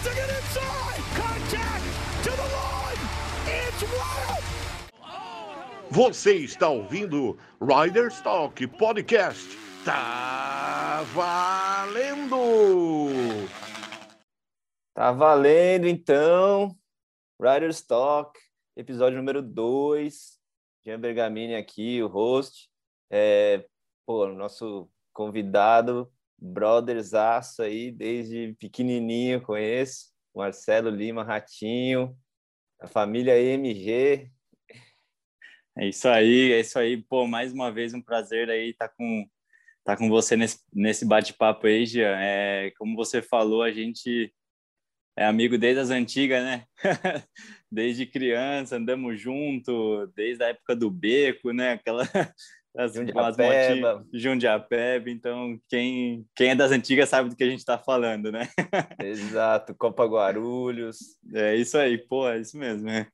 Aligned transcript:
to 0.00 0.14
get 0.14 0.30
inside. 0.30 1.02
Contact 1.16 1.84
to 2.22 2.30
the 2.30 2.48
line. 2.54 3.02
It's 3.46 3.82
wild. 3.82 4.44
Você 5.90 6.34
está 6.36 6.68
ouvindo 6.68 7.36
Riders 7.60 8.20
Talk 8.20 8.64
Podcast. 8.68 9.56
Tá 9.84 11.02
valendo! 11.14 12.38
Tá 14.94 15.10
valendo 15.10 15.88
então. 15.88 16.76
Riders 17.40 17.82
Talk, 17.82 18.38
episódio 18.76 19.18
número 19.18 19.42
2. 19.42 20.38
Jean 20.86 21.00
Bergamini 21.00 21.56
aqui, 21.56 22.00
o 22.02 22.06
host. 22.06 22.68
É, 23.10 23.66
pô, 24.06 24.28
nosso 24.28 24.88
convidado, 25.12 26.08
brotherzaço 26.38 27.62
aí, 27.62 27.90
desde 27.90 28.54
pequenininho 28.58 29.40
conheço. 29.42 30.12
Marcelo 30.34 30.88
Lima 30.88 31.24
Ratinho, 31.24 32.16
a 32.80 32.86
família 32.86 33.36
MG, 33.36 34.30
é 35.80 35.86
isso 35.88 36.08
aí, 36.08 36.52
é 36.52 36.60
isso 36.60 36.76
aí. 36.76 36.96
Pô, 36.96 37.24
mais 37.24 37.52
uma 37.52 37.70
vez 37.70 37.94
um 37.94 38.02
prazer 38.02 38.50
aí 38.50 38.74
tá 38.74 38.88
com, 38.88 39.24
tá 39.84 39.96
com 39.96 40.08
você 40.08 40.36
nesse, 40.36 40.58
nesse 40.72 41.04
bate-papo 41.06 41.68
aí, 41.68 41.86
Jean. 41.86 42.18
É, 42.20 42.72
como 42.76 42.96
você 42.96 43.22
falou, 43.22 43.62
a 43.62 43.70
gente 43.70 44.34
é 45.16 45.24
amigo 45.24 45.56
desde 45.56 45.80
as 45.80 45.90
antigas, 45.90 46.42
né? 46.42 46.64
desde 47.70 48.06
criança, 48.06 48.76
andamos 48.76 49.20
junto, 49.20 50.08
desde 50.16 50.42
a 50.42 50.48
época 50.48 50.74
do 50.74 50.90
beco, 50.90 51.52
né? 51.52 51.74
Aquela 51.74 52.02
as, 52.76 52.94
Jundiapeba. 52.94 54.06
Jundiapeba. 54.12 55.10
Então, 55.10 55.58
quem, 55.68 56.26
quem 56.34 56.50
é 56.50 56.54
das 56.54 56.70
antigas 56.70 57.08
sabe 57.08 57.30
do 57.30 57.36
que 57.36 57.44
a 57.44 57.48
gente 57.48 57.58
está 57.58 57.78
falando, 57.78 58.30
né? 58.30 58.48
Exato, 59.02 59.74
Copa 59.74 60.04
Guarulhos. 60.04 60.98
É 61.34 61.56
isso 61.56 61.76
aí, 61.78 61.98
pô, 61.98 62.28
é 62.28 62.38
isso 62.38 62.56
mesmo, 62.56 62.86
né? 62.86 63.08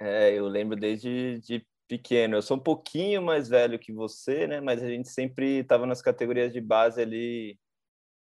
É, 0.00 0.32
eu 0.32 0.46
lembro 0.46 0.76
desde 0.76 1.40
de 1.40 1.64
pequeno. 1.88 2.36
Eu 2.36 2.42
sou 2.42 2.56
um 2.56 2.60
pouquinho 2.60 3.22
mais 3.22 3.48
velho 3.48 3.78
que 3.78 3.92
você, 3.92 4.46
né? 4.46 4.60
Mas 4.60 4.82
a 4.82 4.88
gente 4.88 5.08
sempre 5.08 5.60
estava 5.60 5.86
nas 5.86 6.02
categorias 6.02 6.52
de 6.52 6.60
base 6.60 7.00
ali, 7.00 7.58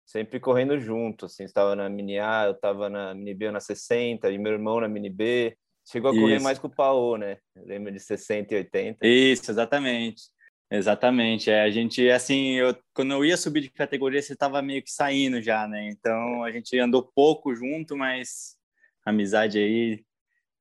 sempre 0.07 0.41
correndo 0.41 0.79
junto. 0.79 1.27
Assim, 1.27 1.45
estava 1.45 1.75
na 1.75 1.89
mini 1.89 2.19
A, 2.19 2.45
eu 2.47 2.53
estava 2.53 2.89
na 2.89 3.15
mini 3.15 3.35
B 3.35 3.51
na 3.51 3.61
60, 3.61 4.31
e 4.31 4.39
meu 4.39 4.53
irmão 4.53 4.81
na 4.81 4.89
mini 4.89 5.11
B. 5.11 5.57
Chegou 5.91 6.11
a 6.11 6.15
correr 6.15 6.37
Isso. 6.37 6.45
mais 6.45 6.59
com 6.59 6.67
o 6.67 6.75
Paô, 6.75 7.17
né? 7.17 7.39
Eu 7.57 7.65
lembro 7.65 7.91
de 7.91 7.99
60 7.99 8.53
e 8.53 8.59
80. 8.59 9.07
Isso, 9.07 9.51
exatamente. 9.51 10.23
Exatamente. 10.71 11.51
É, 11.51 11.63
a 11.63 11.71
gente, 11.71 12.09
assim, 12.11 12.53
eu, 12.53 12.77
quando 12.93 13.13
eu 13.13 13.25
ia 13.25 13.37
subir 13.37 13.63
de 13.63 13.71
categoria, 13.71 14.21
você 14.21 14.35
estava 14.35 14.61
meio 14.61 14.83
que 14.83 14.91
saindo 14.91 15.41
já, 15.41 15.67
né? 15.67 15.89
Então 15.89 16.45
a 16.45 16.53
gente 16.53 16.79
andou 16.79 17.03
pouco 17.03 17.55
junto, 17.55 17.97
mas 17.97 18.57
amizade 19.05 19.59
aí 19.59 20.05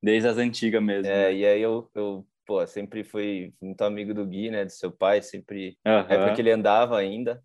desde 0.02 0.30
as 0.30 0.38
antigas 0.38 0.82
mesmo. 0.82 1.12
É, 1.12 1.34
e 1.34 1.46
aí 1.46 1.62
eu, 1.62 1.90
eu 1.94 2.26
pô, 2.46 2.66
sempre 2.66 3.04
fui 3.04 3.54
muito 3.62 3.84
amigo 3.84 4.14
do 4.14 4.26
Gui, 4.26 4.50
né, 4.50 4.64
do 4.64 4.72
seu 4.72 4.92
pai, 4.92 5.22
sempre, 5.22 5.78
uhum. 5.86 6.00
é 6.08 6.26
porque 6.26 6.42
ele 6.42 6.52
andava 6.52 6.98
ainda, 6.98 7.44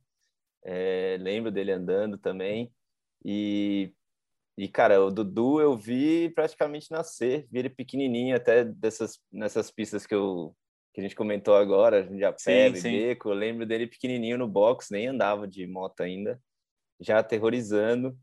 é, 0.64 1.18
lembro 1.20 1.50
dele 1.50 1.72
andando 1.72 2.16
também, 2.16 2.72
e, 3.24 3.92
e, 4.56 4.68
cara, 4.68 5.04
o 5.04 5.10
Dudu 5.10 5.60
eu 5.60 5.76
vi 5.76 6.30
praticamente 6.30 6.90
nascer, 6.90 7.46
vi 7.50 7.58
ele 7.58 7.70
pequenininho, 7.70 8.36
até 8.36 8.64
dessas, 8.64 9.18
nessas 9.30 9.70
pistas 9.70 10.06
que 10.06 10.14
eu 10.14 10.54
que 10.92 11.00
a 11.00 11.02
gente 11.02 11.16
comentou 11.16 11.56
agora, 11.56 12.04
Jundiapé, 12.04 12.70
Beco, 12.70 13.30
eu 13.30 13.34
lembro 13.34 13.64
dele 13.64 13.86
pequenininho 13.86 14.36
no 14.36 14.46
box, 14.46 14.90
nem 14.90 15.08
andava 15.08 15.48
de 15.48 15.66
moto 15.66 16.00
ainda, 16.00 16.40
já 17.00 17.18
aterrorizando. 17.18 18.16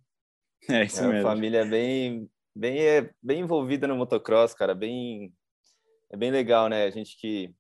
É 0.70 0.84
isso 0.84 1.00
é 1.00 1.04
uma 1.04 1.14
mesmo. 1.14 1.28
família 1.30 1.64
bem, 1.64 2.30
bem, 2.54 2.82
é, 2.82 3.10
bem 3.24 3.40
envolvida 3.40 3.88
no 3.88 3.96
motocross, 3.96 4.54
cara, 4.54 4.76
bem 4.76 5.34
é 6.12 6.18
bem 6.18 6.32
legal, 6.32 6.68
né? 6.68 6.84
A 6.84 6.90
gente 6.90 7.18
que 7.18 7.54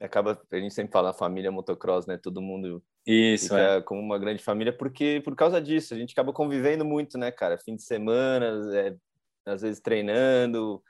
acaba, 0.00 0.40
a 0.50 0.56
gente 0.56 0.74
sempre 0.74 0.92
fala 0.92 1.14
família 1.14 1.50
motocross, 1.50 2.06
né? 2.06 2.18
Todo 2.18 2.42
mundo 2.42 2.82
isso 3.06 3.56
é 3.56 3.80
como 3.80 4.00
uma 4.00 4.18
grande 4.18 4.42
família, 4.42 4.72
porque 4.72 5.22
por 5.24 5.34
causa 5.34 5.60
disso 5.62 5.94
a 5.94 5.96
gente 5.96 6.12
acaba 6.12 6.32
convivendo 6.32 6.84
muito, 6.84 7.16
né, 7.16 7.30
cara? 7.30 7.56
Fim 7.56 7.76
de 7.76 7.82
semana, 7.82 8.52
é, 8.76 8.94
às 9.46 9.62
vezes 9.62 9.80
treinando 9.80 10.82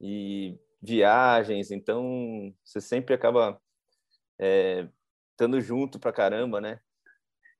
e 0.00 0.56
viagens, 0.84 1.70
então 1.70 2.54
você 2.62 2.80
sempre 2.80 3.14
acaba 3.14 3.60
é, 4.38 4.86
estando 5.30 5.60
junto 5.60 5.98
pra 5.98 6.12
caramba, 6.12 6.60
né? 6.60 6.80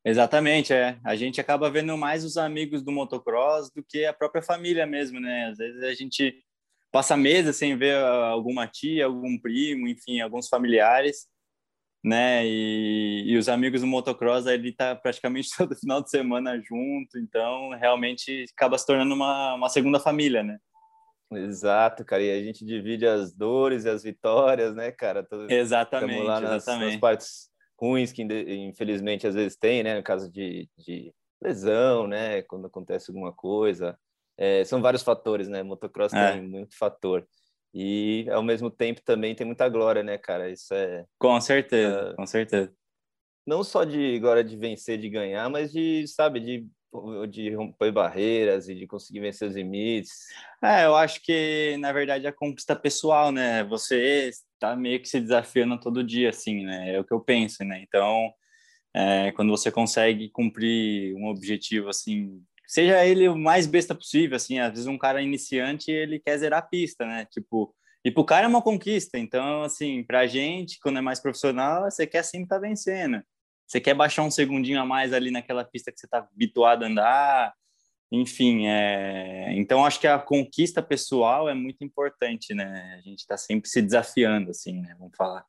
Exatamente, 0.05 0.73
é. 0.73 0.99
A 1.03 1.17
gente 1.17 1.41
acaba 1.41 1.71
vendo 1.71 1.97
mais 1.97 2.25
os 2.25 2.37
amigos 2.37 2.83
do 2.83 2.93
motocross 2.93 3.71
do 3.75 3.83
que 3.83 4.05
a 4.05 4.12
própria 4.12 4.43
família 4.43 4.87
mesmo, 4.87 5.19
né? 5.19 5.47
Às 5.47 5.57
vezes 5.57 5.83
a 5.83 5.95
gente 5.95 6.45
passa 6.93 7.17
meses 7.17 7.57
sem 7.57 7.77
ver 7.77 7.97
alguma 7.97 8.69
tia, 8.69 9.07
algum 9.07 9.39
primo, 9.39 9.89
enfim, 9.89 10.21
alguns 10.21 10.49
familiares, 10.49 11.27
né? 12.05 12.47
E, 12.47 13.25
e 13.27 13.37
os 13.39 13.49
amigos 13.49 13.81
do 13.81 13.87
motocross 13.87 14.47
ele 14.47 14.73
tá 14.73 14.95
praticamente 14.95 15.49
todo 15.56 15.75
final 15.77 16.03
de 16.03 16.11
semana 16.11 16.61
junto, 16.61 17.19
então 17.19 17.71
realmente 17.71 18.45
acaba 18.55 18.77
se 18.77 18.87
tornando 18.87 19.15
uma, 19.15 19.55
uma 19.55 19.71
segunda 19.71 19.99
família, 19.99 20.43
né? 20.43 20.59
Exato, 21.37 22.05
cara, 22.05 22.22
e 22.22 22.31
a 22.31 22.43
gente 22.43 22.65
divide 22.65 23.06
as 23.06 23.33
dores 23.33 23.84
e 23.84 23.91
as 23.91 24.03
vitórias, 24.03 24.75
né, 24.75 24.91
cara? 24.91 25.22
Todo, 25.22 25.50
exatamente, 25.50 26.22
lá 26.22 26.41
nas, 26.41 26.62
exatamente. 26.62 26.93
nas 26.93 27.00
partes 27.00 27.50
ruins 27.81 28.12
que 28.12 28.22
infelizmente 28.22 29.27
às 29.27 29.34
vezes 29.34 29.56
tem, 29.56 29.83
né, 29.83 29.97
no 29.97 30.03
caso 30.03 30.31
de, 30.31 30.69
de 30.78 31.12
lesão, 31.43 32.06
né, 32.06 32.43
quando 32.43 32.67
acontece 32.67 33.11
alguma 33.11 33.33
coisa, 33.33 33.99
é, 34.37 34.65
são 34.65 34.83
vários 34.83 35.03
fatores, 35.03 35.49
né? 35.49 35.62
Motocross 35.62 36.12
é. 36.12 36.33
tem 36.33 36.43
muito 36.43 36.77
fator. 36.77 37.27
E 37.73 38.27
ao 38.31 38.43
mesmo 38.43 38.71
tempo 38.71 39.00
também 39.03 39.34
tem 39.34 39.47
muita 39.47 39.69
glória, 39.69 40.03
né, 40.03 40.17
cara? 40.19 40.50
Isso 40.50 40.73
é. 40.75 41.05
Com 41.19 41.41
certeza, 41.41 42.12
uh, 42.12 42.17
com 42.17 42.27
certeza. 42.27 42.73
Não 43.47 43.62
só 43.62 43.84
de 43.84 44.17
agora 44.17 44.43
de 44.43 44.56
vencer, 44.56 44.99
de 44.99 45.09
ganhar, 45.09 45.49
mas 45.50 45.73
de, 45.73 46.06
sabe, 46.06 46.41
de, 46.41 46.67
de 47.28 47.55
romper 47.55 47.93
barreiras 47.93 48.69
e 48.69 48.75
de 48.75 48.87
conseguir 48.87 49.21
vencer 49.21 49.49
os 49.49 49.55
limites. 49.55 50.27
É, 50.62 50.84
eu 50.84 50.94
acho 50.94 51.21
que, 51.22 51.77
na 51.78 51.93
verdade, 51.93 52.27
a 52.27 52.32
conquista 52.32 52.77
pessoal, 52.77 53.32
né? 53.32 53.65
Você 53.65 54.28
está 54.28 54.77
meio 54.77 55.00
que 55.00 55.09
se 55.09 55.21
desafiando 55.21 55.78
todo 55.78 56.05
dia, 56.05 56.31
assim, 56.31 56.65
né? 56.65 56.94
É 56.94 57.00
o 57.00 57.05
que 57.05 57.12
eu 57.12 57.21
penso, 57.21 57.65
né? 57.65 57.82
Então, 57.82 58.32
é, 58.94 59.32
quando 59.32 59.50
você 59.50 59.71
consegue 59.71 60.31
cumprir 60.31 61.15
um 61.16 61.27
objetivo, 61.27 61.88
assim, 61.88 62.43
seja 62.66 63.05
ele 63.05 63.28
o 63.28 63.37
mais 63.37 63.66
besta 63.66 63.94
possível, 63.94 64.37
assim, 64.37 64.59
às 64.59 64.71
vezes 64.71 64.87
um 64.87 64.99
cara 64.99 65.21
iniciante, 65.21 65.91
ele 65.91 66.19
quer 66.21 66.38
zerar 66.38 66.61
a 66.61 66.66
pista, 66.66 67.05
né? 67.05 67.26
Tipo, 67.31 67.75
e 68.05 68.11
pro 68.11 68.25
cara 68.25 68.47
é 68.47 68.49
uma 68.49 68.62
conquista, 68.62 69.19
então, 69.19 69.62
assim, 69.62 70.05
pra 70.05 70.26
gente, 70.26 70.78
quando 70.81 70.99
é 70.99 71.00
mais 71.00 71.21
profissional, 71.21 71.91
você 71.91 72.06
quer 72.06 72.22
sempre 72.22 72.44
estar 72.44 72.56
tá 72.56 72.61
vencendo. 72.61 73.22
Você 73.66 73.80
quer 73.80 73.94
baixar 73.94 74.22
um 74.22 74.30
segundinho 74.30 74.80
a 74.80 74.84
mais 74.84 75.12
ali 75.12 75.30
naquela 75.30 75.64
pista 75.64 75.91
que 75.91 75.98
você 75.98 76.06
tá 76.06 76.19
habituado 76.19 76.84
a 76.84 76.86
andar, 76.86 77.54
enfim, 78.12 78.66
é... 78.66 79.52
então 79.54 79.84
acho 79.84 79.98
que 79.98 80.06
a 80.06 80.19
conquista 80.19 80.82
pessoal 80.82 81.48
é 81.48 81.54
muito 81.54 81.82
importante, 81.82 82.54
né? 82.54 82.94
A 82.98 83.00
gente 83.00 83.20
está 83.20 83.36
sempre 83.36 83.69
se 83.69 83.82
desafiando, 83.82 84.50
assim, 84.50 84.80
né? 84.80 84.94
Vamos 84.98 85.16
falar. 85.16 85.44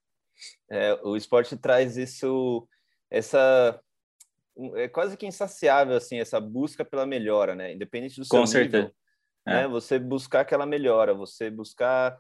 É, 0.69 0.93
o 1.03 1.15
esporte 1.15 1.55
traz 1.55 1.95
isso, 1.97 2.67
essa 3.09 3.79
é 4.75 4.87
quase 4.87 5.17
que 5.17 5.25
insaciável 5.25 5.95
assim 5.95 6.17
essa 6.17 6.39
busca 6.39 6.85
pela 6.85 7.05
melhora, 7.05 7.55
né? 7.55 7.73
Independente 7.73 8.19
do 8.19 8.25
seu 8.25 8.39
Com 8.39 8.47
certeza. 8.47 8.85
Nível, 8.85 8.95
né? 9.45 9.63
É. 9.63 9.67
Você 9.67 9.99
buscar 9.99 10.41
aquela 10.41 10.65
melhora, 10.65 11.13
você 11.13 11.49
buscar 11.49 12.17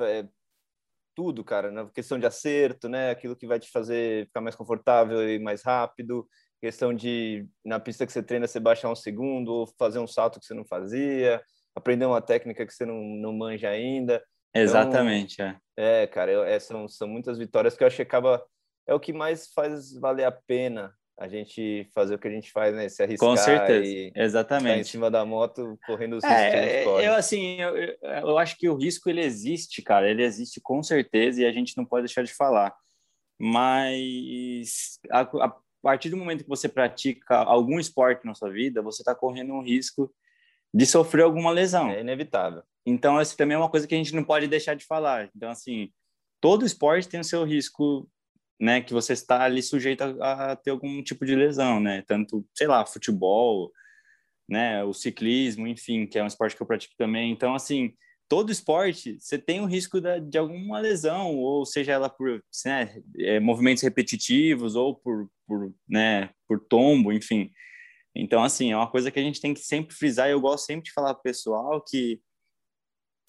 é, 0.00 0.26
tudo, 1.14 1.44
cara, 1.44 1.70
na 1.70 1.88
questão 1.90 2.18
de 2.18 2.26
acerto, 2.26 2.88
né? 2.88 3.10
Aquilo 3.10 3.36
que 3.36 3.46
vai 3.46 3.58
te 3.58 3.70
fazer 3.70 4.26
ficar 4.26 4.40
mais 4.40 4.56
confortável 4.56 5.28
e 5.28 5.38
mais 5.38 5.62
rápido, 5.62 6.26
questão 6.60 6.94
de 6.94 7.46
na 7.64 7.80
pista 7.80 8.06
que 8.06 8.12
você 8.12 8.22
treina 8.22 8.46
você 8.46 8.60
baixar 8.60 8.90
um 8.90 8.96
segundo 8.96 9.52
ou 9.52 9.66
fazer 9.78 9.98
um 9.98 10.06
salto 10.06 10.38
que 10.38 10.46
você 10.46 10.54
não 10.54 10.64
fazia, 10.64 11.42
aprender 11.74 12.06
uma 12.06 12.20
técnica 12.20 12.66
que 12.66 12.72
você 12.72 12.84
não, 12.84 13.00
não 13.00 13.32
manja 13.32 13.68
ainda. 13.68 14.22
Então, 14.50 14.62
Exatamente, 14.62 15.34
então, 15.34 15.56
é. 15.76 16.02
É, 16.02 16.06
cara, 16.06 16.32
é, 16.48 16.58
são, 16.58 16.88
são 16.88 17.08
muitas 17.08 17.38
vitórias 17.38 17.76
que 17.76 17.82
eu 17.82 17.86
acho 17.86 17.96
que 17.96 18.02
acaba 18.02 18.44
é 18.86 18.94
o 18.94 19.00
que 19.00 19.12
mais 19.12 19.52
faz 19.52 19.92
valer 19.92 20.24
a 20.24 20.32
pena 20.32 20.92
a 21.20 21.28
gente 21.28 21.86
fazer 21.94 22.14
o 22.14 22.18
que 22.18 22.26
a 22.26 22.30
gente 22.30 22.50
faz, 22.50 22.74
né? 22.74 22.88
Se 22.88 23.02
arriscar 23.02 23.28
Com 23.28 23.36
certeza, 23.36 23.86
e 23.86 24.10
exatamente. 24.16 24.80
em 24.80 24.84
cima 24.84 25.10
da 25.10 25.22
moto 25.22 25.78
correndo 25.86 26.16
os 26.16 26.24
é, 26.24 26.82
Eu, 27.06 27.12
assim, 27.12 27.60
eu, 27.60 27.76
eu 28.00 28.38
acho 28.38 28.56
que 28.56 28.70
o 28.70 28.74
risco, 28.74 29.10
ele 29.10 29.20
existe, 29.20 29.82
cara. 29.82 30.10
Ele 30.10 30.24
existe 30.24 30.62
com 30.62 30.82
certeza 30.82 31.42
e 31.42 31.44
a 31.44 31.52
gente 31.52 31.76
não 31.76 31.84
pode 31.84 32.06
deixar 32.06 32.22
de 32.22 32.32
falar. 32.32 32.74
Mas 33.38 34.98
a, 35.10 35.20
a 35.20 35.56
partir 35.82 36.08
do 36.08 36.16
momento 36.16 36.42
que 36.42 36.48
você 36.48 36.70
pratica 36.70 37.36
algum 37.36 37.78
esporte 37.78 38.24
na 38.24 38.34
sua 38.34 38.50
vida, 38.50 38.80
você 38.80 39.02
está 39.02 39.14
correndo 39.14 39.52
um 39.52 39.62
risco 39.62 40.10
de 40.72 40.86
sofrer 40.86 41.24
alguma 41.24 41.50
lesão. 41.50 41.90
É 41.90 42.00
inevitável. 42.00 42.62
Então, 42.86 43.20
essa 43.20 43.36
também 43.36 43.56
é 43.56 43.58
uma 43.58 43.70
coisa 43.70 43.86
que 43.86 43.94
a 43.94 43.98
gente 43.98 44.14
não 44.14 44.24
pode 44.24 44.48
deixar 44.48 44.72
de 44.72 44.86
falar. 44.86 45.28
Então, 45.36 45.50
assim, 45.50 45.92
todo 46.40 46.64
esporte 46.64 47.10
tem 47.10 47.20
o 47.20 47.24
seu 47.24 47.44
risco 47.44 48.08
né, 48.60 48.82
que 48.82 48.92
você 48.92 49.14
está 49.14 49.42
ali 49.42 49.62
sujeito 49.62 50.02
a, 50.02 50.52
a, 50.52 50.56
ter 50.56 50.70
algum 50.70 51.02
tipo 51.02 51.24
de 51.24 51.34
lesão, 51.34 51.80
né? 51.80 52.02
Tanto, 52.06 52.46
sei 52.54 52.66
lá, 52.66 52.84
futebol, 52.84 53.72
né, 54.48 54.84
o 54.84 54.92
ciclismo, 54.92 55.66
enfim, 55.66 56.06
que 56.06 56.18
é 56.18 56.22
um 56.22 56.26
esporte 56.26 56.54
que 56.54 56.62
eu 56.62 56.66
pratico 56.66 56.94
também. 56.98 57.32
Então, 57.32 57.54
assim, 57.54 57.94
todo 58.28 58.52
esporte 58.52 59.18
você 59.18 59.38
tem 59.38 59.60
o 59.60 59.66
risco 59.66 60.00
de, 60.00 60.20
de 60.20 60.36
alguma 60.36 60.78
lesão, 60.78 61.36
ou 61.36 61.64
seja 61.64 61.92
ela 61.92 62.10
por 62.10 62.44
né, 62.66 63.02
é, 63.18 63.40
movimentos 63.40 63.82
repetitivos 63.82 64.76
ou 64.76 64.94
por, 64.94 65.30
por, 65.46 65.74
né, 65.88 66.30
por 66.46 66.60
tombo, 66.60 67.12
enfim. 67.12 67.50
Então, 68.14 68.42
assim, 68.42 68.72
é 68.72 68.76
uma 68.76 68.90
coisa 68.90 69.10
que 69.10 69.18
a 69.18 69.22
gente 69.22 69.40
tem 69.40 69.54
que 69.54 69.60
sempre 69.60 69.94
frisar, 69.94 70.28
eu 70.28 70.40
gosto 70.40 70.66
sempre 70.66 70.84
de 70.84 70.92
falar 70.92 71.14
pessoal 71.14 71.82
que 71.82 72.20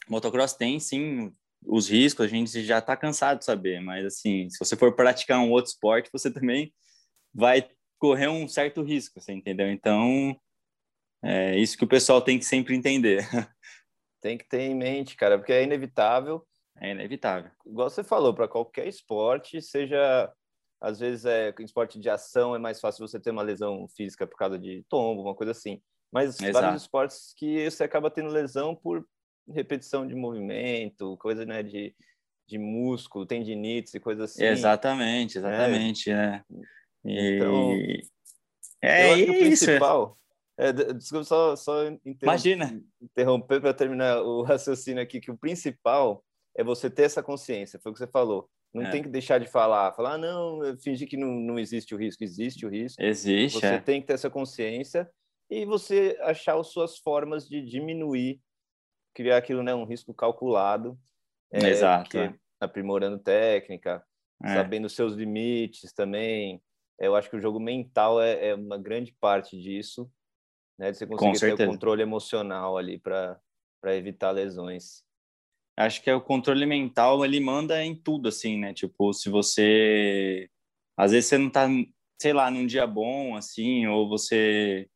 motocross 0.09 0.53
tem, 0.53 0.79
sim, 0.79 1.31
os 1.65 1.89
riscos, 1.89 2.25
a 2.25 2.27
gente 2.27 2.63
já 2.63 2.79
está 2.79 2.95
cansado 2.97 3.39
de 3.39 3.45
saber, 3.45 3.79
mas, 3.81 4.05
assim, 4.05 4.49
se 4.49 4.57
você 4.59 4.75
for 4.75 4.95
praticar 4.95 5.39
um 5.39 5.51
outro 5.51 5.71
esporte, 5.71 6.09
você 6.11 6.31
também 6.31 6.73
vai 7.33 7.69
correr 7.97 8.27
um 8.27 8.47
certo 8.47 8.81
risco, 8.81 9.21
você 9.21 9.31
entendeu? 9.31 9.71
Então, 9.71 10.35
é 11.23 11.57
isso 11.57 11.77
que 11.77 11.83
o 11.83 11.87
pessoal 11.87 12.21
tem 12.21 12.39
que 12.39 12.45
sempre 12.45 12.75
entender. 12.75 13.19
Tem 14.21 14.37
que 14.37 14.47
ter 14.47 14.61
em 14.61 14.75
mente, 14.75 15.15
cara, 15.15 15.35
porque 15.35 15.51
é 15.51 15.63
inevitável. 15.63 16.45
É 16.79 16.91
inevitável. 16.91 17.49
Igual 17.65 17.89
você 17.89 18.03
falou, 18.03 18.35
para 18.35 18.47
qualquer 18.47 18.87
esporte, 18.87 19.59
seja 19.63 20.31
às 20.81 20.99
vezes 20.99 21.25
é 21.25 21.53
em 21.59 21.63
esporte 21.63 21.99
de 21.99 22.09
ação 22.09 22.55
é 22.55 22.59
mais 22.59 22.79
fácil 22.79 23.07
você 23.07 23.19
ter 23.19 23.29
uma 23.29 23.43
lesão 23.43 23.87
física 23.95 24.25
por 24.25 24.35
causa 24.35 24.57
de 24.57 24.83
tombo, 24.89 25.21
uma 25.21 25.35
coisa 25.35 25.51
assim. 25.51 25.81
Mas 26.11 26.39
Exato. 26.39 26.53
vários 26.53 26.81
esportes 26.81 27.33
que 27.37 27.69
você 27.69 27.83
acaba 27.83 28.09
tendo 28.09 28.29
lesão 28.29 28.75
por 28.75 29.05
repetição 29.49 30.07
de 30.07 30.15
movimento, 30.15 31.17
coisa 31.17 31.45
né, 31.45 31.63
de, 31.63 31.95
de 32.47 32.57
músculo, 32.57 33.25
tendinites 33.25 33.93
e 33.93 33.99
coisas 33.99 34.31
assim. 34.31 34.43
Exatamente, 34.43 35.37
exatamente, 35.37 36.09
é. 36.09 36.15
né? 36.15 36.43
E... 37.05 37.35
Então, 37.35 37.71
é 38.81 39.17
isso. 39.17 39.31
o 39.31 39.37
principal 39.37 40.17
é, 40.61 40.71
desculpa 40.93 41.23
só, 41.23 41.55
só 41.55 41.87
interromper, 41.87 42.25
Imagina. 42.25 42.83
interromper 43.01 43.59
para 43.59 43.73
terminar 43.73 44.21
o 44.21 44.43
raciocínio 44.45 45.01
aqui, 45.01 45.19
que 45.19 45.31
o 45.31 45.37
principal 45.37 46.23
é 46.55 46.63
você 46.63 46.87
ter 46.87 47.03
essa 47.03 47.23
consciência, 47.23 47.79
foi 47.81 47.91
o 47.91 47.93
que 47.93 47.99
você 47.99 48.07
falou. 48.07 48.47
Não 48.71 48.83
é. 48.83 48.91
tem 48.91 49.01
que 49.01 49.09
deixar 49.09 49.39
de 49.39 49.47
falar, 49.47 49.91
falar, 49.93 50.13
ah, 50.13 50.17
não, 50.19 50.59
fingir 50.77 51.07
que 51.09 51.17
não, 51.17 51.31
não 51.31 51.57
existe 51.57 51.95
o 51.95 51.97
risco, 51.97 52.23
existe 52.23 52.65
o 52.65 52.69
risco. 52.69 53.01
Existe. 53.01 53.59
Você 53.59 53.65
é. 53.65 53.79
tem 53.79 54.01
que 54.01 54.07
ter 54.07 54.13
essa 54.13 54.29
consciência 54.29 55.09
e 55.49 55.65
você 55.65 56.15
achar 56.21 56.57
as 56.57 56.67
suas 56.67 56.99
formas 56.99 57.49
de 57.49 57.61
diminuir, 57.61 58.39
criar 59.13 59.37
aquilo, 59.37 59.63
né, 59.63 59.73
um 59.73 59.85
risco 59.85 60.13
calculado. 60.13 60.97
É, 61.51 61.69
Exato. 61.69 62.17
É. 62.17 62.33
Aprimorando 62.59 63.19
técnica, 63.19 64.03
é. 64.43 64.53
sabendo 64.53 64.89
seus 64.89 65.13
limites 65.13 65.91
também. 65.93 66.61
Eu 66.99 67.15
acho 67.15 67.29
que 67.29 67.35
o 67.35 67.41
jogo 67.41 67.59
mental 67.59 68.21
é, 68.21 68.49
é 68.49 68.55
uma 68.55 68.77
grande 68.77 69.11
parte 69.19 69.59
disso 69.59 70.09
né? 70.81 70.91
De 70.91 70.97
você 70.97 71.05
conseguir 71.05 71.55
ter 71.55 71.67
o 71.67 71.71
controle 71.71 72.01
emocional 72.01 72.75
ali 72.75 72.97
para 72.97 73.39
evitar 73.95 74.31
lesões. 74.31 75.03
Acho 75.77 76.01
que 76.01 76.09
é 76.09 76.15
o 76.15 76.21
controle 76.21 76.65
mental, 76.65 77.23
ele 77.23 77.39
manda 77.39 77.83
em 77.83 77.95
tudo, 77.95 78.27
assim, 78.27 78.57
né? 78.57 78.73
Tipo, 78.73 79.13
se 79.13 79.29
você... 79.29 80.49
Às 80.97 81.11
vezes 81.11 81.29
você 81.29 81.37
não 81.37 81.49
tá, 81.49 81.67
sei 82.19 82.33
lá, 82.33 82.49
num 82.49 82.65
dia 82.65 82.85
bom, 82.87 83.35
assim, 83.35 83.85
ou 83.87 84.09
você 84.09 84.89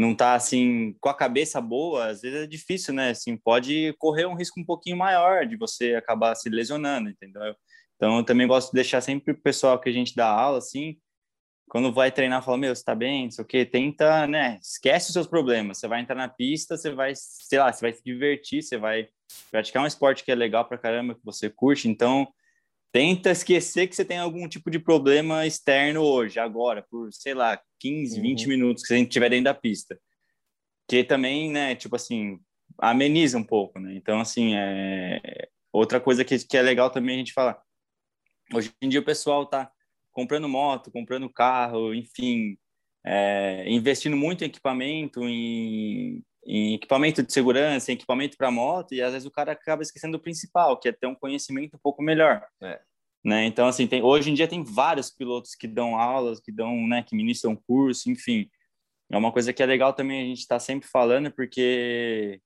não 0.00 0.14
tá, 0.14 0.34
assim, 0.34 0.94
com 1.00 1.08
a 1.08 1.14
cabeça 1.14 1.60
boa, 1.60 2.06
às 2.06 2.22
vezes 2.22 2.44
é 2.44 2.46
difícil, 2.46 2.94
né? 2.94 3.10
Assim, 3.10 3.36
pode 3.36 3.94
correr 3.98 4.26
um 4.26 4.34
risco 4.34 4.58
um 4.58 4.64
pouquinho 4.64 4.96
maior 4.96 5.46
de 5.46 5.56
você 5.56 5.94
acabar 5.94 6.34
se 6.34 6.48
lesionando, 6.48 7.10
entendeu? 7.10 7.54
Então, 7.96 8.18
eu 8.18 8.24
também 8.24 8.46
gosto 8.46 8.68
de 8.68 8.74
deixar 8.74 9.00
sempre 9.00 9.32
o 9.32 9.40
pessoal 9.40 9.78
que 9.78 9.90
a 9.90 9.92
gente 9.92 10.16
dá 10.16 10.26
aula, 10.26 10.58
assim, 10.58 10.96
quando 11.68 11.92
vai 11.92 12.10
treinar, 12.10 12.42
fala, 12.42 12.56
meu, 12.56 12.74
você 12.74 12.82
tá 12.82 12.94
bem, 12.94 13.24
não 13.24 13.30
sei 13.30 13.44
o 13.44 13.70
tenta, 13.70 14.26
né, 14.26 14.58
esquece 14.60 15.08
os 15.08 15.12
seus 15.12 15.26
problemas, 15.26 15.78
você 15.78 15.86
vai 15.86 16.00
entrar 16.00 16.16
na 16.16 16.28
pista, 16.28 16.76
você 16.76 16.90
vai, 16.90 17.12
sei 17.14 17.58
lá, 17.58 17.72
você 17.72 17.80
vai 17.80 17.92
se 17.92 18.02
divertir, 18.02 18.62
você 18.62 18.76
vai 18.76 19.08
praticar 19.52 19.82
um 19.82 19.86
esporte 19.86 20.24
que 20.24 20.32
é 20.32 20.34
legal 20.34 20.64
pra 20.64 20.78
caramba, 20.78 21.14
que 21.14 21.24
você 21.24 21.48
curte, 21.48 21.88
então 21.88 22.26
tenta 22.90 23.30
esquecer 23.30 23.86
que 23.86 23.94
você 23.94 24.04
tem 24.04 24.18
algum 24.18 24.48
tipo 24.48 24.68
de 24.68 24.80
problema 24.80 25.46
externo 25.46 26.02
hoje, 26.02 26.40
agora, 26.40 26.84
por, 26.90 27.12
sei 27.12 27.34
lá, 27.34 27.60
15, 27.80 28.16
uhum. 28.16 28.22
20 28.22 28.48
minutos 28.48 28.82
que 28.82 28.88
você 28.88 29.00
estiver 29.00 29.30
dentro 29.30 29.44
da 29.44 29.54
pista. 29.54 29.98
Que 30.88 31.02
também, 31.02 31.50
né, 31.50 31.74
tipo 31.74 31.96
assim, 31.96 32.38
ameniza 32.78 33.38
um 33.38 33.44
pouco, 33.44 33.78
né, 33.80 33.94
então, 33.94 34.20
assim, 34.20 34.54
é... 34.54 35.48
outra 35.72 36.00
coisa 36.00 36.24
que, 36.24 36.38
que 36.38 36.56
é 36.56 36.62
legal 36.62 36.90
também 36.90 37.16
a 37.16 37.18
gente 37.18 37.32
falar, 37.32 37.60
hoje 38.52 38.70
em 38.82 38.88
dia 38.88 39.00
o 39.00 39.04
pessoal 39.04 39.46
tá 39.46 39.70
comprando 40.12 40.48
moto, 40.48 40.90
comprando 40.90 41.32
carro, 41.32 41.94
enfim, 41.94 42.58
é, 43.04 43.64
investindo 43.68 44.16
muito 44.16 44.42
em 44.42 44.48
equipamento, 44.48 45.22
em, 45.22 46.22
em 46.44 46.74
equipamento 46.74 47.22
de 47.22 47.32
segurança, 47.32 47.90
em 47.90 47.94
equipamento 47.94 48.36
para 48.36 48.50
moto, 48.50 48.94
e 48.94 49.02
às 49.02 49.12
vezes 49.12 49.26
o 49.26 49.30
cara 49.30 49.52
acaba 49.52 49.82
esquecendo 49.82 50.16
o 50.16 50.20
principal, 50.20 50.78
que 50.78 50.88
é 50.88 50.92
ter 50.92 51.06
um 51.06 51.14
conhecimento 51.14 51.76
um 51.76 51.80
pouco 51.80 52.02
melhor. 52.02 52.44
É. 52.62 52.80
Né? 53.24 53.44
Então, 53.44 53.66
assim, 53.68 53.86
tem, 53.86 54.02
hoje 54.02 54.30
em 54.30 54.34
dia 54.34 54.48
tem 54.48 54.64
vários 54.64 55.10
pilotos 55.10 55.54
que 55.54 55.68
dão 55.68 55.98
aulas, 55.98 56.40
que 56.40 56.50
dão, 56.50 56.86
né, 56.86 57.02
que 57.02 57.14
ministram 57.14 57.54
curso, 57.54 58.10
enfim. 58.10 58.48
É 59.10 59.16
uma 59.16 59.32
coisa 59.32 59.52
que 59.52 59.62
é 59.62 59.66
legal 59.66 59.92
também 59.92 60.22
a 60.22 60.24
gente 60.24 60.38
estar 60.38 60.56
tá 60.56 60.60
sempre 60.60 60.88
falando, 60.88 61.30
porque 61.30 62.40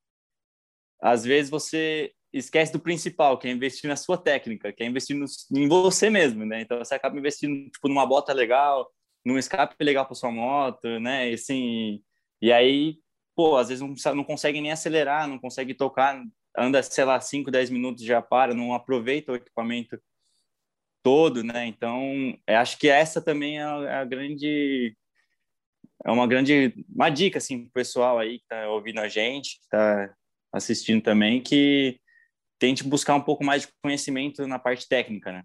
às 1.01 1.25
vezes 1.25 1.51
você 1.51 2.13
esquece 2.33 2.73
do 2.73 2.81
principal, 2.81 3.39
que 3.39 3.47
é 3.47 3.51
investir 3.53 3.89
na 3.89 3.97
sua 3.97 4.19
técnica, 4.19 4.73
que 4.73 4.83
é 4.83 4.87
investir 4.87 5.17
no, 5.17 5.27
em 5.57 5.69
você 5.69 6.11
mesmo, 6.11 6.45
né? 6.45 6.63
Então 6.63 6.79
você 6.79 6.95
acaba 6.95 7.19
investindo 7.19 7.71
tipo 7.71 7.89
numa 7.89 8.07
bota 8.07 8.33
legal, 8.33 8.91
num 9.25 9.39
escape 9.39 9.77
legal 9.81 10.05
para 10.07 10.15
sua 10.15 10.33
moto, 10.33 10.99
né? 10.99 11.31
E 11.31 11.35
assim, 11.35 12.03
e 12.43 12.53
aí, 12.53 12.99
pô, 13.37 13.57
às 13.57 13.69
vezes 13.69 13.81
não, 13.81 14.15
não 14.15 14.25
consegue 14.25 14.61
nem 14.61 14.73
acelerar, 14.73 15.29
não 15.29 15.39
consegue 15.39 15.75
tocar, 15.75 16.21
anda, 16.57 16.83
sei 16.83 17.05
lá, 17.05 17.21
5, 17.21 17.51
10 17.51 17.71
minutos 17.71 18.05
já 18.05 18.21
para, 18.21 18.55
não 18.55 18.75
aproveita 18.75 19.33
o 19.33 19.37
equipamento 19.37 19.99
todo, 21.05 21.45
né? 21.45 21.67
Então, 21.67 22.37
acho 22.49 22.79
que 22.79 22.89
essa 22.89 23.21
também 23.21 23.59
é 23.59 23.63
a, 23.63 23.83
é 23.83 23.95
a 23.97 24.05
grande 24.05 24.97
é 26.03 26.11
uma 26.11 26.27
grande 26.27 26.75
uma 26.89 27.11
dica 27.11 27.39
assim 27.39 27.65
pro 27.65 27.73
pessoal 27.73 28.19
aí 28.19 28.39
que 28.39 28.47
tá 28.49 28.69
ouvindo 28.71 28.99
a 29.01 29.09
gente, 29.09 29.61
que 29.61 29.69
tá 29.69 30.15
assistindo 30.51 31.03
também 31.03 31.43
que 31.43 32.01
tente 32.59 32.83
buscar 32.83 33.15
um 33.15 33.21
pouco 33.21 33.45
mais 33.45 33.63
de 33.63 33.69
conhecimento 33.83 34.47
na 34.47 34.59
parte 34.59 34.89
técnica, 34.89 35.31
né? 35.31 35.45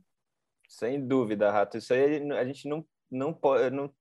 Sem 0.69 1.05
dúvida, 1.05 1.51
Rato. 1.51 1.77
Isso 1.77 1.93
aí 1.93 2.31
a 2.31 2.45
gente 2.45 2.67
não, 2.69 2.85
não, 3.11 3.33
pode, 3.33 3.75
não, 3.75 3.93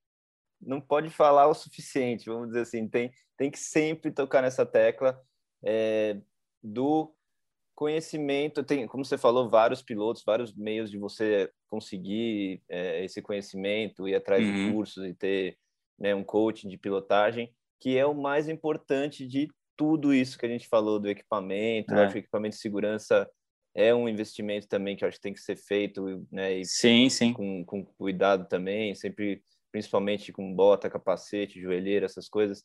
não 0.60 0.80
pode 0.80 1.10
falar 1.10 1.48
o 1.48 1.54
suficiente, 1.54 2.26
vamos 2.26 2.48
dizer 2.48 2.60
assim. 2.60 2.86
Tem, 2.86 3.10
tem 3.36 3.50
que 3.50 3.58
sempre 3.58 4.12
tocar 4.12 4.42
nessa 4.42 4.64
tecla 4.64 5.20
é, 5.64 6.18
do 6.62 7.12
conhecimento. 7.78 8.64
Tem, 8.64 8.88
como 8.88 9.04
você 9.04 9.16
falou, 9.16 9.48
vários 9.48 9.80
pilotos, 9.80 10.24
vários 10.26 10.52
meios 10.52 10.90
de 10.90 10.98
você 10.98 11.48
conseguir 11.68 12.60
é, 12.68 13.04
esse 13.04 13.22
conhecimento, 13.22 14.08
ir 14.08 14.16
atrás 14.16 14.44
uhum. 14.44 14.52
de 14.52 14.72
cursos 14.72 15.04
e 15.06 15.14
ter 15.14 15.56
né, 15.96 16.12
um 16.12 16.24
coaching 16.24 16.68
de 16.68 16.76
pilotagem, 16.76 17.54
que 17.80 17.96
é 17.96 18.04
o 18.04 18.20
mais 18.20 18.48
importante 18.48 19.24
de 19.28 19.46
tudo 19.76 20.12
isso 20.12 20.36
que 20.36 20.44
a 20.44 20.48
gente 20.48 20.66
falou 20.66 20.98
do 20.98 21.08
equipamento, 21.08 21.94
é. 21.94 22.02
acho 22.02 22.14
que 22.14 22.18
o 22.18 22.22
equipamento 22.22 22.56
de 22.56 22.60
segurança 22.60 23.30
é 23.76 23.94
um 23.94 24.08
investimento 24.08 24.66
também 24.66 24.96
que 24.96 25.04
eu 25.04 25.08
acho 25.08 25.18
que 25.18 25.22
tem 25.22 25.32
que 25.32 25.38
ser 25.38 25.54
feito, 25.54 26.26
né? 26.32 26.60
sim, 26.64 27.08
sim. 27.08 27.32
Com, 27.32 27.64
com 27.64 27.84
cuidado 27.96 28.48
também, 28.48 28.92
sempre, 28.96 29.40
principalmente 29.70 30.32
com 30.32 30.52
bota, 30.52 30.90
capacete, 30.90 31.60
joelheira, 31.60 32.06
essas 32.06 32.28
coisas. 32.28 32.64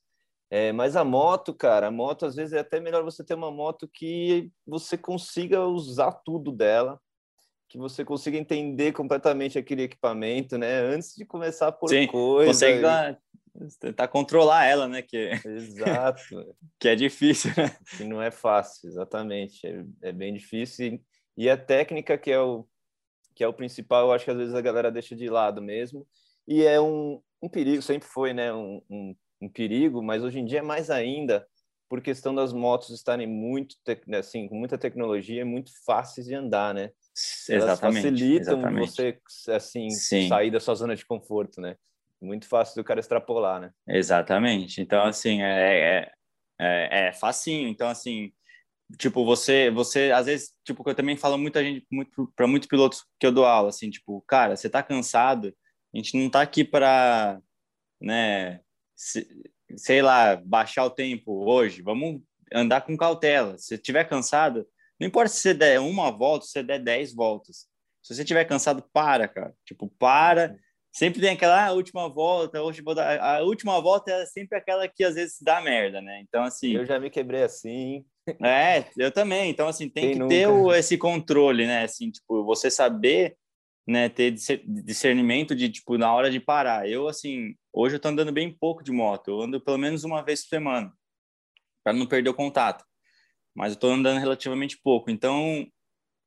É, 0.55 0.71
mas 0.71 0.95
a 0.95 1.03
moto, 1.03 1.51
cara, 1.51 1.87
a 1.87 1.91
moto 1.91 2.27
às 2.27 2.35
vezes 2.35 2.53
é 2.53 2.59
até 2.59 2.79
melhor 2.79 3.03
você 3.03 3.23
ter 3.23 3.33
uma 3.33 3.49
moto 3.49 3.89
que 3.91 4.51
você 4.67 4.95
consiga 4.95 5.65
usar 5.65 6.11
tudo 6.11 6.51
dela, 6.51 7.01
que 7.67 7.75
você 7.75 8.05
consiga 8.05 8.37
entender 8.37 8.91
completamente 8.91 9.57
aquele 9.57 9.81
equipamento, 9.81 10.55
né? 10.55 10.79
Antes 10.81 11.15
de 11.15 11.25
começar 11.25 11.71
por 11.71 11.89
Sim, 11.89 12.05
coisa. 12.05 12.51
Consegue 12.51 12.83
dar, 12.83 13.19
tentar 13.79 14.07
controlar 14.09 14.65
ela, 14.65 14.87
né? 14.87 15.01
Que, 15.01 15.31
Exato. 15.43 16.21
que 16.79 16.87
é 16.87 16.95
difícil, 16.95 17.49
né? 17.57 17.75
Que 17.97 18.03
não 18.03 18.21
é 18.21 18.29
fácil, 18.29 18.87
exatamente. 18.87 19.65
É, 19.65 19.83
é 20.03 20.11
bem 20.11 20.35
difícil. 20.35 20.85
E, 20.85 21.01
e 21.35 21.49
a 21.49 21.57
técnica, 21.57 22.15
que 22.15 22.29
é, 22.29 22.39
o, 22.39 22.63
que 23.33 23.43
é 23.43 23.47
o 23.47 23.53
principal, 23.53 24.05
eu 24.05 24.11
acho 24.11 24.23
que 24.23 24.29
às 24.29 24.37
vezes 24.37 24.53
a 24.53 24.61
galera 24.61 24.91
deixa 24.91 25.15
de 25.15 25.27
lado 25.31 25.63
mesmo. 25.63 26.07
E 26.47 26.63
é 26.63 26.79
um, 26.79 27.19
um 27.41 27.49
perigo, 27.49 27.81
sempre 27.81 28.07
foi, 28.07 28.35
né? 28.35 28.53
Um, 28.53 28.83
um, 28.87 29.15
um 29.45 29.49
perigo, 29.49 30.01
mas 30.01 30.23
hoje 30.23 30.39
em 30.39 30.45
dia 30.45 30.59
é 30.59 30.63
mais 30.63 30.89
ainda 30.89 31.45
por 31.89 32.01
questão 32.01 32.33
das 32.33 32.51
motos 32.51 32.89
estarem 32.89 33.27
muito, 33.27 33.75
assim, 34.17 34.47
com 34.47 34.55
muita 34.55 34.77
tecnologia, 34.77 35.45
muito 35.45 35.71
fáceis 35.85 36.25
de 36.25 36.33
andar, 36.33 36.73
né? 36.73 36.89
Elas 37.47 37.63
exatamente, 37.63 38.03
facilitam 38.03 38.57
exatamente. 38.57 38.91
você, 38.91 39.21
assim, 39.49 39.89
Sim. 39.91 40.27
sair 40.27 40.49
da 40.49 40.59
sua 40.59 40.73
zona 40.73 40.95
de 40.95 41.05
conforto, 41.05 41.61
né? 41.61 41.75
muito 42.23 42.47
fácil 42.47 42.75
do 42.75 42.83
cara 42.83 42.99
extrapolar, 42.99 43.59
né? 43.59 43.71
Exatamente. 43.87 44.81
Então, 44.81 45.03
assim, 45.03 45.41
é, 45.41 45.99
é, 45.99 46.11
é, 46.59 47.07
é 47.07 47.13
facinho. 47.13 47.67
Então, 47.67 47.87
assim, 47.87 48.31
tipo, 48.97 49.25
você, 49.25 49.69
você, 49.69 50.11
às 50.11 50.25
vezes, 50.25 50.53
tipo, 50.63 50.87
eu 50.89 50.95
também 50.95 51.17
falo 51.17 51.37
muita 51.37 51.63
gente, 51.63 51.85
muito, 51.91 52.31
para 52.35 52.47
muitos 52.47 52.67
pilotos 52.67 53.05
que 53.19 53.27
eu 53.27 53.31
dou 53.31 53.45
aula, 53.45 53.69
assim, 53.69 53.89
tipo, 53.89 54.21
cara, 54.27 54.55
você 54.55 54.69
tá 54.69 54.81
cansado, 54.81 55.53
a 55.93 55.97
gente 55.97 56.17
não 56.17 56.29
tá 56.29 56.41
aqui 56.41 56.63
para, 56.63 57.39
né, 58.01 58.61
sei 59.77 60.01
lá, 60.01 60.35
baixar 60.35 60.85
o 60.85 60.89
tempo 60.89 61.49
hoje, 61.49 61.81
vamos 61.81 62.21
andar 62.53 62.81
com 62.81 62.97
cautela. 62.97 63.57
Se 63.57 63.77
tiver 63.77 64.03
cansado, 64.05 64.67
não 64.99 65.07
importa 65.07 65.29
se 65.29 65.39
você 65.39 65.53
der 65.53 65.79
uma 65.79 66.11
volta, 66.11 66.45
se 66.45 66.51
você 66.51 66.63
der 66.63 66.79
dez 66.79 67.13
voltas. 67.13 67.67
Se 68.01 68.13
você 68.13 68.25
tiver 68.25 68.45
cansado, 68.45 68.83
para, 68.93 69.27
cara. 69.27 69.53
Tipo, 69.65 69.87
para. 69.97 70.57
Sempre 70.91 71.21
tem 71.21 71.31
aquela 71.31 71.65
ah, 71.65 71.71
última 71.71 72.07
volta, 72.07 72.59
a 72.59 72.61
última, 72.61 72.93
a 72.93 73.41
última 73.41 73.81
volta 73.81 74.11
é 74.11 74.25
sempre 74.27 74.57
aquela 74.57 74.87
que 74.87 75.03
às 75.03 75.15
vezes 75.15 75.37
dá 75.41 75.59
merda, 75.59 76.01
né? 76.01 76.21
Então, 76.21 76.43
assim. 76.43 76.73
Eu 76.75 76.85
já 76.85 76.99
me 76.99 77.09
quebrei 77.09 77.43
assim. 77.43 78.05
É, 78.43 78.85
eu 78.97 79.11
também. 79.11 79.49
Então, 79.49 79.67
assim, 79.67 79.89
tem 79.89 80.03
Quem 80.03 80.13
que 80.13 80.19
nunca? 80.19 80.29
ter 80.29 80.47
o, 80.47 80.73
esse 80.73 80.97
controle, 80.97 81.65
né? 81.65 81.83
Assim, 81.83 82.11
tipo, 82.11 82.43
você 82.45 82.69
saber, 82.69 83.35
né, 83.87 84.09
ter 84.09 84.31
discernimento 84.31 85.55
de, 85.55 85.69
tipo, 85.69 85.97
na 85.97 86.13
hora 86.13 86.31
de 86.31 86.39
parar. 86.39 86.87
Eu, 86.89 87.07
assim, 87.07 87.55
hoje 87.71 87.95
eu 87.95 87.99
tô 87.99 88.07
andando 88.09 88.31
bem 88.31 88.51
pouco 88.51 88.83
de 88.83 88.91
moto. 88.91 89.29
Eu 89.29 89.41
ando 89.41 89.61
pelo 89.61 89.77
menos 89.77 90.03
uma 90.03 90.23
vez 90.23 90.43
por 90.43 90.49
semana, 90.49 90.93
para 91.83 91.93
não 91.93 92.05
perder 92.05 92.29
o 92.29 92.33
contato. 92.33 92.85
Mas 93.55 93.73
eu 93.73 93.79
tô 93.79 93.87
andando 93.87 94.19
relativamente 94.19 94.79
pouco. 94.81 95.11
Então, 95.11 95.67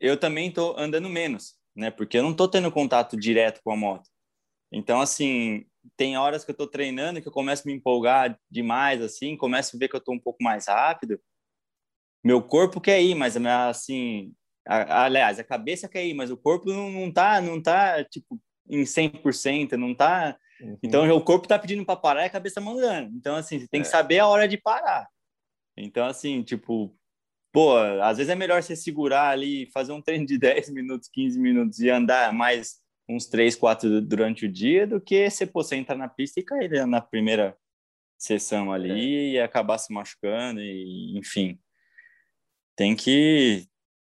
eu 0.00 0.18
também 0.18 0.50
tô 0.52 0.78
andando 0.78 1.08
menos, 1.08 1.54
né? 1.74 1.90
Porque 1.90 2.18
eu 2.18 2.22
não 2.22 2.34
tô 2.34 2.48
tendo 2.48 2.70
contato 2.70 3.16
direto 3.16 3.60
com 3.64 3.72
a 3.72 3.76
moto. 3.76 4.08
Então, 4.72 5.00
assim, 5.00 5.64
tem 5.96 6.18
horas 6.18 6.44
que 6.44 6.50
eu 6.50 6.56
tô 6.56 6.66
treinando 6.66 7.22
que 7.22 7.28
eu 7.28 7.32
começo 7.32 7.62
a 7.62 7.70
me 7.70 7.76
empolgar 7.76 8.38
demais, 8.50 9.00
assim, 9.00 9.36
começo 9.36 9.76
a 9.76 9.78
ver 9.78 9.88
que 9.88 9.96
eu 9.96 10.00
tô 10.00 10.12
um 10.12 10.18
pouco 10.18 10.42
mais 10.42 10.66
rápido 10.66 11.20
meu 12.26 12.42
corpo 12.42 12.80
quer 12.80 13.00
ir, 13.00 13.14
mas 13.14 13.36
assim, 13.36 14.34
aliás, 14.66 15.38
a 15.38 15.44
cabeça 15.44 15.88
quer 15.88 16.04
ir, 16.04 16.14
mas 16.14 16.30
o 16.30 16.36
corpo 16.36 16.68
não, 16.68 16.90
não 16.90 17.12
tá, 17.12 17.40
não 17.40 17.62
tá, 17.62 18.04
tipo, 18.04 18.40
em 18.68 18.82
100%, 18.82 19.72
não 19.72 19.94
tá... 19.94 20.36
Uhum. 20.60 20.78
Então, 20.82 21.08
o 21.10 21.20
corpo 21.20 21.46
tá 21.46 21.58
pedindo 21.58 21.84
para 21.84 21.96
parar 21.96 22.22
e 22.22 22.26
a 22.26 22.30
cabeça 22.30 22.60
mandando. 22.60 23.14
Então, 23.14 23.36
assim, 23.36 23.60
você 23.60 23.68
tem 23.68 23.82
que 23.82 23.86
é. 23.86 23.90
saber 23.90 24.18
a 24.18 24.26
hora 24.26 24.48
de 24.48 24.56
parar. 24.56 25.06
Então, 25.76 26.06
assim, 26.06 26.42
tipo, 26.42 26.96
pô, 27.52 27.76
às 27.76 28.16
vezes 28.16 28.30
é 28.30 28.34
melhor 28.34 28.62
você 28.62 28.74
segurar 28.74 29.28
ali, 29.28 29.70
fazer 29.72 29.92
um 29.92 30.00
treino 30.00 30.24
de 30.26 30.38
10 30.38 30.70
minutos, 30.70 31.08
15 31.12 31.38
minutos 31.38 31.78
e 31.80 31.90
andar 31.90 32.32
mais 32.32 32.76
uns 33.08 33.26
3, 33.26 33.54
4 33.54 34.00
durante 34.00 34.46
o 34.46 34.52
dia 34.52 34.86
do 34.86 35.00
que 35.00 35.28
você, 35.28 35.46
pô, 35.46 35.62
você 35.62 35.76
entrar 35.76 35.96
na 35.96 36.08
pista 36.08 36.40
e 36.40 36.42
cair 36.42 36.86
na 36.86 37.00
primeira 37.00 37.56
sessão 38.18 38.72
ali 38.72 38.90
é. 38.90 39.30
e 39.32 39.40
acabar 39.40 39.78
se 39.78 39.92
machucando 39.92 40.60
e, 40.60 41.18
enfim 41.18 41.60
tem 42.76 42.94
que 42.94 43.66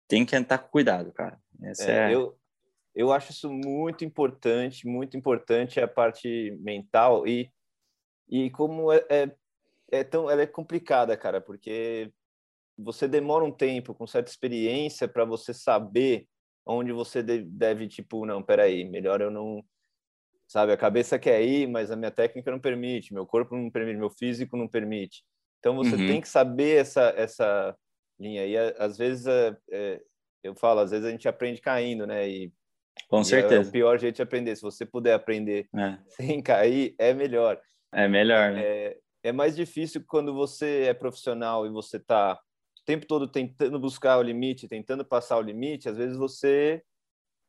tem 0.10 0.26
que 0.26 0.36
entrar 0.36 0.58
com 0.58 0.68
cuidado, 0.68 1.14
cara. 1.14 1.40
É, 1.62 2.10
é... 2.10 2.14
Eu, 2.16 2.38
eu 2.94 3.14
acho 3.14 3.32
isso 3.32 3.50
muito 3.50 4.04
importante, 4.04 4.86
muito 4.86 5.16
importante 5.16 5.80
a 5.80 5.88
parte 5.88 6.58
mental 6.60 7.26
e 7.26 7.50
e 8.32 8.52
como 8.52 8.92
é, 8.92 9.04
é, 9.10 9.32
é 9.92 10.04
tão 10.04 10.30
ela 10.30 10.42
é 10.42 10.48
complicada, 10.48 11.18
cara, 11.18 11.42
porque 11.42 12.12
você 12.78 13.08
demora 13.08 13.44
um 13.44 13.52
tempo 13.52 13.94
com 13.94 14.06
certa 14.06 14.30
experiência 14.30 15.08
para 15.08 15.26
você 15.26 15.54
saber 15.54 16.28
onde 16.66 16.92
você 16.92 17.24
deve, 17.24 17.88
tipo, 17.88 18.26
não, 18.26 18.44
peraí, 18.44 18.88
melhor 18.88 19.20
eu 19.22 19.32
não, 19.32 19.64
sabe, 20.48 20.72
a 20.72 20.78
cabeça 20.78 21.18
quer 21.18 21.42
ir, 21.42 21.68
mas 21.68 21.90
a 21.90 21.96
minha 21.96 22.12
técnica 22.12 22.52
não 22.52 22.60
permite, 22.60 23.14
meu 23.14 23.26
corpo 23.26 23.56
não 23.56 23.72
permite, 23.72 23.98
meu 23.98 24.12
físico 24.12 24.56
não 24.56 24.68
permite. 24.68 25.24
Então 25.60 25.76
você 25.76 25.96
uhum. 25.96 26.08
tem 26.08 26.22
que 26.22 26.30
saber 26.30 26.78
essa, 26.78 27.14
essa, 27.18 27.76
linha. 28.20 28.46
E 28.46 28.58
às 28.58 28.98
vezes 28.98 29.26
é, 29.26 29.58
é, 29.72 30.02
eu 30.44 30.56
falo, 30.56 30.82
às 30.82 30.92
vezes 30.92 31.06
a 31.06 31.12
gente 31.12 31.28
aprende 31.28 31.62
caindo, 31.62 32.06
né? 32.06 32.28
E, 32.28 32.52
Com 33.08 33.22
e 33.22 33.26
certeza. 33.26 33.68
É 33.68 33.70
o 33.70 33.72
pior 33.72 33.98
jeito 33.98 34.18
de 34.18 34.22
aprender. 34.22 34.56
Se 34.56 34.62
você 34.62 34.86
puder 34.86 35.14
aprender 35.14 35.68
é. 35.76 35.98
sem 36.10 36.42
cair, 36.42 36.96
é 36.98 37.14
melhor. 37.14 37.60
É 37.94 38.08
melhor, 38.08 38.52
né? 38.52 38.62
É, 38.62 38.98
é 39.24 39.32
mais 39.32 39.56
difícil 39.56 40.04
quando 40.08 40.34
você 40.34 40.86
é 40.88 40.94
profissional 40.94 41.66
e 41.66 41.70
você 41.70 41.98
está 41.98 42.34
o 42.34 42.86
tempo 42.86 43.06
todo 43.06 43.28
tentando 43.28 43.80
buscar 43.80 44.18
o 44.18 44.22
limite, 44.22 44.68
tentando 44.68 45.06
passar 45.06 45.38
o 45.38 45.42
limite. 45.42 45.90
Às 45.90 45.98
vezes 45.98 46.18
você 46.18 46.82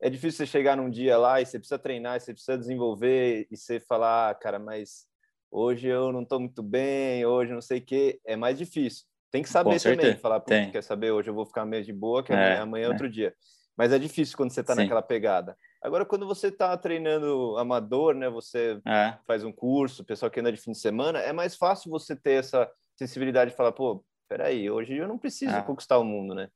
é 0.01 0.09
difícil 0.09 0.39
você 0.39 0.47
chegar 0.47 0.75
num 0.75 0.89
dia 0.89 1.17
lá 1.17 1.39
e 1.39 1.45
você 1.45 1.59
precisa 1.59 1.79
treinar, 1.79 2.19
você 2.19 2.33
precisa 2.33 2.57
desenvolver 2.57 3.47
e 3.49 3.55
você 3.55 3.79
falar, 3.79 4.31
ah, 4.31 4.35
cara, 4.35 4.57
mas 4.57 5.05
hoje 5.51 5.87
eu 5.87 6.11
não 6.11 6.23
estou 6.23 6.39
muito 6.39 6.63
bem, 6.63 7.25
hoje 7.25 7.53
não 7.53 7.61
sei 7.61 7.77
o 7.79 7.85
quê. 7.85 8.19
É 8.25 8.35
mais 8.35 8.57
difícil. 8.57 9.05
Tem 9.31 9.41
que 9.41 9.49
saber 9.49 9.81
também, 9.81 10.15
falar, 10.17 10.41
Pô, 10.41 10.49
quer 10.49 10.83
saber, 10.83 11.11
hoje 11.11 11.29
eu 11.29 11.33
vou 11.33 11.45
ficar 11.45 11.65
meio 11.65 11.83
de 11.83 11.93
boa, 11.93 12.21
que 12.21 12.33
é, 12.33 12.57
amanhã 12.57 12.87
é 12.87 12.89
outro 12.89 13.09
dia. 13.09 13.33
Mas 13.77 13.93
é 13.93 13.97
difícil 13.97 14.35
quando 14.35 14.51
você 14.51 14.59
está 14.59 14.75
naquela 14.75 15.01
pegada. 15.01 15.57
Agora, 15.81 16.05
quando 16.05 16.27
você 16.27 16.49
está 16.49 16.75
treinando 16.77 17.57
amador, 17.57 18.13
né? 18.13 18.29
Você 18.29 18.79
é. 18.85 19.17
faz 19.25 19.43
um 19.43 19.51
curso, 19.51 20.03
pessoal 20.03 20.29
que 20.29 20.39
anda 20.39 20.51
de 20.51 20.59
fim 20.59 20.73
de 20.73 20.77
semana, 20.79 21.19
é 21.19 21.31
mais 21.31 21.55
fácil 21.55 21.89
você 21.89 22.15
ter 22.15 22.33
essa 22.33 22.69
sensibilidade 22.95 23.51
de 23.51 23.57
falar, 23.57 23.71
pô, 23.71 24.03
peraí, 24.27 24.69
hoje 24.69 24.95
eu 24.95 25.07
não 25.07 25.17
preciso 25.17 25.55
é. 25.55 25.61
conquistar 25.61 25.97
o 25.97 26.03
mundo, 26.03 26.35
né? 26.35 26.49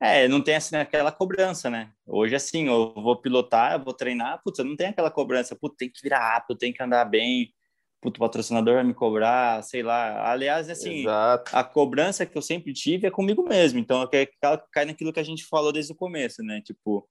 É, 0.00 0.26
não 0.26 0.42
tem 0.42 0.56
assim 0.56 0.76
aquela 0.76 1.12
cobrança, 1.12 1.70
né? 1.70 1.92
Hoje, 2.06 2.34
assim, 2.34 2.66
eu 2.66 2.92
vou 2.94 3.20
pilotar, 3.20 3.74
eu 3.74 3.84
vou 3.84 3.94
treinar, 3.94 4.40
putz, 4.42 4.58
não 4.64 4.76
tem 4.76 4.88
aquela 4.88 5.10
cobrança, 5.10 5.54
putz, 5.54 5.76
tem 5.76 5.90
que 5.90 6.02
virar 6.02 6.18
rápido, 6.18 6.58
tem 6.58 6.72
que 6.72 6.82
andar 6.82 7.04
bem, 7.04 7.52
puto, 8.02 8.18
patrocinador 8.18 8.74
vai 8.74 8.84
me 8.84 8.92
cobrar, 8.92 9.62
sei 9.62 9.82
lá. 9.82 10.28
Aliás, 10.30 10.68
assim, 10.68 11.02
Exato. 11.02 11.56
a 11.56 11.62
cobrança 11.62 12.26
que 12.26 12.36
eu 12.36 12.42
sempre 12.42 12.72
tive 12.72 13.06
é 13.06 13.10
comigo 13.10 13.44
mesmo. 13.44 13.78
Então, 13.78 14.06
é 14.12 14.28
cai 14.72 14.84
naquilo 14.84 15.12
que 15.12 15.20
a 15.20 15.24
gente 15.24 15.44
falou 15.44 15.72
desde 15.72 15.92
o 15.92 15.96
começo, 15.96 16.42
né? 16.42 16.60
Tipo, 16.60 17.08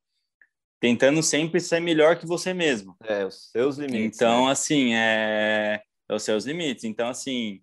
tentando 0.81 1.23
sempre 1.23 1.61
ser 1.61 1.79
melhor 1.79 2.19
que 2.19 2.27
você 2.27 2.53
mesmo. 2.53 2.97
É, 3.05 3.25
os 3.25 3.49
seus 3.51 3.77
limites. 3.77 4.17
Então, 4.17 4.47
né? 4.47 4.51
assim, 4.51 4.93
é... 4.93 5.81
é 6.09 6.13
os 6.13 6.23
seus 6.23 6.45
limites. 6.45 6.83
Então, 6.83 7.07
assim, 7.07 7.61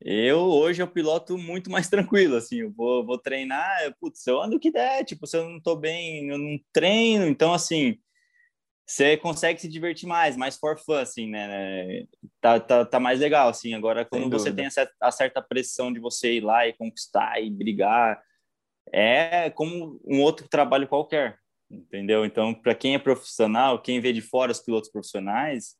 eu 0.00 0.40
hoje 0.40 0.82
eu 0.82 0.88
piloto 0.88 1.38
muito 1.38 1.70
mais 1.70 1.88
tranquilo, 1.88 2.34
assim, 2.34 2.62
eu 2.62 2.72
vou, 2.72 3.06
vou 3.06 3.18
treinar, 3.18 3.84
eu, 3.84 3.94
putz, 4.00 4.26
eu 4.26 4.42
ando 4.42 4.56
o 4.56 4.60
que 4.60 4.72
der, 4.72 5.04
tipo, 5.04 5.28
se 5.28 5.36
eu 5.36 5.48
não 5.48 5.60
tô 5.60 5.76
bem, 5.76 6.28
eu 6.28 6.38
não 6.38 6.58
treino, 6.72 7.26
então, 7.26 7.54
assim, 7.54 7.98
você 8.86 9.16
consegue 9.16 9.60
se 9.60 9.68
divertir 9.68 10.06
mais, 10.06 10.36
mais 10.36 10.56
for 10.56 10.78
fun, 10.78 10.94
assim, 10.94 11.28
né? 11.30 12.04
Tá, 12.40 12.60
tá, 12.60 12.84
tá 12.84 13.00
mais 13.00 13.18
legal, 13.18 13.48
assim. 13.48 13.72
Agora, 13.72 14.04
quando 14.04 14.30
você 14.30 14.52
tem 14.52 14.68
a 15.00 15.10
certa 15.10 15.40
pressão 15.40 15.92
de 15.92 15.98
você 15.98 16.34
ir 16.34 16.40
lá 16.40 16.66
e 16.68 16.74
conquistar 16.74 17.40
e 17.40 17.50
brigar, 17.50 18.20
é 18.92 19.48
como 19.50 20.00
um 20.04 20.20
outro 20.20 20.46
trabalho 20.48 20.86
qualquer, 20.86 21.38
entendeu? 21.70 22.26
Então, 22.26 22.52
para 22.52 22.74
quem 22.74 22.94
é 22.94 22.98
profissional, 22.98 23.80
quem 23.80 24.00
vê 24.00 24.12
de 24.12 24.20
fora 24.20 24.52
os 24.52 24.60
pilotos 24.60 24.90
profissionais, 24.90 25.76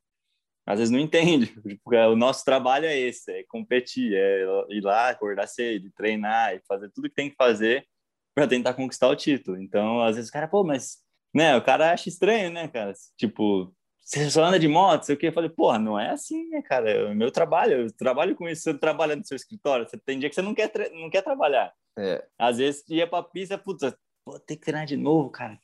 às 0.67 0.79
vezes 0.79 0.91
não 0.91 0.99
entende. 0.99 1.47
Porque 1.85 1.97
o 1.97 2.17
nosso 2.17 2.43
trabalho 2.43 2.87
é 2.87 2.99
esse, 2.99 3.31
é 3.31 3.45
competir, 3.45 4.15
é 4.15 4.45
ir 4.71 4.81
lá, 4.81 5.11
acordar 5.11 5.47
cedo, 5.47 5.93
treinar 5.95 6.55
e 6.55 6.63
fazer 6.67 6.91
tudo 6.91 7.09
que 7.09 7.15
tem 7.15 7.29
que 7.29 7.37
fazer 7.37 7.87
para 8.35 8.49
tentar 8.49 8.73
conquistar 8.75 9.09
o 9.09 9.17
título. 9.17 9.61
Então, 9.61 10.01
às 10.01 10.17
vezes 10.17 10.31
o 10.31 10.33
cara, 10.33 10.49
pô, 10.49 10.65
mas 10.65 11.05
né? 11.35 11.57
O 11.57 11.63
cara 11.63 11.93
acha 11.93 12.09
estranho, 12.09 12.51
né, 12.51 12.69
cara? 12.69 12.93
Tipo, 13.17 13.75
você 14.01 14.31
só 14.31 14.45
anda 14.45 14.59
de 14.59 14.69
moto, 14.69 15.05
sei 15.05 15.15
o 15.15 15.19
quê. 15.19 15.29
Eu 15.29 15.33
falei, 15.33 15.51
porra, 15.51 15.79
não 15.79 15.99
é 15.99 16.11
assim, 16.11 16.49
né, 16.51 16.63
cara? 16.63 16.91
É 16.91 17.05
o 17.05 17.15
meu 17.15 17.33
trabalho, 17.33 17.83
eu 17.83 17.93
trabalho 17.93 18.37
com 18.37 18.49
isso, 18.49 18.63
você 18.63 18.75
trabalha 18.75 19.17
no 19.17 19.25
seu 19.27 19.35
escritório, 19.35 19.89
você 19.89 19.99
tem 19.99 20.19
dia 20.19 20.29
que 20.29 20.35
você 20.35 20.43
não 20.43 20.55
quer, 20.55 20.71
não 20.93 21.11
quer 21.11 21.23
trabalhar. 21.23 21.73
É. 21.99 22.25
Às 22.39 22.59
vezes 22.59 22.85
ia 22.89 23.07
pra 23.07 23.23
pista, 23.23 23.59
puta, 23.59 23.99
pô, 24.25 24.39
tem 24.39 24.57
que 24.57 24.65
treinar 24.65 24.87
de 24.87 24.97
novo, 24.97 25.31
cara. 25.31 25.59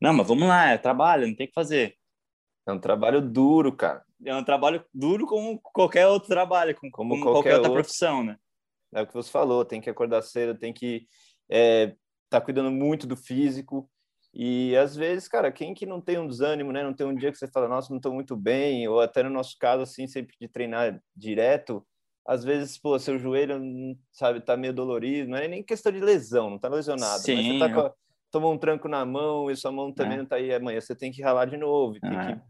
Não, 0.00 0.12
mas 0.12 0.26
vamos 0.26 0.48
lá, 0.48 0.70
é 0.70 0.78
trabalho, 0.78 1.26
não 1.26 1.34
tem 1.34 1.46
que 1.46 1.54
fazer. 1.54 1.96
É 2.66 2.72
um 2.72 2.78
trabalho 2.78 3.20
duro, 3.20 3.72
cara. 3.72 4.04
É 4.24 4.34
um 4.34 4.44
trabalho 4.44 4.84
duro 4.92 5.26
como 5.26 5.60
qualquer 5.60 6.06
outro 6.06 6.28
trabalho, 6.28 6.74
como, 6.74 6.90
como 6.92 7.14
qualquer, 7.16 7.32
qualquer, 7.32 7.54
outra 7.54 7.70
outro. 7.70 7.82
profissão, 7.82 8.24
né? 8.24 8.38
É 8.94 9.02
o 9.02 9.06
que 9.06 9.12
você 9.12 9.30
falou, 9.30 9.64
tem 9.64 9.80
que 9.80 9.90
acordar 9.90 10.22
cedo, 10.22 10.58
tem 10.58 10.72
que 10.72 11.06
é, 11.50 11.94
tá 12.30 12.40
cuidando 12.40 12.70
muito 12.70 13.06
do 13.06 13.16
físico, 13.16 13.90
e 14.36 14.76
às 14.76 14.96
vezes, 14.96 15.28
cara, 15.28 15.52
quem 15.52 15.72
que 15.72 15.86
não 15.86 16.00
tem 16.00 16.18
um 16.18 16.26
desânimo, 16.26 16.72
né? 16.72 16.82
Não 16.82 16.92
tem 16.92 17.06
um 17.06 17.14
dia 17.14 17.30
que 17.30 17.38
você 17.38 17.46
fala, 17.46 17.68
nossa, 17.68 17.90
não 17.90 17.98
estou 17.98 18.12
muito 18.12 18.36
bem, 18.36 18.88
ou 18.88 19.00
até 19.00 19.22
no 19.22 19.30
nosso 19.30 19.56
caso, 19.60 19.82
assim, 19.82 20.08
sempre 20.08 20.34
de 20.40 20.48
treinar 20.48 21.00
direto, 21.14 21.86
às 22.26 22.42
vezes, 22.42 22.76
pô, 22.76 22.98
seu 22.98 23.16
joelho, 23.16 23.60
sabe, 24.10 24.40
tá 24.40 24.56
meio 24.56 24.72
dolorido, 24.72 25.30
não 25.30 25.38
é 25.38 25.46
nem 25.46 25.62
questão 25.62 25.92
de 25.92 26.00
lesão, 26.00 26.50
não 26.50 26.58
tá 26.58 26.68
lesionado, 26.68 27.22
Sim, 27.22 27.58
mas 27.58 27.70
você 27.70 27.74
tá 27.74 27.86
eu... 27.86 27.92
tomou 28.30 28.52
um 28.52 28.58
tranco 28.58 28.88
na 28.88 29.04
mão 29.04 29.50
e 29.50 29.56
sua 29.56 29.70
mão 29.70 29.92
também 29.92 30.14
é. 30.14 30.16
não 30.18 30.26
tá 30.26 30.36
aí 30.36 30.52
amanhã, 30.52 30.80
você 30.80 30.96
tem 30.96 31.12
que 31.12 31.22
ralar 31.22 31.44
de 31.44 31.56
novo, 31.56 32.00
tem 32.00 32.18
é. 32.18 32.34
que 32.34 32.40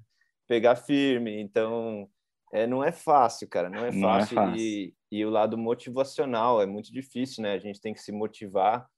pegar 0.46 0.76
firme, 0.76 1.38
então, 1.38 2.08
é, 2.50 2.66
não 2.66 2.82
é 2.82 2.92
fácil, 2.92 3.46
cara, 3.48 3.68
não 3.68 3.84
é 3.84 3.92
fácil, 3.92 4.00
não 4.00 4.42
é 4.42 4.46
fácil. 4.46 4.56
E, 4.56 4.94
e 5.10 5.24
o 5.26 5.28
lado 5.28 5.58
motivacional 5.58 6.62
é 6.62 6.66
muito 6.66 6.90
difícil, 6.90 7.42
né? 7.42 7.52
A 7.52 7.58
gente 7.58 7.80
tem 7.80 7.92
que 7.92 8.00
se 8.00 8.12
motivar 8.12 8.88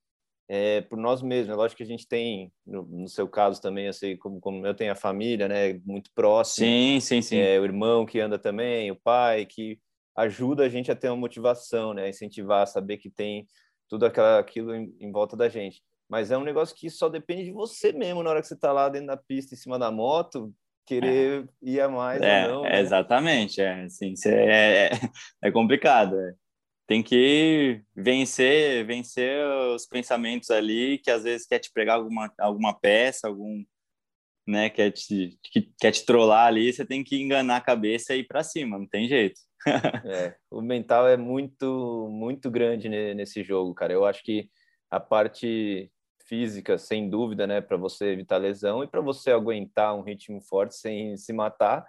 é, 0.48 0.80
por 0.82 0.98
nós 0.98 1.22
mesmos. 1.22 1.52
É 1.52 1.56
lógico 1.56 1.78
que 1.78 1.82
a 1.82 1.86
gente 1.86 2.06
tem, 2.06 2.52
no, 2.66 2.82
no, 2.82 3.08
seu 3.08 3.28
caso 3.28 3.60
também, 3.60 3.88
assim, 3.88 4.16
como, 4.16 4.40
como 4.40 4.66
eu 4.66 4.74
tenho 4.74 4.92
a 4.92 4.96
família, 4.96 5.48
né, 5.48 5.74
muito 5.84 6.10
próximo. 6.14 6.66
Sim, 6.66 7.00
sim, 7.00 7.22
sim. 7.22 7.38
É, 7.38 7.58
o 7.58 7.64
irmão 7.64 8.06
que 8.06 8.20
anda 8.20 8.38
também, 8.38 8.90
o 8.90 8.96
pai 8.96 9.46
que 9.46 9.78
ajuda 10.16 10.64
a 10.64 10.68
gente 10.68 10.90
a 10.90 10.96
ter 10.96 11.08
uma 11.08 11.16
motivação, 11.16 11.92
né, 11.92 12.04
a 12.04 12.08
incentivar, 12.08 12.66
saber 12.66 12.96
que 12.96 13.10
tem 13.10 13.46
tudo 13.88 14.06
aquela, 14.06 14.38
aquilo 14.38 14.74
em, 14.74 14.94
em, 15.00 15.12
volta 15.12 15.36
da 15.36 15.48
gente. 15.48 15.82
Mas 16.08 16.30
é 16.30 16.38
um 16.38 16.44
negócio 16.44 16.74
que 16.74 16.88
só 16.88 17.08
depende 17.08 17.44
de 17.44 17.52
você 17.52 17.92
mesmo 17.92 18.22
na 18.22 18.30
hora 18.30 18.40
que 18.40 18.46
você 18.46 18.54
está 18.54 18.72
lá 18.72 18.88
dentro 18.88 19.08
da 19.08 19.16
pista, 19.16 19.54
em 19.54 19.58
cima 19.58 19.78
da 19.78 19.90
moto. 19.90 20.52
querer 20.86 21.44
é. 21.44 21.46
ir 21.62 21.80
a 21.80 21.88
mais 21.88 22.22
é, 22.22 22.46
ou 22.46 22.54
não. 22.54 22.62
Né? 22.62 22.80
Exatamente, 22.80 23.60
é, 23.60 23.82
assim, 23.84 24.14
é, 24.24 24.86
é, 24.86 24.90
é 25.42 25.50
complicado. 25.50 26.18
É. 26.18 26.34
Tem 26.86 27.02
que 27.02 27.82
vencer, 27.94 28.86
vencer 28.86 29.44
os 29.74 29.86
pensamentos 29.86 30.50
ali, 30.50 30.98
que 30.98 31.10
às 31.10 31.24
vezes 31.24 31.46
quer 31.46 31.58
te 31.58 31.72
pregar 31.72 31.96
alguma, 31.96 32.32
alguma 32.38 32.78
peça, 32.78 33.26
algum, 33.26 33.64
né, 34.46 34.70
quer 34.70 34.92
te, 34.92 35.36
que, 35.42 35.72
quer 35.80 35.90
te 35.90 36.06
trollar 36.06 36.46
ali, 36.46 36.72
você 36.72 36.86
tem 36.86 37.02
que 37.02 37.20
enganar 37.20 37.56
a 37.56 37.60
cabeça 37.60 38.14
e 38.14 38.20
ir 38.20 38.24
para 38.24 38.44
cima, 38.44 38.78
não 38.78 38.86
tem 38.86 39.08
jeito. 39.08 39.40
é, 40.06 40.36
o 40.48 40.62
mental 40.62 41.08
é 41.08 41.16
muito, 41.16 42.08
muito 42.10 42.50
grande 42.50 42.88
nesse 42.88 43.42
jogo, 43.42 43.74
cara. 43.74 43.92
Eu 43.92 44.04
acho 44.04 44.22
que 44.22 44.48
a 44.88 45.00
parte 45.00 45.90
física, 46.26 46.78
sem 46.78 47.08
dúvida, 47.08 47.46
né, 47.46 47.60
para 47.60 47.76
você 47.76 48.06
evitar 48.06 48.36
lesão 48.36 48.84
e 48.84 48.88
para 48.88 49.00
você 49.00 49.30
aguentar 49.30 49.94
um 49.96 50.02
ritmo 50.02 50.40
forte 50.40 50.76
sem 50.76 51.16
se 51.16 51.32
matar, 51.32 51.84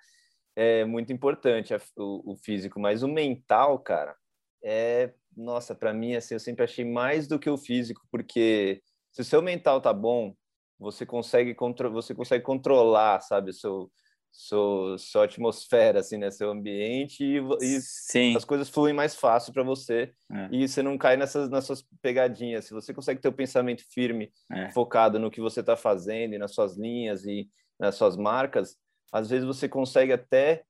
é 0.56 0.86
muito 0.86 1.14
importante 1.14 1.74
o, 1.96 2.34
o 2.34 2.36
físico, 2.36 2.80
mas 2.80 3.04
o 3.04 3.08
mental, 3.08 3.78
cara, 3.80 4.16
é, 4.64 5.14
nossa, 5.36 5.76
para 5.76 5.94
mim 5.94 6.16
assim, 6.16 6.36
eu 6.36 6.40
sempre 6.40 6.64
achei 6.64 6.86
mais 6.86 7.28
do 7.28 7.40
que 7.40 7.50
o 7.50 7.58
físico, 7.58 8.02
porque 8.12 8.82
se 9.12 9.22
o 9.22 9.26
seu 9.26 9.42
mental 9.42 9.82
tá 9.82 9.94
bom, 9.94 10.36
você 10.80 11.06
consegue 11.06 11.56
você 11.92 12.14
consegue 12.14 12.44
controlar, 12.44 13.20
sabe, 13.22 13.52
o 13.52 13.54
seu 13.54 13.92
sua, 14.38 15.26
atmosfera, 15.26 16.00
assim, 16.00 16.18
né? 16.18 16.30
Seu 16.30 16.52
ambiente 16.52 17.24
e, 17.24 17.40
e 17.62 18.36
as 18.36 18.46
coisas 18.46 18.70
fluem 18.70 18.94
mais 18.94 19.16
fácil 19.16 19.52
para 19.52 19.64
você 19.64 20.14
é. 20.32 20.50
e 20.52 20.68
você 20.68 20.84
não 20.84 20.96
cai 20.98 21.18
nessas, 21.18 21.50
nessas 21.50 21.84
pegadinhas. 22.02 22.66
Se 22.66 22.74
você 22.74 22.94
consegue 22.94 23.20
ter 23.20 23.30
o 23.30 23.34
pensamento 23.34 23.84
firme, 23.90 24.32
é. 24.52 24.72
focado 24.72 25.18
no 25.18 25.32
que 25.32 25.42
você 25.42 25.62
está 25.62 25.76
fazendo 25.76 26.36
e 26.36 26.38
nas 26.38 26.54
suas 26.54 26.78
linhas 26.78 27.26
e 27.26 27.50
nas 27.80 27.96
suas 27.96 28.16
marcas, 28.16 28.78
às 29.12 29.30
vezes 29.30 29.46
você 29.46 29.68
consegue 29.68 30.14
até... 30.14 30.64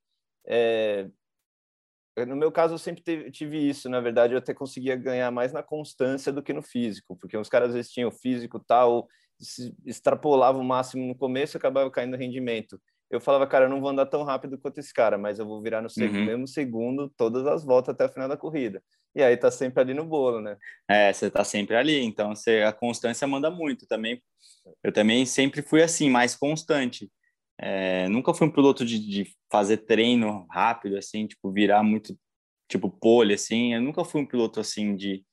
É... 0.46 1.08
No 2.26 2.36
meu 2.36 2.50
caso, 2.50 2.74
eu 2.74 2.78
sempre 2.78 3.02
teve, 3.02 3.30
tive 3.30 3.58
isso. 3.58 3.88
Na 3.88 4.00
verdade, 4.00 4.34
eu 4.34 4.38
até 4.38 4.54
conseguia 4.54 4.96
ganhar 4.96 5.30
mais 5.30 5.52
na 5.52 5.62
constância 5.62 6.32
do 6.32 6.42
que 6.42 6.52
no 6.52 6.62
físico, 6.62 7.16
porque 7.16 7.36
os 7.36 7.48
caras 7.48 7.70
às 7.70 7.74
vezes 7.74 7.90
tinham 7.90 8.08
o 8.08 8.12
físico 8.12 8.58
tal, 8.58 9.08
extrapolava 9.84 10.58
o 10.58 10.64
máximo 10.64 11.06
no 11.06 11.14
começo 11.14 11.56
e 11.56 11.58
acabava 11.58 11.90
caindo 11.90 12.16
rendimento 12.16 12.80
eu 13.10 13.20
falava, 13.20 13.46
cara, 13.46 13.64
eu 13.64 13.68
não 13.68 13.80
vou 13.80 13.88
andar 13.88 14.06
tão 14.06 14.22
rápido 14.22 14.58
quanto 14.58 14.78
esse 14.78 14.92
cara, 14.92 15.16
mas 15.16 15.38
eu 15.38 15.46
vou 15.46 15.62
virar 15.62 15.80
no 15.80 15.88
uhum. 15.98 16.24
mesmo 16.24 16.46
segundo 16.46 17.08
todas 17.16 17.46
as 17.46 17.64
voltas 17.64 17.94
até 17.94 18.04
o 18.04 18.08
final 18.08 18.28
da 18.28 18.36
corrida. 18.36 18.82
E 19.14 19.22
aí 19.22 19.36
tá 19.36 19.50
sempre 19.50 19.80
ali 19.80 19.94
no 19.94 20.04
bolo, 20.04 20.40
né? 20.40 20.56
É, 20.88 21.12
você 21.12 21.30
tá 21.30 21.42
sempre 21.42 21.74
ali, 21.74 22.00
então 22.00 22.34
você, 22.34 22.62
a 22.62 22.72
constância 22.72 23.26
manda 23.26 23.50
muito 23.50 23.86
também. 23.86 24.22
Eu 24.84 24.92
também 24.92 25.24
sempre 25.24 25.62
fui 25.62 25.82
assim, 25.82 26.10
mais 26.10 26.36
constante. 26.36 27.10
É, 27.60 28.08
nunca 28.08 28.32
fui 28.32 28.46
um 28.46 28.52
piloto 28.52 28.84
de, 28.84 28.98
de, 28.98 29.36
fazer 29.50 29.78
treino 29.78 30.46
rápido, 30.50 30.96
assim, 30.96 31.26
tipo, 31.26 31.50
virar 31.50 31.82
muito, 31.82 32.16
tipo, 32.68 32.90
pole, 32.90 33.34
assim. 33.34 33.74
Eu 33.74 33.82
nunca 33.82 34.04
fui 34.04 34.20
um 34.20 34.26
piloto, 34.26 34.60
assim, 34.60 34.94
de, 34.94 35.24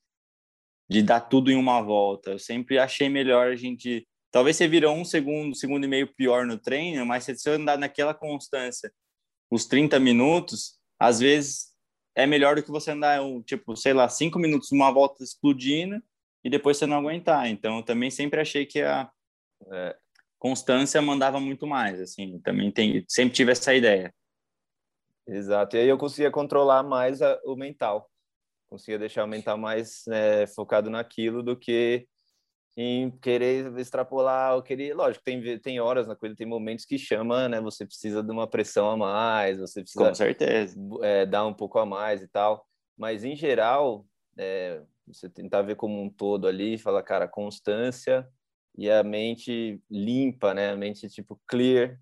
de 0.90 1.04
dar 1.04 1.22
tudo 1.22 1.52
em 1.52 1.56
uma 1.56 1.82
volta. 1.82 2.32
Eu 2.32 2.40
sempre 2.40 2.80
achei 2.80 3.10
melhor 3.10 3.48
a 3.48 3.56
gente 3.56 4.08
Talvez 4.36 4.58
você 4.58 4.68
virou 4.68 4.94
um 4.94 5.06
segundo, 5.06 5.56
segundo 5.56 5.86
e 5.86 5.88
meio 5.88 6.14
pior 6.14 6.46
no 6.46 6.58
treino, 6.60 7.06
mas 7.06 7.24
se 7.24 7.38
você 7.38 7.52
andar 7.52 7.78
naquela 7.78 8.14
constância 8.14 8.92
os 9.50 9.66
30 9.66 9.98
minutos, 9.98 10.78
às 11.00 11.22
vezes 11.22 11.68
é 12.14 12.28
melhor 12.28 12.58
do 12.58 12.62
que 12.62 12.70
você 12.70 12.92
andar, 12.92 13.22
tipo, 13.46 13.78
sei 13.78 13.94
lá, 13.94 14.10
cinco 14.10 14.38
minutos 14.38 14.74
numa 14.74 14.92
volta 14.92 15.24
explodindo 15.24 16.04
e 16.44 16.50
depois 16.50 16.76
você 16.76 16.86
não 16.86 16.98
aguentar. 16.98 17.48
Então, 17.48 17.78
eu 17.78 17.84
também 17.84 18.12
sempre 18.12 18.42
achei 18.42 18.66
que 18.66 18.82
a 18.82 19.10
é, 19.72 19.98
constância 20.46 21.02
mandava 21.02 21.40
muito 21.40 21.66
mais, 21.66 22.00
assim, 22.00 22.40
também 22.42 22.72
tem, 22.72 23.04
sempre 23.10 23.34
tive 23.34 23.52
essa 23.52 23.74
ideia. 23.74 24.14
Exato, 25.28 25.76
e 25.76 25.80
aí 25.80 25.88
eu 25.88 25.98
conseguia 25.98 26.30
controlar 26.30 26.84
mais 26.84 27.20
a, 27.20 27.40
o 27.46 27.56
mental, 27.56 28.08
conseguia 28.70 29.00
deixar 29.00 29.24
o 29.24 29.28
mental 29.28 29.58
mais 29.58 30.06
é, 30.08 30.46
focado 30.46 30.88
naquilo 30.88 31.42
do 31.42 31.58
que 31.58 32.08
em 32.78 33.10
querer 33.10 33.76
extrapolar, 33.80 34.54
ou 34.54 34.62
querer, 34.62 34.94
lógico, 34.94 35.24
tem 35.24 35.58
tem 35.60 35.80
horas 35.80 36.06
na 36.06 36.16
coisa, 36.16 36.36
tem 36.36 36.46
momentos 36.46 36.86
que 36.86 37.00
chama, 37.00 37.50
né? 37.50 37.60
Você 37.62 37.84
precisa 37.84 38.22
de 38.22 38.32
uma 38.32 38.48
pressão 38.48 38.92
a 38.92 38.98
mais, 38.98 39.58
você 39.58 39.82
precisa 39.82 40.10
com 40.10 40.14
certeza 40.14 40.78
é, 41.02 41.26
dar 41.26 41.48
um 41.48 41.54
pouco 41.56 41.80
a 41.80 41.88
mais 41.88 42.22
e 42.22 42.28
tal. 42.28 42.68
Mas 42.96 43.24
em 43.24 43.36
geral, 43.36 44.06
é, 44.38 44.80
você 45.08 45.28
tentar 45.28 45.64
ver 45.64 45.76
como 45.76 46.00
um 46.04 46.10
todo 46.10 46.48
ali, 46.48 46.78
falar, 46.78 47.02
cara, 47.02 47.28
constância 47.28 48.30
e 48.78 48.90
a 48.90 49.04
mente 49.04 49.82
limpa, 49.90 50.54
né? 50.54 50.72
A 50.72 50.76
mente 50.76 51.08
tipo 51.10 51.40
clear, 51.48 52.00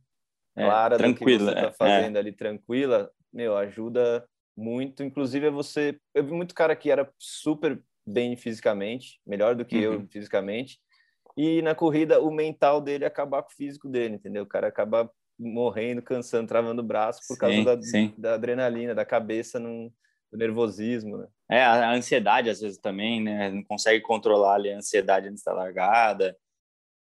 é, 0.56 0.64
clara 0.64 0.98
tranquila, 0.98 1.52
do 1.52 1.56
que 1.56 1.62
você 1.62 1.62
tá 1.62 1.68
é, 1.68 1.74
fazendo 1.74 2.18
ali, 2.18 2.32
tranquila, 2.32 3.12
meu, 3.32 3.58
ajuda 3.58 4.28
muito. 4.56 5.04
Inclusive, 5.04 5.50
você, 5.50 6.00
eu 6.14 6.24
vi 6.24 6.32
muito 6.32 6.54
cara 6.54 6.76
que 6.76 6.90
era 6.90 7.12
super 7.18 7.82
bem 8.06 8.36
fisicamente, 8.36 9.20
melhor 9.26 9.56
do 9.56 9.66
que 9.66 9.88
uhum. 9.88 9.94
eu 9.94 10.08
fisicamente. 10.08 10.80
E 11.36 11.62
na 11.62 11.74
corrida, 11.74 12.22
o 12.22 12.32
mental 12.32 12.80
dele 12.80 13.06
acabar 13.06 13.42
com 13.42 13.50
o 13.50 13.56
físico 13.56 13.90
dele, 13.90 14.16
entendeu? 14.16 14.44
O 14.44 14.48
cara 14.48 14.68
acaba 14.68 15.10
morrendo, 15.40 16.02
cansando, 16.02 16.48
travando 16.48 16.82
o 16.82 16.86
braço 16.86 17.22
por 17.28 17.38
causa 17.38 17.64
da, 17.64 17.76
da, 18.18 18.34
adrenalina, 18.36 18.94
da 18.94 19.04
cabeça, 19.04 19.60
num, 19.60 19.92
do 20.32 20.38
nervosismo, 20.38 21.18
né? 21.18 21.28
É, 21.50 21.64
a 21.64 21.92
ansiedade 21.92 22.50
às 22.50 22.62
vezes 22.62 22.78
também, 22.78 23.22
né? 23.22 23.50
Não 23.50 23.64
consegue 23.64 24.02
controlar 24.02 24.56
ali, 24.56 24.72
a 24.72 24.78
ansiedade 24.78 25.28
antes 25.28 25.44
da 25.44 25.54
largada, 25.54 26.38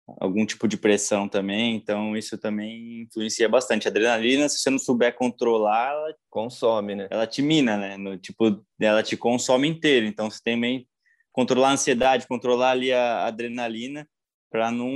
algum 0.06 0.44
tipo 0.44 0.66
de 0.66 0.76
pressão 0.76 1.28
também, 1.28 1.76
então 1.76 2.16
isso 2.16 2.36
também 2.36 3.02
influencia 3.02 3.48
bastante. 3.48 3.86
A 3.86 3.90
adrenalina, 3.90 4.48
se 4.48 4.58
você 4.58 4.70
não 4.70 4.78
souber 4.78 5.14
controlar, 5.14 5.92
ela 5.92 6.14
consome, 6.28 6.94
né? 6.94 7.08
Ela 7.10 7.26
te 7.26 7.42
mina, 7.42 7.76
né? 7.76 7.96
No 7.96 8.16
tipo, 8.16 8.64
ela 8.80 9.02
te 9.02 9.16
consome 9.16 9.68
inteiro. 9.68 10.06
Então 10.06 10.30
você 10.30 10.40
tem 10.42 10.54
também 10.54 10.88
controlar 11.32 11.70
a 11.70 11.72
ansiedade, 11.72 12.26
controlar 12.26 12.70
ali 12.72 12.92
a 12.92 13.26
adrenalina 13.26 14.06
para 14.50 14.70
não 14.70 14.90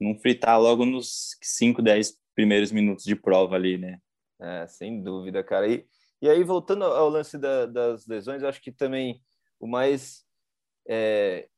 não 0.00 0.18
fritar 0.18 0.60
logo 0.60 0.84
nos 0.84 1.36
5, 1.40 1.80
10 1.80 2.16
primeiros 2.34 2.72
minutos 2.72 3.04
de 3.04 3.14
prova 3.14 3.54
ali, 3.54 3.78
né? 3.78 3.98
É, 4.40 4.66
sem 4.66 5.02
dúvida, 5.02 5.42
cara. 5.42 5.68
E, 5.68 5.86
e 6.20 6.28
aí, 6.28 6.42
voltando 6.42 6.84
ao 6.84 7.08
lance 7.08 7.38
da, 7.38 7.66
das 7.66 8.06
lesões, 8.06 8.42
eu 8.42 8.48
acho 8.48 8.60
que 8.60 8.72
também 8.72 9.20
o 9.60 9.66
mais 9.66 10.24
é, 10.88 11.48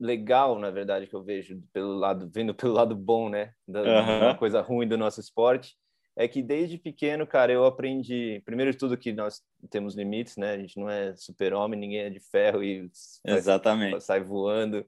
legal, 0.00 0.58
na 0.58 0.70
verdade, 0.70 1.06
que 1.06 1.14
eu 1.14 1.22
vejo 1.22 1.62
pelo 1.72 1.94
lado, 1.94 2.28
vendo 2.32 2.54
pelo 2.54 2.72
lado 2.72 2.96
bom, 2.96 3.28
né, 3.28 3.52
da, 3.68 3.82
uhum. 3.82 4.18
uma 4.22 4.34
coisa 4.34 4.62
ruim 4.62 4.88
do 4.88 4.96
nosso 4.96 5.20
esporte, 5.20 5.76
é 6.16 6.26
que 6.26 6.42
desde 6.42 6.78
pequeno, 6.78 7.26
cara, 7.26 7.52
eu 7.52 7.64
aprendi, 7.64 8.42
primeiro 8.44 8.72
de 8.72 8.78
tudo 8.78 8.96
que 8.96 9.12
nós 9.12 9.42
temos 9.68 9.94
limites, 9.94 10.36
né, 10.36 10.52
a 10.52 10.58
gente 10.58 10.78
não 10.78 10.88
é 10.88 11.14
super-homem, 11.14 11.78
ninguém 11.78 12.00
é 12.00 12.10
de 12.10 12.20
ferro 12.20 12.64
e 12.64 12.90
Exatamente. 13.26 14.02
sai 14.02 14.22
voando, 14.22 14.84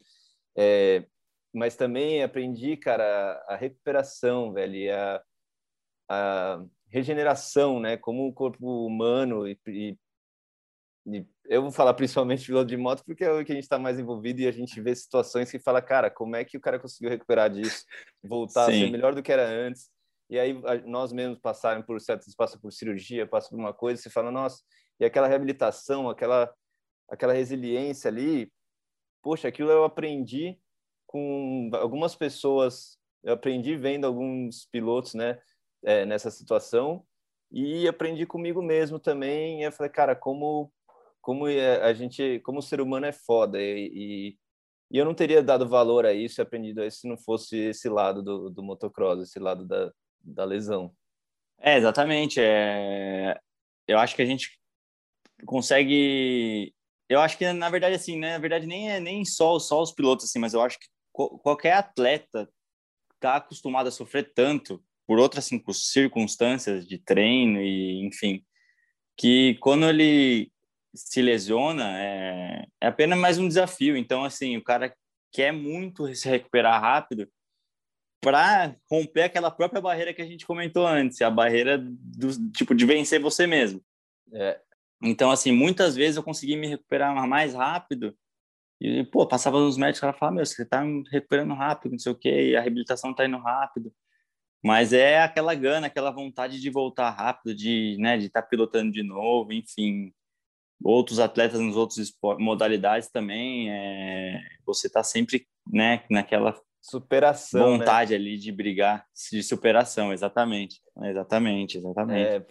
é, 0.57 1.05
mas 1.53 1.77
também 1.77 2.23
aprendi, 2.23 2.77
cara, 2.77 3.45
a 3.47 3.55
recuperação, 3.55 4.53
velho, 4.53 4.95
a, 4.95 5.23
a 6.09 6.65
regeneração, 6.89 7.79
né, 7.79 7.99
como 7.99 8.27
o 8.27 8.33
corpo 8.33 8.87
humano 8.87 9.47
e, 9.47 9.59
e 9.67 9.99
eu 11.47 11.63
vou 11.63 11.71
falar 11.73 11.95
principalmente 11.95 12.47
piloto 12.47 12.67
de 12.67 12.77
moto 12.77 13.03
porque 13.05 13.25
é 13.25 13.33
o 13.33 13.45
que 13.45 13.53
a 13.53 13.55
gente 13.55 13.65
está 13.65 13.79
mais 13.79 13.99
envolvido 13.99 14.41
e 14.41 14.47
a 14.47 14.53
gente 14.53 14.81
vê 14.81 14.95
situações 14.95 15.51
que 15.51 15.59
fala, 15.59 15.83
cara, 15.83 16.11
como 16.11 16.37
é 16.37 16.45
que 16.45 16.57
o 16.57 16.61
cara 16.61 16.79
conseguiu 16.79 17.11
recuperar 17.11 17.51
disso, 17.51 17.85
voltar 18.23 18.67
Sim. 18.67 18.73
a 18.73 18.75
ser 18.75 18.91
melhor 18.91 19.15
do 19.15 19.23
que 19.23 19.33
era 19.33 19.47
antes. 19.47 19.91
E 20.31 20.39
aí 20.39 20.55
nós 20.87 21.13
mesmos 21.13 21.39
passarem 21.41 21.83
por 21.83 22.01
certos 22.01 22.35
passa 22.35 22.59
por 22.59 22.73
cirurgia, 22.73 23.27
passa 23.27 23.51
por 23.51 23.59
uma 23.59 23.75
coisa, 23.75 24.01
você 24.01 24.09
fala, 24.09 24.31
nossa, 24.31 24.63
e 24.99 25.05
aquela 25.05 25.27
reabilitação, 25.27 26.09
aquela 26.09 26.53
aquela 27.09 27.35
resiliência 27.35 28.09
ali, 28.09 28.51
poxa, 29.23 29.49
aquilo 29.49 29.71
eu 29.71 29.85
aprendi 29.85 30.59
com 31.07 31.71
algumas 31.75 32.15
pessoas, 32.15 32.97
eu 33.23 33.35
aprendi 33.35 33.77
vendo 33.77 34.07
alguns 34.07 34.67
pilotos, 34.73 35.13
né, 35.13 35.39
é, 35.85 36.07
nessa 36.07 36.31
situação 36.31 37.05
e 37.53 37.87
aprendi 37.87 38.25
comigo 38.25 38.63
mesmo 38.63 38.99
também. 38.99 39.61
E 39.61 39.65
eu 39.65 39.73
falei, 39.73 39.93
cara, 39.93 40.17
como 40.17 40.73
como 41.23 41.49
é, 41.49 41.81
a 41.81 41.95
gente, 41.95 42.41
como 42.41 42.59
o 42.59 42.63
ser 42.63 42.81
humano 42.81 43.07
é 43.07 43.13
foda 43.13 43.59
e, 43.61 44.37
e 44.91 44.99
eu 44.99 45.07
não 45.07 45.15
teria 45.15 45.43
dado 45.43 45.67
valor 45.67 46.05
a 46.05 46.13
isso 46.13 46.39
e 46.39 46.43
aprendido 46.43 46.83
a 46.83 46.87
isso 46.87 46.99
se 46.99 47.09
não 47.09 47.17
fosse 47.17 47.57
esse 47.57 47.89
lado 47.89 48.23
do, 48.23 48.51
do 48.51 48.63
motocross, 48.63 49.23
esse 49.23 49.39
lado 49.39 49.65
da, 49.65 49.91
da 50.21 50.45
lesão. 50.45 50.95
É, 51.59 51.79
exatamente. 51.79 52.39
É... 52.39 53.41
Eu 53.89 53.99
acho 53.99 54.15
que 54.15 54.21
a 54.21 54.27
gente 54.27 54.51
consegue. 55.47 56.75
Eu 57.09 57.21
acho 57.21 57.39
que, 57.39 57.51
na 57.53 57.71
verdade, 57.71 57.95
assim, 57.95 58.19
né? 58.19 58.35
Na 58.35 58.39
verdade, 58.39 58.67
nem 58.67 58.91
é 58.91 59.01
nem 59.01 59.25
só, 59.25 59.59
só 59.59 59.81
os 59.81 59.93
pilotos, 59.93 60.27
assim, 60.27 60.39
mas 60.39 60.53
eu 60.53 60.61
acho 60.61 60.79
que 60.79 60.87
qualquer 61.13 61.73
atleta 61.73 62.49
está 63.15 63.37
acostumado 63.37 63.87
a 63.87 63.93
sofrer 63.93 64.33
tanto 64.35 64.83
por 65.07 65.19
outras 65.19 65.49
circunstâncias 65.73 66.87
de 66.87 66.99
treino 66.99 67.61
e, 67.61 68.07
enfim, 68.07 68.45
que 69.17 69.57
quando 69.61 69.87
ele 69.87 70.52
se 70.95 71.23
lesiona, 71.23 71.99
é, 71.99 72.67
é 72.81 72.87
apenas 72.87 73.19
mais 73.19 73.39
um 73.39 73.49
desafio. 73.49 73.97
Então, 73.97 74.25
assim, 74.25 74.57
o 74.57 74.63
cara 74.63 74.95
quer 75.33 75.53
muito 75.53 76.15
se 76.15 76.29
recuperar 76.29 76.81
rápido 76.81 77.29
para 78.21 78.77
romper 78.91 79.25
aquela 79.25 79.51
própria 79.51 79.81
barreira 79.81 80.15
que 80.15 80.23
a 80.23 80.27
gente 80.27 80.47
comentou 80.47 80.87
antes, 80.87 81.21
a 81.23 81.31
barreira 81.31 81.77
do 81.79 82.51
tipo 82.53 82.75
de 82.75 82.87
vencer 82.87 83.21
você 83.21 83.47
mesmo. 83.47 83.83
É. 84.33 84.61
Então, 85.03 85.31
assim, 85.31 85.51
muitas 85.51 85.97
vezes 85.97 86.17
eu 86.17 86.23
consegui 86.23 86.57
me 86.57 86.69
recuperar 86.69 87.15
mais 87.27 87.55
rápido 87.55 88.17
e, 88.81 89.05
pô, 89.05 89.27
passava 89.27 89.59
nos 89.61 89.77
médicos, 89.77 90.03
ela 90.03 90.13
falava, 90.13 90.37
meu, 90.37 90.47
você 90.47 90.65
tá 90.65 90.83
recuperando 91.11 91.55
rápido, 91.55 91.93
não 91.93 91.99
sei 91.99 92.13
o 92.13 92.17
quê, 92.17 92.55
a 92.57 92.61
reabilitação 92.61 93.15
tá 93.15 93.27
indo 93.27 93.39
rápido. 93.39 93.93
Mas 94.63 94.93
é 94.93 95.21
aquela 95.21 95.55
gana, 95.55 95.89
aquela 95.89 96.13
vontade 96.13 96.61
de 96.61 96.71
voltar 96.71 97.11
rápido, 97.11 97.55
de 97.55 97.97
né, 97.99 98.17
de 98.17 98.27
estar 98.27 98.43
tá 98.43 98.49
pilotando 98.49 98.93
de 98.93 99.03
novo, 99.03 99.53
enfim. 99.53 100.13
Outros 100.85 101.19
atletas 101.19 101.61
nos 101.61 101.77
outros 101.77 102.13
modalidades 102.39 103.09
também, 103.11 103.71
é, 103.71 104.41
você 104.67 104.91
tá 104.91 105.03
sempre 105.03 105.47
né, 105.71 106.05
naquela 106.11 106.55
superação, 106.81 107.73
né? 107.73 107.79
vontade 107.79 108.11
né? 108.11 108.17
ali 108.17 108.37
de 108.37 108.51
brigar, 108.51 109.07
de 109.31 109.43
superação, 109.43 110.13
exatamente, 110.13 110.81
exatamente, 111.05 111.79
exatamente. 111.79 112.29
É, 112.29 112.47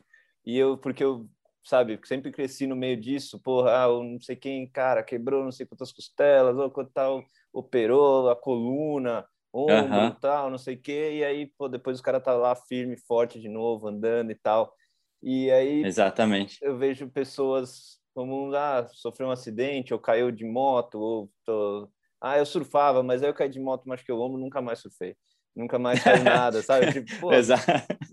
e 0.45 0.57
eu, 0.57 0.77
porque 0.77 1.03
eu, 1.03 1.27
sabe, 1.63 1.99
sempre 2.05 2.31
cresci 2.31 2.65
no 2.65 2.75
meio 2.75 2.99
disso, 2.99 3.39
porra, 3.39 3.83
ah, 3.83 3.87
não 3.87 4.19
sei 4.21 4.35
quem, 4.35 4.65
cara, 4.67 5.03
quebrou 5.03 5.43
não 5.43 5.51
sei 5.51 5.65
quantas 5.65 5.91
costelas, 5.91 6.57
ou 6.57 6.71
quanto 6.71 6.91
tal, 6.93 7.23
operou 7.51 8.29
a 8.29 8.35
coluna, 8.35 9.25
ombro, 9.53 9.75
uhum. 9.75 10.11
tal, 10.11 10.49
não 10.49 10.57
sei 10.57 10.75
o 10.75 10.81
quê, 10.81 11.17
e 11.17 11.23
aí, 11.23 11.47
pô, 11.57 11.67
depois 11.67 11.99
o 11.99 12.03
cara 12.03 12.21
tá 12.21 12.33
lá 12.33 12.55
firme, 12.55 12.95
forte 12.97 13.39
de 13.39 13.49
novo, 13.49 13.87
andando 13.87 14.31
e 14.31 14.35
tal. 14.35 14.73
E 15.21 15.51
aí, 15.51 15.83
exatamente. 15.83 16.57
Eu 16.61 16.77
vejo 16.77 17.07
pessoas 17.09 18.00
como 18.13 18.53
ah, 18.55 18.87
sofreu 18.89 19.27
um 19.27 19.31
acidente, 19.31 19.93
ou 19.93 19.99
caiu 19.99 20.31
de 20.31 20.45
moto, 20.45 20.99
ou 20.99 21.31
tô... 21.45 21.89
ah, 22.19 22.37
eu 22.37 22.45
surfava, 22.45 23.01
mas 23.03 23.23
aí 23.23 23.29
eu 23.29 23.33
caí 23.33 23.49
de 23.49 23.59
moto, 23.59 23.87
machuquei 23.87 24.13
o 24.13 24.19
ombro, 24.19 24.39
nunca 24.39 24.61
mais 24.61 24.79
surfei. 24.79 25.15
Nunca 25.55 25.77
mais 25.77 26.01
faz 26.01 26.23
nada, 26.23 26.61
sabe? 26.63 26.91
Tipo, 26.93 27.19
pô, 27.19 27.33
Exato. 27.33 27.65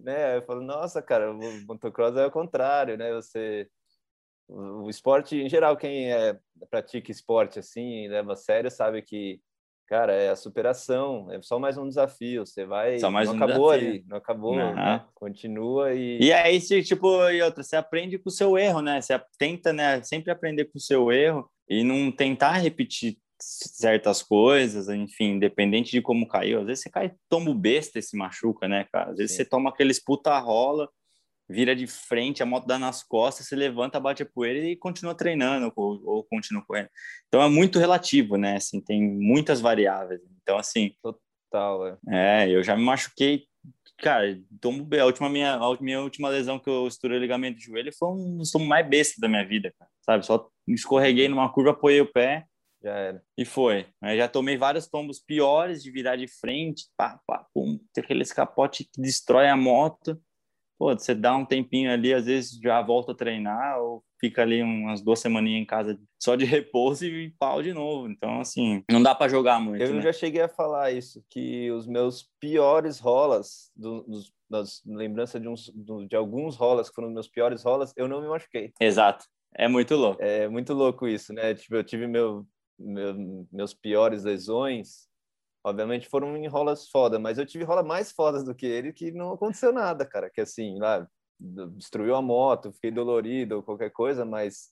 Né? 0.02 0.36
Eu 0.36 0.42
falo, 0.42 0.60
nossa, 0.60 1.00
cara, 1.00 1.32
o 1.32 1.66
motocross 1.66 2.16
é 2.16 2.26
o 2.26 2.30
contrário, 2.30 2.96
né? 2.96 3.12
Você 3.14 3.68
o 4.48 4.88
esporte 4.88 5.36
em 5.36 5.48
geral, 5.48 5.76
quem 5.76 6.10
é, 6.10 6.38
pratica 6.70 7.10
esporte 7.10 7.58
assim, 7.58 8.08
leva 8.08 8.32
a 8.32 8.36
sério, 8.36 8.70
sabe 8.70 9.02
que 9.02 9.40
cara, 9.88 10.12
é 10.12 10.28
a 10.28 10.36
superação, 10.36 11.28
é 11.32 11.40
só 11.40 11.58
mais 11.58 11.78
um 11.78 11.88
desafio. 11.88 12.46
Você 12.46 12.64
vai. 12.64 12.98
Só 12.98 13.10
mais 13.10 13.28
não 13.28 13.34
um 13.34 13.42
acabou 13.42 13.72
desafio. 13.72 13.90
ali, 13.90 14.04
não 14.06 14.16
acabou, 14.16 14.52
uhum. 14.52 14.74
né? 14.74 15.04
Continua 15.14 15.94
e. 15.94 16.18
E 16.20 16.32
aí, 16.32 16.60
tipo, 16.60 17.28
e 17.30 17.42
outra, 17.42 17.62
você 17.62 17.74
aprende 17.74 18.18
com 18.18 18.28
o 18.28 18.32
seu 18.32 18.58
erro, 18.58 18.82
né? 18.82 19.00
Você 19.00 19.20
tenta, 19.38 19.72
né, 19.72 20.02
sempre 20.02 20.30
aprender 20.30 20.66
com 20.66 20.78
o 20.78 20.80
seu 20.80 21.10
erro 21.10 21.50
e 21.68 21.82
não 21.82 22.12
tentar 22.12 22.52
repetir 22.52 23.16
certas 23.40 24.22
coisas, 24.22 24.88
enfim, 24.88 25.32
independente 25.36 25.92
de 25.92 26.02
como 26.02 26.28
caiu. 26.28 26.60
Às 26.60 26.66
vezes 26.66 26.82
você 26.82 26.90
cai 26.90 27.12
tombo 27.28 27.54
besta 27.54 27.98
e 27.98 28.02
se 28.02 28.16
machuca, 28.16 28.68
né, 28.68 28.86
cara? 28.92 29.10
Às 29.12 29.16
vezes 29.16 29.36
Sim. 29.36 29.42
você 29.42 29.48
toma 29.48 29.70
aqueles 29.70 30.02
puta 30.02 30.36
rola 30.38 30.88
vira 31.48 31.74
de 31.74 31.86
frente, 31.86 32.42
a 32.42 32.46
moto 32.46 32.66
dá 32.66 32.78
nas 32.78 33.02
costas, 33.02 33.46
se 33.46 33.56
levanta, 33.56 33.98
bate 33.98 34.22
a 34.22 34.26
poeira 34.26 34.58
e 34.58 34.76
continua 34.76 35.14
treinando 35.14 35.72
ou, 35.74 36.00
ou 36.04 36.24
continua 36.24 36.62
correndo. 36.64 36.90
Então 37.26 37.42
é 37.42 37.48
muito 37.48 37.78
relativo, 37.78 38.36
né? 38.36 38.56
Assim, 38.56 38.80
tem 38.80 39.02
muitas 39.02 39.60
variáveis. 39.60 40.20
Então, 40.42 40.58
assim. 40.58 40.92
Total, 41.02 41.86
é. 41.86 42.44
É, 42.44 42.50
eu 42.50 42.62
já 42.62 42.76
me 42.76 42.82
machuquei. 42.82 43.44
Cara, 43.98 44.38
tombo, 44.60 44.94
a 44.94 45.04
última 45.06 45.28
minha, 45.28 45.54
a 45.54 45.76
minha 45.80 46.00
última 46.00 46.28
lesão 46.28 46.58
que 46.58 46.70
eu 46.70 46.86
estourei 46.86 47.18
o 47.18 47.20
ligamento 47.20 47.58
de 47.58 47.64
joelho 47.64 47.92
foi 47.98 48.08
um 48.10 48.36
dos 48.36 48.50
tombos 48.50 48.68
mais 48.68 48.86
besta 48.86 49.20
da 49.20 49.28
minha 49.28 49.44
vida, 49.44 49.72
cara, 49.76 49.90
sabe? 50.02 50.26
Só 50.26 50.48
escorreguei 50.68 51.28
numa 51.28 51.52
curva, 51.52 51.70
apoiei 51.70 52.00
o 52.00 52.12
pé, 52.12 52.44
já 52.80 52.92
era. 52.92 53.22
E 53.36 53.44
foi. 53.44 53.86
Eu 54.02 54.16
já 54.16 54.28
tomei 54.28 54.56
vários 54.56 54.86
tombos 54.86 55.18
piores 55.18 55.82
de 55.82 55.90
virar 55.90 56.14
de 56.14 56.28
frente, 56.28 56.84
pá, 56.96 57.18
pá, 57.26 57.44
pum, 57.52 57.80
tem 57.92 58.04
aquele 58.04 58.22
escapote 58.22 58.84
que 58.84 59.00
destrói 59.00 59.48
a 59.48 59.56
moto 59.56 60.20
pô, 60.78 60.94
você 60.94 61.14
dá 61.14 61.36
um 61.36 61.44
tempinho 61.44 61.90
ali, 61.90 62.14
às 62.14 62.26
vezes 62.26 62.58
já 62.62 62.80
volta 62.80 63.12
a 63.12 63.14
treinar 63.14 63.80
ou 63.80 64.02
fica 64.20 64.42
ali 64.42 64.62
umas 64.62 65.00
duas 65.02 65.18
semaninhas 65.18 65.62
em 65.62 65.66
casa 65.66 65.98
só 66.22 66.36
de 66.36 66.44
repouso 66.46 67.04
e 67.04 67.30
pau 67.38 67.62
de 67.62 67.72
novo. 67.72 68.08
Então, 68.08 68.40
assim, 68.40 68.84
não 68.90 69.02
dá 69.02 69.14
para 69.14 69.28
jogar 69.28 69.60
muito. 69.60 69.82
Eu 69.82 69.94
né? 69.94 70.00
já 70.00 70.12
cheguei 70.12 70.42
a 70.42 70.48
falar 70.48 70.92
isso, 70.92 71.22
que 71.28 71.70
os 71.72 71.86
meus 71.86 72.28
piores 72.40 72.98
rolas, 73.00 73.70
do, 73.74 74.02
dos, 74.02 74.32
das 74.48 74.80
lembranças 74.86 75.40
de, 75.40 75.48
uns, 75.48 75.72
de 76.08 76.16
alguns 76.16 76.56
rolas 76.56 76.88
que 76.88 76.94
foram 76.94 77.10
meus 77.10 77.28
piores 77.28 77.62
rolas, 77.62 77.92
eu 77.96 78.08
não 78.08 78.20
me 78.20 78.28
machuquei. 78.28 78.72
Exato. 78.80 79.26
É 79.54 79.66
muito 79.66 79.96
louco. 79.96 80.22
É 80.22 80.48
muito 80.48 80.74
louco 80.74 81.08
isso, 81.08 81.32
né? 81.32 81.54
Tipo, 81.54 81.76
eu 81.76 81.84
tive 81.84 82.06
meu, 82.06 82.46
meu 82.78 83.46
meus 83.50 83.74
piores 83.74 84.24
lesões 84.24 85.07
Obviamente 85.64 86.08
foram 86.08 86.36
em 86.36 86.46
rolas 86.46 86.88
foda, 86.88 87.18
mas 87.18 87.38
eu 87.38 87.46
tive 87.46 87.64
rola 87.64 87.82
mais 87.82 88.12
fodas 88.12 88.44
do 88.44 88.54
que 88.54 88.66
ele 88.66 88.92
que 88.92 89.10
não 89.12 89.32
aconteceu 89.32 89.72
nada, 89.72 90.06
cara. 90.06 90.30
Que 90.30 90.40
assim, 90.40 90.78
lá, 90.78 91.06
destruiu 91.40 92.14
a 92.14 92.22
moto, 92.22 92.72
fiquei 92.72 92.90
dolorido 92.90 93.56
ou 93.56 93.62
qualquer 93.62 93.90
coisa, 93.90 94.24
mas 94.24 94.70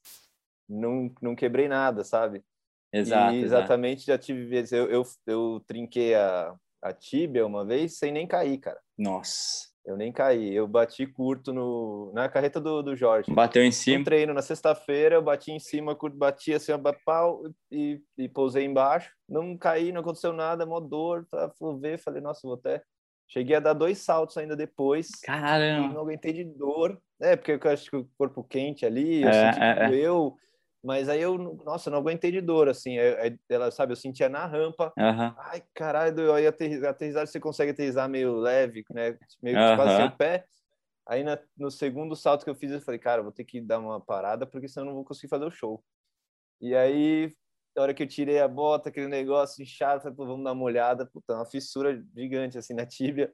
não, 0.69 1.13
não 1.21 1.35
quebrei 1.35 1.69
nada, 1.69 2.05
sabe? 2.05 2.45
Exato. 2.93 3.35
E 3.35 3.41
exatamente 3.41 4.07
já 4.07 4.19
tive 4.19 4.47
vezes. 4.47 4.73
Eu, 4.73 4.89
eu, 4.89 5.03
eu 5.27 5.65
trinquei 5.67 6.15
a, 6.15 6.55
a 6.83 6.93
tíbia 6.93 7.47
uma 7.47 7.65
vez 7.65 7.99
sem 7.99 8.13
nem 8.13 8.27
cair, 8.27 8.59
cara. 8.59 8.81
Nossa. 8.97 9.69
Eu 9.87 9.97
nem 9.97 10.11
caí, 10.11 10.53
eu 10.53 10.67
bati 10.67 11.07
curto 11.07 11.53
no, 11.53 12.11
na 12.13 12.29
carreta 12.29 12.61
do, 12.61 12.83
do 12.83 12.97
Jorge. 12.97 13.33
Bateu 13.33 13.63
em 13.63 13.71
cima? 13.71 14.01
Um 14.01 14.05
treino 14.05 14.35
na 14.35 14.43
sexta-feira, 14.43 15.15
eu 15.15 15.23
bati 15.23 15.53
em 15.53 15.61
cima, 15.61 15.95
curto, 15.95 16.17
bati 16.17 16.53
assim, 16.53 16.73
pau 17.05 17.43
e, 17.71 18.01
e 18.19 18.29
pousei 18.29 18.65
embaixo. 18.65 19.13
Não 19.29 19.57
caí, 19.57 19.93
não 19.93 20.01
aconteceu 20.01 20.33
nada, 20.33 20.67
mó 20.67 20.81
dor. 20.81 21.25
Tá, 21.31 21.53
fui 21.57 21.79
ver, 21.79 21.99
falei, 21.99 22.21
nossa, 22.21 22.41
vou 22.43 22.55
até. 22.55 22.83
Cheguei 23.29 23.55
a 23.55 23.61
dar 23.61 23.75
dois 23.75 23.99
saltos 23.99 24.37
ainda 24.37 24.57
depois. 24.57 25.09
Caramba! 25.23 25.95
Não 25.95 26.01
aguentei 26.01 26.33
de 26.33 26.45
dor. 26.45 27.01
É, 27.21 27.37
porque 27.37 27.53
eu 27.53 27.71
acho 27.71 27.89
que 27.89 27.97
o 27.97 28.09
corpo 28.19 28.43
quente 28.43 28.85
ali, 28.85 29.23
eu 29.23 29.29
é, 29.29 29.53
senti 29.53 29.63
é, 29.63 29.85
é. 29.85 29.89
Eu 30.87 30.97
mas 30.97 31.09
aí 31.09 31.21
eu, 31.21 31.37
nossa, 31.65 31.91
não 31.91 31.99
aguentei 31.99 32.31
de 32.31 32.41
dor, 32.41 32.69
assim. 32.69 32.97
Ela, 33.49 33.71
sabe, 33.71 33.93
eu 33.93 33.97
sentia 33.97 34.29
na 34.29 34.47
rampa. 34.47 34.93
Uhum. 34.97 35.35
Ai, 35.37 35.63
caralho, 35.75 36.21
eu 36.21 36.39
ia 36.39 36.51
aterrizar, 36.51 37.27
você 37.27 37.41
consegue 37.41 37.73
aterrizar 37.73 38.09
meio 38.09 38.37
leve, 38.37 38.85
né? 38.91 39.19
Meio 39.43 39.59
uhum. 39.59 39.77
quase 39.77 39.97
sem 39.97 40.07
o 40.07 40.17
pé. 40.17 40.45
Aí 41.09 41.23
na, 41.23 41.39
no 41.57 41.71
segundo 41.71 42.17
salto 42.17 42.45
que 42.45 42.51
eu 42.51 42.55
fiz, 42.55 42.71
eu 42.71 42.81
falei, 42.81 42.99
cara, 42.99 43.23
vou 43.23 43.33
ter 43.33 43.45
que 43.45 43.61
dar 43.61 43.79
uma 43.79 44.01
parada, 44.01 44.47
porque 44.47 44.69
senão 44.69 44.87
eu 44.87 44.89
não 44.89 44.95
vou 44.95 45.05
conseguir 45.05 45.29
fazer 45.29 45.45
o 45.45 45.51
show. 45.51 45.83
E 46.61 46.75
aí, 46.75 47.33
na 47.77 47.83
hora 47.83 47.95
que 47.95 48.03
eu 48.03 48.09
tirei 48.09 48.41
a 48.41 48.49
bota, 48.49 48.89
aquele 48.89 49.09
negócio 49.09 49.63
inchado, 49.63 50.01
falei, 50.03 50.17
vamos 50.17 50.45
dar 50.45 50.53
uma 50.53 50.65
olhada. 50.65 51.07
Puta, 51.07 51.35
uma 51.35 51.47
fissura 51.47 52.03
gigante, 52.15 52.59
assim, 52.59 52.75
na 52.75 52.87
tíbia. 52.87 53.33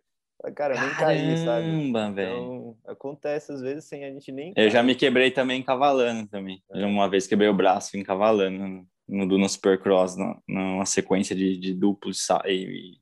Cara, 0.55 0.81
nem 0.81 0.95
caí, 0.95 1.39
sabe? 1.39 1.67
Então, 1.69 2.77
acontece 2.87 3.53
às 3.53 3.61
vezes 3.61 3.85
sem 3.85 4.05
a 4.05 4.11
gente 4.11 4.33
nem. 4.33 4.53
Eu 4.57 4.69
já 4.71 4.83
me 4.83 4.95
quebrei 4.95 5.31
também 5.31 5.61
encavalando 5.61 6.29
também. 6.29 6.63
É. 6.73 6.85
Uma 6.85 7.09
vez 7.09 7.27
quebrei 7.27 7.49
o 7.49 7.55
braço 7.55 7.97
encavalando 7.97 8.87
no 9.09 9.29
Duna 9.29 9.49
Supercross, 9.49 10.17
numa 10.49 10.87
sequência 10.87 11.37
de, 11.37 11.59
de 11.59 11.75
duplos 11.75 12.27
e, 12.47 12.99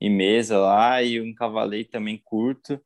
e 0.00 0.10
mesa 0.10 0.58
lá, 0.58 1.02
e 1.02 1.16
eu 1.16 1.26
encavalei 1.26 1.84
também 1.84 2.20
curto 2.22 2.80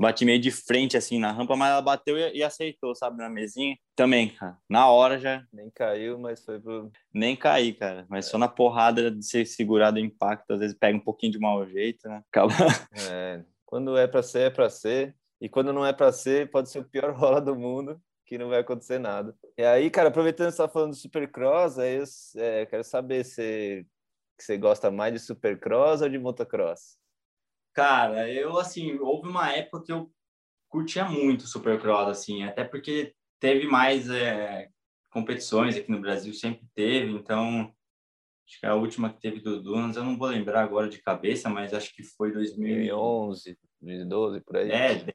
bati 0.00 0.24
meio 0.24 0.40
de 0.40 0.50
frente 0.50 0.96
assim 0.96 1.18
na 1.18 1.30
rampa, 1.30 1.54
mas 1.54 1.70
ela 1.70 1.82
bateu 1.82 2.18
e, 2.18 2.38
e, 2.38 2.42
aceitou, 2.42 2.94
sabe, 2.94 3.18
na 3.18 3.28
mesinha. 3.28 3.76
Também, 3.94 4.30
cara. 4.30 4.56
Na 4.68 4.88
hora 4.88 5.18
já. 5.18 5.44
Nem 5.52 5.70
caiu, 5.70 6.18
mas 6.18 6.44
foi 6.44 6.58
pro. 6.58 6.90
Nem 7.12 7.36
caí, 7.36 7.74
cara. 7.74 8.06
Mas 8.08 8.26
é. 8.26 8.30
só 8.30 8.38
na 8.38 8.48
porrada 8.48 9.10
de 9.10 9.24
ser 9.24 9.46
segurado 9.46 9.98
o 9.98 10.00
impacto, 10.00 10.52
às 10.52 10.60
vezes 10.60 10.76
pega 10.76 10.96
um 10.96 11.00
pouquinho 11.00 11.32
de 11.32 11.38
mau 11.38 11.66
jeito, 11.66 12.08
né? 12.08 12.22
Acaba. 12.30 12.50
É. 13.10 13.42
Quando 13.64 13.96
é 13.96 14.06
para 14.06 14.22
ser, 14.22 14.40
é 14.40 14.50
para 14.50 14.68
ser. 14.68 15.14
E 15.40 15.48
quando 15.48 15.72
não 15.72 15.86
é 15.86 15.92
para 15.92 16.12
ser, 16.12 16.50
pode 16.50 16.68
ser 16.68 16.80
o 16.80 16.84
pior 16.84 17.12
rola 17.14 17.40
do 17.40 17.54
mundo, 17.54 18.00
que 18.26 18.36
não 18.36 18.48
vai 18.48 18.60
acontecer 18.60 18.98
nada. 18.98 19.34
E 19.56 19.62
aí, 19.62 19.90
cara, 19.90 20.08
aproveitando 20.08 20.48
que 20.48 20.52
você 20.52 20.62
tá 20.62 20.68
falando 20.68 20.90
do 20.90 20.96
Supercross, 20.96 21.78
aí 21.78 21.96
eu 21.96 22.04
é, 22.36 22.66
quero 22.66 22.84
saber 22.84 23.24
se 23.24 23.86
você 24.38 24.56
gosta 24.58 24.90
mais 24.90 25.12
de 25.12 25.18
Supercross 25.18 26.00
ou 26.00 26.08
de 26.08 26.18
motocross? 26.18 26.98
Cara, 27.72 28.28
eu, 28.28 28.58
assim, 28.58 28.98
houve 28.98 29.28
uma 29.28 29.52
época 29.52 29.84
que 29.84 29.92
eu 29.92 30.12
curtia 30.68 31.04
muito 31.04 31.46
Supercross, 31.46 32.08
assim, 32.08 32.42
até 32.42 32.64
porque 32.64 33.14
teve 33.38 33.66
mais 33.66 34.08
é, 34.10 34.68
competições 35.10 35.76
aqui 35.76 35.90
no 35.90 36.00
Brasil, 36.00 36.32
sempre 36.34 36.66
teve, 36.74 37.12
então, 37.12 37.72
acho 38.46 38.60
que 38.60 38.66
a 38.66 38.74
última 38.74 39.12
que 39.12 39.20
teve 39.20 39.40
do 39.40 39.62
Dunas, 39.62 39.96
eu 39.96 40.04
não 40.04 40.16
vou 40.16 40.28
lembrar 40.28 40.62
agora 40.62 40.88
de 40.88 41.02
cabeça, 41.02 41.48
mas 41.48 41.74
acho 41.74 41.94
que 41.94 42.02
foi 42.02 42.32
2011, 42.32 43.58
2012, 43.80 44.40
por 44.40 44.56
aí. 44.56 44.70
É, 44.70 45.06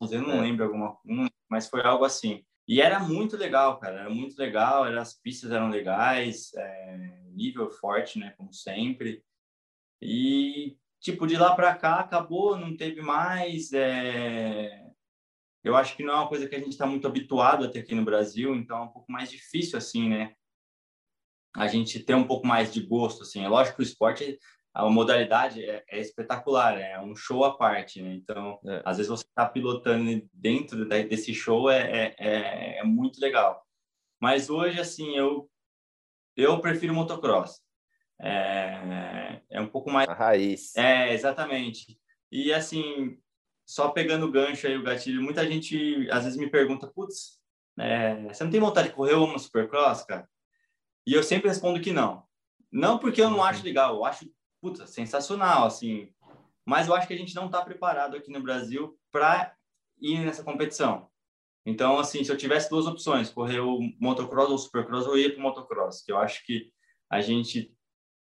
eu 0.00 0.22
não 0.22 0.32
é. 0.32 0.40
lembro 0.40 0.64
alguma, 0.64 0.98
mas 1.48 1.68
foi 1.68 1.82
algo 1.82 2.04
assim. 2.04 2.44
E 2.66 2.80
era 2.80 2.98
muito 2.98 3.36
legal, 3.36 3.78
cara, 3.78 4.00
era 4.00 4.10
muito 4.10 4.38
legal, 4.38 4.86
era, 4.86 5.00
as 5.02 5.12
pistas 5.14 5.50
eram 5.50 5.68
legais, 5.68 6.52
é, 6.54 7.22
nível 7.32 7.70
forte, 7.70 8.18
né, 8.18 8.32
como 8.38 8.52
sempre. 8.52 9.22
E 10.00 10.76
tipo, 11.04 11.26
de 11.26 11.36
lá 11.36 11.54
para 11.54 11.74
cá 11.76 12.00
acabou, 12.00 12.56
não 12.56 12.74
teve 12.74 13.02
mais. 13.02 13.70
É... 13.74 14.82
Eu 15.62 15.76
acho 15.76 15.96
que 15.96 16.02
não 16.02 16.14
é 16.14 16.16
uma 16.16 16.28
coisa 16.28 16.48
que 16.48 16.54
a 16.54 16.58
gente 16.58 16.70
está 16.70 16.86
muito 16.86 17.06
habituado 17.06 17.64
a 17.64 17.70
ter 17.70 17.80
aqui 17.80 17.94
no 17.94 18.04
Brasil, 18.04 18.54
então 18.54 18.78
é 18.78 18.82
um 18.82 18.88
pouco 18.88 19.12
mais 19.12 19.30
difícil, 19.30 19.76
assim, 19.76 20.08
né? 20.08 20.34
A 21.54 21.68
gente 21.68 22.00
ter 22.00 22.14
um 22.14 22.26
pouco 22.26 22.46
mais 22.46 22.72
de 22.72 22.80
gosto, 22.80 23.22
assim. 23.22 23.44
É 23.44 23.48
lógico 23.48 23.76
que 23.76 23.82
o 23.82 23.84
esporte 23.84 24.38
a 24.72 24.88
modalidade 24.90 25.62
é, 25.62 25.84
é, 25.88 26.00
espetacular, 26.00 26.76
é 26.80 27.00
um 27.00 27.14
show 27.14 27.44
à 27.44 27.56
parte, 27.56 28.02
né? 28.02 28.14
Então, 28.14 28.58
é. 28.66 28.82
às 28.84 28.96
vezes 28.96 29.10
você 29.10 29.24
está 29.24 29.46
pilotando 29.46 30.26
dentro 30.32 30.88
desse 30.88 31.32
show 31.32 31.70
é, 31.70 31.82
é, 31.82 32.14
é, 32.18 32.78
é, 32.78 32.84
muito 32.84 33.20
legal. 33.20 33.64
Mas 34.18 34.50
hoje, 34.50 34.80
assim, 34.80 35.16
eu 35.16 35.48
eu 36.36 36.60
prefiro 36.60 36.94
motocross. 36.94 37.62
É, 38.20 39.40
é 39.50 39.60
um 39.60 39.68
pouco 39.68 39.90
mais 39.90 40.08
a 40.08 40.14
raiz. 40.14 40.74
É, 40.76 41.12
exatamente. 41.12 41.98
E 42.30 42.52
assim, 42.52 43.18
só 43.66 43.88
pegando 43.88 44.26
o 44.26 44.30
gancho 44.30 44.66
aí 44.66 44.76
o 44.76 44.82
gatilho, 44.82 45.22
muita 45.22 45.46
gente 45.46 46.08
às 46.10 46.24
vezes 46.24 46.38
me 46.38 46.50
pergunta, 46.50 46.86
putz, 46.86 47.40
é, 47.78 48.22
você 48.32 48.44
não 48.44 48.50
tem 48.50 48.60
vontade 48.60 48.88
de 48.88 48.94
correr 48.94 49.14
uma 49.14 49.38
Supercross, 49.38 50.04
cara? 50.04 50.28
E 51.06 51.12
eu 51.12 51.22
sempre 51.22 51.48
respondo 51.48 51.80
que 51.80 51.92
não. 51.92 52.24
Não 52.70 52.98
porque 52.98 53.20
eu 53.20 53.30
não 53.30 53.42
acho 53.42 53.60
uhum. 53.60 53.64
legal, 53.64 53.96
eu 53.96 54.04
acho 54.04 54.30
puta, 54.60 54.86
sensacional, 54.86 55.66
assim. 55.66 56.10
Mas 56.64 56.88
eu 56.88 56.94
acho 56.94 57.06
que 57.06 57.12
a 57.12 57.18
gente 57.18 57.34
não 57.34 57.46
está 57.46 57.62
preparado 57.62 58.16
aqui 58.16 58.30
no 58.30 58.42
Brasil 58.42 58.98
para 59.12 59.54
ir 60.00 60.20
nessa 60.20 60.42
competição. 60.42 61.10
Então, 61.66 61.98
assim, 61.98 62.24
se 62.24 62.32
eu 62.32 62.36
tivesse 62.36 62.70
duas 62.70 62.86
opções, 62.86 63.30
correr 63.30 63.60
o 63.60 63.78
motocross 64.00 64.48
ou 64.48 64.54
o 64.54 64.58
supercross, 64.58 65.06
eu 65.06 65.18
ia 65.18 65.30
para 65.30 65.38
o 65.38 65.42
motocross, 65.42 66.02
que 66.02 66.12
eu 66.12 66.18
acho 66.18 66.44
que 66.46 66.72
a 67.10 67.20
gente 67.20 67.73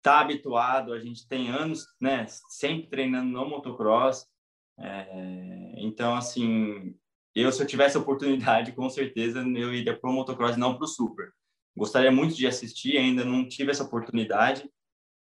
está 0.03 0.19
habituado, 0.19 0.91
a 0.91 0.99
gente 0.99 1.25
tem 1.25 1.49
anos, 1.49 1.87
né, 1.99 2.25
sempre 2.49 2.89
treinando 2.89 3.31
no 3.31 3.47
motocross. 3.47 4.27
É, 4.77 5.75
então, 5.77 6.13
assim, 6.13 6.93
eu, 7.33 7.49
se 7.51 7.63
eu 7.63 7.67
tivesse 7.67 7.97
oportunidade, 7.97 8.73
com 8.73 8.89
certeza 8.89 9.39
eu 9.39 9.73
iria 9.73 9.97
para 9.97 10.09
o 10.09 10.13
motocross, 10.13 10.57
não 10.57 10.75
para 10.75 10.83
o 10.83 10.87
super. 10.87 11.31
Gostaria 11.75 12.11
muito 12.11 12.35
de 12.35 12.45
assistir, 12.45 12.97
ainda 12.97 13.23
não 13.23 13.47
tive 13.47 13.71
essa 13.71 13.83
oportunidade, 13.83 14.69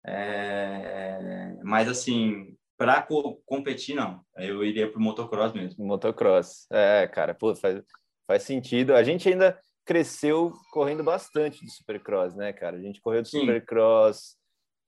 é, 0.04 1.56
mas 1.62 1.88
assim, 1.88 2.56
para 2.76 3.00
co 3.00 3.40
competir, 3.46 3.94
não. 3.94 4.20
Eu 4.36 4.64
iria 4.64 4.90
para 4.90 4.98
o 4.98 5.02
motocross 5.02 5.52
mesmo. 5.52 5.86
Motocross. 5.86 6.66
É, 6.70 7.06
cara, 7.06 7.32
pô, 7.32 7.54
faz, 7.54 7.80
faz 8.26 8.42
sentido. 8.42 8.94
A 8.94 9.02
gente 9.04 9.28
ainda 9.28 9.58
cresceu 9.84 10.52
correndo 10.72 11.04
bastante 11.04 11.64
de 11.64 11.70
supercross, 11.70 12.34
né, 12.34 12.52
cara? 12.52 12.76
A 12.76 12.80
gente 12.80 13.00
correu 13.00 13.22
de 13.22 13.28
Sim. 13.28 13.40
supercross. 13.40 14.36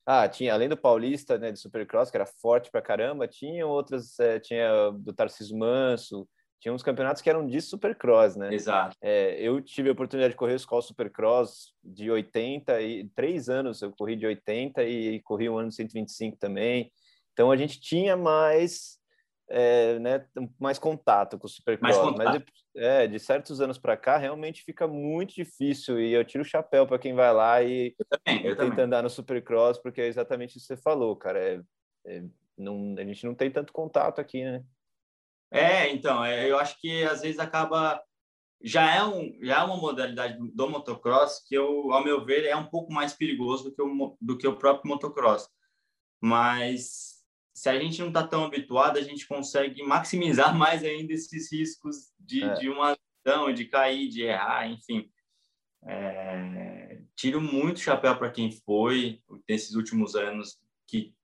Ah, 0.06 0.28
tinha, 0.28 0.54
além 0.54 0.68
do 0.68 0.76
Paulista, 0.76 1.36
né, 1.36 1.50
de 1.50 1.58
supercross, 1.58 2.10
que 2.10 2.16
era 2.16 2.24
forte 2.24 2.70
pra 2.70 2.80
caramba, 2.80 3.26
tinha 3.26 3.66
outras, 3.66 4.18
é, 4.20 4.38
tinha 4.38 4.92
do 4.92 5.12
Tarcísio 5.12 5.58
Manso, 5.58 6.28
tinha 6.60 6.72
uns 6.72 6.82
campeonatos 6.82 7.20
que 7.20 7.28
eram 7.28 7.46
de 7.46 7.60
supercross, 7.60 8.36
né? 8.36 8.54
Exato. 8.54 8.96
É, 9.02 9.36
eu 9.40 9.60
tive 9.60 9.88
a 9.88 9.92
oportunidade 9.92 10.32
de 10.32 10.38
correr 10.38 10.52
o 10.52 10.56
Escola 10.56 10.80
Supercross 10.80 11.74
de 11.82 12.10
80 12.10 12.80
e 12.80 13.08
três 13.14 13.48
anos 13.48 13.82
eu 13.82 13.92
corri 13.92 14.16
de 14.16 14.26
80 14.26 14.82
e, 14.84 15.16
e 15.16 15.22
corri 15.22 15.48
um 15.48 15.58
ano 15.58 15.68
de 15.68 15.74
125 15.74 16.36
também. 16.36 16.90
Então 17.32 17.50
a 17.50 17.56
gente 17.56 17.80
tinha 17.80 18.16
mais 18.16 18.98
é, 19.48 19.98
né, 19.98 20.26
mais 20.58 20.78
contato 20.78 21.38
com 21.38 21.46
o 21.46 21.50
Supercross. 21.50 22.14
Mas 22.16 22.42
é, 22.76 23.06
de 23.06 23.18
certos 23.18 23.60
anos 23.60 23.78
para 23.78 23.96
cá, 23.96 24.16
realmente 24.16 24.62
fica 24.62 24.86
muito 24.86 25.34
difícil. 25.34 26.00
E 26.00 26.12
eu 26.12 26.24
tiro 26.24 26.42
o 26.42 26.46
chapéu 26.46 26.86
para 26.86 26.98
quem 26.98 27.14
vai 27.14 27.32
lá 27.32 27.62
e, 27.62 27.94
eu 27.98 28.06
também, 28.06 28.46
eu 28.46 28.56
tenta 28.56 28.70
também. 28.70 28.84
andar 28.84 29.02
no 29.02 29.10
Supercross, 29.10 29.78
porque 29.78 30.00
é 30.00 30.06
exatamente 30.06 30.58
isso 30.58 30.68
que 30.68 30.74
você 30.74 30.82
falou, 30.82 31.16
cara. 31.16 31.38
É, 31.42 31.62
é, 32.06 32.24
não, 32.56 32.94
a 32.98 33.04
gente 33.04 33.24
não 33.26 33.34
tem 33.34 33.50
tanto 33.50 33.72
contato 33.72 34.20
aqui, 34.20 34.44
né? 34.44 34.62
É, 35.50 35.90
então, 35.90 36.24
é, 36.24 36.50
eu 36.50 36.58
acho 36.58 36.80
que 36.80 37.04
às 37.04 37.22
vezes 37.22 37.38
acaba 37.38 38.02
já 38.62 38.94
é 38.94 39.04
um 39.04 39.38
já 39.42 39.60
é 39.60 39.64
uma 39.64 39.76
modalidade 39.76 40.38
do, 40.38 40.48
do, 40.48 40.68
motocross 40.68 41.44
que 41.46 41.54
eu, 41.54 41.92
ao 41.92 42.02
meu 42.02 42.24
ver, 42.24 42.44
é 42.46 42.56
um 42.56 42.66
pouco 42.66 42.92
mais 42.92 43.12
perigoso 43.12 43.64
do 43.64 43.74
que 43.74 43.82
o, 43.82 44.16
do 44.20 44.38
que 44.38 44.46
o 44.46 44.56
próprio 44.56 44.90
motocross. 44.90 45.48
Mas 46.20 47.15
se 47.56 47.70
a 47.70 47.78
gente 47.80 47.98
não 48.00 48.08
está 48.08 48.26
tão 48.26 48.44
habituado, 48.44 48.98
a 48.98 49.02
gente 49.02 49.26
consegue 49.26 49.82
maximizar 49.82 50.54
mais 50.56 50.84
ainda 50.84 51.14
esses 51.14 51.50
riscos 51.50 52.12
de, 52.20 52.44
é. 52.44 52.54
de 52.54 52.68
uma 52.68 52.94
ação, 53.26 53.50
de 53.50 53.64
cair, 53.64 54.08
de 54.08 54.24
errar, 54.24 54.68
enfim. 54.68 55.10
É, 55.88 57.00
tiro 57.16 57.40
muito 57.40 57.80
chapéu 57.80 58.14
para 58.18 58.30
quem 58.30 58.52
foi 58.52 59.22
nesses 59.48 59.74
últimos 59.74 60.14
anos, 60.14 60.58
que 60.86 61.14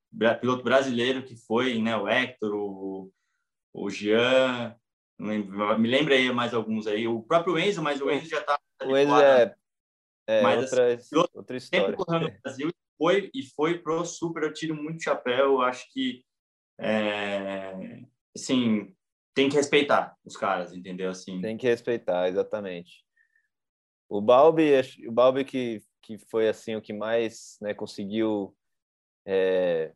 piloto 0.40 0.64
brasileiro 0.64 1.22
que 1.22 1.36
foi, 1.36 1.78
né, 1.80 1.96
o 1.96 2.08
Hector, 2.08 2.54
o 2.54 3.12
o 3.74 3.88
Jean, 3.88 4.76
me 5.18 5.88
lembra 5.88 6.14
aí 6.14 6.30
mais 6.30 6.52
alguns 6.52 6.86
aí, 6.86 7.08
o 7.08 7.22
próprio 7.22 7.58
Enzo, 7.58 7.82
mas 7.82 8.02
o 8.02 8.10
Enzo 8.10 8.28
já 8.28 8.40
está 8.40 8.60
o 8.84 8.94
Enzo 8.94 9.18
é, 9.18 9.54
é 10.26 10.42
mas, 10.42 10.62
outra, 10.62 10.94
assim, 10.94 11.16
outra 11.16 11.56
história. 11.56 11.86
Sempre 11.86 12.04
correndo 12.04 12.28
no 12.28 12.40
Brasil 12.42 12.70
foi, 13.02 13.30
e 13.34 13.42
foi 13.42 13.78
pro 13.78 14.04
super, 14.04 14.44
eu 14.44 14.52
tiro 14.52 14.76
muito 14.76 15.02
chapéu, 15.02 15.60
acho 15.60 15.92
que 15.92 16.24
é, 16.78 18.04
assim, 18.32 18.94
tem 19.34 19.48
que 19.48 19.56
respeitar 19.56 20.16
os 20.24 20.36
caras, 20.36 20.72
entendeu? 20.72 21.10
Assim. 21.10 21.40
Tem 21.40 21.56
que 21.56 21.66
respeitar, 21.66 22.28
exatamente. 22.28 23.04
O 24.08 24.20
Balbi, 24.20 24.70
o 25.08 25.10
Balbi 25.10 25.44
que, 25.44 25.82
que 26.00 26.16
foi 26.16 26.48
assim 26.48 26.76
o 26.76 26.80
que 26.80 26.92
mais 26.92 27.58
né, 27.60 27.74
conseguiu 27.74 28.56
é, 29.26 29.92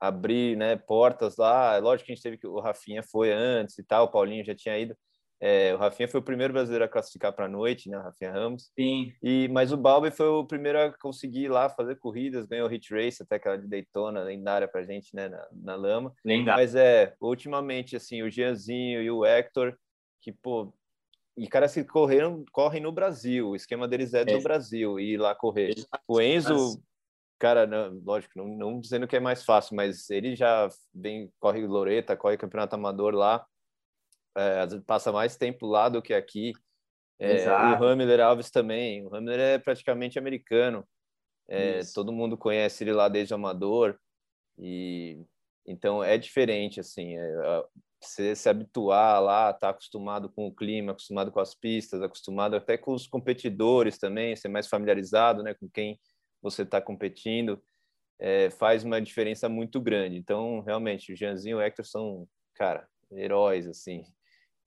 abrir 0.00 0.56
né, 0.56 0.74
portas 0.74 1.36
lá. 1.36 1.76
Lógico 1.76 2.06
que 2.06 2.12
a 2.12 2.14
gente 2.14 2.22
teve 2.22 2.38
que 2.38 2.46
o 2.46 2.60
Rafinha 2.60 3.02
foi 3.02 3.30
antes 3.30 3.76
e 3.76 3.82
tal, 3.82 4.06
o 4.06 4.10
Paulinho 4.10 4.44
já 4.44 4.54
tinha 4.54 4.78
ido. 4.78 4.96
É, 5.40 5.72
o 5.72 5.78
Rafinha 5.78 6.08
foi 6.08 6.20
o 6.20 6.22
primeiro 6.22 6.52
brasileiro 6.52 6.84
a 6.84 6.88
classificar 6.88 7.32
para 7.32 7.44
a 7.44 7.48
noite, 7.48 7.88
né? 7.88 7.96
O 7.96 8.02
Rafinha 8.02 8.32
Ramos. 8.32 8.70
Sim. 8.78 9.12
E, 9.22 9.48
mas 9.48 9.72
o 9.72 9.76
Balbi 9.76 10.10
foi 10.10 10.26
o 10.26 10.44
primeiro 10.44 10.80
a 10.80 10.92
conseguir 10.98 11.44
ir 11.44 11.48
lá 11.48 11.68
fazer 11.68 11.96
corridas, 11.96 12.46
ganhou 12.46 12.66
o 12.66 12.70
Hit 12.70 12.92
Race, 12.92 13.22
até 13.22 13.36
aquela 13.36 13.56
de 13.56 13.66
Daytona, 13.66 14.22
lendária 14.22 14.66
para 14.66 14.80
a 14.80 14.84
gente, 14.84 15.14
né? 15.14 15.28
Na, 15.28 15.46
na 15.52 15.74
lama. 15.76 16.12
Lendária. 16.24 16.62
Mas 16.62 16.74
é, 16.74 17.14
ultimamente, 17.20 17.94
assim, 17.94 18.22
o 18.22 18.30
Gianzinho 18.30 19.00
e 19.00 19.10
o 19.10 19.24
Hector, 19.24 19.76
que, 20.20 20.32
pô, 20.32 20.72
e 21.36 21.46
caras 21.46 21.72
que 21.72 21.84
correram, 21.84 22.44
correm 22.50 22.82
no 22.82 22.90
Brasil, 22.90 23.50
o 23.50 23.56
esquema 23.56 23.86
deles 23.86 24.12
é 24.14 24.24
do 24.24 24.32
é. 24.32 24.40
Brasil, 24.40 24.98
ir 24.98 25.18
lá 25.18 25.36
correr. 25.36 25.72
O 26.08 26.20
Enzo 26.20 26.82
cara, 27.38 27.66
não, 27.66 28.00
lógico, 28.04 28.32
não, 28.36 28.48
não, 28.48 28.80
dizendo 28.80 29.06
que 29.06 29.16
é 29.16 29.20
mais 29.20 29.44
fácil, 29.44 29.76
mas 29.76 30.10
ele 30.10 30.34
já 30.34 30.68
vem, 30.92 31.32
corre 31.38 31.64
Loreta, 31.66 32.16
corre 32.16 32.36
campeonato 32.36 32.74
amador 32.74 33.14
lá, 33.14 33.46
é, 34.36 34.66
passa 34.86 35.12
mais 35.12 35.36
tempo 35.36 35.66
lá 35.66 35.88
do 35.88 36.02
que 36.02 36.14
aqui. 36.14 36.52
É, 37.20 37.48
o 37.50 37.84
Hamler 37.84 38.20
Alves 38.20 38.50
também, 38.50 39.04
o 39.04 39.14
Hamler 39.14 39.40
é 39.40 39.58
praticamente 39.58 40.18
americano, 40.18 40.86
é, 41.48 41.80
todo 41.92 42.12
mundo 42.12 42.36
conhece 42.36 42.84
ele 42.84 42.92
lá 42.92 43.08
desde 43.08 43.34
o 43.34 43.36
amador, 43.36 43.98
e 44.56 45.24
então 45.66 46.02
é 46.02 46.16
diferente, 46.16 46.78
assim, 46.78 47.16
é, 47.16 47.64
você 48.00 48.34
se 48.36 48.48
habituar 48.48 49.20
lá, 49.20 49.52
tá 49.52 49.70
acostumado 49.70 50.30
com 50.30 50.46
o 50.46 50.54
clima, 50.54 50.92
acostumado 50.92 51.32
com 51.32 51.40
as 51.40 51.54
pistas, 51.54 52.00
acostumado 52.00 52.54
até 52.54 52.78
com 52.78 52.92
os 52.92 53.06
competidores 53.06 53.98
também, 53.98 54.36
ser 54.36 54.48
mais 54.48 54.68
familiarizado, 54.68 55.42
né, 55.42 55.54
com 55.54 55.68
quem 55.68 55.98
você 56.40 56.62
está 56.62 56.80
competindo, 56.80 57.60
é, 58.20 58.50
faz 58.50 58.84
uma 58.84 59.00
diferença 59.00 59.48
muito 59.48 59.80
grande. 59.80 60.16
Então, 60.16 60.60
realmente, 60.60 61.12
o 61.12 61.16
Jeanzinho 61.16 61.56
e 61.56 61.58
o 61.58 61.60
Hector 61.60 61.84
são, 61.84 62.28
cara, 62.54 62.86
heróis, 63.12 63.66
assim. 63.66 64.04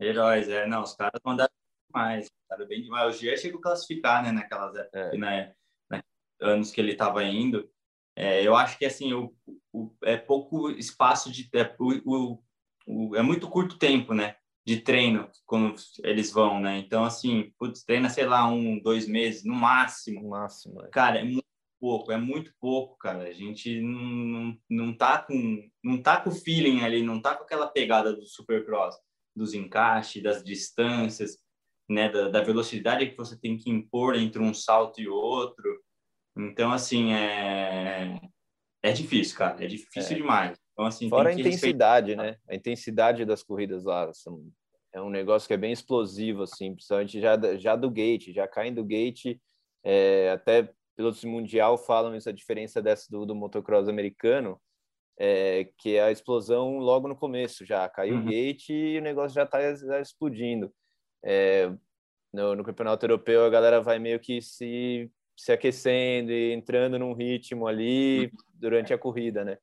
Heróis, 0.01 0.49
é. 0.49 0.65
Não, 0.65 0.83
os 0.83 0.93
caras 0.95 1.21
mandaram 1.23 1.51
demais, 1.87 2.29
mandaram 2.49 2.67
bem 2.67 2.81
demais. 2.81 3.15
O 3.15 3.19
Jean 3.19 3.37
chegou 3.37 3.59
a 3.59 3.63
classificar, 3.63 4.23
né, 4.23 4.31
naquelas 4.31 4.75
é. 4.75 5.17
né, 5.17 5.53
né, 5.89 6.03
anos 6.41 6.71
que 6.71 6.81
ele 6.81 6.93
estava 6.93 7.23
indo. 7.23 7.69
É, 8.15 8.45
eu 8.45 8.55
acho 8.55 8.77
que, 8.77 8.85
assim, 8.85 9.13
o, 9.13 9.33
o, 9.71 9.93
é 10.03 10.17
pouco 10.17 10.69
espaço 10.71 11.31
de... 11.31 11.49
É, 11.53 11.75
o, 11.79 12.39
o, 12.85 13.15
é 13.15 13.21
muito 13.21 13.49
curto 13.49 13.77
tempo, 13.77 14.13
né? 14.13 14.35
de 14.65 14.79
treino 14.79 15.29
quando 15.45 15.75
eles 16.03 16.31
vão, 16.31 16.59
né? 16.59 16.77
Então, 16.77 17.03
assim, 17.03 17.51
putz, 17.57 17.83
treina, 17.83 18.09
sei 18.09 18.25
lá, 18.25 18.47
um, 18.47 18.79
dois 18.79 19.07
meses 19.07 19.43
no 19.43 19.53
máximo. 19.53 20.21
No 20.21 20.29
máximo. 20.29 20.81
É. 20.83 20.87
Cara, 20.89 21.19
é 21.19 21.23
muito 21.23 21.45
pouco, 21.79 22.11
é 22.11 22.17
muito 22.17 22.53
pouco, 22.59 22.95
cara. 22.97 23.23
A 23.23 23.33
gente 23.33 23.81
não, 23.81 24.57
não, 24.69 24.93
tá 24.95 25.17
com 25.19 25.67
não 25.83 26.01
tá 26.01 26.21
com 26.21 26.29
o 26.29 26.35
feeling 26.35 26.81
ali, 26.81 27.01
não 27.01 27.19
tá 27.19 27.35
com 27.35 27.43
aquela 27.43 27.67
pegada 27.67 28.13
do 28.13 28.25
Supercross, 28.25 28.95
dos 29.35 29.53
encaixes, 29.53 30.21
das 30.21 30.43
distâncias, 30.43 31.37
né, 31.89 32.09
da, 32.09 32.29
da 32.29 32.41
velocidade 32.41 33.09
que 33.09 33.17
você 33.17 33.39
tem 33.39 33.57
que 33.57 33.69
impor 33.69 34.15
entre 34.15 34.41
um 34.41 34.53
salto 34.53 35.01
e 35.01 35.07
outro. 35.07 35.81
Então, 36.37 36.71
assim, 36.71 37.13
é 37.13 38.19
é 38.83 38.91
difícil, 38.91 39.37
cara, 39.37 39.63
é 39.63 39.67
difícil 39.67 40.13
é. 40.13 40.15
demais. 40.15 40.57
Então, 40.73 40.85
assim, 40.85 41.07
Fora 41.07 41.29
a 41.29 41.33
intensidade, 41.33 42.11
respeitar. 42.11 42.31
né? 42.31 42.37
A 42.49 42.55
intensidade 42.55 43.25
das 43.25 43.43
corridas 43.43 43.83
lá 43.83 44.11
são, 44.13 44.43
é 44.91 44.99
um 44.99 45.09
negócio 45.09 45.47
que 45.47 45.53
é 45.53 45.57
bem 45.57 45.71
explosivo, 45.71 46.43
assim, 46.43 46.73
principalmente 46.73 47.21
já, 47.21 47.37
já 47.57 47.75
do 47.75 47.91
gate, 47.91 48.33
já 48.33 48.47
caindo 48.47 48.81
do 48.81 48.85
gate, 48.85 49.37
é, 49.83 50.31
até 50.31 50.73
pilotos 50.95 51.23
mundial 51.23 51.77
falam 51.77 52.13
essa 52.15 52.33
diferença 52.33 52.81
dessa 52.81 53.05
do, 53.09 53.25
do 53.25 53.35
motocross 53.35 53.87
americano, 53.87 54.59
é, 55.19 55.69
que 55.77 55.95
é 55.95 56.03
a 56.03 56.11
explosão 56.11 56.77
logo 56.77 57.07
no 57.07 57.15
começo 57.15 57.65
já. 57.65 57.87
Caiu 57.89 58.15
uhum. 58.15 58.21
o 58.21 58.25
gate 58.25 58.69
e 58.69 58.97
o 58.97 59.01
negócio 59.01 59.35
já 59.35 59.43
está 59.43 59.59
explodindo. 59.99 60.73
É, 61.23 61.71
no, 62.33 62.55
no, 62.55 62.63
campeonato 62.63 63.05
europeu, 63.05 63.45
a 63.45 63.49
galera 63.49 63.81
vai 63.81 63.99
meio 63.99 64.19
que 64.19 64.41
se, 64.41 65.11
se 65.37 65.51
aquecendo 65.51 66.31
e 66.31 66.53
entrando 66.53 66.97
num 66.97 67.13
ritmo 67.13 67.67
ali 67.67 68.25
uhum. 68.25 68.31
durante 68.53 68.93
a 68.93 68.97
corrida, 68.97 69.43
né? 69.43 69.57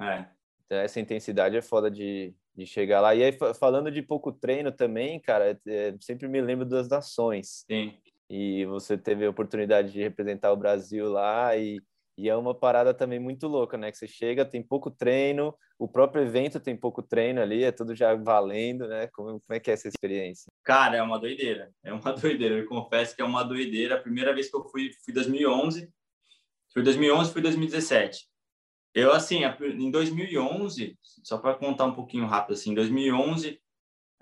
É. 0.00 0.26
Então, 0.64 0.78
essa 0.78 0.98
intensidade 0.98 1.56
é 1.56 1.62
foda 1.62 1.90
de, 1.90 2.34
de 2.54 2.66
chegar 2.66 3.00
lá. 3.00 3.14
E 3.14 3.22
aí, 3.22 3.36
falando 3.58 3.90
de 3.90 4.02
pouco 4.02 4.32
treino 4.32 4.72
também, 4.72 5.20
cara, 5.20 5.58
é, 5.66 5.94
sempre 6.00 6.26
me 6.26 6.40
lembro 6.40 6.64
das 6.64 6.88
nações. 6.88 7.64
Sim. 7.70 7.94
E 8.28 8.64
você 8.66 8.98
teve 8.98 9.24
a 9.24 9.30
oportunidade 9.30 9.92
de 9.92 10.02
representar 10.02 10.52
o 10.52 10.56
Brasil 10.56 11.08
lá 11.08 11.56
e, 11.56 11.80
e 12.16 12.28
é 12.28 12.36
uma 12.36 12.54
parada 12.54 12.94
também 12.94 13.18
muito 13.18 13.46
louca, 13.46 13.76
né? 13.76 13.90
Que 13.90 13.98
você 13.98 14.08
chega, 14.08 14.44
tem 14.44 14.62
pouco 14.62 14.90
treino, 14.90 15.54
o 15.78 15.86
próprio 15.86 16.22
evento 16.22 16.58
tem 16.58 16.76
pouco 16.76 17.02
treino 17.02 17.42
ali, 17.42 17.62
é 17.62 17.70
tudo 17.70 17.94
já 17.94 18.14
valendo, 18.14 18.88
né? 18.88 19.08
Como, 19.08 19.40
como 19.40 19.42
é 19.50 19.60
que 19.60 19.70
é 19.70 19.74
essa 19.74 19.88
experiência? 19.88 20.46
Cara, 20.64 20.96
é 20.96 21.02
uma 21.02 21.18
doideira. 21.18 21.70
É 21.84 21.92
uma 21.92 22.12
doideira. 22.14 22.56
Eu 22.56 22.66
confesso 22.66 23.14
que 23.14 23.20
é 23.20 23.24
uma 23.24 23.42
doideira. 23.42 23.96
A 23.96 24.00
primeira 24.00 24.34
vez 24.34 24.50
que 24.50 24.56
eu 24.56 24.64
fui, 24.68 24.90
fui 25.04 25.12
2011. 25.12 25.90
Foi 26.72 26.82
2011, 26.82 27.32
foi 27.32 27.42
2017. 27.42 28.26
Eu, 28.94 29.12
assim, 29.12 29.42
em 29.44 29.90
2011, 29.90 30.98
só 31.22 31.36
para 31.36 31.54
contar 31.54 31.84
um 31.84 31.94
pouquinho 31.94 32.26
rápido, 32.26 32.54
assim, 32.54 32.70
em 32.70 32.74
2011, 32.74 33.60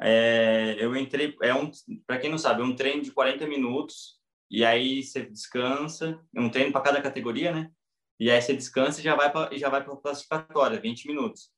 é, 0.00 0.76
eu 0.80 0.96
entrei, 0.96 1.36
é 1.42 1.54
um, 1.54 1.70
para 2.04 2.18
quem 2.18 2.28
não 2.28 2.38
sabe, 2.38 2.60
é 2.60 2.64
um 2.64 2.74
treino 2.74 3.00
de 3.00 3.12
40 3.12 3.46
minutos, 3.46 4.18
e 4.50 4.64
aí 4.64 5.02
você 5.02 5.24
descansa, 5.24 6.20
é 6.34 6.40
um 6.40 6.50
treino 6.50 6.72
para 6.72 6.80
cada 6.80 7.00
categoria, 7.00 7.52
né? 7.52 7.70
E 8.18 8.30
aí 8.30 8.40
você 8.40 8.54
descansa 8.54 9.00
e 9.00 9.04
já 9.04 9.14
vai 9.14 9.30
para 9.30 9.56
já 9.56 9.68
vai 9.68 9.82
para 9.82 9.96
classificatória, 9.96 10.80
20 10.80 11.08
minutos 11.08 11.50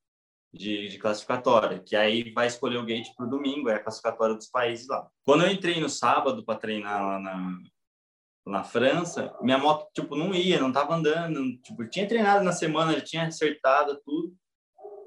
de, 0.53 0.88
de, 0.88 0.99
classificatória, 0.99 1.81
que 1.81 1.95
aí 1.95 2.33
vai 2.33 2.47
escolher 2.47 2.79
o 2.79 2.85
gate 2.85 3.14
para 3.14 3.27
o 3.27 3.31
domingo, 3.31 3.69
é 3.69 3.75
a 3.75 3.83
classificatória 3.83 4.35
dos 4.35 4.49
países 4.49 4.88
lá. 4.88 5.07
Quando 5.25 5.45
eu 5.45 5.51
entrei 5.51 5.79
no 5.81 5.88
sábado 5.88 6.45
para 6.45 6.59
treinar 6.59 7.03
lá 7.05 7.19
na, 7.19 7.59
na 8.47 8.64
França, 8.64 9.37
minha 9.42 9.59
moto, 9.59 9.88
tipo, 9.92 10.16
não 10.16 10.35
ia, 10.35 10.61
não 10.61 10.73
tava 10.73 10.95
andando, 10.95 11.59
tipo, 11.59 11.87
tinha 11.88 12.09
treinado 12.09 12.45
na 12.45 12.53
semana, 12.53 12.95
já 12.95 13.01
tinha 13.03 13.27
acertado 13.27 14.01
tudo, 14.05 14.35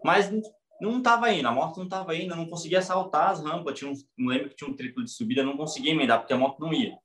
mas 0.04 0.32
não 0.80 1.02
tava 1.02 1.32
indo, 1.32 1.48
a 1.48 1.52
moto 1.52 1.80
não 1.80 1.90
tava 1.90 2.16
indo, 2.16 2.34
eu 2.34 2.38
não 2.38 2.48
conseguia 2.48 2.82
saltar 2.82 3.32
as 3.32 3.44
rampas, 3.44 3.78
tinha 3.78 3.92
um, 3.92 3.94
não 4.18 4.30
lembro 4.30 4.50
que 4.50 4.56
tinha 4.56 4.70
um 4.70 4.76
triplo 4.76 5.04
de 5.04 5.12
subida, 5.12 5.44
não 5.44 5.58
conseguia 5.58 5.92
emendar, 5.92 6.20
porque 6.20 6.34
a 6.34 6.38
moto 6.38 6.60
não 6.60 6.72
ia. 6.74 6.96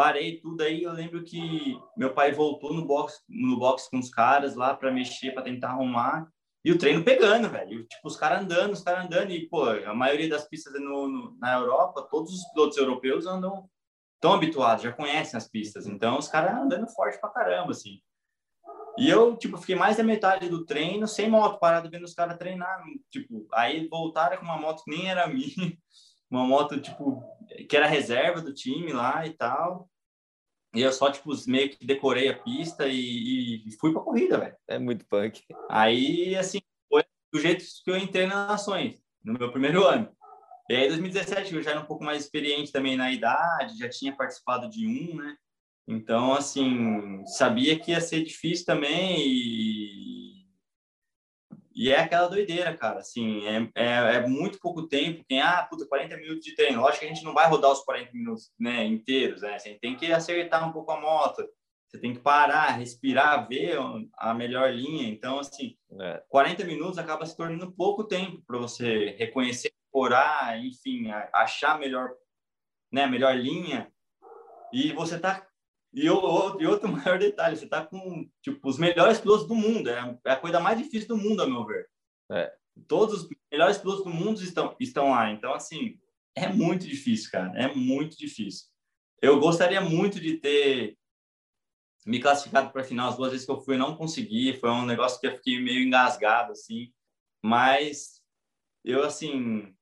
Parei 0.00 0.40
tudo 0.40 0.62
aí, 0.62 0.82
eu 0.82 0.92
lembro 0.92 1.22
que 1.22 1.78
meu 1.94 2.14
pai 2.14 2.32
voltou 2.32 2.72
no 2.72 2.86
box, 2.86 3.22
no 3.28 3.58
box 3.58 3.86
com 3.90 3.98
os 3.98 4.08
caras 4.08 4.56
lá 4.56 4.74
para 4.74 4.90
mexer, 4.90 5.32
para 5.32 5.42
tentar 5.42 5.72
arrumar, 5.72 6.26
e 6.64 6.72
o 6.72 6.78
treino 6.78 7.04
pegando, 7.04 7.50
velho. 7.50 7.86
Tipo, 7.86 8.08
os 8.08 8.16
caras 8.16 8.40
andando, 8.40 8.72
os 8.72 8.82
caras 8.82 9.04
andando. 9.04 9.30
E, 9.30 9.46
pô, 9.46 9.64
a 9.68 9.92
maioria 9.92 10.26
das 10.26 10.48
pistas 10.48 10.72
no, 10.80 11.06
no, 11.06 11.38
na 11.38 11.52
Europa, 11.52 12.08
todos 12.10 12.32
os 12.32 12.50
pilotos 12.50 12.78
europeus 12.78 13.26
andam 13.26 13.68
tão 14.18 14.32
habituados, 14.32 14.84
já 14.84 14.90
conhecem 14.90 15.36
as 15.36 15.46
pistas. 15.46 15.86
Então, 15.86 16.16
os 16.16 16.28
caras 16.28 16.54
andando 16.54 16.88
forte 16.88 17.20
pra 17.20 17.28
caramba, 17.28 17.72
assim. 17.72 18.00
E 18.96 19.06
eu, 19.06 19.36
tipo, 19.36 19.58
fiquei 19.58 19.76
mais 19.76 19.98
da 19.98 20.02
metade 20.02 20.48
do 20.48 20.64
treino 20.64 21.06
sem 21.06 21.28
moto, 21.28 21.60
parado 21.60 21.90
vendo 21.90 22.04
os 22.04 22.14
caras 22.14 22.38
treinar. 22.38 22.82
Tipo, 23.10 23.46
aí 23.52 23.86
voltaram 23.86 24.38
com 24.38 24.44
uma 24.44 24.56
moto 24.56 24.82
que 24.82 24.90
nem 24.90 25.10
era 25.10 25.26
minha, 25.28 25.76
uma 26.30 26.46
moto, 26.46 26.80
tipo, 26.80 27.22
que 27.68 27.76
era 27.76 27.86
reserva 27.86 28.40
do 28.40 28.54
time 28.54 28.94
lá 28.94 29.26
e 29.26 29.34
tal. 29.34 29.89
E 30.74 30.82
eu 30.82 30.92
só, 30.92 31.10
tipo, 31.10 31.30
meio 31.48 31.70
que 31.70 31.84
decorei 31.84 32.28
a 32.28 32.38
pista 32.38 32.86
e, 32.86 33.66
e 33.66 33.72
fui 33.80 33.92
pra 33.92 34.02
corrida, 34.02 34.38
velho. 34.38 34.56
É 34.68 34.78
muito 34.78 35.04
punk. 35.06 35.42
Aí, 35.68 36.36
assim, 36.36 36.60
foi 36.88 37.02
do 37.32 37.40
jeito 37.40 37.64
que 37.84 37.90
eu 37.90 37.96
entrei 37.96 38.26
nas 38.26 38.48
Nações, 38.48 39.02
no 39.24 39.32
meu 39.32 39.50
primeiro 39.50 39.84
ano. 39.84 40.08
E 40.68 40.76
aí, 40.76 40.88
2017, 40.88 41.54
eu 41.54 41.62
já 41.62 41.72
era 41.72 41.80
um 41.80 41.86
pouco 41.86 42.04
mais 42.04 42.22
experiente 42.22 42.70
também 42.70 42.96
na 42.96 43.10
idade, 43.10 43.78
já 43.78 43.88
tinha 43.88 44.14
participado 44.14 44.70
de 44.70 44.86
um, 44.86 45.16
né? 45.16 45.36
Então, 45.88 46.32
assim, 46.34 47.24
sabia 47.26 47.76
que 47.76 47.90
ia 47.90 48.00
ser 48.00 48.22
difícil 48.22 48.64
também 48.64 49.16
e, 49.18 50.19
e 51.74 51.90
é 51.90 52.00
aquela 52.00 52.28
doideira, 52.28 52.76
cara. 52.76 53.00
Assim, 53.00 53.46
é, 53.46 53.70
é, 53.74 54.16
é, 54.16 54.26
muito 54.26 54.58
pouco 54.58 54.88
tempo. 54.88 55.24
Quem, 55.28 55.40
ah, 55.40 55.66
puta, 55.68 55.86
40 55.86 56.16
minutos 56.16 56.44
de 56.44 56.54
treino. 56.54 56.80
Lógico 56.80 57.00
que 57.00 57.06
a 57.06 57.14
gente 57.14 57.24
não 57.24 57.32
vai 57.32 57.48
rodar 57.48 57.70
os 57.70 57.84
40 57.84 58.12
minutos 58.12 58.52
né, 58.58 58.84
inteiros, 58.84 59.42
né? 59.42 59.58
Você 59.58 59.74
tem 59.74 59.96
que 59.96 60.12
acertar 60.12 60.68
um 60.68 60.72
pouco 60.72 60.90
a 60.90 61.00
moto. 61.00 61.48
Você 61.88 61.98
tem 61.98 62.12
que 62.14 62.20
parar, 62.20 62.76
respirar, 62.76 63.48
ver 63.48 63.76
a 64.16 64.32
melhor 64.32 64.72
linha. 64.72 65.08
Então, 65.08 65.38
assim, 65.40 65.76
é. 66.00 66.22
40 66.28 66.64
minutos 66.64 66.98
acaba 66.98 67.26
se 67.26 67.36
tornando 67.36 67.72
pouco 67.72 68.04
tempo 68.04 68.42
para 68.46 68.58
você 68.58 69.16
reconhecer 69.18 69.72
orar, 69.92 70.56
enfim, 70.64 71.10
achar 71.32 71.78
melhor, 71.78 72.10
né, 72.92 73.06
melhor 73.06 73.36
linha. 73.36 73.92
E 74.72 74.92
você 74.92 75.18
tá 75.18 75.44
e, 75.92 76.06
e 76.06 76.10
outro 76.10 76.88
maior 76.90 77.18
detalhe, 77.18 77.56
você 77.56 77.66
tá 77.66 77.84
com 77.84 78.28
tipo 78.42 78.68
os 78.68 78.78
melhores 78.78 79.18
pilotos 79.20 79.46
do 79.46 79.54
mundo, 79.54 79.90
é, 79.90 80.18
é 80.24 80.32
a 80.32 80.36
coisa 80.36 80.60
mais 80.60 80.78
difícil 80.78 81.08
do 81.08 81.16
mundo, 81.16 81.42
a 81.42 81.46
meu 81.46 81.64
ver. 81.64 81.88
É. 82.30 82.52
Todos 82.86 83.22
os 83.22 83.28
melhores 83.52 83.78
pilotos 83.78 84.04
do 84.04 84.10
mundo 84.10 84.42
estão 84.42 84.76
estão 84.78 85.10
lá, 85.10 85.30
então 85.30 85.52
assim, 85.52 85.98
é 86.34 86.48
muito 86.48 86.86
difícil, 86.86 87.30
cara, 87.30 87.52
é 87.58 87.74
muito 87.74 88.16
difícil. 88.16 88.68
Eu 89.20 89.38
gostaria 89.40 89.80
muito 89.80 90.18
de 90.20 90.38
ter 90.38 90.96
me 92.06 92.20
classificado 92.20 92.70
para 92.70 92.80
a 92.80 92.84
final 92.84 93.10
as 93.10 93.16
duas 93.16 93.32
vezes 93.32 93.44
que 93.44 93.52
eu 93.52 93.60
fui, 93.60 93.76
não 93.76 93.96
consegui, 93.96 94.54
foi 94.54 94.70
um 94.70 94.86
negócio 94.86 95.20
que 95.20 95.26
eu 95.26 95.36
fiquei 95.36 95.60
meio 95.60 95.82
engasgado 95.82 96.52
assim, 96.52 96.92
mas 97.42 98.22
eu 98.84 99.04
assim 99.04 99.74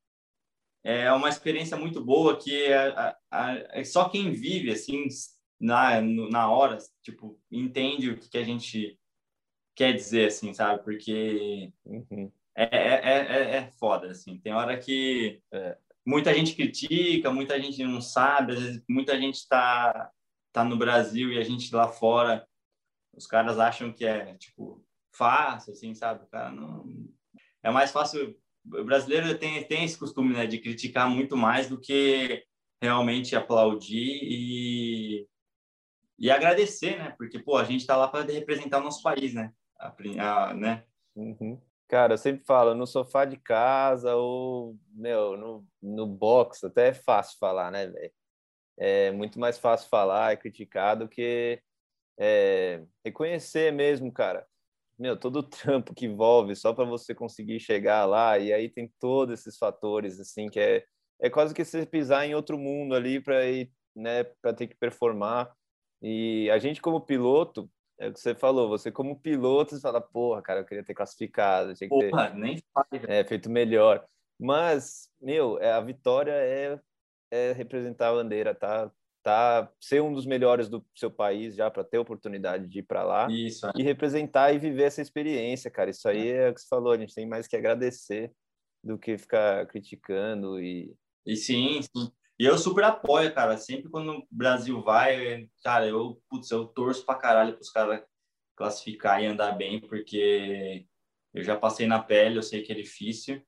é 0.85 1.13
uma 1.13 1.29
experiência 1.29 1.77
muito 1.77 2.05
boa 2.05 2.37
que 2.39 2.65
é, 2.65 2.89
a, 3.31 3.55
é 3.71 3.85
só 3.85 4.09
quem 4.09 4.33
vive 4.33 4.73
assim 4.73 5.07
na 5.61 6.01
na 6.01 6.51
hora 6.51 6.79
tipo 7.03 7.41
entende 7.51 8.11
o 8.11 8.19
que, 8.19 8.29
que 8.29 8.39
a 8.39 8.45
gente 8.45 8.99
quer 9.75 9.93
dizer 9.93 10.27
assim 10.27 10.55
sabe 10.55 10.83
porque 10.85 11.73
uhum. 11.85 12.31
é, 12.57 12.65
é, 12.65 13.19
é, 13.19 13.57
é 13.57 13.71
foda 13.73 14.11
assim 14.11 14.39
tem 14.39 14.53
hora 14.53 14.79
que 14.79 15.43
é. 15.53 15.77
muita 16.07 16.33
gente 16.33 16.55
critica 16.55 17.33
muita 17.33 17.61
gente 17.61 17.83
não 17.83 18.01
sabe 18.01 18.53
às 18.53 18.61
vezes 18.61 18.83
muita 18.89 19.19
gente 19.19 19.37
está 19.37 20.11
tá 20.53 20.65
no 20.65 20.77
Brasil 20.77 21.33
e 21.33 21.39
a 21.39 21.43
gente 21.43 21.75
lá 21.75 21.89
fora 21.89 22.47
os 23.15 23.27
caras 23.27 23.59
acham 23.59 23.93
que 23.93 24.05
é 24.05 24.35
tipo 24.35 24.85
fácil 25.13 25.73
assim 25.73 25.95
sabe 25.95 26.29
cara 26.31 26.53
não 26.53 26.87
é 27.63 27.71
mais 27.71 27.91
fácil 27.91 28.39
o 28.65 28.85
brasileiro 28.85 29.37
tem, 29.39 29.65
tem 29.65 29.85
esse 29.85 29.99
costume 29.99 30.35
né, 30.35 30.47
de 30.47 30.59
criticar 30.59 31.09
muito 31.09 31.37
mais 31.37 31.69
do 31.69 31.81
que 31.81 32.45
realmente 32.83 33.35
aplaudir 33.35 34.21
e, 34.23 35.27
e 36.19 36.31
agradecer, 36.31 36.99
né? 36.99 37.15
Porque, 37.17 37.39
pô, 37.39 37.57
a 37.57 37.65
gente 37.65 37.81
está 37.81 37.97
lá 37.97 38.09
para 38.09 38.25
representar 38.25 38.79
o 38.79 38.85
nosso 38.85 39.03
país, 39.03 39.35
né? 39.35 39.53
A, 39.79 39.95
a, 40.21 40.55
né? 40.55 40.85
Uhum. 41.15 41.61
Cara, 41.89 42.15
eu 42.15 42.19
sempre 42.19 42.45
falo, 42.45 42.75
no 42.75 42.87
sofá 42.87 43.25
de 43.25 43.37
casa 43.37 44.15
ou, 44.15 44.77
meu, 44.93 45.37
no, 45.37 45.67
no 45.83 46.07
box, 46.07 46.65
até 46.65 46.89
é 46.89 46.95
fácil 46.95 47.39
falar, 47.39 47.71
né, 47.71 47.87
velho? 47.87 48.13
É 48.79 49.11
muito 49.11 49.41
mais 49.41 49.59
fácil 49.59 49.89
falar 49.89 50.33
e 50.33 50.37
criticar 50.37 50.97
do 50.97 51.09
que 51.09 51.61
é, 52.19 52.85
reconhecer 53.05 53.73
mesmo, 53.73 54.13
cara 54.13 54.47
meu, 54.99 55.17
todo 55.17 55.39
o 55.39 55.43
trampo 55.43 55.95
que 55.95 56.07
envolve 56.07 56.57
só 56.57 56.75
para 56.75 56.85
você 56.85 57.15
conseguir 57.15 57.61
chegar 57.61 58.05
lá, 58.05 58.39
e 58.39 58.53
aí 58.53 58.69
tem 58.69 58.93
todos 58.99 59.41
esses 59.41 59.57
fatores, 59.57 60.19
assim, 60.19 60.49
que 60.49 60.59
é, 60.59 60.85
é 61.21 61.31
quase 61.31 61.55
que 61.55 61.65
você 61.65 61.87
pisar 61.87 62.27
em 62.27 62.35
outro 62.35 62.59
mundo 62.59 62.95
ali 62.95 63.21
para 63.21 63.47
ir, 63.47 63.71
né, 63.95 64.25
para 64.43 64.53
ter 64.53 64.67
que 64.67 64.77
performar. 64.77 65.55
E 66.03 66.51
a 66.51 66.59
gente, 66.59 66.81
como 66.81 67.01
piloto, 67.01 67.71
é 67.99 68.09
o 68.09 68.13
que 68.13 68.21
você 68.21 68.35
falou, 68.35 68.69
você 68.69 68.93
como 68.93 69.19
piloto, 69.19 69.75
você 69.75 69.81
fala, 69.81 70.01
porra, 70.01 70.41
cara, 70.41 70.61
eu 70.61 70.65
queria 70.65 70.85
ter 70.85 70.95
classificado, 70.95 71.75
tinha 71.75 71.89
que 71.89 72.11
porra, 72.11 72.31
ter 72.31 72.37
nem 72.37 72.63
é, 73.09 73.25
feito 73.25 73.51
melhor. 73.51 74.07
Mas, 74.39 75.11
meu, 75.21 75.59
é, 75.59 75.73
a 75.73 75.81
vitória 75.81 76.33
é, 76.33 76.79
é 77.31 77.53
representar 77.53 78.11
a 78.11 78.15
bandeira, 78.15 78.55
tá? 78.55 78.91
tá 79.23 79.71
ser 79.81 80.01
um 80.01 80.13
dos 80.13 80.25
melhores 80.25 80.69
do 80.69 80.85
seu 80.95 81.11
país 81.11 81.55
já 81.55 81.71
para 81.71 81.85
ter 81.85 81.99
oportunidade 81.99 82.67
de 82.67 82.79
ir 82.79 82.85
para 82.85 83.03
lá 83.03 83.29
Isso, 83.31 83.67
é. 83.67 83.73
e 83.77 83.83
representar 83.83 84.55
e 84.55 84.59
viver 84.59 84.85
essa 84.85 85.03
experiência, 85.03 85.71
cara. 85.71 85.91
Isso 85.91 86.09
aí 86.09 86.29
é. 86.29 86.47
é 86.47 86.51
o 86.51 86.55
que 86.55 86.61
você 86.61 86.69
falou, 86.69 86.93
a 86.93 86.99
gente 86.99 87.15
tem 87.15 87.27
mais 87.27 87.47
que 87.47 87.57
agradecer 87.57 88.33
do 88.83 88.97
que 88.97 89.19
ficar 89.19 89.67
criticando 89.67 90.61
e 90.61 90.95
e 91.27 91.37
sim, 91.37 91.83
sim. 91.83 92.11
E 92.39 92.45
eu 92.45 92.57
super 92.57 92.85
apoio, 92.85 93.35
cara. 93.35 93.57
Sempre 93.57 93.91
quando 93.91 94.19
o 94.19 94.27
Brasil 94.31 94.81
vai, 94.83 95.49
cara, 95.63 95.87
eu, 95.87 96.23
putz, 96.29 96.51
eu 96.51 96.67
torço 96.67 97.05
pra 97.05 97.17
caralho 97.17 97.55
pros 97.55 97.71
caras 97.71 98.03
classificar 98.57 99.23
e 99.23 99.27
andar 99.27 99.53
bem, 99.53 99.81
porque 99.81 100.87
eu 101.35 101.43
já 101.43 101.57
passei 101.57 101.87
na 101.87 102.03
pele, 102.03 102.39
eu 102.39 102.43
sei 102.43 102.63
que 102.63 102.73
é 102.73 102.75
difícil. 102.75 103.43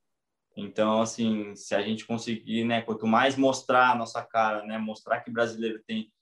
Então, 0.57 1.01
assim, 1.01 1.55
se 1.55 1.75
a 1.75 1.83
gente 1.83 2.07
conseguir, 2.07 2.65
né, 2.65 2.83
quanto 2.83 3.07
mais 3.07 3.37
mostrar 3.37 3.91
a 3.91 3.95
nossa 3.95 4.23
cara, 4.23 4.65
né, 4.65 4.79
mostrar 4.79 5.21
que 5.21 5.31
brasileiro 5.31 5.83
tem 5.87 6.13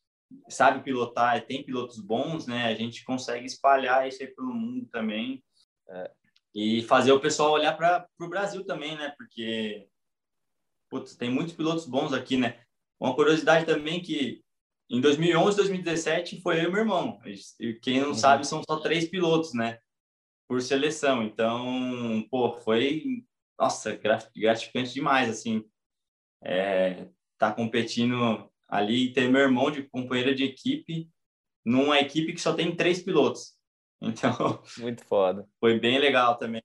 sabe 0.48 0.84
pilotar 0.84 1.38
e 1.38 1.40
tem 1.40 1.64
pilotos 1.64 1.98
bons, 1.98 2.46
né, 2.46 2.66
a 2.66 2.74
gente 2.74 3.02
consegue 3.02 3.46
espalhar 3.46 4.06
isso 4.06 4.22
aí 4.22 4.28
pelo 4.28 4.52
mundo 4.52 4.86
também 4.92 5.42
é, 5.88 6.10
e 6.54 6.82
fazer 6.82 7.12
o 7.12 7.20
pessoal 7.20 7.52
olhar 7.52 7.74
para 7.74 8.06
o 8.20 8.28
Brasil 8.28 8.62
também, 8.64 8.94
né, 8.94 9.14
porque 9.16 9.88
putz, 10.88 11.16
tem 11.16 11.30
muitos 11.30 11.54
pilotos 11.54 11.86
bons 11.86 12.12
aqui, 12.12 12.36
né. 12.36 12.60
Uma 13.00 13.14
curiosidade 13.14 13.66
também 13.66 14.00
que 14.00 14.42
em 14.90 15.00
2011, 15.00 15.56
2017 15.56 16.40
foi 16.40 16.60
eu 16.60 16.68
e 16.68 16.72
meu 16.72 16.80
irmão. 16.80 17.20
E 17.60 17.74
quem 17.74 18.00
não 18.00 18.08
uhum. 18.08 18.14
sabe 18.14 18.46
são 18.46 18.62
só 18.68 18.80
três 18.80 19.06
pilotos, 19.06 19.54
né? 19.54 19.78
por 20.48 20.62
seleção. 20.62 21.22
Então, 21.22 22.26
pô, 22.30 22.58
foi, 22.60 23.24
nossa, 23.58 24.00
gratificante 24.34 24.94
demais, 24.94 25.28
assim, 25.28 25.62
é, 26.42 27.06
tá 27.36 27.52
competindo 27.52 28.50
ali 28.66 29.06
e 29.06 29.12
ter 29.12 29.28
meu 29.28 29.42
irmão 29.42 29.70
de 29.70 29.82
companheiro 29.84 30.34
de 30.34 30.44
equipe 30.44 31.08
numa 31.64 32.00
equipe 32.00 32.32
que 32.32 32.40
só 32.40 32.54
tem 32.54 32.74
três 32.74 33.02
pilotos. 33.02 33.56
Então, 34.00 34.62
muito 34.78 35.04
foda. 35.06 35.44
Foi 35.58 35.76
bem 35.80 35.98
legal 35.98 36.38
também. 36.38 36.62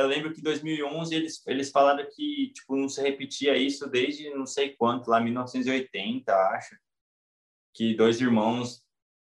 Eu 0.00 0.06
lembro 0.06 0.32
que 0.32 0.40
em 0.40 0.42
2011 0.44 1.14
eles 1.14 1.46
eles 1.46 1.70
falaram 1.70 2.06
que 2.10 2.52
tipo 2.52 2.76
não 2.76 2.88
se 2.88 3.00
repetia 3.02 3.56
isso 3.56 3.88
desde 3.88 4.30
não 4.30 4.46
sei 4.46 4.74
quanto, 4.76 5.08
lá 5.08 5.20
1980, 5.20 6.32
acho, 6.32 6.76
que 7.74 7.94
dois 7.94 8.20
irmãos 8.20 8.82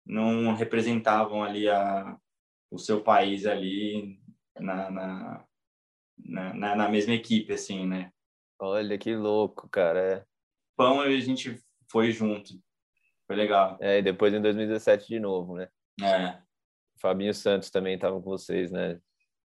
não 0.06 0.54
representavam 0.54 1.44
ali 1.44 1.68
a 1.68 2.18
o 2.70 2.78
seu 2.78 3.02
país 3.02 3.46
ali 3.46 4.20
na, 4.60 4.92
na, 4.92 5.46
na, 6.18 6.76
na 6.76 6.90
mesma 6.90 7.14
equipe, 7.14 7.54
assim, 7.54 7.86
né? 7.86 8.12
Olha 8.60 8.98
que 8.98 9.16
louco, 9.16 9.70
cara. 9.70 10.00
É. 10.00 10.26
Pão 10.76 11.00
a 11.00 11.10
gente 11.20 11.62
foi 11.90 12.12
junto. 12.12 12.54
Foi 13.26 13.36
legal. 13.36 13.78
É, 13.80 14.00
e 14.00 14.02
depois 14.02 14.34
em 14.34 14.42
2017 14.42 15.08
de 15.08 15.20
novo, 15.20 15.56
né? 15.56 15.70
É. 16.02 16.42
Fabinho 17.00 17.34
Santos 17.34 17.70
também 17.70 17.96
estava 17.96 18.16
com 18.22 18.30
vocês, 18.30 18.72
né? 18.72 19.00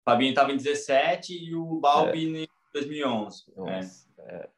Fabinho 0.06 0.30
estava 0.30 0.51
em 0.51 0.58
17 0.58 1.34
e 1.34 1.56
o 1.56 1.80
Balbi 1.80 2.38
é. 2.38 2.43
em 2.43 2.47
2011. 2.74 3.43
Nossa, 3.56 4.10
é. 4.20 4.36
É. 4.36 4.49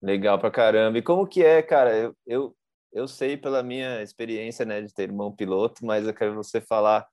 Legal 0.00 0.38
pra 0.38 0.50
caramba. 0.50 0.98
E 0.98 1.02
como 1.02 1.26
que 1.26 1.44
é, 1.44 1.62
cara? 1.62 1.96
Eu, 1.96 2.16
eu, 2.26 2.56
eu 2.92 3.08
sei 3.08 3.36
pela 3.36 3.62
minha 3.62 4.02
experiência, 4.02 4.64
né, 4.64 4.80
de 4.80 4.92
ter 4.92 5.04
irmão 5.04 5.34
piloto, 5.34 5.84
mas 5.84 6.06
eu 6.06 6.14
quero 6.14 6.34
você 6.34 6.60
falar 6.60 7.06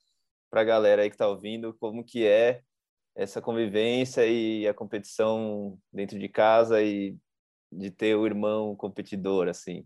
para 0.49 0.61
a 0.61 0.65
galera 0.65 1.03
aí 1.03 1.09
que 1.09 1.15
está 1.15 1.27
ouvindo 1.27 1.75
como 1.79 2.03
que 2.03 2.25
é 2.25 2.61
essa 3.15 3.41
convivência 3.41 4.25
e 4.25 4.67
a 4.67 4.73
competição 4.73 5.77
dentro 5.91 6.17
de 6.17 6.27
casa 6.27 6.81
e 6.81 7.15
de 7.71 7.91
ter 7.91 8.15
o 8.15 8.25
irmão 8.25 8.75
competidor 8.75 9.47
assim. 9.47 9.85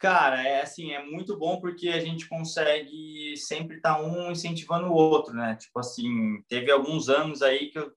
Cara, 0.00 0.42
é 0.42 0.62
assim, 0.62 0.92
é 0.92 1.04
muito 1.04 1.36
bom 1.36 1.60
porque 1.60 1.90
a 1.90 2.00
gente 2.00 2.26
consegue 2.26 3.36
sempre 3.36 3.76
estar 3.76 3.96
tá 3.96 4.02
um 4.02 4.32
incentivando 4.32 4.86
o 4.86 4.94
outro, 4.94 5.34
né? 5.34 5.56
Tipo 5.56 5.78
assim, 5.78 6.42
teve 6.48 6.70
alguns 6.72 7.10
anos 7.10 7.42
aí 7.42 7.70
que 7.70 7.78
eu 7.78 7.92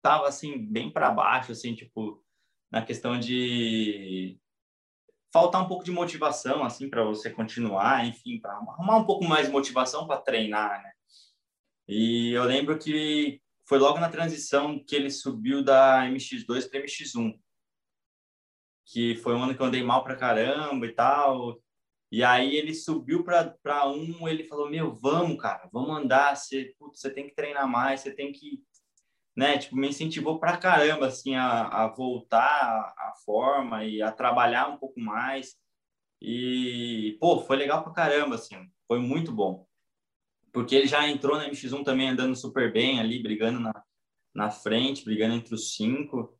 tava 0.00 0.28
assim 0.28 0.56
bem 0.56 0.88
para 0.88 1.10
baixo, 1.10 1.50
assim, 1.50 1.74
tipo, 1.74 2.24
na 2.70 2.80
questão 2.80 3.18
de 3.18 4.38
faltar 5.32 5.60
um 5.60 5.66
pouco 5.66 5.84
de 5.84 5.90
motivação 5.90 6.62
assim 6.64 6.88
para 6.88 7.02
você 7.02 7.28
continuar, 7.28 8.06
enfim, 8.06 8.38
para 8.40 8.52
arrumar 8.52 8.98
um 8.98 9.04
pouco 9.04 9.24
mais 9.24 9.46
de 9.46 9.52
motivação 9.52 10.06
para 10.06 10.20
treinar, 10.20 10.80
né? 10.80 10.92
E 11.88 12.30
eu 12.34 12.44
lembro 12.44 12.78
que 12.78 13.42
foi 13.66 13.78
logo 13.80 13.98
na 13.98 14.08
transição 14.08 14.78
que 14.86 14.94
ele 14.94 15.10
subiu 15.10 15.64
da 15.64 16.04
MX2 16.06 16.70
para 16.70 16.80
MX1. 16.82 17.36
Que 18.90 19.16
foi 19.16 19.34
um 19.34 19.42
ano 19.42 19.54
que 19.54 19.60
eu 19.60 19.66
andei 19.66 19.82
mal 19.82 20.02
pra 20.02 20.16
caramba 20.16 20.86
e 20.86 20.92
tal. 20.92 21.60
E 22.10 22.24
aí 22.24 22.56
ele 22.56 22.74
subiu 22.74 23.22
para 23.24 23.88
um, 23.88 24.28
ele 24.28 24.44
falou: 24.44 24.70
Meu, 24.70 24.92
vamos, 24.94 25.40
cara, 25.40 25.68
vamos 25.72 25.96
andar. 25.96 26.36
Você, 26.36 26.74
putz, 26.78 27.00
você 27.00 27.10
tem 27.10 27.26
que 27.28 27.34
treinar 27.34 27.68
mais, 27.68 28.00
você 28.00 28.12
tem 28.12 28.32
que. 28.32 28.62
Né, 29.36 29.58
tipo, 29.58 29.76
me 29.76 29.88
incentivou 29.88 30.40
pra 30.40 30.56
caramba, 30.56 31.06
assim, 31.06 31.36
a, 31.36 31.68
a 31.68 31.86
voltar 31.88 32.92
à 32.98 33.12
forma 33.24 33.84
e 33.84 34.02
a 34.02 34.10
trabalhar 34.10 34.68
um 34.68 34.78
pouco 34.78 34.98
mais. 35.00 35.56
E, 36.20 37.16
pô, 37.20 37.40
foi 37.40 37.56
legal 37.56 37.84
pra 37.84 37.92
caramba, 37.92 38.34
assim, 38.34 38.56
foi 38.88 38.98
muito 38.98 39.30
bom 39.32 39.68
porque 40.52 40.74
ele 40.74 40.86
já 40.86 41.08
entrou 41.08 41.36
na 41.36 41.48
MX1 41.48 41.84
também 41.84 42.08
andando 42.08 42.34
super 42.36 42.72
bem 42.72 43.00
ali, 43.00 43.22
brigando 43.22 43.60
na, 43.60 43.84
na 44.34 44.50
frente, 44.50 45.04
brigando 45.04 45.34
entre 45.34 45.54
os 45.54 45.74
cinco. 45.74 46.37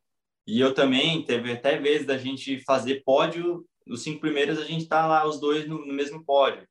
E 0.49 0.59
eu 0.59 0.73
também, 0.73 1.23
teve 1.23 1.51
até 1.51 1.77
vezes 1.77 2.07
da 2.07 2.17
gente 2.17 2.59
fazer 2.61 3.03
pódio, 3.03 3.63
os 3.87 4.01
cinco 4.01 4.19
primeiros 4.19 4.57
a 4.57 4.65
gente 4.65 4.87
tá 4.87 5.05
lá 5.05 5.23
os 5.27 5.39
dois 5.39 5.67
no, 5.67 5.85
no 5.85 5.93
mesmo 5.93 6.25
pódio. 6.25 6.67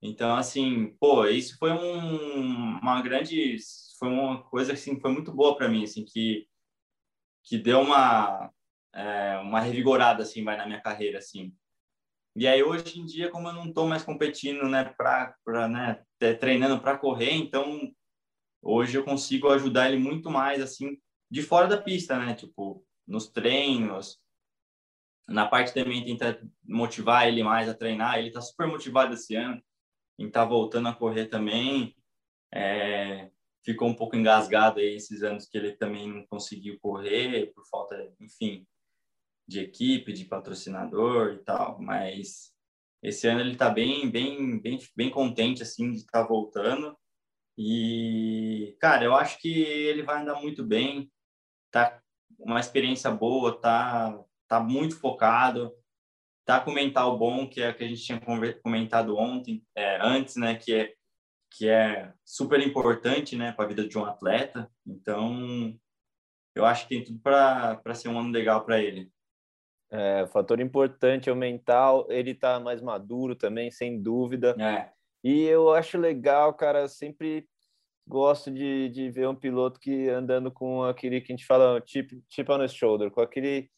Então, 0.00 0.36
assim, 0.36 0.96
pô, 1.00 1.26
isso 1.26 1.58
foi 1.58 1.72
um, 1.72 2.78
uma 2.78 3.02
grande, 3.02 3.56
foi 3.98 4.10
uma 4.10 4.44
coisa 4.44 4.74
assim, 4.74 5.00
foi 5.00 5.10
muito 5.10 5.32
boa 5.32 5.56
para 5.56 5.68
mim, 5.68 5.82
assim, 5.82 6.04
que, 6.04 6.46
que 7.42 7.58
deu 7.58 7.80
uma, 7.80 8.48
é, 8.94 9.38
uma 9.38 9.58
revigorada, 9.58 10.22
assim, 10.22 10.44
vai 10.44 10.56
na 10.56 10.64
minha 10.64 10.80
carreira, 10.80 11.18
assim. 11.18 11.52
E 12.36 12.46
aí, 12.46 12.62
hoje 12.62 13.00
em 13.00 13.04
dia, 13.04 13.28
como 13.28 13.48
eu 13.48 13.54
não 13.54 13.70
estou 13.70 13.88
mais 13.88 14.04
competindo, 14.04 14.68
né, 14.68 14.84
pra, 14.96 15.34
né, 15.68 16.00
treinando 16.38 16.80
para 16.80 16.96
correr, 16.96 17.32
então 17.32 17.92
hoje 18.62 18.96
eu 18.96 19.04
consigo 19.04 19.48
ajudar 19.48 19.88
ele 19.90 19.98
muito 19.98 20.30
mais, 20.30 20.62
assim, 20.62 20.96
de 21.28 21.42
fora 21.42 21.66
da 21.66 21.76
pista, 21.76 22.16
né, 22.16 22.32
tipo, 22.32 22.85
nos 23.06 23.28
treinos, 23.28 24.20
na 25.28 25.46
parte 25.46 25.74
também 25.74 26.04
tentar 26.04 26.40
motivar 26.64 27.26
ele 27.26 27.42
mais 27.42 27.68
a 27.68 27.74
treinar, 27.74 28.18
ele 28.18 28.28
está 28.28 28.40
super 28.40 28.66
motivado 28.66 29.14
esse 29.14 29.34
ano, 29.34 29.62
em 30.18 30.26
estar 30.26 30.42
tá 30.42 30.48
voltando 30.48 30.88
a 30.88 30.94
correr 30.94 31.26
também, 31.26 31.96
é, 32.52 33.30
ficou 33.64 33.88
um 33.88 33.94
pouco 33.94 34.16
engasgado 34.16 34.78
aí 34.78 34.94
esses 34.94 35.22
anos 35.22 35.46
que 35.46 35.58
ele 35.58 35.72
também 35.72 36.08
não 36.08 36.26
conseguiu 36.26 36.78
correr, 36.80 37.52
por 37.52 37.66
falta, 37.66 38.14
enfim, 38.20 38.66
de 39.46 39.60
equipe, 39.60 40.12
de 40.12 40.24
patrocinador 40.24 41.34
e 41.34 41.38
tal, 41.38 41.80
mas 41.80 42.52
esse 43.02 43.26
ano 43.28 43.40
ele 43.40 43.52
está 43.52 43.70
bem, 43.70 44.10
bem, 44.10 44.58
bem, 44.60 44.78
bem 44.96 45.10
contente 45.10 45.62
assim 45.62 45.90
de 45.90 45.98
estar 45.98 46.22
tá 46.22 46.28
voltando 46.28 46.96
e 47.58 48.76
cara, 48.80 49.04
eu 49.04 49.14
acho 49.14 49.38
que 49.38 49.48
ele 49.50 50.02
vai 50.02 50.20
andar 50.20 50.40
muito 50.40 50.64
bem, 50.64 51.10
tá 51.70 52.02
uma 52.38 52.60
experiência 52.60 53.10
boa, 53.10 53.58
tá 53.60 54.18
tá 54.48 54.60
muito 54.60 54.98
focado, 54.98 55.74
tá 56.44 56.60
com 56.60 56.70
mental 56.70 57.18
bom, 57.18 57.48
que 57.48 57.60
é 57.60 57.72
que 57.72 57.84
a 57.84 57.88
gente 57.88 58.02
tinha 58.02 58.20
comentado 58.62 59.16
ontem, 59.16 59.64
é, 59.74 59.98
antes, 60.00 60.36
né, 60.36 60.54
que 60.54 60.72
é 60.72 60.94
que 61.48 61.68
é 61.68 62.12
super 62.24 62.60
importante, 62.60 63.34
né, 63.36 63.52
para 63.52 63.64
a 63.64 63.68
vida 63.68 63.88
de 63.88 63.96
um 63.96 64.04
atleta. 64.04 64.70
Então, 64.86 65.74
eu 66.54 66.66
acho 66.66 66.82
que 66.82 66.94
tem 66.94 67.04
tudo 67.04 67.18
para 67.20 67.94
ser 67.94 68.08
um 68.08 68.18
ano 68.18 68.30
legal 68.30 68.64
para 68.64 68.82
ele. 68.82 69.10
É, 69.90 70.26
fator 70.26 70.60
importante 70.60 71.30
é 71.30 71.32
o 71.32 71.36
mental, 71.36 72.06
ele 72.10 72.34
tá 72.34 72.60
mais 72.60 72.82
maduro 72.82 73.34
também, 73.34 73.70
sem 73.70 74.02
dúvida. 74.02 74.54
É. 74.60 74.90
E 75.24 75.44
eu 75.44 75.72
acho 75.72 75.96
legal, 75.96 76.52
cara, 76.52 76.88
sempre 76.88 77.48
gosto 78.06 78.50
de, 78.50 78.88
de 78.88 79.10
ver 79.10 79.28
um 79.28 79.34
piloto 79.34 79.80
que 79.80 80.08
andando 80.08 80.50
com 80.50 80.84
aquele 80.84 81.20
que 81.20 81.32
a 81.32 81.36
gente 81.36 81.46
fala 81.46 81.82
chip, 81.86 82.22
chip 82.28 82.50
on 82.50 82.58
the 82.58 82.68
shoulder, 82.68 83.10
com 83.10 83.20
aquele 83.20 83.70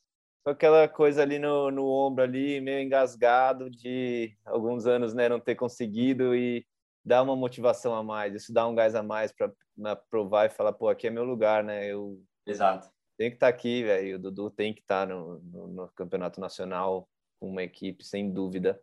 com 0.45 0.51
aquela 0.51 0.89
coisa 0.89 1.23
ali 1.23 1.39
no, 1.39 1.71
no 1.71 1.87
ombro 1.87 2.25
ali, 2.25 2.61
meio 2.61 2.81
engasgado 2.81 3.69
de 3.69 4.35
alguns 4.47 4.87
anos, 4.87 5.13
né, 5.13 5.29
não 5.29 5.41
ter 5.41 5.57
conseguido 5.57 6.35
e 6.35 6.65
dar 7.05 7.23
uma 7.23 7.37
motivação 7.37 7.95
a 7.95 8.03
mais, 8.03 8.35
isso 8.35 8.53
dá 8.53 8.67
um 8.67 8.75
gás 8.75 8.95
a 8.95 9.03
mais 9.03 9.33
para 9.33 9.97
provar 10.11 10.47
e 10.47 10.51
falar, 10.51 10.73
pô, 10.73 10.89
aqui 10.89 11.07
é 11.07 11.11
meu 11.11 11.25
lugar, 11.25 11.65
né? 11.65 11.87
Eu 11.87 12.23
Exato 12.47 12.89
tem 13.19 13.31
que 13.31 13.37
estar 13.37 13.49
tá 13.49 13.51
aqui, 13.51 13.83
velho. 13.83 14.17
O 14.17 14.19
Dudu 14.21 14.49
tem 14.49 14.73
que 14.73 14.81
estar 14.81 15.07
tá 15.07 15.13
no, 15.13 15.41
no, 15.41 15.67
no, 15.67 15.89
campeonato 15.89 16.41
nacional 16.41 17.09
com 17.41 17.51
uma 17.51 17.65
equipe, 17.65 18.05
sem 18.05 18.33
dúvida. 18.33 18.81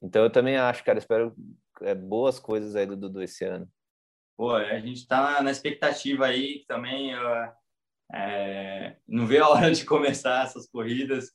Então 0.00 0.22
eu 0.22 0.30
também 0.30 0.56
acho, 0.56 0.84
cara, 0.84 0.98
espero 0.98 1.34
é, 1.82 1.94
boas 1.94 2.38
coisas 2.38 2.76
aí 2.76 2.86
do 2.86 2.96
Dudu 2.96 3.22
esse 3.22 3.44
ano. 3.44 3.68
Pô, 4.42 4.56
a 4.56 4.80
gente 4.80 4.96
está 4.96 5.40
na 5.40 5.52
expectativa 5.52 6.26
aí 6.26 6.64
também. 6.66 7.12
é, 8.12 8.96
não 9.06 9.24
vê 9.24 9.38
a 9.38 9.46
hora 9.48 9.70
de 9.70 9.84
começar 9.84 10.44
essas 10.44 10.66
corridas. 10.66 11.30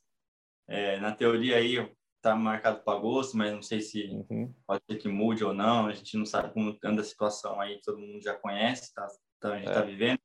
É, 0.68 1.00
na 1.00 1.10
teoria 1.10 1.56
aí 1.56 1.90
tá 2.20 2.36
marcado 2.36 2.82
para 2.84 2.98
agosto, 2.98 3.34
mas 3.34 3.50
não 3.50 3.62
sei 3.62 3.80
se 3.80 4.08
uhum. 4.28 4.54
pode 4.66 4.84
ser 4.84 4.98
que 4.98 5.08
mude 5.08 5.42
ou 5.42 5.54
não. 5.54 5.86
A 5.86 5.94
gente 5.94 6.18
não 6.18 6.26
sabe 6.26 6.52
como 6.52 6.78
anda 6.84 7.00
a 7.00 7.04
situação 7.04 7.58
aí, 7.58 7.80
todo 7.80 7.98
mundo 7.98 8.22
já 8.22 8.34
conhece, 8.34 8.92
tá, 8.92 9.08
então 9.38 9.52
a 9.54 9.56
gente 9.56 9.68
está 9.68 9.80
é. 9.80 9.86
vivendo. 9.86 10.20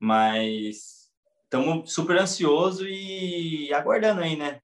Mas 0.00 1.12
estamos 1.44 1.92
super 1.92 2.16
ansioso 2.16 2.88
e 2.88 3.74
aguardando 3.74 4.22
aí, 4.22 4.36
né? 4.36 4.58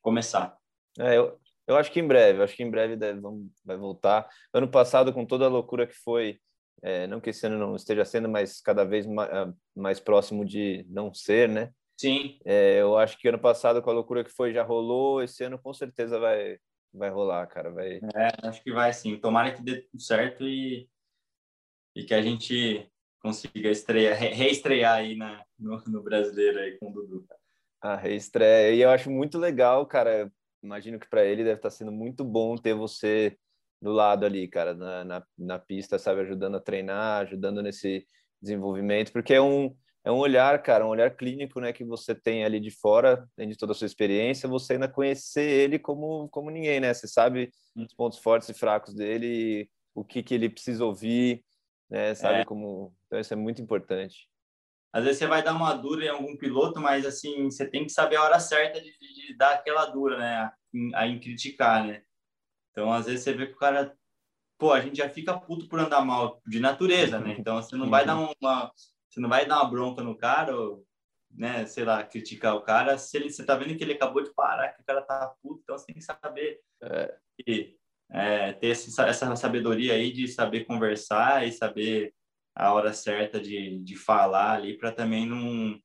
Começar. 0.00 0.56
É, 0.96 1.18
eu, 1.18 1.36
eu 1.66 1.76
acho 1.76 1.90
que 1.90 1.98
em 1.98 2.06
breve, 2.06 2.44
acho 2.44 2.54
que 2.54 2.62
em 2.62 2.70
breve 2.70 2.94
deve, 2.94 3.18
vamos, 3.18 3.50
vai 3.64 3.76
voltar. 3.76 4.28
Ano 4.54 4.70
passado, 4.70 5.12
com 5.12 5.26
toda 5.26 5.46
a 5.46 5.48
loucura 5.48 5.84
que 5.84 5.94
foi, 5.94 6.40
é, 6.82 7.06
não 7.06 7.20
que 7.20 7.30
esse 7.30 7.46
ano 7.46 7.58
não 7.58 7.76
esteja 7.76 8.04
sendo, 8.04 8.28
mas 8.28 8.60
cada 8.60 8.84
vez 8.84 9.06
mais, 9.06 9.30
ah, 9.30 9.52
mais 9.74 10.00
próximo 10.00 10.44
de 10.44 10.84
não 10.88 11.12
ser, 11.12 11.48
né? 11.48 11.72
Sim. 11.98 12.38
É, 12.44 12.80
eu 12.80 12.96
acho 12.96 13.18
que 13.18 13.28
ano 13.28 13.38
passado, 13.38 13.82
com 13.82 13.90
a 13.90 13.92
loucura 13.92 14.22
que 14.22 14.30
foi, 14.30 14.52
já 14.52 14.62
rolou. 14.62 15.22
Esse 15.22 15.42
ano, 15.42 15.58
com 15.58 15.74
certeza, 15.74 16.18
vai, 16.18 16.58
vai 16.92 17.10
rolar, 17.10 17.46
cara. 17.48 17.70
Vai... 17.70 17.96
É, 18.14 18.48
acho 18.48 18.62
que 18.62 18.72
vai 18.72 18.92
sim. 18.92 19.16
Tomara 19.16 19.52
que 19.52 19.62
dê 19.62 19.82
tudo 19.82 20.00
certo 20.00 20.46
e, 20.46 20.88
e 21.96 22.04
que 22.04 22.14
a 22.14 22.22
gente 22.22 22.88
consiga 23.20 23.68
estrear, 23.68 24.16
reestrear 24.16 24.94
aí 24.94 25.16
na, 25.16 25.44
no, 25.58 25.82
no 25.88 26.02
brasileiro 26.02 26.60
aí 26.60 26.78
com 26.78 26.90
o 26.90 26.92
Dudu. 26.92 27.26
A 27.80 27.96
reestreia. 27.96 28.74
E 28.74 28.80
eu 28.80 28.90
acho 28.90 29.10
muito 29.10 29.36
legal, 29.36 29.84
cara. 29.84 30.30
Imagino 30.62 30.98
que 30.98 31.08
para 31.08 31.24
ele 31.24 31.42
deve 31.42 31.56
estar 31.56 31.70
tá 31.70 31.74
sendo 31.74 31.90
muito 31.90 32.24
bom 32.24 32.56
ter 32.56 32.74
você 32.74 33.36
do 33.80 33.92
lado 33.92 34.26
ali, 34.26 34.48
cara, 34.48 34.74
na, 34.74 35.04
na, 35.04 35.24
na, 35.38 35.58
pista, 35.58 35.98
sabe, 35.98 36.22
ajudando 36.22 36.56
a 36.56 36.60
treinar, 36.60 37.22
ajudando 37.22 37.62
nesse 37.62 38.06
desenvolvimento, 38.40 39.12
porque 39.12 39.34
é 39.34 39.40
um, 39.40 39.74
é 40.04 40.10
um 40.10 40.18
olhar, 40.18 40.62
cara, 40.62 40.86
um 40.86 40.90
olhar 40.90 41.14
clínico, 41.16 41.60
né, 41.60 41.72
que 41.72 41.84
você 41.84 42.14
tem 42.14 42.44
ali 42.44 42.58
de 42.58 42.70
fora, 42.70 43.28
tem 43.36 43.48
de 43.48 43.56
toda 43.56 43.72
a 43.72 43.74
sua 43.74 43.86
experiência, 43.86 44.48
você 44.48 44.74
ainda 44.74 44.88
conhecer 44.88 45.42
ele 45.42 45.78
como, 45.78 46.28
como 46.30 46.50
ninguém, 46.50 46.80
né? 46.80 46.92
Você 46.94 47.06
sabe 47.06 47.50
os 47.76 47.94
pontos 47.94 48.18
fortes 48.18 48.48
e 48.48 48.54
fracos 48.54 48.94
dele, 48.94 49.68
o 49.94 50.04
que, 50.04 50.22
que 50.22 50.34
ele 50.34 50.48
precisa 50.48 50.84
ouvir, 50.84 51.44
né? 51.90 52.14
Sabe 52.14 52.40
é. 52.40 52.44
como. 52.44 52.94
Então, 53.06 53.20
isso 53.20 53.32
é 53.32 53.36
muito 53.36 53.60
importante. 53.60 54.28
Às 54.92 55.04
vezes 55.04 55.18
você 55.18 55.26
vai 55.26 55.42
dar 55.42 55.54
uma 55.54 55.74
dura 55.74 56.04
em 56.04 56.08
algum 56.08 56.36
piloto, 56.36 56.80
mas 56.80 57.04
assim, 57.04 57.44
você 57.44 57.68
tem 57.68 57.84
que 57.84 57.92
saber 57.92 58.16
a 58.16 58.22
hora 58.22 58.40
certa 58.40 58.80
de, 58.80 58.90
de 58.90 59.36
dar 59.36 59.54
aquela 59.54 59.84
dura, 59.86 60.18
né? 60.18 60.50
A, 60.94 61.06
em 61.06 61.20
criticar, 61.20 61.86
né? 61.86 62.02
Então, 62.78 62.92
às 62.92 63.06
vezes 63.06 63.24
você 63.24 63.32
vê 63.32 63.48
que 63.48 63.54
o 63.54 63.58
cara. 63.58 63.92
Pô, 64.56 64.72
a 64.72 64.80
gente 64.80 64.98
já 64.98 65.08
fica 65.08 65.36
puto 65.36 65.68
por 65.68 65.80
andar 65.80 66.04
mal 66.04 66.40
de 66.46 66.60
natureza, 66.60 67.18
né? 67.18 67.34
Então, 67.36 67.60
você 67.60 67.74
não 67.74 67.90
vai 67.90 68.06
dar 68.06 68.16
uma. 68.16 68.72
Você 69.08 69.18
não 69.18 69.28
vai 69.28 69.46
dar 69.46 69.56
uma 69.56 69.70
bronca 69.70 70.00
no 70.00 70.16
cara, 70.16 70.56
ou, 70.56 70.86
né? 71.28 71.66
Sei 71.66 71.84
lá, 71.84 72.04
criticar 72.04 72.54
o 72.54 72.62
cara, 72.62 72.96
se 72.96 73.16
ele, 73.16 73.30
você 73.30 73.44
tá 73.44 73.56
vendo 73.56 73.76
que 73.76 73.82
ele 73.82 73.94
acabou 73.94 74.22
de 74.22 74.32
parar, 74.32 74.68
que 74.68 74.80
o 74.80 74.84
cara 74.84 75.02
tá 75.02 75.34
puto, 75.42 75.60
então 75.62 75.76
você 75.76 75.86
tem 75.86 75.96
que 75.96 76.02
saber. 76.02 76.60
É. 76.80 77.16
E, 77.48 77.76
é, 78.10 78.52
ter 78.52 78.68
essa, 78.68 79.06
essa 79.06 79.34
sabedoria 79.34 79.94
aí 79.94 80.12
de 80.12 80.28
saber 80.28 80.64
conversar 80.64 81.46
e 81.46 81.52
saber 81.52 82.14
a 82.54 82.72
hora 82.72 82.92
certa 82.92 83.40
de, 83.40 83.80
de 83.80 83.96
falar 83.96 84.52
ali 84.52 84.78
para 84.78 84.92
também 84.92 85.26
não, 85.26 85.78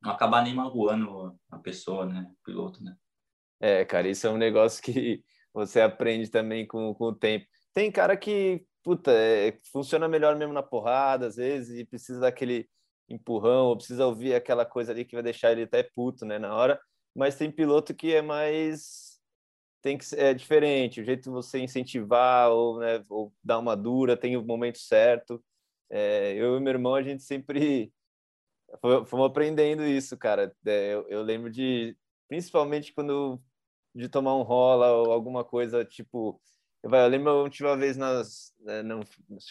não 0.00 0.10
acabar 0.12 0.44
nem 0.44 0.54
magoando 0.54 1.36
a 1.50 1.58
pessoa, 1.58 2.06
né? 2.06 2.30
O 2.30 2.44
piloto, 2.44 2.84
né? 2.84 2.96
É, 3.60 3.84
cara, 3.84 4.08
isso 4.08 4.26
é 4.28 4.30
um 4.30 4.38
negócio 4.38 4.82
que 4.82 5.24
você 5.56 5.80
aprende 5.80 6.28
também 6.30 6.66
com, 6.66 6.94
com 6.94 7.04
o 7.06 7.14
tempo. 7.14 7.46
Tem 7.72 7.90
cara 7.90 8.16
que, 8.16 8.64
puta, 8.82 9.10
é, 9.10 9.56
funciona 9.72 10.06
melhor 10.06 10.36
mesmo 10.36 10.52
na 10.52 10.62
porrada, 10.62 11.26
às 11.26 11.36
vezes, 11.36 11.78
e 11.78 11.84
precisa 11.84 12.20
daquele 12.20 12.68
empurrão, 13.08 13.66
ou 13.68 13.76
precisa 13.76 14.06
ouvir 14.06 14.34
aquela 14.34 14.66
coisa 14.66 14.92
ali 14.92 15.04
que 15.04 15.14
vai 15.14 15.22
deixar 15.22 15.52
ele 15.52 15.62
até 15.62 15.82
puto, 15.82 16.26
né, 16.26 16.38
na 16.38 16.54
hora. 16.54 16.78
Mas 17.14 17.36
tem 17.36 17.50
piloto 17.50 17.94
que 17.94 18.14
é 18.14 18.20
mais 18.20 19.16
tem 19.82 19.96
que 19.96 20.04
é 20.16 20.34
diferente, 20.34 21.00
o 21.00 21.04
jeito 21.04 21.24
de 21.24 21.30
você 21.30 21.60
incentivar 21.60 22.50
ou, 22.50 22.80
né, 22.80 23.04
ou 23.08 23.32
dar 23.42 23.58
uma 23.58 23.76
dura, 23.76 24.16
tem 24.16 24.36
o 24.36 24.44
momento 24.44 24.78
certo. 24.78 25.42
É, 25.88 26.34
eu 26.34 26.56
e 26.56 26.60
meu 26.60 26.72
irmão, 26.72 26.94
a 26.94 27.02
gente 27.02 27.22
sempre 27.22 27.92
fomos 29.06 29.26
aprendendo 29.26 29.84
isso, 29.84 30.16
cara. 30.18 30.54
É, 30.66 30.94
eu, 30.94 31.06
eu, 31.08 31.22
lembro 31.22 31.50
de, 31.50 31.96
principalmente 32.28 32.92
quando 32.92 33.40
de 33.96 34.08
tomar 34.08 34.36
um 34.36 34.42
rola 34.42 34.92
ou 34.92 35.10
alguma 35.10 35.42
coisa, 35.44 35.84
tipo, 35.84 36.40
eu, 36.82 37.08
lembro 37.08 37.30
a 37.30 37.42
última 37.42 37.76
vez 37.76 37.96
nas, 37.96 38.54
né, 38.60 38.82
não, 38.82 39.00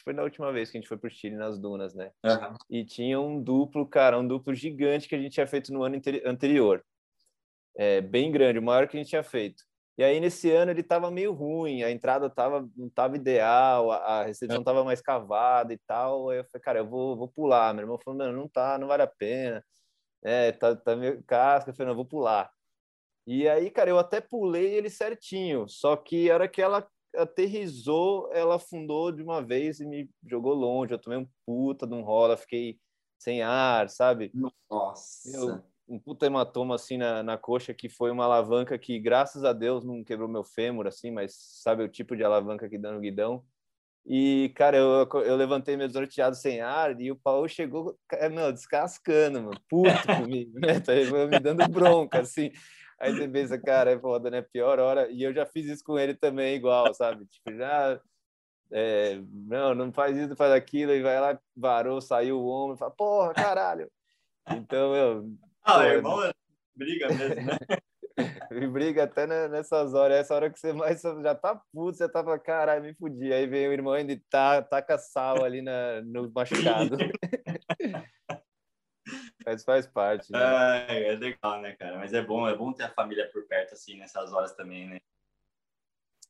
foi 0.04 0.14
na 0.14 0.24
última 0.24 0.52
vez 0.52 0.70
que 0.70 0.78
a 0.78 0.82
gente 0.82 0.88
foi 0.88 0.98
pro 0.98 1.10
Chile 1.10 1.36
nas 1.36 1.60
dunas, 1.60 1.94
né? 1.94 2.12
Uhum. 2.24 2.56
E 2.70 2.86
tinha 2.86 3.20
um 3.20 3.42
duplo, 3.42 3.86
cara, 3.86 4.18
um 4.18 4.28
duplo 4.28 4.54
gigante 4.54 5.10
que 5.10 5.16
a 5.16 5.18
gente 5.18 5.34
tinha 5.34 5.48
feito 5.48 5.74
no 5.74 5.84
ano 5.84 6.00
anterior. 6.26 6.84
É, 7.78 8.00
bem 8.00 8.32
grande, 8.32 8.60
o 8.60 8.64
maior 8.64 8.88
que 8.88 8.96
a 8.96 9.00
gente 9.00 9.10
tinha 9.10 9.24
feito. 9.24 9.64
E 9.98 10.04
aí, 10.04 10.20
nesse 10.20 10.52
ano, 10.52 10.72
ele 10.72 10.82
estava 10.82 11.10
meio 11.10 11.34
ruim, 11.34 11.84
a 11.84 11.90
entrada 11.90 12.30
tava, 12.30 12.70
não 12.76 12.88
estava 12.88 13.16
ideal, 13.16 13.92
a, 13.92 14.24
recepção 14.24 14.60
estava 14.60 14.84
mais 14.84 15.02
cavada 15.02 15.74
e 15.74 15.78
tal. 15.88 16.30
Aí 16.30 16.40
eu 16.40 16.46
falei, 16.46 16.62
cara, 16.62 16.80
eu 16.80 16.88
vou, 16.88 17.16
vou 17.18 17.30
pular. 17.30 17.74
Meu 17.74 17.84
irmão 17.84 17.98
falou, 18.04 18.18
não, 18.18 18.32
não 18.32 18.48
tá, 18.48 18.78
não 18.78 18.88
vale 18.88 19.04
a 19.04 19.08
pena. 19.08 19.64
É, 20.24 20.52
tá, 20.52 20.76
tá 20.76 20.96
meio 20.96 21.24
casca. 21.24 21.70
Eu 21.72 21.76
falei, 21.76 21.88
não, 21.88 21.94
eu 21.94 21.98
vou 21.98 22.06
pular. 22.06 22.52
E 23.28 23.48
aí, 23.48 23.72
cara, 23.72 23.90
eu 23.90 23.98
até 23.98 24.22
pulei 24.22 24.74
ele 24.74 24.90
certinho, 24.90 25.68
só 25.68 25.96
que 25.96 26.30
a 26.30 26.36
hora 26.36 26.48
que 26.48 26.62
ela 26.62 26.88
aterrizou, 27.16 28.30
ela 28.32 28.56
afundou 28.56 29.12
de 29.12 29.24
uma 29.24 29.42
vez 29.42 29.80
e 29.80 29.86
me 29.86 30.10
jogou 30.26 30.54
longe. 30.54 30.94
Eu 30.94 31.00
tomei 31.00 31.18
um 31.18 31.28
puta 31.46 31.88
de 31.88 31.94
um 31.94 32.02
rola, 32.02 32.38
fiquei 32.38 32.78
sem 33.18 33.42
ar, 33.42 33.90
sabe? 33.90 34.32
Nossa! 34.70 35.36
Eu, 35.36 35.64
um 35.88 36.00
puta 36.00 36.26
hematoma 36.26 36.76
assim 36.76 36.98
na, 36.98 37.22
na 37.24 37.38
coxa 37.38 37.74
que 37.74 37.88
foi 37.88 38.12
uma 38.12 38.26
alavanca 38.26 38.78
que 38.78 39.00
graças 39.00 39.44
a 39.44 39.54
Deus 39.54 39.84
não 39.84 40.04
quebrou 40.04 40.28
meu 40.28 40.44
fêmur 40.44 40.88
assim, 40.88 41.12
mas 41.12 41.36
sabe 41.36 41.84
o 41.84 41.90
tipo 41.90 42.16
de 42.16 42.24
alavanca 42.24 42.68
que 42.68 42.78
dá 42.78 42.92
no 42.92 43.00
guidão. 43.00 43.44
E 44.06 44.52
cara, 44.56 44.78
eu, 44.78 45.08
eu 45.24 45.36
levantei 45.36 45.76
meu 45.76 45.88
desnorteado 45.88 46.36
sem 46.36 46.62
ar 46.62 47.00
e 47.00 47.12
o 47.12 47.16
Paulo 47.16 47.48
chegou, 47.48 47.98
meu, 48.32 48.52
descascando, 48.52 49.42
mano, 49.42 49.60
puto 49.68 49.90
comigo, 50.30 50.60
né? 50.60 50.80
Tá 50.80 50.94
me 51.28 51.40
dando 51.40 51.68
bronca 51.68 52.20
assim. 52.20 52.52
Aí 53.06 53.14
você 53.14 53.28
pensa, 53.28 53.58
cara, 53.60 53.92
é 53.92 54.00
foda, 54.00 54.32
né? 54.32 54.42
Pior 54.42 54.80
hora. 54.80 55.10
E 55.12 55.22
eu 55.22 55.34
já 55.34 55.46
fiz 55.46 55.68
isso 55.68 55.84
com 55.84 55.98
ele 56.00 56.16
também, 56.16 56.56
igual, 56.56 56.94
sabe? 56.94 57.26
Tipo, 57.28 57.56
já. 57.56 58.00
É, 58.72 59.22
não, 59.32 59.76
não 59.76 59.94
faz 59.94 60.18
isso, 60.18 60.36
faz 60.36 60.52
aquilo, 60.52 60.92
e 60.92 61.02
vai 61.02 61.20
lá, 61.20 61.40
varou, 61.56 62.02
saiu 62.02 62.40
o 62.40 62.50
ombro, 62.50 62.76
fala, 62.76 62.92
porra, 62.92 63.34
caralho. 63.34 63.92
Então, 64.50 64.96
eu, 64.96 65.30
ah, 65.64 65.80
o 65.80 65.84
irmão 65.84 66.24
é 66.24 66.32
briga 66.76 67.08
mesmo, 67.10 67.46
né? 67.46 67.58
briga 68.72 69.04
até 69.04 69.28
nessas 69.48 69.94
horas. 69.94 70.18
Essa 70.18 70.36
hora 70.36 70.50
que 70.50 70.60
você 70.60 70.74
mais 70.74 71.02
já 71.02 71.36
tá 71.36 71.62
puto, 71.72 71.98
você 71.98 72.10
tava, 72.10 72.38
caralho, 72.40 72.84
me 72.84 72.94
fudi. 72.96 73.32
Aí 73.32 73.46
vem 73.46 73.68
o 73.68 73.74
irmão 73.74 73.94
ainda 73.94 74.14
e 74.14 74.20
tá, 74.30 74.62
taca 74.62 74.98
sal 74.98 75.44
ali 75.44 75.62
na, 75.62 76.02
no 76.02 76.32
machucado. 76.34 76.98
Mas 79.46 79.64
faz 79.64 79.86
parte. 79.88 80.32
Né? 80.32 80.40
É, 80.88 81.14
é 81.14 81.16
legal, 81.16 81.62
né, 81.62 81.76
cara? 81.76 81.98
Mas 81.98 82.14
é 82.14 82.22
bom, 82.22 82.48
é 82.48 82.56
bom 82.56 82.74
ter 82.74 82.84
a 82.84 82.94
família 82.94 83.30
por 83.32 83.46
perto, 83.48 83.74
assim, 83.74 83.98
nessas 83.98 84.34
horas 84.34 84.54
também, 84.54 84.88
né? 84.88 85.00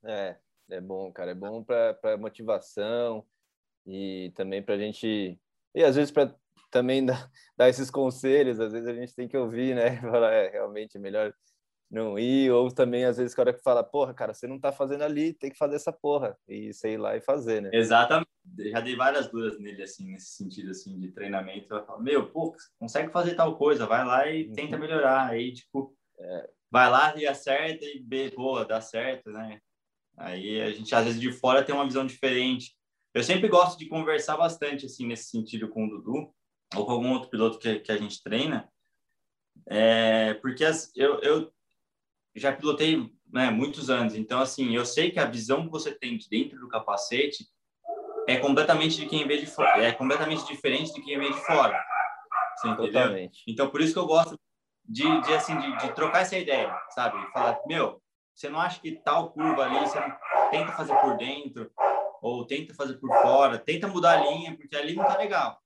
É, 0.04 0.38
é 0.70 0.82
bom, 0.82 1.12
cara. 1.12 1.32
É 1.32 1.36
bom 1.36 1.64
para 1.64 2.18
motivação 2.18 3.26
e 3.86 4.32
também 4.36 4.62
para 4.62 4.76
a 4.76 4.78
gente. 4.78 5.40
E 5.74 5.84
às 5.84 5.96
vezes 5.96 6.12
para 6.12 6.34
também 6.70 7.06
dar, 7.06 7.30
dar 7.58 7.70
esses 7.70 7.90
conselhos, 7.90 8.60
às 8.60 8.72
vezes 8.72 8.88
a 8.88 8.94
gente 8.94 9.16
tem 9.16 9.28
que 9.28 9.38
ouvir, 9.38 9.76
né? 9.76 9.98
Falar, 10.02 10.34
é, 10.34 10.50
realmente 10.50 10.98
é 10.98 11.00
melhor 11.00 11.34
não 11.90 12.18
ir, 12.18 12.52
ou 12.52 12.72
também 12.72 13.06
às 13.06 13.18
vezes 13.18 13.34
o 13.34 13.36
cara 13.36 13.54
que 13.54 13.62
fala, 13.62 13.84
porra, 13.84 14.14
cara, 14.14 14.34
você 14.34 14.48
não 14.48 14.60
tá 14.60 14.72
fazendo 14.72 15.04
ali, 15.04 15.34
tem 15.34 15.52
que 15.52 15.58
fazer 15.58 15.76
essa 15.76 15.92
porra, 15.92 16.38
e 16.48 16.74
sei 16.74 16.98
lá 16.98 17.16
e 17.16 17.22
fazer, 17.22 17.62
né? 17.62 17.70
Exatamente, 17.74 18.28
já 18.72 18.80
dei 18.80 18.96
várias 18.96 19.30
dúvidas 19.30 19.60
nele, 19.60 19.84
assim, 19.84 20.12
nesse 20.12 20.32
sentido, 20.32 20.72
assim, 20.72 21.00
de 21.00 21.12
treinamento, 21.12 21.74
eu 21.74 21.86
falo, 21.86 22.02
meu, 22.02 22.30
pô, 22.32 22.56
consegue 22.80 23.12
fazer 23.12 23.36
tal 23.36 23.58
coisa, 23.58 23.86
vai 23.86 24.04
lá 24.04 24.28
e 24.30 24.48
uhum. 24.48 24.54
tenta 24.54 24.78
melhorar, 24.78 25.30
aí, 25.30 25.54
tipo, 25.54 25.96
é. 26.20 26.50
vai 26.72 26.90
lá 26.90 27.16
e 27.16 27.28
acerta 27.28 27.86
e, 27.86 28.32
boa, 28.32 28.66
dá 28.66 28.82
certo, 28.82 29.32
né? 29.32 29.60
Aí 30.18 30.62
a 30.62 30.72
gente, 30.72 30.94
às 30.96 31.04
vezes, 31.04 31.20
de 31.20 31.32
fora 31.32 31.64
tem 31.64 31.76
uma 31.76 31.86
visão 31.86 32.06
diferente. 32.06 32.74
Eu 33.14 33.22
sempre 33.22 33.50
gosto 33.50 33.78
de 33.78 33.88
conversar 33.88 34.38
bastante, 34.38 34.86
assim, 34.86 35.06
nesse 35.06 35.30
sentido 35.30 35.70
com 35.70 35.86
o 35.86 35.90
Dudu, 35.90 36.34
ou 36.76 36.86
com 36.86 36.92
algum 36.92 37.12
outro 37.12 37.30
piloto 37.30 37.60
que, 37.60 37.80
que 37.80 37.92
a 37.92 37.98
gente 37.98 38.24
treina, 38.24 38.70
é, 39.68 40.34
porque 40.36 40.64
as, 40.64 40.92
eu, 40.96 41.20
eu 41.22 41.52
já 42.36 42.52
pilotei 42.52 43.10
né, 43.32 43.50
muitos 43.50 43.90
anos, 43.90 44.16
então 44.16 44.40
assim, 44.40 44.76
eu 44.76 44.86
sei 44.86 45.12
que 45.12 45.20
a 45.20 45.26
visão 45.26 45.66
que 45.66 45.72
você 45.72 45.94
tem 45.94 46.18
de 46.18 46.30
dentro 46.30 46.60
do 46.60 46.68
capacete 46.68 47.46
é 48.28 48.38
completamente 48.38 48.98
de 48.98 49.06
quem 49.06 49.28
vê 49.28 49.38
de 49.38 49.46
fora, 49.46 49.84
é 49.84 49.92
completamente 49.92 50.46
diferente 50.46 50.94
de 50.94 51.02
quem 51.02 51.18
vê 51.18 51.32
de 51.32 51.46
fora. 51.46 51.82
Totalmente. 52.62 53.44
Então 53.48 53.70
por 53.70 53.82
isso 53.82 53.94
que 53.94 54.00
eu 54.00 54.08
gosto 54.08 54.40
de, 54.84 55.04
de 55.22 55.34
assim 55.34 55.58
de, 55.58 55.78
de, 55.78 55.94
trocar 55.94 56.22
essa 56.22 56.38
ideia, 56.38 56.74
sabe? 56.90 57.18
Falar, 57.32 57.60
meu, 57.68 58.02
você 58.34 58.50
não 58.50 58.60
acha 58.60 58.80
que 58.80 58.92
tal 58.92 59.32
curva 59.32 59.66
ali, 59.66 59.80
você 59.80 60.00
tenta 60.52 60.72
fazer 60.74 60.96
por 60.96 61.18
dentro 61.18 61.72
ou 62.22 62.46
tenta 62.46 62.74
fazer 62.74 62.96
por 62.96 63.10
fora, 63.22 63.58
tenta 63.58 63.88
mudar 63.88 64.20
a 64.20 64.22
linha, 64.22 64.56
porque 64.56 64.76
ali 64.76 64.96
não 64.96 65.06
tá 65.06 65.18
legal. 65.18 65.60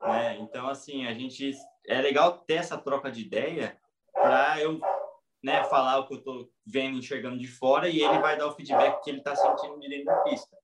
Né? 0.00 0.38
Então, 0.38 0.68
assim, 0.68 1.06
a 1.06 1.14
gente 1.14 1.52
é 1.86 2.00
legal 2.00 2.38
ter 2.38 2.54
essa 2.54 2.78
troca 2.78 3.10
de 3.10 3.22
ideia 3.22 3.78
para 4.12 4.60
eu 4.60 4.80
né, 5.42 5.64
falar 5.64 5.98
o 5.98 6.06
que 6.06 6.14
eu 6.14 6.18
estou 6.18 6.50
vendo, 6.66 6.98
enxergando 6.98 7.38
de 7.38 7.46
fora 7.46 7.88
e 7.88 8.02
ele 8.02 8.18
vai 8.18 8.36
dar 8.36 8.46
o 8.46 8.52
feedback 8.52 9.02
que 9.02 9.10
ele 9.10 9.18
está 9.18 9.34
sentindo 9.36 9.78
de 9.78 9.88
dentro 9.88 10.06
da 10.06 10.16
pista. 10.22 10.56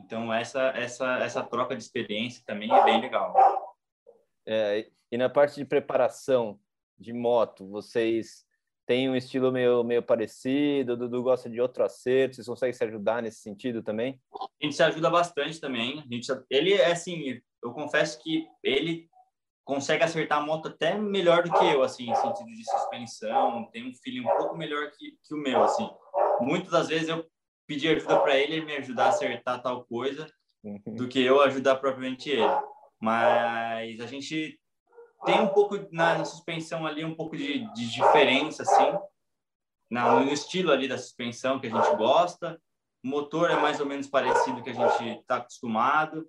Então, 0.00 0.32
essa, 0.32 0.68
essa, 0.70 1.18
essa 1.18 1.42
troca 1.42 1.76
de 1.76 1.82
experiência 1.82 2.42
também 2.46 2.72
é 2.72 2.84
bem 2.84 3.00
legal. 3.00 3.34
É, 4.46 4.90
e 5.12 5.16
na 5.16 5.28
parte 5.28 5.56
de 5.56 5.64
preparação 5.64 6.58
de 6.98 7.12
moto, 7.12 7.68
vocês 7.68 8.44
têm 8.86 9.08
um 9.08 9.14
estilo 9.14 9.52
meio, 9.52 9.84
meio 9.84 10.02
parecido? 10.02 10.94
O 10.94 10.96
Dudu 10.96 11.22
gosta 11.22 11.48
de 11.48 11.60
outro 11.60 11.84
acerto? 11.84 12.36
Vocês 12.36 12.46
conseguem 12.48 12.72
se 12.72 12.84
ajudar 12.84 13.22
nesse 13.22 13.40
sentido 13.40 13.82
também? 13.82 14.20
A 14.34 14.64
gente 14.64 14.74
se 14.74 14.82
ajuda 14.82 15.10
bastante 15.10 15.60
também. 15.60 16.00
A 16.00 16.14
gente, 16.14 16.26
ele 16.48 16.72
é 16.72 16.90
assim, 16.90 17.40
eu 17.62 17.72
confesso 17.72 18.20
que 18.22 18.46
ele 18.62 19.09
consegue 19.70 20.02
acertar 20.02 20.38
a 20.38 20.42
moto 20.42 20.66
até 20.66 20.98
melhor 20.98 21.44
do 21.44 21.52
que 21.52 21.64
eu, 21.64 21.84
assim, 21.84 22.10
em 22.10 22.14
sentido 22.16 22.48
de 22.48 22.68
suspensão, 22.68 23.70
tem 23.70 23.88
um 23.88 23.94
feeling 23.94 24.26
um 24.26 24.36
pouco 24.36 24.56
melhor 24.56 24.90
que, 24.90 25.16
que 25.22 25.32
o 25.32 25.38
meu, 25.38 25.62
assim. 25.62 25.88
Muitas 26.40 26.72
das 26.72 26.88
vezes 26.88 27.08
eu 27.08 27.24
pedi 27.68 27.86
ajuda 27.86 28.18
para 28.18 28.36
ele, 28.36 28.56
ele 28.56 28.66
me 28.66 28.76
ajudar 28.78 29.04
a 29.04 29.08
acertar 29.10 29.62
tal 29.62 29.84
coisa, 29.84 30.26
uhum. 30.64 30.96
do 30.96 31.06
que 31.06 31.20
eu 31.20 31.40
ajudar 31.42 31.76
propriamente 31.76 32.30
ele. 32.30 32.42
Mas 33.00 34.00
a 34.00 34.06
gente 34.06 34.58
tem 35.24 35.40
um 35.40 35.46
pouco 35.46 35.76
na, 35.92 36.18
na 36.18 36.24
suspensão 36.24 36.84
ali, 36.84 37.04
um 37.04 37.14
pouco 37.14 37.36
de, 37.36 37.72
de 37.72 37.90
diferença, 37.92 38.64
assim, 38.64 38.98
na, 39.88 40.18
no 40.18 40.32
estilo 40.32 40.72
ali 40.72 40.88
da 40.88 40.98
suspensão 40.98 41.60
que 41.60 41.68
a 41.68 41.70
gente 41.70 41.96
gosta. 41.96 42.60
O 43.04 43.08
motor 43.08 43.48
é 43.52 43.56
mais 43.56 43.78
ou 43.78 43.86
menos 43.86 44.08
parecido 44.08 44.64
que 44.64 44.70
a 44.70 44.74
gente 44.74 45.20
está 45.20 45.36
acostumado. 45.36 46.28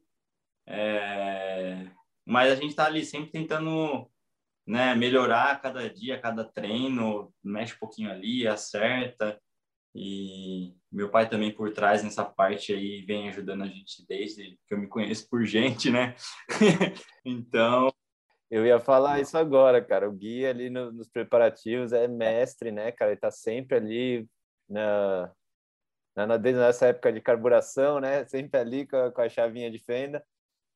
É... 0.68 1.90
mas 2.26 2.52
a 2.52 2.56
gente 2.56 2.70
está 2.70 2.86
ali 2.86 3.04
sempre 3.04 3.32
tentando 3.32 4.10
né, 4.66 4.96
melhorar 4.96 5.62
cada 5.62 5.90
dia, 5.90 6.20
cada 6.20 6.44
treino, 6.44 7.34
mexe 7.44 7.74
um 7.76 7.80
pouquinho 7.80 8.12
ali, 8.12 8.48
acerta. 8.48 9.40
E 9.94 10.74
meu 10.90 11.10
pai 11.10 11.28
também 11.28 11.54
por 11.54 11.74
trás 11.74 12.04
nessa 12.04 12.24
parte 12.24 12.74
aí 12.74 13.02
vem 13.02 13.28
ajudando 13.28 13.64
a 13.64 13.68
gente 13.68 14.06
desde 14.08 14.58
que 14.66 14.74
eu 14.74 14.78
me 14.78 14.88
conheço 14.88 15.28
por 15.30 15.44
gente, 15.46 15.90
né? 15.90 16.16
então. 17.26 17.92
Eu 18.50 18.66
ia 18.66 18.80
falar 18.80 19.20
isso 19.20 19.38
agora, 19.38 19.84
cara. 19.84 20.10
O 20.10 20.14
Gui 20.14 20.46
ali 20.46 20.70
no, 20.70 20.92
nos 20.92 21.10
preparativos 21.10 21.94
é 21.94 22.08
mestre, 22.08 22.72
né, 22.72 22.92
cara? 22.92 23.12
Ele 23.12 23.20
tá 23.20 23.32
sempre 23.32 23.78
ali 23.78 24.28
na, 24.70 25.32
na, 26.16 26.38
desde 26.38 26.60
nessa 26.60 26.88
época 26.88 27.12
de 27.12 27.22
carburação, 27.22 28.00
né? 28.00 28.26
Sempre 28.26 28.60
ali 28.60 28.88
com 28.88 28.98
a, 28.98 29.12
com 29.12 29.22
a 29.22 29.30
chavinha 29.30 29.70
de 29.70 29.80
fenda. 29.80 30.24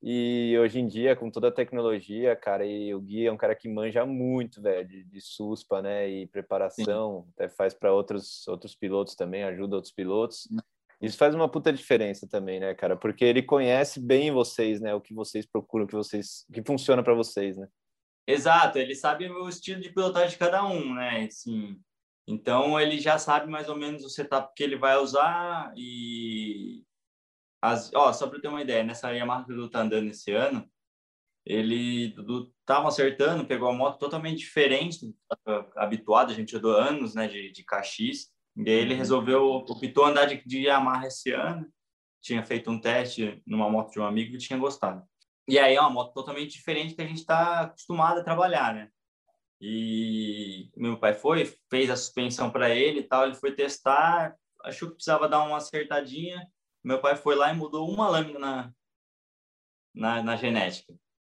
E 0.07 0.55
hoje 0.59 0.79
em 0.79 0.85
dia, 0.85 1.15
com 1.15 1.31
toda 1.31 1.47
a 1.47 1.51
tecnologia, 1.51 2.35
cara, 2.35 2.63
e 2.63 2.93
o 2.93 3.01
Gui 3.01 3.25
é 3.25 3.31
um 3.31 3.37
cara 3.37 3.55
que 3.55 3.67
manja 3.67 4.05
muito, 4.05 4.61
velho, 4.61 4.87
de, 4.87 5.03
de 5.03 5.19
suspa, 5.19 5.81
né? 5.81 6.07
E 6.07 6.27
preparação, 6.27 7.23
Sim. 7.23 7.31
até 7.33 7.49
faz 7.49 7.73
para 7.73 7.91
outros, 7.91 8.47
outros 8.47 8.75
pilotos 8.75 9.15
também, 9.15 9.43
ajuda 9.43 9.77
outros 9.77 9.91
pilotos. 9.91 10.47
Isso 11.01 11.17
faz 11.17 11.33
uma 11.33 11.49
puta 11.49 11.73
diferença 11.73 12.27
também, 12.29 12.59
né, 12.59 12.75
cara? 12.75 12.95
Porque 12.95 13.25
ele 13.25 13.41
conhece 13.41 13.99
bem 13.99 14.31
vocês, 14.31 14.79
né? 14.79 14.93
O 14.93 15.01
que 15.01 15.11
vocês 15.11 15.43
procuram, 15.43 15.85
o 15.85 15.87
que 15.87 15.95
vocês, 15.95 16.45
o 16.47 16.53
que 16.53 16.63
funciona 16.63 17.01
para 17.01 17.15
vocês, 17.15 17.57
né? 17.57 17.67
Exato, 18.27 18.77
ele 18.77 18.93
sabe 18.93 19.27
o 19.27 19.49
estilo 19.49 19.81
de 19.81 19.89
pilotagem 19.91 20.29
de 20.29 20.37
cada 20.37 20.63
um, 20.63 20.93
né? 20.93 21.25
Assim, 21.25 21.79
então 22.27 22.79
ele 22.79 22.99
já 22.99 23.17
sabe 23.17 23.49
mais 23.49 23.69
ou 23.69 23.75
menos 23.75 24.03
o 24.03 24.09
setup 24.09 24.53
que 24.55 24.63
ele 24.63 24.77
vai 24.77 24.97
usar 24.97 25.73
e 25.75 26.83
as, 27.71 27.91
ó, 27.93 28.13
só 28.13 28.27
para 28.27 28.39
ter 28.39 28.47
uma 28.47 28.61
ideia, 28.61 28.83
nessa 28.83 29.11
Yamaha 29.11 29.45
que 29.45 29.51
o 29.51 29.55
Dudu 29.55 29.69
tá 29.69 29.81
andando 29.81 30.09
esse 30.09 30.31
ano, 30.31 30.69
ele 31.45 32.09
Dudu 32.09 32.53
tava 32.65 32.87
acertando, 32.87 33.45
pegou 33.45 33.69
a 33.69 33.73
moto 33.73 33.99
totalmente 33.99 34.39
diferente 34.39 35.05
do 35.05 35.15
habituado, 35.75 36.31
a 36.31 36.35
gente 36.35 36.55
andou 36.55 36.75
anos, 36.75 37.13
né, 37.15 37.27
de, 37.27 37.51
de 37.51 37.63
Caxias, 37.63 38.31
e 38.55 38.69
aí 38.69 38.75
ele 38.75 38.93
uhum. 38.93 38.99
resolveu, 38.99 39.43
optou 39.43 40.05
andar 40.05 40.25
de, 40.25 40.43
de 40.45 40.63
Yamaha 40.63 41.07
esse 41.07 41.31
ano, 41.31 41.67
tinha 42.21 42.43
feito 42.43 42.71
um 42.71 42.79
teste 42.79 43.41
numa 43.45 43.69
moto 43.69 43.91
de 43.91 43.99
um 43.99 44.05
amigo 44.05 44.35
e 44.35 44.39
tinha 44.39 44.57
gostado. 44.57 45.03
E 45.47 45.59
aí 45.59 45.75
é 45.75 45.81
uma 45.81 45.91
moto 45.91 46.13
totalmente 46.13 46.53
diferente 46.53 46.95
que 46.95 47.01
a 47.01 47.07
gente 47.07 47.19
está 47.19 47.61
acostumado 47.61 48.19
a 48.19 48.23
trabalhar, 48.23 48.73
né? 48.73 48.89
E 49.61 50.71
meu 50.75 50.97
pai 50.97 51.13
foi, 51.13 51.45
fez 51.69 51.89
a 51.89 51.95
suspensão 51.95 52.49
para 52.49 52.69
ele 52.69 53.01
e 53.01 53.03
tal, 53.03 53.25
ele 53.25 53.35
foi 53.35 53.53
testar, 53.53 54.35
achou 54.63 54.89
que 54.89 54.95
precisava 54.95 55.29
dar 55.29 55.43
uma 55.43 55.57
acertadinha, 55.57 56.47
meu 56.85 57.01
pai 57.01 57.15
foi 57.15 57.35
lá 57.35 57.51
e 57.51 57.55
mudou 57.55 57.89
uma 57.89 58.07
lâmina 58.07 58.39
na, 58.39 58.73
na, 59.93 60.23
na 60.23 60.35
genética. 60.35 60.93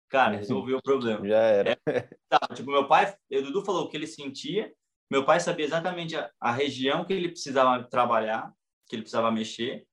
Cara, 0.09 0.37
resolveu 0.37 0.79
o 0.79 0.83
problema. 0.83 1.27
Já 1.27 1.39
era. 1.39 1.73
É, 1.87 2.09
tá, 2.29 2.39
tipo, 2.55 2.71
meu 2.71 2.87
pai, 2.87 3.17
o 3.33 3.43
Dudu 3.43 3.65
falou 3.65 3.85
o 3.85 3.89
que 3.89 3.97
ele 3.97 4.07
sentia, 4.07 4.73
meu 5.11 5.25
pai 5.25 5.41
sabia 5.41 5.65
exatamente 5.65 6.17
a, 6.17 6.31
a 6.41 6.53
região 6.53 7.05
que 7.05 7.13
ele 7.13 7.29
precisava 7.29 7.83
trabalhar, 7.85 8.53
que 8.87 8.95
ele 8.95 9.03
precisava 9.03 9.31
mexer, 9.31 9.87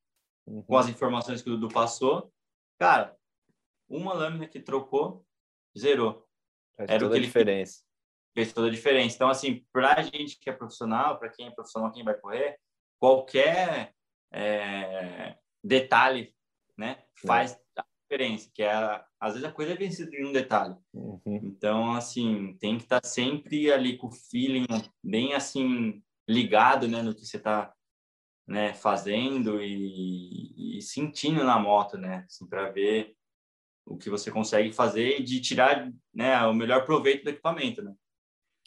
uhum. 0.45 0.61
com 0.61 0.77
as 0.77 0.87
informações 0.89 1.41
que 1.41 1.49
o 1.49 1.57
Dudu 1.57 1.73
passou. 1.73 2.31
Cara, 2.79 3.17
uma 3.89 4.13
lâmina 4.13 4.47
que 4.47 4.59
trocou, 4.59 5.25
zerou. 5.77 6.27
Faz 6.75 6.89
Era 6.89 6.99
toda 6.99 7.17
a 7.17 7.19
diferença. 7.19 7.83
Fez 8.35 8.53
toda 8.53 8.67
a 8.67 8.71
diferença. 8.71 9.15
Então, 9.15 9.29
assim, 9.29 9.65
para 9.71 9.95
a 9.95 10.01
gente 10.03 10.37
que 10.39 10.51
é 10.51 10.53
profissional, 10.53 11.17
para 11.17 11.29
quem 11.29 11.47
é 11.47 11.51
profissional, 11.51 11.91
quem 11.91 12.03
vai 12.03 12.15
correr, 12.15 12.59
qualquer 12.99 13.93
é, 14.31 15.35
detalhe, 15.63 16.33
né? 16.77 17.03
Faz 17.25 17.53
é. 17.53 17.81
a 17.81 17.85
diferença, 18.03 18.49
que 18.53 18.63
é 18.63 19.05
às 19.19 19.33
vezes 19.33 19.47
a 19.47 19.51
coisa 19.51 19.73
é 19.73 19.75
vencida 19.75 20.15
em 20.15 20.25
um 20.25 20.31
detalhe. 20.31 20.75
Uhum. 20.93 21.39
Então, 21.43 21.93
assim, 21.93 22.55
tem 22.59 22.77
que 22.77 22.83
estar 22.83 23.01
tá 23.01 23.07
sempre 23.07 23.71
ali 23.71 23.97
com 23.97 24.07
o 24.07 24.11
feeling 24.11 24.67
bem 25.03 25.33
assim 25.33 26.01
ligado, 26.29 26.87
né, 26.87 27.01
no 27.01 27.15
que 27.15 27.25
você 27.25 27.37
está 27.37 27.73
né, 28.45 28.73
fazendo 28.73 29.61
e, 29.61 30.77
e, 30.77 30.81
sentindo 30.81 31.43
na 31.43 31.57
moto, 31.57 31.97
né, 31.97 32.25
assim, 32.27 32.47
para 32.47 32.69
ver 32.69 33.15
o 33.85 33.97
que 33.97 34.09
você 34.09 34.29
consegue 34.29 34.71
fazer 34.71 35.19
e 35.19 35.23
de 35.23 35.39
tirar, 35.39 35.89
né, 36.13 36.39
o 36.45 36.53
melhor 36.53 36.85
proveito 36.85 37.23
do 37.23 37.29
equipamento, 37.29 37.81
né? 37.81 37.93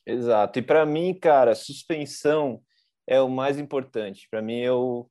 Exato. 0.06 0.58
E 0.58 0.62
para 0.62 0.84
mim, 0.86 1.12
cara, 1.14 1.54
suspensão 1.54 2.62
é 3.06 3.20
o 3.20 3.28
mais 3.28 3.58
importante. 3.58 4.26
Para 4.30 4.40
mim, 4.40 4.58
eu 4.58 5.10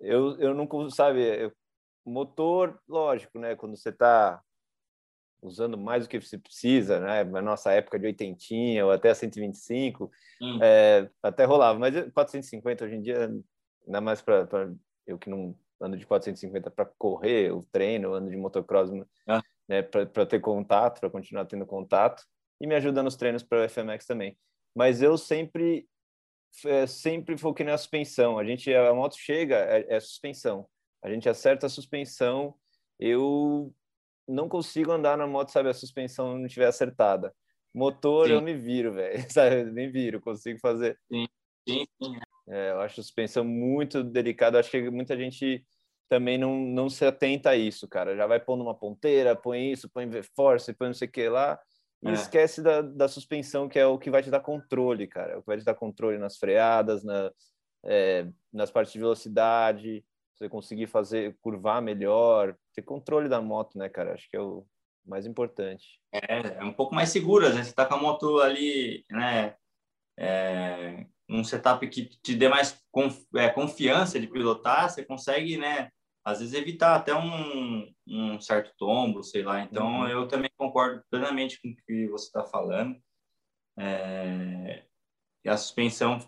eu, 0.00 0.38
eu 0.38 0.54
não 0.54 0.90
sabe, 0.90 1.20
eu, 1.20 1.52
motor, 2.04 2.80
lógico, 2.88 3.38
né? 3.38 3.54
Quando 3.54 3.76
você 3.76 3.90
está 3.90 4.42
usando 5.40 5.78
mais 5.78 6.04
do 6.04 6.08
que 6.08 6.20
você 6.20 6.38
precisa, 6.38 7.00
né? 7.00 7.24
Na 7.24 7.42
nossa 7.42 7.72
época 7.72 7.98
de 7.98 8.06
80 8.06 8.84
ou 8.84 8.90
até 8.90 9.12
125, 9.14 10.10
hum. 10.40 10.58
é, 10.62 11.08
até 11.22 11.44
rolava, 11.44 11.78
mas 11.78 11.94
450 12.12 12.84
hoje 12.84 12.94
em 12.96 13.02
dia, 13.02 13.30
ainda 13.86 14.00
mais 14.00 14.20
para 14.20 14.72
eu 15.06 15.18
que 15.18 15.30
não 15.30 15.56
ando 15.80 15.96
de 15.96 16.06
450 16.06 16.70
para 16.70 16.84
correr, 16.98 17.52
o 17.52 17.62
treino, 17.70 18.12
ando 18.12 18.30
de 18.30 18.36
motocross, 18.36 18.90
ah. 19.28 19.42
né? 19.68 19.82
Para 19.82 20.26
ter 20.26 20.40
contato, 20.40 21.00
para 21.00 21.10
continuar 21.10 21.44
tendo 21.44 21.64
contato 21.64 22.24
e 22.60 22.66
me 22.66 22.74
ajuda 22.74 23.02
nos 23.02 23.16
treinos 23.16 23.42
para 23.42 23.64
o 23.64 23.68
FMX 23.68 24.04
também. 24.06 24.36
Mas 24.74 25.00
eu 25.02 25.16
sempre 25.16 25.88
é, 26.64 26.86
sempre 26.86 27.36
foquei 27.36 27.64
na 27.64 27.76
suspensão. 27.76 28.38
A 28.38 28.44
gente, 28.44 28.72
a 28.72 28.92
moto 28.94 29.16
chega, 29.18 29.56
é, 29.56 29.96
é 29.96 30.00
suspensão. 30.00 30.66
A 31.02 31.10
gente 31.10 31.28
acerta 31.28 31.66
a 31.66 31.70
suspensão, 31.70 32.54
eu 32.98 33.72
não 34.26 34.48
consigo 34.48 34.92
andar 34.92 35.16
na 35.16 35.26
moto, 35.26 35.50
sabe, 35.50 35.68
a 35.68 35.74
suspensão 35.74 36.36
não 36.36 36.46
estiver 36.46 36.66
acertada. 36.66 37.34
Motor, 37.74 38.26
sim. 38.26 38.32
eu 38.32 38.42
me 38.42 38.54
viro, 38.54 38.92
velho, 38.94 39.24
sabe, 39.32 39.64
me 39.64 39.88
viro, 39.88 40.20
consigo 40.20 40.58
fazer. 40.58 40.98
Sim, 41.10 41.26
sim, 41.68 41.84
sim. 42.02 42.18
É, 42.48 42.70
eu 42.70 42.80
acho 42.80 43.00
a 43.00 43.04
suspensão 43.04 43.44
muito 43.44 44.02
delicada, 44.02 44.58
acho 44.58 44.70
que 44.70 44.90
muita 44.90 45.16
gente 45.16 45.64
também 46.08 46.38
não, 46.38 46.58
não 46.58 46.88
se 46.88 47.04
atenta 47.04 47.50
a 47.50 47.56
isso, 47.56 47.86
cara. 47.86 48.16
Já 48.16 48.26
vai 48.26 48.40
pondo 48.40 48.62
uma 48.62 48.74
ponteira, 48.74 49.36
põe 49.36 49.72
isso, 49.72 49.90
põe 49.90 50.08
V-Force, 50.08 50.72
põe 50.72 50.88
não 50.88 50.94
sei 50.94 51.06
o 51.06 51.10
que 51.10 51.28
lá, 51.28 51.58
e 52.02 52.08
é. 52.08 52.12
esquece 52.12 52.62
da, 52.62 52.80
da 52.80 53.08
suspensão, 53.08 53.68
que 53.68 53.78
é 53.78 53.86
o 53.86 53.98
que 53.98 54.10
vai 54.10 54.22
te 54.22 54.30
dar 54.30 54.40
controle, 54.40 55.06
cara. 55.06 55.32
É 55.32 55.36
o 55.36 55.40
que 55.40 55.46
vai 55.46 55.58
te 55.58 55.64
dar 55.64 55.74
controle 55.74 56.18
nas 56.18 56.36
freadas, 56.36 57.02
na, 57.02 57.30
é, 57.84 58.26
nas 58.52 58.70
partes 58.70 58.92
de 58.92 58.98
velocidade, 58.98 60.04
você 60.36 60.48
conseguir 60.48 60.86
fazer, 60.86 61.36
curvar 61.40 61.82
melhor, 61.82 62.56
ter 62.72 62.82
controle 62.82 63.28
da 63.28 63.40
moto, 63.40 63.76
né, 63.76 63.88
cara? 63.88 64.14
Acho 64.14 64.28
que 64.30 64.36
é 64.36 64.40
o 64.40 64.64
mais 65.04 65.26
importante. 65.26 66.00
É, 66.12 66.58
é 66.58 66.64
um 66.64 66.72
pouco 66.72 66.94
mais 66.94 67.08
seguro, 67.08 67.46
às 67.46 67.54
vezes 67.54 67.68
você 67.68 67.74
tá 67.74 67.86
com 67.86 67.94
a 67.94 68.00
moto 68.00 68.40
ali, 68.40 69.04
né, 69.10 69.56
é, 70.18 71.06
um 71.28 71.42
setup 71.42 71.86
que 71.88 72.06
te 72.22 72.34
dê 72.34 72.48
mais 72.48 72.80
conf, 72.90 73.24
é, 73.34 73.48
confiança 73.48 74.20
de 74.20 74.26
pilotar, 74.26 74.90
você 74.90 75.04
consegue, 75.04 75.56
né, 75.56 75.90
às 76.28 76.40
vezes 76.40 76.54
evitar 76.54 76.94
até 76.94 77.14
um, 77.14 77.90
um 78.06 78.38
certo 78.38 78.74
tombo, 78.76 79.22
sei 79.22 79.42
lá. 79.42 79.62
Então, 79.62 80.00
uhum. 80.00 80.08
eu 80.08 80.28
também 80.28 80.50
concordo 80.58 81.02
plenamente 81.10 81.60
com 81.60 81.70
o 81.70 81.76
que 81.76 82.06
você 82.08 82.26
está 82.26 82.44
falando. 82.44 83.00
É, 83.78 84.84
a 85.46 85.56
suspensão 85.56 86.18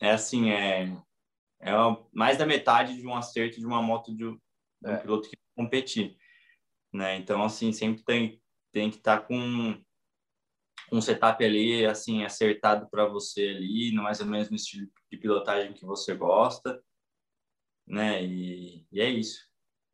é 0.00 0.10
assim, 0.10 0.50
é, 0.50 0.94
é 1.62 1.70
mais 2.12 2.36
da 2.36 2.44
metade 2.44 2.96
de 2.96 3.06
um 3.06 3.14
acerto 3.14 3.58
de 3.58 3.66
uma 3.66 3.80
moto 3.80 4.14
de, 4.14 4.26
um, 4.26 4.38
é. 4.84 4.96
piloto 4.98 5.30
que 5.30 5.36
competir, 5.56 6.16
né? 6.92 7.16
Então, 7.16 7.42
assim, 7.42 7.72
sempre 7.72 8.04
tem, 8.04 8.42
tem 8.70 8.90
que 8.90 8.98
estar 8.98 9.20
tá 9.20 9.26
com 9.26 9.82
um 10.92 11.00
setup 11.00 11.42
ali, 11.42 11.86
assim, 11.86 12.22
acertado 12.22 12.86
para 12.90 13.06
você 13.06 13.48
ali, 13.56 13.92
mais 13.92 14.20
ou 14.20 14.26
menos 14.26 14.50
no 14.50 14.56
estilo 14.56 14.86
de 15.10 15.18
pilotagem 15.18 15.72
que 15.72 15.86
você 15.86 16.14
gosta 16.14 16.82
né? 17.88 18.22
E, 18.22 18.86
e 18.92 19.00
é 19.00 19.08
isso. 19.08 19.40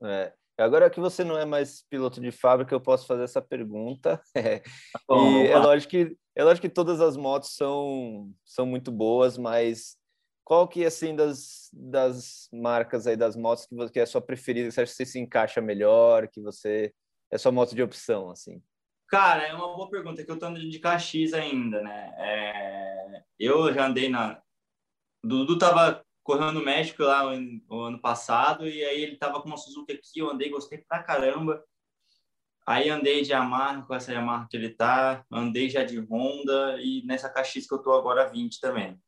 É. 0.02 0.32
Agora 0.56 0.88
que 0.88 1.00
você 1.00 1.24
não 1.24 1.36
é 1.36 1.44
mais 1.44 1.82
piloto 1.90 2.20
de 2.20 2.30
fábrica, 2.30 2.74
eu 2.74 2.80
posso 2.80 3.06
fazer 3.06 3.24
essa 3.24 3.42
pergunta. 3.42 4.20
Tá 4.92 5.00
bom, 5.08 5.42
e 5.42 5.48
é 5.48 5.58
lógico 5.58 5.90
que 5.90 6.16
é 6.36 6.44
lógico 6.44 6.66
que 6.66 6.72
todas 6.72 7.00
as 7.00 7.16
motos 7.16 7.56
são 7.56 8.30
são 8.44 8.64
muito 8.64 8.92
boas, 8.92 9.36
mas 9.36 9.96
qual 10.44 10.68
que 10.68 10.84
assim 10.84 11.16
das, 11.16 11.70
das 11.72 12.48
marcas 12.52 13.06
aí 13.06 13.16
das 13.16 13.34
motos 13.34 13.66
que, 13.66 13.74
você, 13.74 13.92
que 13.92 14.00
é 14.00 14.02
a 14.02 14.06
sua 14.06 14.20
preferida, 14.20 14.68
que 14.68 14.74
você 14.74 14.82
acha 14.82 14.92
que 14.92 14.96
você 14.96 15.06
se 15.06 15.18
encaixa 15.18 15.60
melhor, 15.60 16.28
que 16.28 16.40
você 16.40 16.92
é 17.32 17.38
sua 17.38 17.50
moto 17.50 17.74
de 17.74 17.82
opção 17.82 18.30
assim? 18.30 18.62
Cara, 19.08 19.42
é 19.46 19.54
uma 19.54 19.74
boa 19.74 19.90
pergunta 19.90 20.24
que 20.24 20.30
eu 20.30 20.38
tô 20.38 20.46
andando 20.46 20.68
de 20.68 20.78
Caxias 20.78 21.32
ainda, 21.32 21.82
né? 21.82 22.14
É... 22.18 23.22
eu 23.38 23.72
já 23.72 23.86
andei 23.86 24.08
na 24.08 24.40
Dudu 25.24 25.58
tava 25.58 26.03
correu 26.24 26.50
no 26.50 26.64
México 26.64 27.02
lá 27.02 27.26
o 27.26 27.80
ano 27.80 28.00
passado 28.00 28.66
e 28.66 28.82
aí 28.82 29.02
ele 29.02 29.16
tava 29.16 29.40
com 29.40 29.48
uma 29.48 29.58
Suzuki 29.58 29.92
aqui, 29.92 30.18
eu 30.18 30.30
andei, 30.30 30.48
gostei 30.48 30.78
pra 30.78 31.02
caramba. 31.02 31.62
Aí 32.66 32.88
andei 32.88 33.20
de 33.20 33.30
Yamaha 33.30 33.82
com 33.82 33.94
essa 33.94 34.10
Yamaha 34.10 34.48
que 34.50 34.56
ele 34.56 34.70
tá, 34.70 35.24
andei 35.30 35.68
já 35.68 35.84
de 35.84 36.00
Honda 36.00 36.80
e 36.80 37.04
nessa 37.04 37.28
Caxias 37.28 37.66
que 37.66 37.74
eu 37.74 37.82
tô 37.82 37.92
agora 37.92 38.28
20 38.28 38.58
também. 38.58 38.98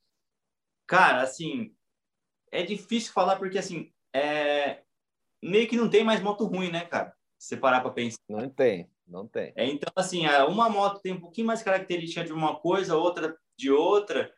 Cara, 0.86 1.22
assim, 1.22 1.74
é 2.52 2.62
difícil 2.62 3.14
falar 3.14 3.36
porque 3.36 3.58
assim, 3.58 3.90
é 4.14 4.82
meio 5.42 5.66
que 5.66 5.76
não 5.76 5.88
tem 5.88 6.04
mais 6.04 6.20
moto 6.20 6.44
ruim, 6.44 6.70
né, 6.70 6.84
cara? 6.84 7.16
Se 7.38 7.56
parar 7.56 7.80
para 7.80 7.90
pensar. 7.90 8.18
Não 8.28 8.48
tem. 8.50 8.90
Não 9.06 9.26
tem. 9.26 9.52
É, 9.56 9.64
então, 9.64 9.90
assim, 9.94 10.26
uma 10.48 10.68
moto 10.68 11.00
tem 11.00 11.12
um 11.12 11.20
pouquinho 11.20 11.46
mais 11.46 11.62
característica 11.62 12.24
de 12.24 12.32
uma 12.32 12.56
coisa, 12.56 12.96
outra 12.96 13.38
de 13.56 13.70
outra, 13.70 14.34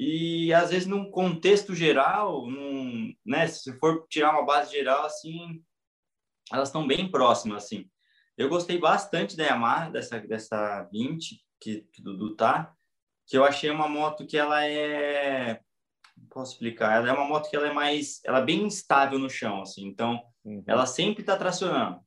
e 0.00 0.54
às 0.54 0.70
vezes 0.70 0.86
num 0.86 1.10
contexto 1.10 1.74
geral, 1.74 2.46
num, 2.46 3.12
né, 3.26 3.48
se 3.48 3.76
for 3.80 4.06
tirar 4.08 4.30
uma 4.30 4.46
base 4.46 4.70
geral, 4.70 5.04
assim, 5.04 5.60
elas 6.52 6.68
estão 6.68 6.86
bem 6.86 7.10
próximas, 7.10 7.64
assim. 7.64 7.90
Eu 8.36 8.48
gostei 8.48 8.78
bastante 8.78 9.36
da 9.36 9.42
Yamaha, 9.42 9.90
dessa, 9.90 10.20
dessa 10.20 10.84
20, 10.92 11.44
que, 11.60 11.80
que 11.92 12.00
do 12.00 12.16
Dudu 12.16 12.36
tá, 12.36 12.72
que 13.26 13.36
eu 13.36 13.44
achei 13.44 13.70
uma 13.70 13.88
moto 13.88 14.24
que 14.24 14.38
ela 14.38 14.64
é 14.64 15.60
posso 16.30 16.52
explicar 16.52 16.96
ela 16.96 17.08
é 17.08 17.12
uma 17.12 17.26
moto 17.26 17.48
que 17.48 17.54
ela 17.54 17.68
é 17.68 17.72
mais 17.72 18.20
ela 18.24 18.38
é 18.38 18.44
bem 18.44 18.64
instável 18.64 19.20
no 19.20 19.30
chão 19.30 19.62
assim 19.62 19.86
então 19.86 20.20
uhum. 20.44 20.64
ela 20.66 20.84
sempre 20.84 21.22
está 21.22 21.36
tracionando 21.36 22.00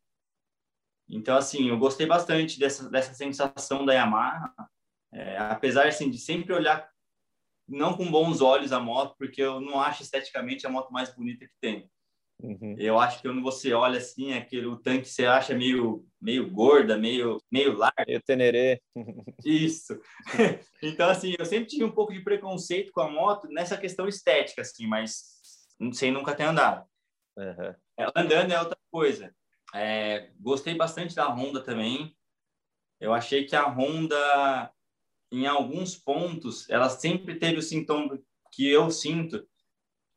então 1.07 1.37
assim 1.37 1.69
eu 1.69 1.77
gostei 1.77 2.05
bastante 2.05 2.59
dessa 2.59 2.89
dessa 2.89 3.13
sensação 3.13 3.85
da 3.85 3.93
Yamaha 3.93 4.53
é, 5.13 5.37
apesar 5.37 5.87
assim 5.87 6.09
de 6.09 6.17
sempre 6.17 6.53
olhar 6.53 6.91
não 7.71 7.95
com 7.95 8.11
bons 8.11 8.41
olhos 8.41 8.71
a 8.71 8.79
moto 8.79 9.15
porque 9.17 9.41
eu 9.41 9.59
não 9.59 9.79
acho 9.79 10.03
esteticamente 10.03 10.67
a 10.67 10.69
moto 10.69 10.91
mais 10.91 11.13
bonita 11.15 11.45
que 11.45 11.53
tem 11.59 11.89
Uhum. 12.41 12.75
Eu 12.77 12.99
acho 12.99 13.17
que 13.17 13.27
quando 13.27 13.41
você 13.41 13.71
olha 13.71 13.99
assim, 13.99 14.33
aquele, 14.33 14.65
o 14.65 14.75
tanque 14.75 15.07
você 15.07 15.25
acha 15.25 15.53
meio, 15.53 16.05
meio 16.19 16.49
gorda, 16.49 16.97
meio, 16.97 17.37
meio 17.51 17.77
larga. 17.77 18.03
Meio 18.07 18.21
tenerê. 18.21 18.81
Isso. 19.45 19.99
então, 20.81 21.09
assim, 21.09 21.35
eu 21.37 21.45
sempre 21.45 21.67
tive 21.67 21.83
um 21.83 21.91
pouco 21.91 22.11
de 22.11 22.21
preconceito 22.21 22.91
com 22.91 23.01
a 23.01 23.09
moto 23.09 23.47
nessa 23.47 23.77
questão 23.77 24.07
estética, 24.07 24.61
assim, 24.61 24.87
mas 24.87 25.23
não 25.79 25.93
sei 25.93 26.11
nunca 26.11 26.35
ter 26.35 26.43
andado. 26.43 26.85
Uhum. 27.37 28.09
Andando 28.15 28.51
é 28.51 28.59
outra 28.59 28.77
coisa. 28.91 29.33
É, 29.73 30.31
gostei 30.39 30.73
bastante 30.73 31.15
da 31.15 31.27
Honda 31.27 31.61
também. 31.61 32.15
Eu 32.99 33.13
achei 33.13 33.45
que 33.45 33.55
a 33.55 33.67
Honda, 33.67 34.71
em 35.31 35.47
alguns 35.47 35.95
pontos, 35.97 36.69
ela 36.69 36.89
sempre 36.89 37.35
teve 37.35 37.57
o 37.57 37.61
sintoma 37.61 38.19
que 38.51 38.69
eu 38.69 38.91
sinto, 38.91 39.47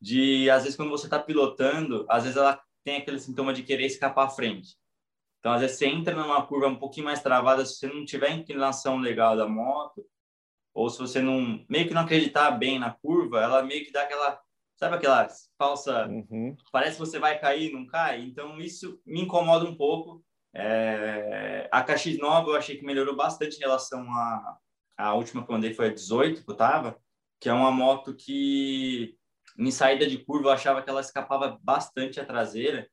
de 0.01 0.49
às 0.49 0.63
vezes 0.63 0.75
quando 0.75 0.89
você 0.89 1.07
está 1.07 1.17
pilotando, 1.17 2.05
às 2.09 2.23
vezes 2.23 2.37
ela 2.37 2.61
tem 2.83 2.97
aquele 2.97 3.19
sintoma 3.19 3.53
de 3.53 3.63
querer 3.63 3.85
escapar 3.85 4.25
à 4.25 4.29
frente. 4.29 4.75
Então, 5.39 5.53
às 5.53 5.61
vezes 5.61 5.77
você 5.77 5.87
entra 5.87 6.15
numa 6.15 6.45
curva 6.45 6.67
um 6.67 6.75
pouquinho 6.75 7.05
mais 7.05 7.21
travada, 7.21 7.65
se 7.65 7.75
você 7.75 7.87
não 7.87 8.03
tiver 8.03 8.31
inclinação 8.31 8.97
legal 8.97 9.37
da 9.37 9.47
moto, 9.47 10.05
ou 10.73 10.89
se 10.89 10.99
você 10.99 11.21
não 11.21 11.63
meio 11.69 11.87
que 11.87 11.93
não 11.93 12.01
acreditar 12.01 12.51
bem 12.51 12.77
na 12.77 12.91
curva, 12.91 13.41
ela 13.41 13.63
meio 13.63 13.85
que 13.85 13.91
dá 13.91 14.01
aquela, 14.01 14.41
sabe 14.75 14.95
aquela 14.95 15.27
falsa, 15.57 16.07
uhum. 16.07 16.55
parece 16.71 16.97
que 16.97 17.05
você 17.05 17.17
vai 17.17 17.39
cair, 17.39 17.71
não 17.71 17.85
cai. 17.85 18.21
Então 18.21 18.59
isso 18.59 18.99
me 19.05 19.21
incomoda 19.21 19.65
um 19.65 19.75
pouco. 19.75 20.23
É... 20.53 21.67
a 21.71 21.85
KX9 21.85 22.47
eu 22.47 22.55
achei 22.55 22.77
que 22.77 22.85
melhorou 22.85 23.15
bastante 23.15 23.57
em 23.57 23.59
relação 23.59 24.01
a, 24.11 24.57
a 24.97 25.13
última 25.13 25.45
que 25.45 25.51
eu 25.51 25.55
andei 25.55 25.73
foi 25.73 25.87
a 25.87 25.93
18 25.93 26.43
que 26.43 26.51
eu 26.51 26.55
tava, 26.55 26.97
que 27.39 27.49
é 27.49 27.53
uma 27.53 27.71
moto 27.71 28.13
que 28.13 29.17
em 29.57 29.71
saída 29.71 30.05
de 30.05 30.17
curva, 30.17 30.49
eu 30.49 30.53
achava 30.53 30.81
que 30.81 30.89
ela 30.89 31.01
escapava 31.01 31.57
bastante 31.61 32.19
a 32.19 32.25
traseira 32.25 32.89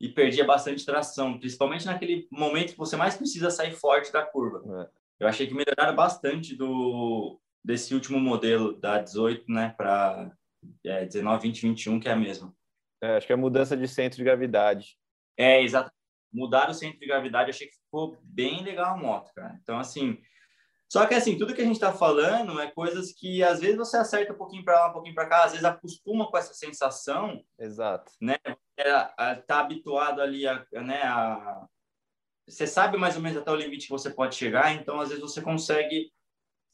e 0.00 0.08
perdia 0.08 0.44
bastante 0.44 0.84
tração, 0.86 1.38
principalmente 1.38 1.86
naquele 1.86 2.26
momento 2.30 2.72
que 2.72 2.78
você 2.78 2.96
mais 2.96 3.16
precisa 3.16 3.50
sair 3.50 3.72
forte 3.72 4.12
da 4.12 4.24
curva. 4.24 4.62
É. 4.82 4.98
Eu 5.20 5.28
achei 5.28 5.46
que 5.46 5.54
melhoraram 5.54 5.94
bastante 5.94 6.54
do 6.54 7.40
desse 7.64 7.92
último 7.92 8.18
modelo 8.18 8.78
da 8.78 8.98
18, 8.98 9.50
né, 9.50 9.74
para 9.76 10.32
é, 10.86 11.04
19, 11.04 11.48
20, 11.48 11.62
21, 11.62 12.00
que 12.00 12.08
é 12.08 12.12
a 12.12 12.16
mesma. 12.16 12.54
É, 13.02 13.16
acho 13.16 13.26
que 13.26 13.32
é 13.32 13.34
a 13.34 13.38
mudança 13.38 13.76
de 13.76 13.86
centro 13.86 14.16
de 14.16 14.24
gravidade. 14.24 14.96
É, 15.36 15.62
exato. 15.62 15.90
Mudar 16.32 16.70
o 16.70 16.74
centro 16.74 16.98
de 16.98 17.06
gravidade, 17.06 17.50
achei 17.50 17.66
que 17.66 17.76
ficou 17.76 18.18
bem 18.22 18.62
legal 18.62 18.94
a 18.94 18.96
moto, 18.96 19.32
cara. 19.34 19.58
Então, 19.62 19.78
assim, 19.78 20.18
só 20.90 21.06
que, 21.06 21.14
assim, 21.14 21.36
tudo 21.36 21.54
que 21.54 21.60
a 21.60 21.64
gente 21.64 21.74
está 21.74 21.92
falando 21.92 22.58
é 22.58 22.70
coisas 22.70 23.12
que, 23.12 23.42
às 23.42 23.60
vezes, 23.60 23.76
você 23.76 23.98
acerta 23.98 24.32
um 24.32 24.38
pouquinho 24.38 24.64
para 24.64 24.80
lá, 24.80 24.88
um 24.88 24.92
pouquinho 24.94 25.14
para 25.14 25.28
cá, 25.28 25.44
às 25.44 25.50
vezes 25.52 25.64
acostuma 25.64 26.30
com 26.30 26.38
essa 26.38 26.54
sensação. 26.54 27.44
Exato. 27.58 28.10
Né? 28.18 28.36
É, 28.78 29.34
tá 29.34 29.60
habituado 29.60 30.22
ali 30.22 30.46
a, 30.46 30.64
né, 30.72 31.02
a... 31.02 31.66
Você 32.48 32.66
sabe 32.66 32.96
mais 32.96 33.16
ou 33.16 33.22
menos 33.22 33.36
até 33.36 33.50
o 33.50 33.56
limite 33.56 33.86
que 33.86 33.92
você 33.92 34.08
pode 34.08 34.34
chegar, 34.34 34.72
então, 34.72 34.98
às 34.98 35.10
vezes, 35.10 35.22
você 35.22 35.42
consegue 35.42 36.10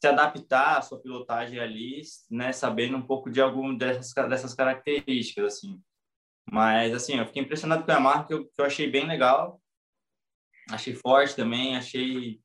se 0.01 0.07
adaptar 0.07 0.77
à 0.77 0.81
sua 0.81 1.01
pilotagem 1.01 1.59
ali, 1.59 2.01
né, 2.31 2.53
sabendo 2.53 2.95
um 2.95 3.05
pouco 3.05 3.29
de 3.29 3.41
algum 3.41 3.75
dessas, 3.75 4.13
dessas 4.29 4.53
características, 4.53 5.55
assim. 5.55 5.81
Mas, 6.49 6.93
assim, 6.93 7.17
eu 7.17 7.25
fiquei 7.25 7.41
impressionado 7.41 7.83
com 7.83 7.91
a 7.91 7.99
marca, 7.99 8.27
que 8.27 8.33
eu, 8.33 8.45
que 8.45 8.61
eu 8.61 8.65
achei 8.65 8.89
bem 8.89 9.05
legal. 9.05 9.61
Achei 10.71 10.93
forte 10.93 11.35
também, 11.35 11.75
achei 11.75 12.39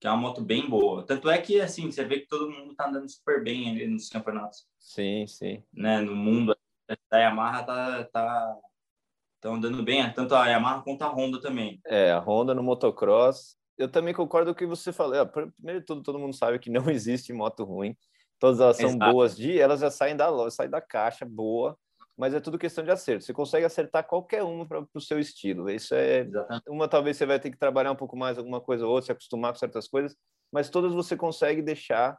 que 0.00 0.06
é 0.06 0.10
uma 0.10 0.16
moto 0.16 0.40
bem 0.40 0.68
boa. 0.68 1.04
Tanto 1.04 1.28
é 1.28 1.38
que, 1.38 1.60
assim, 1.60 1.92
você 1.92 2.02
vê 2.04 2.20
que 2.20 2.26
todo 2.26 2.50
mundo 2.50 2.74
tá 2.74 2.88
andando 2.88 3.08
super 3.08 3.44
bem 3.44 3.68
ali 3.68 3.86
nos 3.86 4.08
campeonatos. 4.08 4.66
Sim, 4.78 5.26
sim. 5.26 5.62
Né? 5.72 6.00
No 6.00 6.16
mundo, 6.16 6.56
a 7.10 7.16
Yamaha 7.18 7.62
tá, 7.62 8.04
tá, 8.04 8.56
tá 9.42 9.48
andando 9.50 9.82
bem, 9.82 10.10
tanto 10.14 10.34
a 10.34 10.46
Yamaha 10.46 10.82
quanto 10.82 11.02
a 11.02 11.08
Honda 11.08 11.38
também. 11.38 11.78
É, 11.84 12.12
a 12.12 12.18
Honda 12.18 12.54
no 12.54 12.62
motocross. 12.62 13.58
Eu 13.76 13.90
também 13.90 14.14
concordo 14.14 14.52
com 14.52 14.56
o 14.56 14.58
que 14.58 14.66
você 14.66 14.90
falou. 14.90 15.14
É, 15.14 15.24
primeiro 15.24 15.80
de 15.80 15.86
tudo, 15.86 16.02
todo 16.02 16.18
mundo 16.18 16.34
sabe 16.34 16.58
que 16.58 16.70
não 16.70 16.88
existe 16.90 17.32
moto 17.34 17.62
ruim. 17.64 17.94
Todas 18.38 18.58
elas 18.58 18.78
são 18.78 18.88
Exato. 18.88 19.12
boas 19.12 19.36
de, 19.36 19.60
elas 19.60 19.80
já 19.80 19.90
saem 19.90 20.16
da 20.16 20.30
loja, 20.30 20.56
saem 20.56 20.70
da 20.70 20.80
caixa 20.80 21.26
boa 21.26 21.78
mas 22.20 22.34
é 22.34 22.40
tudo 22.40 22.58
questão 22.58 22.84
de 22.84 22.90
acerto. 22.90 23.24
Você 23.24 23.32
consegue 23.32 23.64
acertar 23.64 24.06
qualquer 24.06 24.42
uma 24.42 24.66
para 24.68 24.86
o 24.92 25.00
seu 25.00 25.18
estilo. 25.18 25.70
Isso 25.70 25.94
é 25.94 26.18
Exatamente. 26.18 26.68
uma 26.68 26.86
talvez 26.86 27.16
você 27.16 27.24
vai 27.24 27.40
ter 27.40 27.50
que 27.50 27.56
trabalhar 27.56 27.92
um 27.92 27.96
pouco 27.96 28.14
mais 28.14 28.36
alguma 28.36 28.60
coisa 28.60 28.84
ou 28.84 28.92
outra, 28.92 29.06
se 29.06 29.12
acostumar 29.12 29.54
com 29.54 29.58
certas 29.58 29.88
coisas, 29.88 30.14
mas 30.52 30.68
todas 30.68 30.92
você 30.92 31.16
consegue 31.16 31.62
deixar 31.62 32.18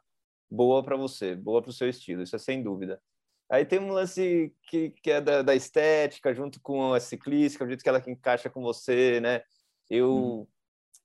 boa 0.50 0.84
para 0.84 0.98
você, 0.98 1.36
boa 1.36 1.62
para 1.62 1.70
o 1.70 1.74
seu 1.74 1.88
estilo. 1.88 2.24
Isso 2.24 2.36
é 2.36 2.40
sem 2.40 2.64
dúvida. 2.64 3.00
Aí 3.48 3.64
tem 3.64 3.78
um 3.78 3.92
lance 3.92 4.52
que, 4.64 4.90
que 5.04 5.12
é 5.12 5.22
da, 5.22 5.44
da 5.44 5.54
estética, 5.54 6.34
junto 6.34 6.60
com 6.62 6.96
a 6.96 7.00
ciclística, 7.00 7.64
o 7.64 7.68
jeito 7.68 7.84
que 7.84 7.90
ela 7.90 8.02
que 8.02 8.10
encaixa 8.10 8.50
com 8.50 8.64
você, 8.64 9.22
né? 9.22 9.44
Eu, 9.88 10.12
hum. 10.12 10.48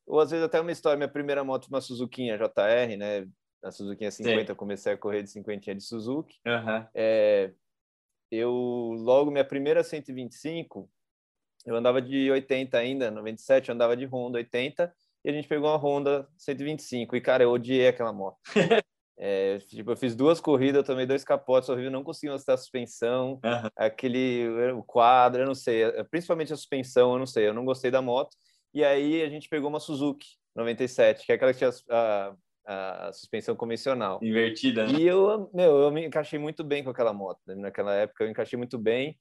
ou 0.07 0.21
às 0.21 0.31
vezes 0.31 0.47
até 0.47 0.59
uma 0.59 0.73
história, 0.73 0.97
minha 0.97 1.07
primeira 1.07 1.45
moto 1.45 1.67
uma 1.67 1.83
Suzuki 1.83 2.29
JR, 2.29 2.97
né? 2.97 3.29
A 3.63 3.71
Suzuki 3.71 4.11
50, 4.11 4.53
eu 4.53 4.57
comecei 4.57 4.95
a 4.95 4.97
correr 4.97 5.23
de 5.23 5.31
50 5.31 5.75
de 5.75 5.83
Suzuki. 5.83 6.39
Uhum. 6.47 6.87
É, 6.95 7.53
eu 8.31 8.51
logo 8.99 9.31
minha 9.31 9.45
primeira 9.45 9.83
125, 9.83 10.91
eu 11.65 11.75
andava 11.75 12.01
de 12.01 12.31
80 12.31 12.79
ainda, 12.79 13.11
97, 13.11 13.69
eu 13.69 13.75
andava 13.75 13.97
de 13.97 14.05
Honda 14.07 14.39
80 14.39 14.93
e 15.25 15.31
a 15.31 15.33
gente 15.33 15.49
pegou 15.49 15.69
uma 15.69 15.77
Honda 15.77 16.29
125 16.37 17.17
e 17.17 17.21
cara, 17.21 17.43
eu 17.43 17.51
odiei 17.51 17.89
aquela 17.89 18.13
moto. 18.13 18.39
é, 19.19 19.59
tipo, 19.59 19.91
eu 19.91 19.97
fiz 19.97 20.15
duas 20.15 20.41
corridas, 20.41 20.77
eu 20.77 20.85
tomei 20.85 21.07
dois 21.07 21.25
capotes 21.25 21.69
horrível, 21.69 21.91
não 21.91 22.05
consegui 22.05 22.33
mostrar 22.33 22.55
a 22.55 22.59
suspensão, 22.59 23.41
uhum. 23.45 23.71
aquele 23.75 24.49
o 24.73 24.83
quadro, 24.83 25.43
eu 25.43 25.47
não 25.47 25.55
sei, 25.55 25.83
principalmente 26.11 26.53
a 26.53 26.57
suspensão, 26.57 27.13
eu 27.13 27.19
não 27.19 27.27
sei, 27.27 27.49
eu 27.49 27.55
não 27.55 27.65
gostei 27.65 27.91
da 27.91 28.01
moto. 28.01 28.37
E 28.73 28.85
aí 28.85 29.23
a 29.23 29.29
gente 29.29 29.49
pegou 29.49 29.69
uma 29.69 29.81
Suzuki 29.81 30.27
97, 30.55 31.27
que 31.27 31.33
é 31.33 31.35
aquela 31.35 31.53
que 31.53 31.59
tinha 31.59 31.71
a, 31.91 32.37
a 32.67 33.13
suspensão 33.13 33.55
convencional. 33.55 34.19
Invertida, 34.23 34.87
né? 34.87 34.99
E 34.99 35.07
eu, 35.07 35.49
meu, 35.55 35.79
eu 35.79 35.91
me 35.91 36.07
encaixei 36.07 36.39
muito 36.39 36.65
bem 36.65 36.83
com 36.83 36.91
aquela 36.91 37.13
moto. 37.13 37.41
Né? 37.47 37.55
Naquela 37.55 37.95
época 37.95 38.25
eu 38.25 38.31
encaixei 38.31 38.57
muito 38.57 38.77
bem. 38.77 39.17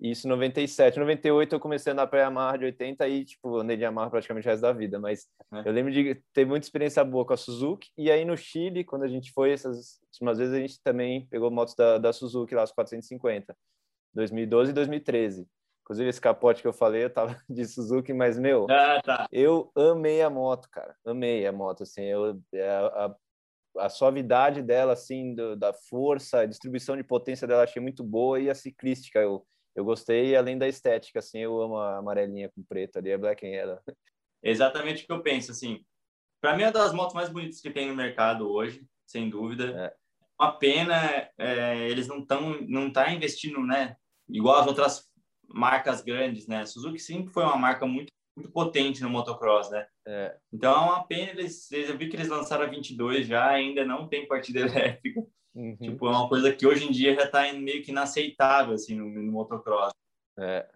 Isso 0.00 0.28
97, 0.28 0.98
98 0.98 1.56
eu 1.56 1.60
comecei 1.60 1.90
a 1.90 1.92
andar 1.92 2.06
para 2.06 2.20
Yamaha 2.20 2.56
de 2.56 2.64
80 2.66 3.08
e 3.08 3.24
tipo, 3.24 3.56
andei 3.58 3.76
de 3.76 3.82
Yamaha 3.82 4.08
praticamente 4.08 4.46
o 4.46 4.50
resto 4.50 4.62
da 4.62 4.72
vida, 4.72 4.96
mas 5.00 5.26
é. 5.52 5.68
eu 5.68 5.72
lembro 5.72 5.92
de 5.92 6.22
ter 6.32 6.46
muita 6.46 6.64
experiência 6.64 7.02
boa 7.02 7.26
com 7.26 7.32
a 7.32 7.36
Suzuki 7.36 7.88
e 7.98 8.08
aí 8.08 8.24
no 8.24 8.36
Chile, 8.36 8.84
quando 8.84 9.02
a 9.02 9.08
gente 9.08 9.32
foi 9.32 9.50
essas 9.50 9.98
últimas 10.04 10.38
vezes, 10.38 10.54
a 10.54 10.60
gente 10.60 10.80
também 10.84 11.26
pegou 11.26 11.50
motos 11.50 11.74
da, 11.74 11.98
da 11.98 12.12
Suzuki 12.12 12.54
lá, 12.54 12.62
os 12.62 12.70
450, 12.70 13.56
2012 14.14 14.70
e 14.70 14.74
2013. 14.74 15.48
Inclusive, 15.88 16.10
esse 16.10 16.20
capote 16.20 16.60
que 16.60 16.68
eu 16.68 16.72
falei, 16.72 17.04
eu 17.04 17.10
tava 17.10 17.34
de 17.48 17.64
Suzuki, 17.64 18.12
mas, 18.12 18.38
meu, 18.38 18.66
ah, 18.68 19.00
tá. 19.02 19.26
eu 19.32 19.72
amei 19.74 20.20
a 20.20 20.28
moto, 20.28 20.68
cara. 20.70 20.94
Amei 21.02 21.46
a 21.46 21.52
moto, 21.52 21.82
assim, 21.84 22.02
eu, 22.02 22.38
é, 22.52 22.68
a, 22.68 23.16
a 23.78 23.88
suavidade 23.88 24.60
dela, 24.60 24.92
assim, 24.92 25.34
do, 25.34 25.56
da 25.56 25.72
força, 25.72 26.40
a 26.40 26.46
distribuição 26.46 26.94
de 26.94 27.02
potência 27.02 27.48
dela, 27.48 27.62
achei 27.62 27.80
muito 27.80 28.04
boa, 28.04 28.38
e 28.38 28.50
a 28.50 28.54
ciclística, 28.54 29.18
eu, 29.18 29.46
eu 29.74 29.82
gostei, 29.82 30.36
além 30.36 30.58
da 30.58 30.68
estética, 30.68 31.20
assim, 31.20 31.38
eu 31.38 31.58
amo 31.58 31.78
a 31.78 31.96
amarelinha 31.96 32.50
com 32.50 32.62
preto 32.62 32.98
ali, 32.98 33.10
a 33.10 33.16
Black 33.16 33.46
and 33.46 33.50
Yellow. 33.50 33.78
Exatamente 34.42 35.04
o 35.04 35.06
que 35.06 35.12
eu 35.12 35.22
penso, 35.22 35.52
assim, 35.52 35.82
para 36.38 36.54
mim 36.54 36.64
é 36.64 36.66
uma 36.66 36.72
das 36.72 36.92
motos 36.92 37.14
mais 37.14 37.30
bonitas 37.30 37.62
que 37.62 37.70
tem 37.70 37.88
no 37.88 37.96
mercado 37.96 38.46
hoje, 38.46 38.86
sem 39.06 39.30
dúvida. 39.30 39.86
É. 39.86 39.94
Uma 40.38 40.52
pena, 40.52 41.30
é, 41.38 41.88
eles 41.88 42.06
não 42.06 42.18
estão 42.18 42.60
não 42.60 42.92
tá 42.92 43.10
investindo, 43.10 43.64
né, 43.64 43.96
igual 44.28 44.60
as 44.60 44.66
outras 44.66 45.07
marcas 45.48 46.02
grandes, 46.02 46.46
né? 46.46 46.64
Suzuki 46.66 46.98
sempre 46.98 47.32
foi 47.32 47.44
uma 47.44 47.56
marca 47.56 47.86
muito, 47.86 48.12
muito 48.36 48.50
potente 48.50 49.02
no 49.02 49.10
motocross, 49.10 49.70
né? 49.70 49.86
É. 50.06 50.36
Então 50.52 50.72
é 50.72 50.78
uma 50.78 51.04
pena 51.04 51.32
eles, 51.32 51.70
eu 51.72 51.96
vi 51.96 52.08
que 52.08 52.16
eles 52.16 52.28
lançaram 52.28 52.64
a 52.64 52.68
22 52.68 53.26
já, 53.26 53.48
ainda 53.48 53.84
não 53.84 54.08
tem 54.08 54.26
partida 54.26 54.60
elétrica. 54.66 55.24
Uhum. 55.54 55.76
Tipo, 55.76 56.06
é 56.06 56.10
uma 56.10 56.28
coisa 56.28 56.52
que 56.52 56.66
hoje 56.66 56.86
em 56.86 56.92
dia 56.92 57.14
já 57.14 57.24
está 57.24 57.52
meio 57.52 57.82
que 57.82 57.90
inaceitável 57.90 58.74
assim 58.74 58.94
no, 58.94 59.08
no 59.08 59.32
motocross. 59.32 59.92
É. 60.38 60.68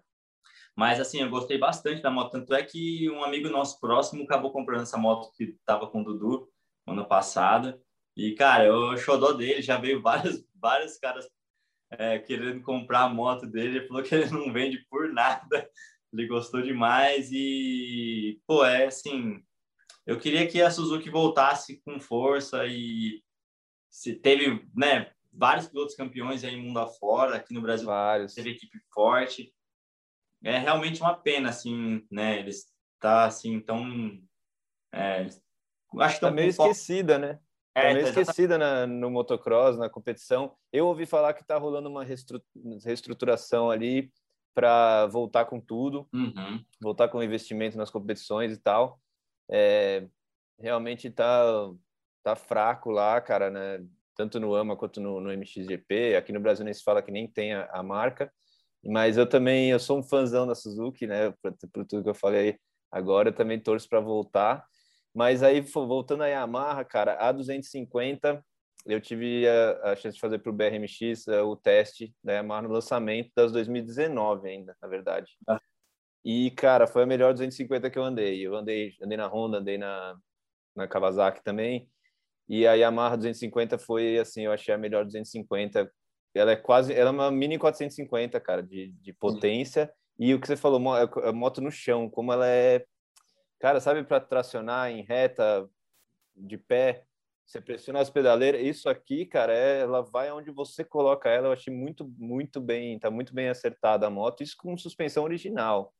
Mas, 0.75 0.99
assim, 0.99 1.21
eu 1.21 1.29
gostei 1.29 1.57
bastante 1.57 2.01
da 2.01 2.09
moto. 2.09 2.31
Tanto 2.31 2.53
é 2.53 2.63
que 2.63 3.09
um 3.09 3.23
amigo 3.23 3.49
nosso 3.49 3.79
próximo 3.79 4.23
acabou 4.23 4.51
comprando 4.51 4.81
essa 4.81 4.97
moto 4.97 5.31
que 5.35 5.43
estava 5.43 5.87
com 5.87 6.01
o 6.01 6.03
Dudu 6.03 6.49
ano 6.87 7.05
passado. 7.05 7.79
E, 8.17 8.33
cara, 8.33 8.65
eu 8.65 8.97
xodó 8.97 9.33
dele, 9.33 9.61
já 9.61 9.77
veio 9.77 10.01
vários, 10.01 10.43
vários 10.55 10.97
caras 10.97 11.27
é, 11.97 12.19
querendo 12.19 12.61
comprar 12.61 13.01
a 13.01 13.09
moto 13.09 13.45
dele. 13.45 13.77
Ele 13.77 13.87
falou 13.87 14.03
que 14.03 14.13
ele 14.13 14.29
não 14.29 14.51
vende 14.51 14.85
por 14.89 15.11
nada. 15.11 15.69
Ele 16.11 16.27
gostou 16.27 16.61
demais 16.61 17.29
e, 17.31 18.39
pô, 18.45 18.63
é 18.63 18.85
assim. 18.85 19.43
Eu 20.05 20.19
queria 20.19 20.47
que 20.47 20.61
a 20.61 20.69
Suzuki 20.69 21.09
voltasse 21.09 21.81
com 21.83 21.99
força 21.99 22.65
e 22.67 23.23
se 23.89 24.15
teve, 24.15 24.67
né, 24.75 25.11
vários 25.31 25.67
pilotos 25.67 25.95
campeões 25.95 26.43
aí 26.43 26.55
mundo 26.55 26.79
afora, 26.79 27.35
aqui 27.35 27.53
no 27.53 27.61
Brasil 27.61 27.87
vários. 27.87 28.33
teve 28.33 28.51
equipe 28.51 28.79
forte. 28.93 29.53
É 30.43 30.57
realmente 30.57 31.01
uma 31.01 31.15
pena, 31.15 31.49
assim, 31.49 32.05
né? 32.11 32.39
Eles 32.39 32.65
tá 32.99 33.25
assim 33.25 33.59
tão 33.59 34.21
é, 34.93 35.27
acho 35.99 36.15
que 36.15 36.21
tá 36.21 36.31
meio 36.31 36.49
esquecida, 36.49 37.17
né? 37.17 37.39
É, 37.75 37.87
tá 37.87 37.93
meio 37.93 38.03
tá 38.03 38.21
esquecida 38.21 38.57
na, 38.57 38.85
no 38.85 39.09
motocross, 39.09 39.77
na 39.77 39.89
competição. 39.89 40.55
Eu 40.71 40.87
ouvi 40.87 41.05
falar 41.05 41.33
que 41.33 41.41
está 41.41 41.57
rolando 41.57 41.89
uma 41.89 42.03
reestruturação 42.03 43.71
ali 43.71 44.11
para 44.53 45.07
voltar 45.07 45.45
com 45.45 45.59
tudo, 45.59 46.07
uhum. 46.13 46.63
voltar 46.79 47.07
com 47.07 47.23
investimento 47.23 47.77
nas 47.77 47.89
competições 47.89 48.53
e 48.53 48.57
tal. 48.57 48.99
É, 49.49 50.07
realmente 50.59 51.09
tá 51.09 51.43
tá 52.23 52.35
fraco 52.35 52.89
lá, 52.89 53.19
cara, 53.19 53.49
né? 53.49 53.85
Tanto 54.15 54.39
no 54.39 54.55
AMA 54.55 54.77
quanto 54.77 55.01
no, 55.01 55.19
no 55.19 55.31
MXGP. 55.31 56.15
Aqui 56.15 56.31
no 56.31 56.39
Brasil 56.39 56.63
nem 56.63 56.73
se 56.73 56.83
fala 56.83 57.01
que 57.01 57.11
nem 57.11 57.27
tem 57.27 57.53
a, 57.53 57.65
a 57.71 57.83
marca. 57.83 58.31
Mas 58.85 59.17
eu 59.17 59.27
também 59.27 59.71
eu 59.71 59.79
sou 59.79 59.99
um 59.99 60.03
fãzão 60.03 60.47
da 60.47 60.55
Suzuki, 60.55 61.05
né? 61.05 61.31
Por, 61.41 61.53
por 61.71 61.85
tudo 61.85 62.03
que 62.03 62.09
eu 62.09 62.15
falei 62.15 62.57
agora, 62.91 63.29
eu 63.29 63.33
também 63.33 63.59
torço 63.59 63.89
para 63.89 63.99
voltar. 63.99 64.65
Mas 65.13 65.43
aí, 65.43 65.61
voltando 65.61 66.23
a 66.23 66.27
Yamaha, 66.27 66.83
cara, 66.83 67.15
a 67.19 67.31
250, 67.31 68.43
eu 68.85 68.99
tive 68.99 69.47
a, 69.47 69.91
a 69.91 69.95
chance 69.95 70.15
de 70.15 70.21
fazer 70.21 70.39
para 70.39 70.49
o 70.49 70.53
BRMX 70.53 71.27
uh, 71.27 71.45
o 71.45 71.55
teste 71.55 72.13
da 72.23 72.33
Yamaha 72.33 72.63
no 72.63 72.69
lançamento 72.69 73.31
das 73.35 73.51
2019 73.51 74.49
ainda, 74.49 74.75
na 74.81 74.87
verdade. 74.87 75.31
Ah. 75.47 75.61
E, 76.25 76.51
cara, 76.51 76.87
foi 76.87 77.03
a 77.03 77.05
melhor 77.05 77.33
250 77.33 77.89
que 77.89 77.99
eu 77.99 78.03
andei. 78.03 78.45
Eu 78.45 78.55
andei, 78.55 78.93
andei 79.01 79.17
na 79.17 79.27
Honda, 79.27 79.57
andei 79.59 79.77
na, 79.77 80.17
na 80.75 80.87
Kawasaki 80.87 81.43
também. 81.43 81.89
E 82.47 82.65
a 82.65 82.73
Yamaha 82.73 83.17
250 83.17 83.77
foi, 83.77 84.17
assim, 84.17 84.43
eu 84.43 84.51
achei 84.51 84.73
a 84.73 84.77
melhor 84.77 85.05
250. 85.05 85.91
Ela 86.33 86.51
é 86.51 86.55
quase, 86.55 86.93
ela 86.93 87.09
é 87.09 87.13
uma 87.13 87.29
mini 87.29 87.59
450, 87.59 88.39
cara, 88.39 88.63
de, 88.63 88.91
de 89.01 89.13
potência. 89.13 89.85
Sim. 89.85 89.91
E 90.19 90.33
o 90.33 90.39
que 90.39 90.47
você 90.47 90.55
falou, 90.55 90.81
a 90.93 91.33
moto 91.33 91.61
no 91.61 91.71
chão, 91.71 92.09
como 92.09 92.31
ela 92.31 92.47
é 92.47 92.85
Cara, 93.63 93.79
sabe 93.79 94.03
para 94.03 94.19
tracionar 94.19 94.91
em 94.91 95.03
reta, 95.03 95.69
de 96.35 96.57
pé, 96.57 97.05
você 97.45 97.61
pressiona 97.61 98.01
as 98.01 98.09
pedaleiras, 98.09 98.61
isso 98.61 98.89
aqui, 98.89 99.25
cara, 99.25 99.55
é, 99.55 99.79
ela 99.79 100.01
vai 100.01 100.29
onde 100.33 100.51
você 100.51 100.83
coloca 100.83 101.29
ela. 101.29 101.47
Eu 101.47 101.53
achei 101.53 101.73
muito, 101.73 102.05
muito 102.17 102.59
bem, 102.59 102.99
tá 102.99 103.09
muito 103.09 103.33
bem 103.33 103.47
acertada 103.47 104.05
a 104.05 104.09
moto, 104.09 104.43
isso 104.43 104.57
com 104.57 104.77
suspensão 104.77 105.23
original. 105.23 105.95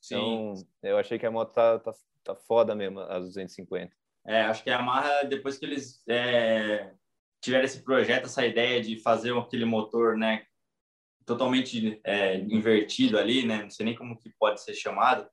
Sim. 0.00 0.14
Então, 0.14 0.54
eu 0.80 0.96
achei 0.96 1.18
que 1.18 1.26
a 1.26 1.30
moto 1.32 1.52
tá, 1.52 1.80
tá, 1.80 1.90
tá 2.22 2.36
foda 2.36 2.72
mesmo, 2.72 3.00
as 3.00 3.24
250. 3.24 3.92
É, 4.24 4.42
acho 4.42 4.62
que 4.62 4.70
a 4.70 4.74
Yamaha, 4.74 5.24
depois 5.24 5.58
que 5.58 5.66
eles 5.66 6.00
é, 6.08 6.94
tiveram 7.42 7.64
esse 7.64 7.82
projeto, 7.82 8.26
essa 8.26 8.46
ideia 8.46 8.80
de 8.80 9.02
fazer 9.02 9.36
aquele 9.36 9.64
motor, 9.64 10.16
né, 10.16 10.46
totalmente 11.26 12.00
é, 12.04 12.36
invertido 12.36 13.18
ali, 13.18 13.44
né, 13.44 13.64
não 13.64 13.70
sei 13.70 13.86
nem 13.86 13.96
como 13.96 14.16
que 14.16 14.30
pode 14.38 14.62
ser 14.62 14.74
chamado, 14.74 15.28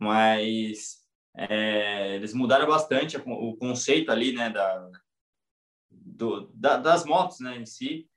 mas 0.00 1.01
é, 1.34 2.14
eles 2.14 2.34
mudaram 2.34 2.66
bastante 2.66 3.16
o 3.16 3.56
conceito 3.56 4.10
ali, 4.10 4.32
né, 4.32 4.50
da, 4.50 4.90
do, 5.90 6.50
da, 6.54 6.76
das 6.76 7.04
motos, 7.04 7.40
né, 7.40 7.56
em 7.56 7.66
si. 7.66 8.08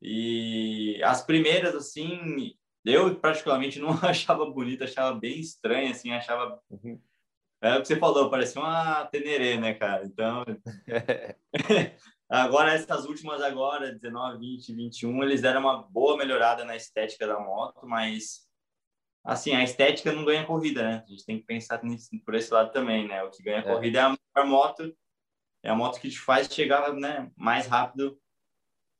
E 0.00 1.00
as 1.04 1.24
primeiras, 1.24 1.74
assim, 1.74 2.54
eu 2.84 3.14
particularmente 3.16 3.78
não 3.80 3.90
achava 4.02 4.46
bonita, 4.46 4.84
achava 4.84 5.18
bem 5.18 5.40
estranha, 5.40 5.90
assim, 5.90 6.12
achava... 6.12 6.60
Uhum. 6.70 7.00
É 7.60 7.76
o 7.76 7.80
que 7.80 7.86
você 7.86 7.96
falou, 7.96 8.28
parecia 8.28 8.60
uma 8.60 9.04
Teneré, 9.06 9.56
né, 9.56 9.74
cara? 9.74 10.04
Então... 10.04 10.44
agora, 12.28 12.72
essas 12.72 13.04
últimas 13.04 13.40
agora, 13.40 13.92
19, 13.92 14.38
20, 14.38 14.74
21, 14.74 15.22
eles 15.22 15.40
deram 15.40 15.60
uma 15.60 15.82
boa 15.82 16.16
melhorada 16.16 16.64
na 16.64 16.74
estética 16.74 17.24
da 17.26 17.38
moto, 17.38 17.86
mas 17.86 18.48
assim, 19.24 19.54
a 19.54 19.62
estética 19.62 20.12
não 20.12 20.24
ganha 20.24 20.44
corrida, 20.44 20.82
né? 20.82 21.04
A 21.06 21.10
gente 21.10 21.24
tem 21.24 21.38
que 21.38 21.46
pensar 21.46 21.82
nisso, 21.84 22.10
por 22.24 22.34
esse 22.34 22.52
lado 22.52 22.72
também, 22.72 23.06
né? 23.06 23.22
O 23.22 23.30
que 23.30 23.42
ganha 23.42 23.58
é. 23.58 23.62
corrida 23.62 23.98
é 23.98 24.02
a 24.02 24.08
melhor 24.08 24.48
moto, 24.48 24.96
é 25.62 25.70
a 25.70 25.74
moto 25.74 26.00
que 26.00 26.10
te 26.10 26.18
faz 26.18 26.48
chegar 26.52 26.92
né, 26.94 27.30
mais 27.36 27.66
rápido 27.66 28.18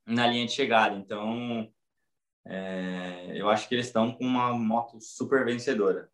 na 0.07 0.27
linha 0.27 0.47
de 0.47 0.53
chegada. 0.53 0.97
Então, 0.97 1.69
é, 2.47 3.33
eu 3.35 3.49
acho 3.49 3.69
que 3.69 3.75
eles 3.75 3.87
estão 3.87 4.13
com 4.13 4.25
uma 4.25 4.53
moto 4.53 5.01
super 5.01 5.45
vencedora. 5.45 6.09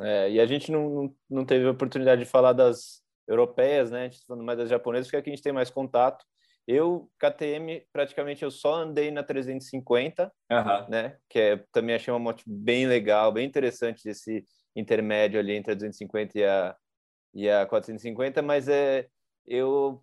É, 0.00 0.30
e 0.30 0.40
a 0.40 0.46
gente 0.46 0.70
não, 0.70 1.14
não, 1.28 1.44
teve 1.44 1.66
a 1.66 1.70
oportunidade 1.70 2.22
de 2.22 2.28
falar 2.28 2.52
das 2.52 3.02
europeias, 3.26 3.90
né? 3.90 4.00
A 4.00 4.04
gente 4.04 4.14
está 4.14 4.26
falando 4.26 4.44
mais 4.44 4.58
das 4.58 4.68
japonesas, 4.68 5.06
porque 5.06 5.16
aqui 5.16 5.30
a 5.30 5.34
gente 5.34 5.42
tem 5.42 5.52
mais 5.52 5.70
contato. 5.70 6.24
Eu, 6.66 7.08
KTM, 7.18 7.86
praticamente 7.92 8.42
eu 8.42 8.50
só 8.50 8.74
andei 8.74 9.10
na 9.10 9.22
350, 9.22 10.32
uhum. 10.50 10.88
né? 10.88 11.16
Que 11.28 11.38
é, 11.38 11.64
também 11.70 11.94
achei 11.94 12.12
uma 12.12 12.18
moto 12.18 12.42
bem 12.44 12.86
legal, 12.86 13.32
bem 13.32 13.46
interessante 13.46 14.08
esse 14.08 14.44
intermédio 14.74 15.38
ali 15.38 15.52
entre 15.52 15.72
a 15.72 15.74
250 15.74 16.38
e 16.38 16.44
a, 16.44 16.76
e 17.32 17.48
a 17.48 17.66
450, 17.66 18.42
mas 18.42 18.68
é, 18.68 19.06
eu, 19.46 20.02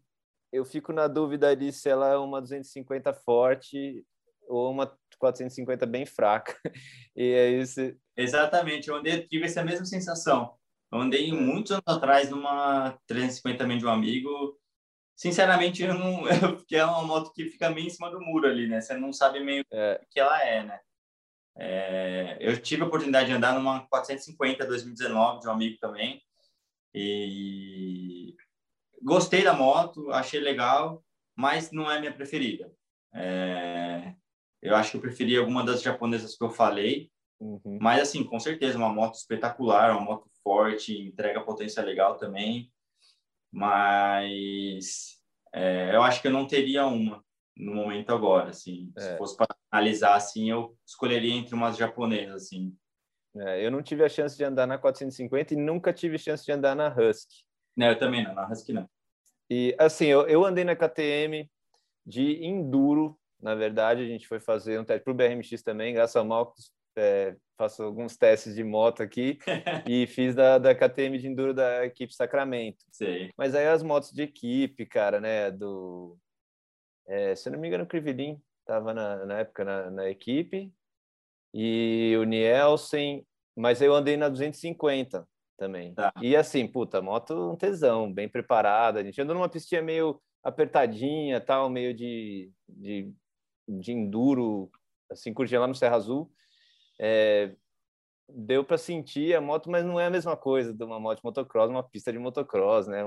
eu 0.54 0.64
fico 0.64 0.94
na 0.94 1.08
dúvida 1.08 1.50
ali 1.50 1.72
se 1.74 1.90
ela 1.90 2.10
é 2.10 2.18
uma 2.18 2.42
250 2.42 3.14
forte 3.14 4.06
ou 4.48 4.72
uma 4.72 4.92
450 5.20 5.86
bem 5.86 6.06
fraca. 6.06 6.56
E 7.16 7.32
é 7.32 7.52
isso. 7.52 7.96
Exatamente, 8.18 8.90
eu 8.90 8.96
andei, 8.96 9.28
tive 9.28 9.46
essa 9.46 9.64
mesma 9.64 9.86
sensação. 9.86 10.56
Eu 10.92 11.00
andei 11.00 11.32
muitos 11.32 11.74
anos 11.74 11.84
atrás 11.88 12.32
numa 12.32 12.98
350 13.06 13.60
também 13.60 13.78
de 13.78 13.86
um 13.86 13.90
amigo 13.90 14.60
sinceramente, 15.16 15.84
eu 15.84 15.94
não, 15.94 16.24
porque 16.58 16.76
é 16.76 16.86
uma 16.86 17.04
moto 17.04 17.32
que 17.34 17.46
fica 17.46 17.70
meio 17.70 17.88
em 17.88 17.90
cima 17.90 18.10
do 18.10 18.20
muro 18.20 18.48
ali, 18.48 18.68
né? 18.68 18.82
Você 18.82 18.96
não 18.96 19.14
sabe 19.14 19.40
meio 19.40 19.64
é. 19.72 20.02
o 20.02 20.08
que 20.10 20.20
ela 20.20 20.44
é, 20.44 20.64
né? 20.64 20.80
É, 21.56 22.38
eu 22.40 22.60
tive 22.60 22.82
a 22.82 22.88
oportunidade 22.88 23.28
de 23.28 23.34
andar 23.34 23.54
numa 23.54 23.86
450 23.88 24.66
2019 24.66 25.40
de 25.40 25.48
um 25.48 25.52
amigo 25.52 25.78
também 25.80 26.20
e 26.96 28.36
gostei 29.02 29.44
da 29.44 29.54
moto, 29.54 30.12
achei 30.12 30.40
legal, 30.40 31.04
mas 31.36 31.72
não 31.72 31.92
é 31.92 32.00
minha 32.00 32.14
preferida. 32.14 32.72
É, 33.14 34.16
eu 34.62 34.76
acho 34.76 34.92
que 34.92 34.98
eu 34.98 35.02
preferi 35.02 35.38
alguma 35.38 35.64
das 35.64 35.84
japonesas 35.84 36.36
que 36.36 36.44
eu 36.44 36.50
falei, 36.50 37.12
uhum. 37.40 37.78
mas 37.80 38.02
assim, 38.02 38.24
com 38.24 38.40
certeza, 38.40 38.78
uma 38.78 38.90
moto 38.90 39.16
espetacular, 39.16 39.92
uma 39.92 40.02
moto 40.02 40.28
forte, 40.44 40.98
entrega 40.98 41.42
potência 41.42 41.84
legal 41.84 42.18
também 42.18 42.72
mas 43.54 45.22
é, 45.54 45.96
eu 45.96 46.02
acho 46.02 46.20
que 46.20 46.28
eu 46.28 46.32
não 46.32 46.48
teria 46.48 46.88
uma 46.88 47.24
no 47.56 47.76
momento 47.76 48.12
agora, 48.12 48.50
assim. 48.50 48.92
É. 48.98 49.02
Se 49.02 49.18
fosse 49.18 49.38
para 49.38 49.56
analisar, 49.72 50.16
assim, 50.16 50.50
eu 50.50 50.76
escolheria 50.88 51.36
entre 51.36 51.54
umas 51.54 51.78
japonesas, 51.78 52.46
assim. 52.46 52.76
É, 53.36 53.64
eu 53.64 53.70
não 53.70 53.84
tive 53.84 54.04
a 54.04 54.10
chance 54.10 54.36
de 54.36 54.44
andar 54.44 54.66
na 54.66 54.80
450 54.80 55.54
e 55.54 55.58
nunca 55.58 55.94
tive 55.94 56.18
chance 56.18 56.44
de 56.44 56.52
andar 56.52 56.76
na 56.76 56.88
Husky. 56.88 57.44
Não, 57.78 57.88
eu 57.88 57.98
também 57.98 58.24
não, 58.24 58.34
na 58.34 58.50
Husky 58.50 58.74
não. 58.74 58.90
E, 59.50 59.76
assim, 59.78 60.06
eu, 60.06 60.28
eu 60.28 60.44
andei 60.44 60.64
na 60.64 60.76
KTM 60.76 61.48
de 62.04 62.44
Enduro, 62.44 63.20
na 63.40 63.54
verdade, 63.54 64.02
a 64.02 64.08
gente 64.08 64.28
foi 64.28 64.40
fazer 64.40 64.80
um 64.80 64.84
teste 64.84 65.04
para 65.04 65.12
o 65.12 65.16
BRMX 65.16 65.62
também, 65.62 65.94
graças 65.94 66.16
ao 66.16 66.26
Marcos, 66.26 66.72
é, 66.96 67.36
faço 67.58 67.84
alguns 67.84 68.18
testes 68.18 68.56
de 68.56 68.64
moto 68.64 69.02
aqui 69.02 69.38
e 69.88 70.08
fiz 70.08 70.36
da, 70.36 70.58
da 70.58 70.76
KTM 70.76 71.18
de 71.18 71.28
Enduro 71.28 71.54
da 71.54 71.86
equipe 71.86 72.14
Sacramento. 72.14 72.86
Sim. 72.92 73.30
Mas 73.38 73.56
aí 73.56 73.68
as 73.68 73.84
motos 73.84 74.12
de 74.12 74.24
equipe, 74.24 74.86
cara, 74.86 75.20
né, 75.20 75.52
do... 75.52 76.18
É, 77.08 77.36
se 77.36 77.48
eu 77.48 77.54
não 77.54 77.60
me 77.60 77.68
engano, 77.68 77.84
o 77.84 77.88
Crivelin 77.88 78.42
estava 78.62 78.94
na, 78.94 79.26
na 79.26 79.40
época 79.40 79.66
na, 79.66 79.92
na, 79.92 80.10
equipe 80.10 80.72
e 81.54 82.16
o 82.18 82.24
Nielsen, 82.24 83.26
mas 83.56 83.82
eu 83.82 83.94
andei 83.94 84.16
na 84.16 84.30
250 84.30 85.28
também. 85.58 85.94
Tá. 85.94 86.14
E 86.22 86.36
assim, 86.36 86.66
puta, 86.66 87.02
moto 87.02 87.52
um 87.52 87.58
tesão, 87.58 88.12
bem 88.12 88.30
preparada. 88.30 89.02
A 89.02 89.04
gente 89.04 89.22
andou 89.22 89.36
numa 89.36 89.50
pistinha 89.50 89.82
meio 89.82 90.20
apertadinha, 90.42 91.42
tal, 91.42 91.70
meio 91.70 91.94
de, 91.94 92.50
de, 92.68 93.14
de 93.68 93.92
enduro, 93.92 94.72
assim, 95.12 95.34
curtindo 95.34 95.62
lá 95.62 95.68
no 95.68 95.76
Serra 95.76 95.98
Azul 95.98 96.32
é, 97.00 97.56
deu 98.30 98.64
para 98.64 98.78
sentir 98.78 99.36
a 99.36 99.42
moto, 99.42 99.70
mas 99.70 99.86
não 99.86 100.00
é 100.00 100.06
a 100.06 100.10
mesma 100.10 100.36
coisa 100.36 100.74
de 100.74 100.84
uma 100.84 101.00
moto 101.00 101.18
de 101.18 101.24
motocross, 101.24 101.70
uma 101.70 101.88
pista 101.88 102.12
de 102.12 102.20
motocross, 102.20 102.88
né? 102.88 103.04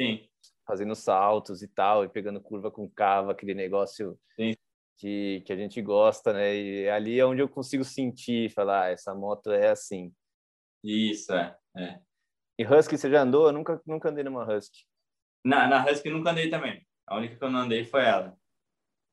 Sim. 0.00 0.28
Fazendo 0.66 0.94
saltos 0.94 1.62
e 1.62 1.68
tal, 1.68 2.04
e 2.04 2.08
pegando 2.08 2.40
curva 2.40 2.70
com 2.70 2.88
cava, 2.88 3.32
aquele 3.32 3.54
negócio 3.54 4.18
Sim. 4.36 4.54
Que, 4.98 5.42
que 5.46 5.52
a 5.52 5.56
gente 5.56 5.80
gosta, 5.80 6.32
né? 6.32 6.54
E 6.54 6.88
ali 6.88 7.18
é 7.18 7.24
onde 7.24 7.40
eu 7.40 7.48
consigo 7.48 7.84
sentir, 7.84 8.50
falar, 8.50 8.84
ah, 8.84 8.90
essa 8.90 9.14
moto 9.14 9.50
é 9.50 9.70
assim. 9.70 10.12
Isso, 10.84 11.32
é. 11.32 11.56
é. 11.76 12.00
E 12.58 12.64
Husky 12.64 12.98
você 12.98 13.10
já 13.10 13.22
andou? 13.22 13.46
Eu 13.46 13.52
nunca, 13.52 13.80
nunca 13.86 14.10
andei 14.10 14.24
numa 14.24 14.44
Husky. 14.44 14.84
Na, 15.44 15.66
na 15.68 15.84
Husky 15.84 16.10
nunca 16.10 16.30
andei 16.30 16.50
também. 16.50 16.84
A 17.06 17.16
única 17.16 17.36
que 17.36 17.42
eu 17.44 17.50
não 17.50 17.60
andei 17.60 17.84
foi 17.84 18.02
ela. 18.04 18.37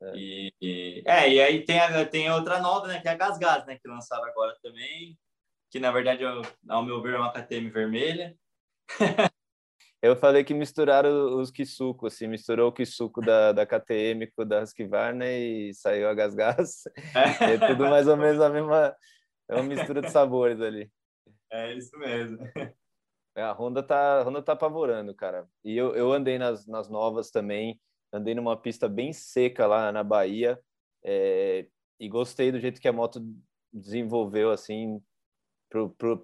É. 0.06 0.12
E, 0.16 0.54
e, 0.62 1.04
é, 1.06 1.30
e 1.34 1.42
aí 1.42 1.66
tem, 1.66 1.80
a, 1.80 2.06
tem 2.06 2.32
outra 2.32 2.60
nova, 2.60 2.88
né? 2.88 3.02
Que 3.02 3.08
é 3.08 3.12
a 3.12 3.16
Gasgas, 3.16 3.66
né? 3.66 3.78
Que 3.78 3.88
lançaram 3.88 4.26
agora 4.26 4.56
também. 4.62 5.18
Que 5.72 5.80
na 5.80 5.92
verdade, 5.92 6.24
eu, 6.24 6.42
ao 6.70 6.84
meu 6.84 7.02
ver, 7.02 7.16
é 7.16 7.18
uma 7.18 7.32
KTM 7.32 7.70
vermelha. 7.70 8.36
eu 10.02 10.16
falei 10.16 10.44
que 10.44 10.54
misturaram 10.54 11.40
os 11.40 11.50
Kisuko, 11.50 12.08
assim, 12.08 12.28
misturou 12.28 12.70
o 12.70 12.72
Kisuko 12.72 13.22
da, 13.22 13.52
da 13.52 13.66
KTM 13.66 14.28
com 14.32 14.44
o 14.44 14.46
da 14.46 14.62
Husqvarna 14.62 15.26
e 15.28 15.74
saiu 15.74 16.08
a 16.08 16.14
Gasgas. 16.14 16.84
É. 17.16 17.56
é 17.56 17.68
tudo 17.68 17.86
mais 17.90 18.08
ou 18.08 18.16
menos 18.16 18.40
a 18.40 18.50
mesma, 18.50 18.96
é 19.50 19.56
uma 19.56 19.64
mistura 19.64 20.02
de 20.02 20.12
sabores 20.12 20.62
ali. 20.62 20.92
É 21.52 21.74
isso 21.74 21.98
mesmo. 21.98 22.38
É, 23.38 23.44
a 23.44 23.52
Honda 23.52 23.84
tá, 23.84 24.22
a 24.22 24.24
Honda 24.24 24.42
tá 24.42 24.54
apavorando, 24.54 25.14
cara. 25.14 25.46
E 25.62 25.76
eu, 25.76 25.94
eu 25.94 26.14
andei 26.14 26.38
nas, 26.40 26.66
nas 26.66 26.88
novas 26.88 27.30
também, 27.30 27.78
andei 28.16 28.34
numa 28.34 28.56
pista 28.56 28.88
bem 28.88 29.12
seca 29.14 29.68
lá 29.68 29.92
na 29.92 30.04
Bahia 30.04 30.60
é, 31.04 31.68
e 32.00 32.08
gostei 32.08 32.52
do 32.52 32.60
jeito 32.60 32.82
que 32.82 32.88
a 32.88 32.94
moto 32.94 33.22
desenvolveu, 33.72 34.52
assim, 34.52 35.02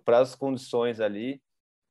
para 0.03 0.19
as 0.19 0.35
condições 0.35 0.99
ali. 0.99 1.41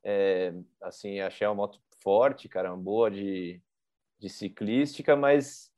É, 0.02 0.54
assim, 0.82 1.20
achei 1.20 1.46
a 1.46 1.54
moto 1.54 1.78
forte, 2.02 2.48
cara, 2.48 2.74
boa 2.74 3.10
de, 3.10 3.62
de 4.18 4.28
ciclística, 4.30 5.14
mas 5.14 5.70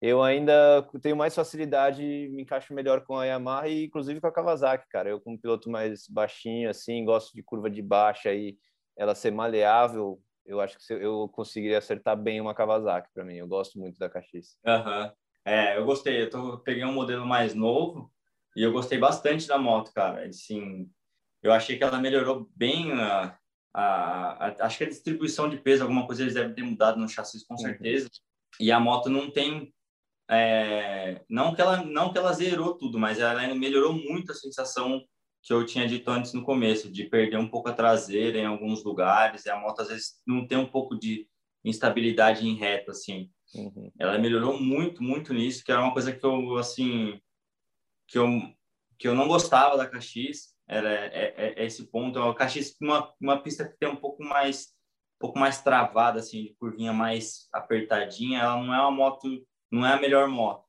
eu 0.00 0.22
ainda 0.22 0.88
tenho 1.02 1.16
mais 1.16 1.34
facilidade, 1.34 2.02
me 2.02 2.42
encaixo 2.42 2.72
melhor 2.72 3.04
com 3.04 3.16
a 3.16 3.26
Yamaha 3.26 3.68
e 3.68 3.84
inclusive 3.86 4.20
com 4.20 4.26
a 4.28 4.32
Kawasaki, 4.32 4.88
cara. 4.88 5.10
Eu 5.10 5.20
como 5.20 5.38
piloto 5.38 5.68
mais 5.68 6.06
baixinho, 6.08 6.70
assim, 6.70 7.04
gosto 7.04 7.34
de 7.34 7.42
curva 7.42 7.68
de 7.68 7.82
baixa 7.82 8.32
e 8.32 8.56
ela 8.96 9.14
ser 9.14 9.32
maleável, 9.32 10.20
eu 10.48 10.60
acho 10.60 10.78
que 10.78 10.92
eu 10.92 11.28
conseguiria 11.28 11.78
acertar 11.78 12.16
bem 12.16 12.40
uma 12.40 12.54
Kawasaki 12.54 13.10
para 13.12 13.24
mim. 13.24 13.36
Eu 13.36 13.46
gosto 13.46 13.78
muito 13.78 13.98
da 13.98 14.08
Caxias. 14.08 14.56
Uhum. 14.66 15.12
É, 15.44 15.76
eu 15.76 15.84
gostei. 15.84 16.22
Eu 16.22 16.30
tô, 16.30 16.58
peguei 16.58 16.84
um 16.84 16.92
modelo 16.92 17.26
mais 17.26 17.54
novo 17.54 18.10
e 18.56 18.62
eu 18.62 18.72
gostei 18.72 18.98
bastante 18.98 19.46
da 19.46 19.58
moto, 19.58 19.92
cara. 19.92 20.26
Assim, 20.26 20.90
eu 21.42 21.52
achei 21.52 21.76
que 21.76 21.84
ela 21.84 22.00
melhorou 22.00 22.50
bem 22.56 22.92
a, 22.92 23.38
a, 23.74 24.46
a, 24.46 24.66
acho 24.66 24.78
que 24.78 24.84
a 24.84 24.88
distribuição 24.88 25.50
de 25.50 25.58
peso, 25.58 25.82
alguma 25.82 26.06
coisa 26.06 26.22
eles 26.22 26.34
devem 26.34 26.54
ter 26.54 26.62
mudado 26.62 26.98
no 26.98 27.08
chassi 27.08 27.46
com 27.46 27.54
uhum. 27.54 27.60
certeza. 27.60 28.06
Uhum. 28.06 28.66
E 28.66 28.72
a 28.72 28.80
moto 28.80 29.10
não 29.10 29.30
tem 29.30 29.72
é, 30.30 31.22
não 31.28 31.54
que 31.54 31.60
ela 31.60 31.82
não 31.82 32.10
que 32.10 32.18
ela 32.18 32.32
zerou 32.32 32.76
tudo, 32.76 32.98
mas 32.98 33.18
ela 33.18 33.54
melhorou 33.54 33.92
muito 33.92 34.32
a 34.32 34.34
sensação 34.34 35.02
que 35.42 35.52
eu 35.52 35.64
tinha 35.64 35.86
dito 35.86 36.10
antes 36.10 36.32
no 36.32 36.44
começo, 36.44 36.90
de 36.90 37.04
perder 37.04 37.38
um 37.38 37.48
pouco 37.48 37.68
a 37.68 37.72
traseira 37.72 38.38
em 38.38 38.46
alguns 38.46 38.84
lugares, 38.84 39.46
e 39.46 39.50
a 39.50 39.56
moto 39.56 39.80
às 39.80 39.88
vezes 39.88 40.20
não 40.26 40.46
tem 40.46 40.58
um 40.58 40.66
pouco 40.66 40.98
de 40.98 41.28
instabilidade 41.64 42.46
em 42.46 42.54
reta, 42.54 42.92
assim. 42.92 43.30
Uhum. 43.54 43.90
Ela 43.98 44.18
melhorou 44.18 44.60
muito, 44.60 45.02
muito 45.02 45.32
nisso, 45.32 45.64
que 45.64 45.72
era 45.72 45.82
uma 45.82 45.92
coisa 45.92 46.12
que 46.12 46.24
eu, 46.24 46.56
assim, 46.56 47.20
que 48.06 48.18
eu, 48.18 48.28
que 48.98 49.08
eu 49.08 49.14
não 49.14 49.28
gostava 49.28 49.76
da 49.76 49.88
Caxias, 49.88 50.54
era 50.68 50.92
é, 50.92 51.34
é, 51.36 51.62
é 51.62 51.64
esse 51.64 51.86
ponto. 51.90 52.20
A 52.20 52.34
Caxias, 52.34 52.74
uma, 52.80 53.12
uma 53.20 53.42
pista 53.42 53.66
que 53.66 53.78
tem 53.78 53.88
um 53.88 53.96
pouco 53.96 54.22
mais, 54.22 54.74
um 55.16 55.20
pouco 55.20 55.38
mais 55.38 55.62
travada, 55.62 56.20
assim, 56.20 56.44
de 56.44 56.54
curvinha 56.54 56.92
mais 56.92 57.48
apertadinha, 57.52 58.40
ela 58.40 58.62
não 58.62 58.74
é 58.74 58.80
uma 58.80 58.90
moto, 58.90 59.28
não 59.70 59.86
é 59.86 59.94
a 59.94 60.00
melhor 60.00 60.28
moto. 60.28 60.67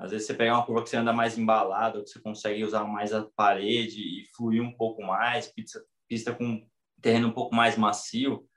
Às 0.00 0.12
vezes 0.12 0.26
você 0.26 0.32
pega 0.32 0.54
uma 0.54 0.64
curva 0.64 0.82
que 0.82 0.88
você 0.88 0.96
anda 0.96 1.12
mais 1.12 1.36
embalado, 1.36 2.02
que 2.02 2.08
você 2.08 2.18
consegue 2.20 2.64
usar 2.64 2.84
mais 2.84 3.12
a 3.12 3.22
parede 3.36 4.00
e 4.00 4.26
fluir 4.34 4.62
um 4.62 4.72
pouco 4.72 5.02
mais, 5.02 5.48
pista, 5.48 5.84
pista 6.08 6.34
com 6.34 6.66
terreno 7.02 7.28
um 7.28 7.32
pouco 7.32 7.54
mais 7.54 7.76
macio, 7.76 8.48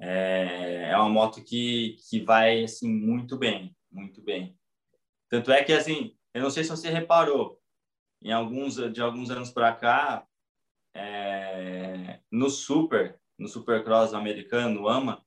é, 0.00 0.88
é 0.90 0.96
uma 0.96 1.08
moto 1.08 1.44
que, 1.44 1.96
que 2.08 2.20
vai 2.24 2.64
assim 2.64 2.92
muito 2.92 3.38
bem, 3.38 3.74
muito 3.88 4.20
bem. 4.20 4.58
Tanto 5.28 5.52
é 5.52 5.62
que 5.62 5.72
assim, 5.72 6.16
eu 6.34 6.42
não 6.42 6.50
sei 6.50 6.64
se 6.64 6.70
você 6.70 6.90
reparou, 6.90 7.60
em 8.20 8.32
alguns 8.32 8.74
de 8.92 9.00
alguns 9.00 9.30
anos 9.30 9.52
para 9.52 9.72
cá, 9.72 10.26
é, 10.92 12.18
no 12.32 12.50
Super, 12.50 13.16
no 13.38 13.46
Supercross 13.46 14.12
americano, 14.12 14.80
no 14.80 14.88
AMA, 14.88 15.24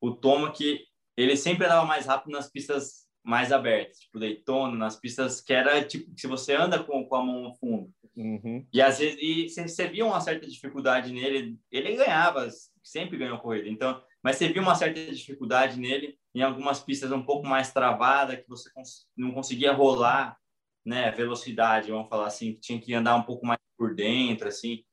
o 0.00 0.12
Toma 0.12 0.50
que 0.50 0.84
ele 1.16 1.36
sempre 1.36 1.64
andava 1.64 1.86
mais 1.86 2.06
rápido 2.06 2.32
nas 2.32 2.50
pistas 2.50 3.05
mais 3.26 3.50
abertas, 3.50 3.98
tipo 3.98 4.20
Daytona, 4.20 4.76
nas 4.76 4.94
pistas 4.94 5.40
que 5.40 5.52
era 5.52 5.84
tipo 5.84 6.12
se 6.16 6.28
você 6.28 6.54
anda 6.54 6.82
com, 6.82 7.04
com 7.04 7.16
a 7.16 7.24
mão 7.24 7.42
no 7.42 7.54
fundo. 7.56 7.92
Uhum. 8.16 8.64
E 8.72 8.80
às 8.80 9.00
vezes 9.00 9.18
e 9.20 9.48
você 9.48 9.88
via 9.88 10.06
uma 10.06 10.20
certa 10.20 10.46
dificuldade 10.46 11.12
nele, 11.12 11.58
ele 11.70 11.96
ganhava, 11.96 12.48
sempre 12.84 13.18
ganhou 13.18 13.38
corrida. 13.38 13.68
Então, 13.68 14.00
mas 14.22 14.36
você 14.36 14.48
via 14.48 14.62
uma 14.62 14.76
certa 14.76 15.04
dificuldade 15.12 15.78
nele 15.78 16.16
em 16.32 16.40
algumas 16.40 16.78
pistas 16.78 17.10
um 17.10 17.22
pouco 17.22 17.46
mais 17.48 17.72
travada 17.72 18.36
que 18.36 18.48
você 18.48 18.70
cons 18.72 19.08
não 19.16 19.32
conseguia 19.32 19.72
rolar, 19.72 20.36
né, 20.84 21.10
velocidade, 21.10 21.90
vamos 21.90 22.08
falar 22.08 22.28
assim, 22.28 22.54
que 22.54 22.60
tinha 22.60 22.80
que 22.80 22.94
andar 22.94 23.16
um 23.16 23.22
pouco 23.24 23.44
mais 23.44 23.58
por 23.76 23.92
dentro, 23.92 24.46
assim. 24.46 24.84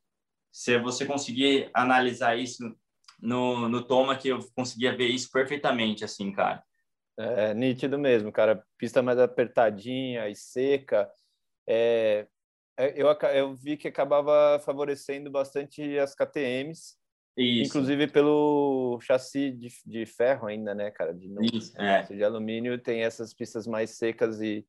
Se 0.52 0.80
você 0.80 1.06
conseguir 1.06 1.70
analisar 1.72 2.36
isso 2.36 2.76
no, 3.22 3.70
no 3.70 3.84
Toma, 3.84 4.18
que 4.18 4.30
eu 4.30 4.40
conseguia 4.56 4.96
ver 4.96 5.08
isso 5.08 5.30
perfeitamente, 5.32 6.04
assim, 6.04 6.32
cara. 6.32 6.64
É 7.18 7.54
nítido 7.54 8.00
mesmo, 8.00 8.32
cara. 8.32 8.64
Pista 8.78 9.02
mais 9.02 9.20
apertadinha 9.20 10.28
e 10.30 10.36
seca. 10.36 11.10
É, 11.68 12.28
é 12.78 12.94
eu, 13.02 13.08
eu 13.34 13.54
vi 13.54 13.78
que 13.78 13.88
acabava 13.88 14.60
favorecendo 14.60 15.30
bastante 15.30 15.98
as 16.00 16.16
KTMs, 16.16 16.96
Isso. 17.38 17.70
inclusive 17.70 18.08
pelo 18.08 19.00
chassi 19.02 19.52
de, 19.52 19.70
de 19.86 20.06
ferro 20.06 20.48
ainda, 20.48 20.74
né, 20.74 20.90
cara? 20.92 21.14
De, 21.14 21.28
Isso, 21.56 21.80
é. 21.80 22.04
de 22.04 22.24
alumínio 22.24 22.80
tem 22.80 23.04
essas 23.04 23.34
pistas 23.34 23.68
mais 23.68 23.92
secas 23.92 24.42
e, 24.42 24.66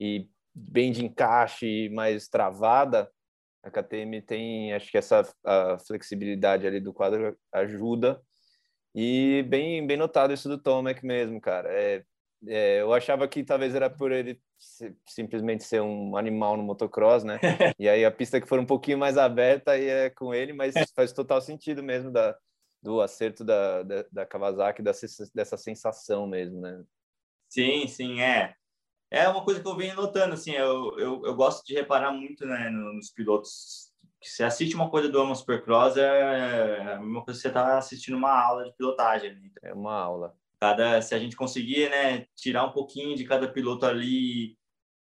e 0.00 0.28
bem 0.54 0.92
de 0.92 1.04
encaixe, 1.04 1.88
mais 1.88 2.28
travada. 2.28 3.10
A 3.60 3.70
KTM 3.70 4.22
tem, 4.22 4.72
acho 4.72 4.88
que 4.88 4.96
essa 4.96 5.28
a 5.44 5.78
flexibilidade 5.80 6.64
ali 6.64 6.80
do 6.80 6.94
quadro 6.94 7.36
ajuda 7.52 8.22
e 8.94 9.44
bem, 9.48 9.86
bem 9.86 9.96
notado 9.96 10.32
isso 10.32 10.48
do 10.48 10.58
Tomek 10.58 11.04
mesmo, 11.04 11.40
cara. 11.40 11.68
É, 11.72 12.04
é, 12.46 12.80
eu 12.80 12.92
achava 12.92 13.26
que 13.26 13.44
talvez 13.44 13.74
era 13.74 13.90
por 13.90 14.12
ele 14.12 14.40
simplesmente 15.06 15.64
ser 15.64 15.80
um 15.80 16.16
animal 16.16 16.56
no 16.56 16.62
motocross, 16.62 17.24
né? 17.24 17.38
e 17.78 17.88
aí 17.88 18.04
a 18.04 18.10
pista 18.10 18.40
que 18.40 18.48
for 18.48 18.58
um 18.58 18.66
pouquinho 18.66 18.98
mais 18.98 19.16
aberta 19.16 19.72
aí 19.72 19.86
é 19.86 20.10
com 20.10 20.34
ele, 20.34 20.52
mas 20.52 20.74
faz 20.94 21.12
total 21.12 21.40
sentido 21.40 21.82
mesmo 21.82 22.10
da, 22.10 22.36
do 22.82 23.00
acerto 23.00 23.44
da, 23.44 23.82
da, 23.82 24.04
da 24.10 24.26
Kawasaki, 24.26 24.82
dessa, 24.82 25.06
dessa 25.34 25.56
sensação 25.56 26.26
mesmo, 26.26 26.60
né? 26.60 26.82
Sim, 27.48 27.86
sim, 27.86 28.20
é. 28.20 28.54
É 29.10 29.26
uma 29.28 29.42
coisa 29.42 29.62
que 29.62 29.66
eu 29.66 29.76
venho 29.76 29.96
notando, 29.96 30.34
assim, 30.34 30.52
eu, 30.52 30.98
eu, 30.98 31.22
eu 31.24 31.34
gosto 31.34 31.64
de 31.64 31.74
reparar 31.74 32.12
muito 32.12 32.44
né, 32.44 32.68
nos 32.68 33.10
pilotos 33.10 33.87
que 34.20 34.28
você 34.28 34.44
assiste 34.44 34.74
uma 34.74 34.90
coisa 34.90 35.08
do 35.08 35.20
Ama 35.20 35.34
Supercross 35.34 35.96
é, 35.96 36.02
é 36.02 36.92
a 36.94 37.00
mesma 37.00 37.24
coisa 37.24 37.38
que 37.38 37.42
você 37.42 37.48
está 37.48 37.78
assistindo 37.78 38.16
uma 38.16 38.32
aula 38.32 38.64
de 38.64 38.76
pilotagem. 38.76 39.34
Né? 39.34 39.50
É 39.62 39.72
uma 39.72 39.94
aula. 39.94 40.36
Cada, 40.60 41.00
se 41.00 41.14
a 41.14 41.18
gente 41.18 41.36
conseguir, 41.36 41.88
né, 41.88 42.26
tirar 42.34 42.64
um 42.64 42.72
pouquinho 42.72 43.16
de 43.16 43.24
cada 43.24 43.48
piloto 43.48 43.86
ali, 43.86 44.58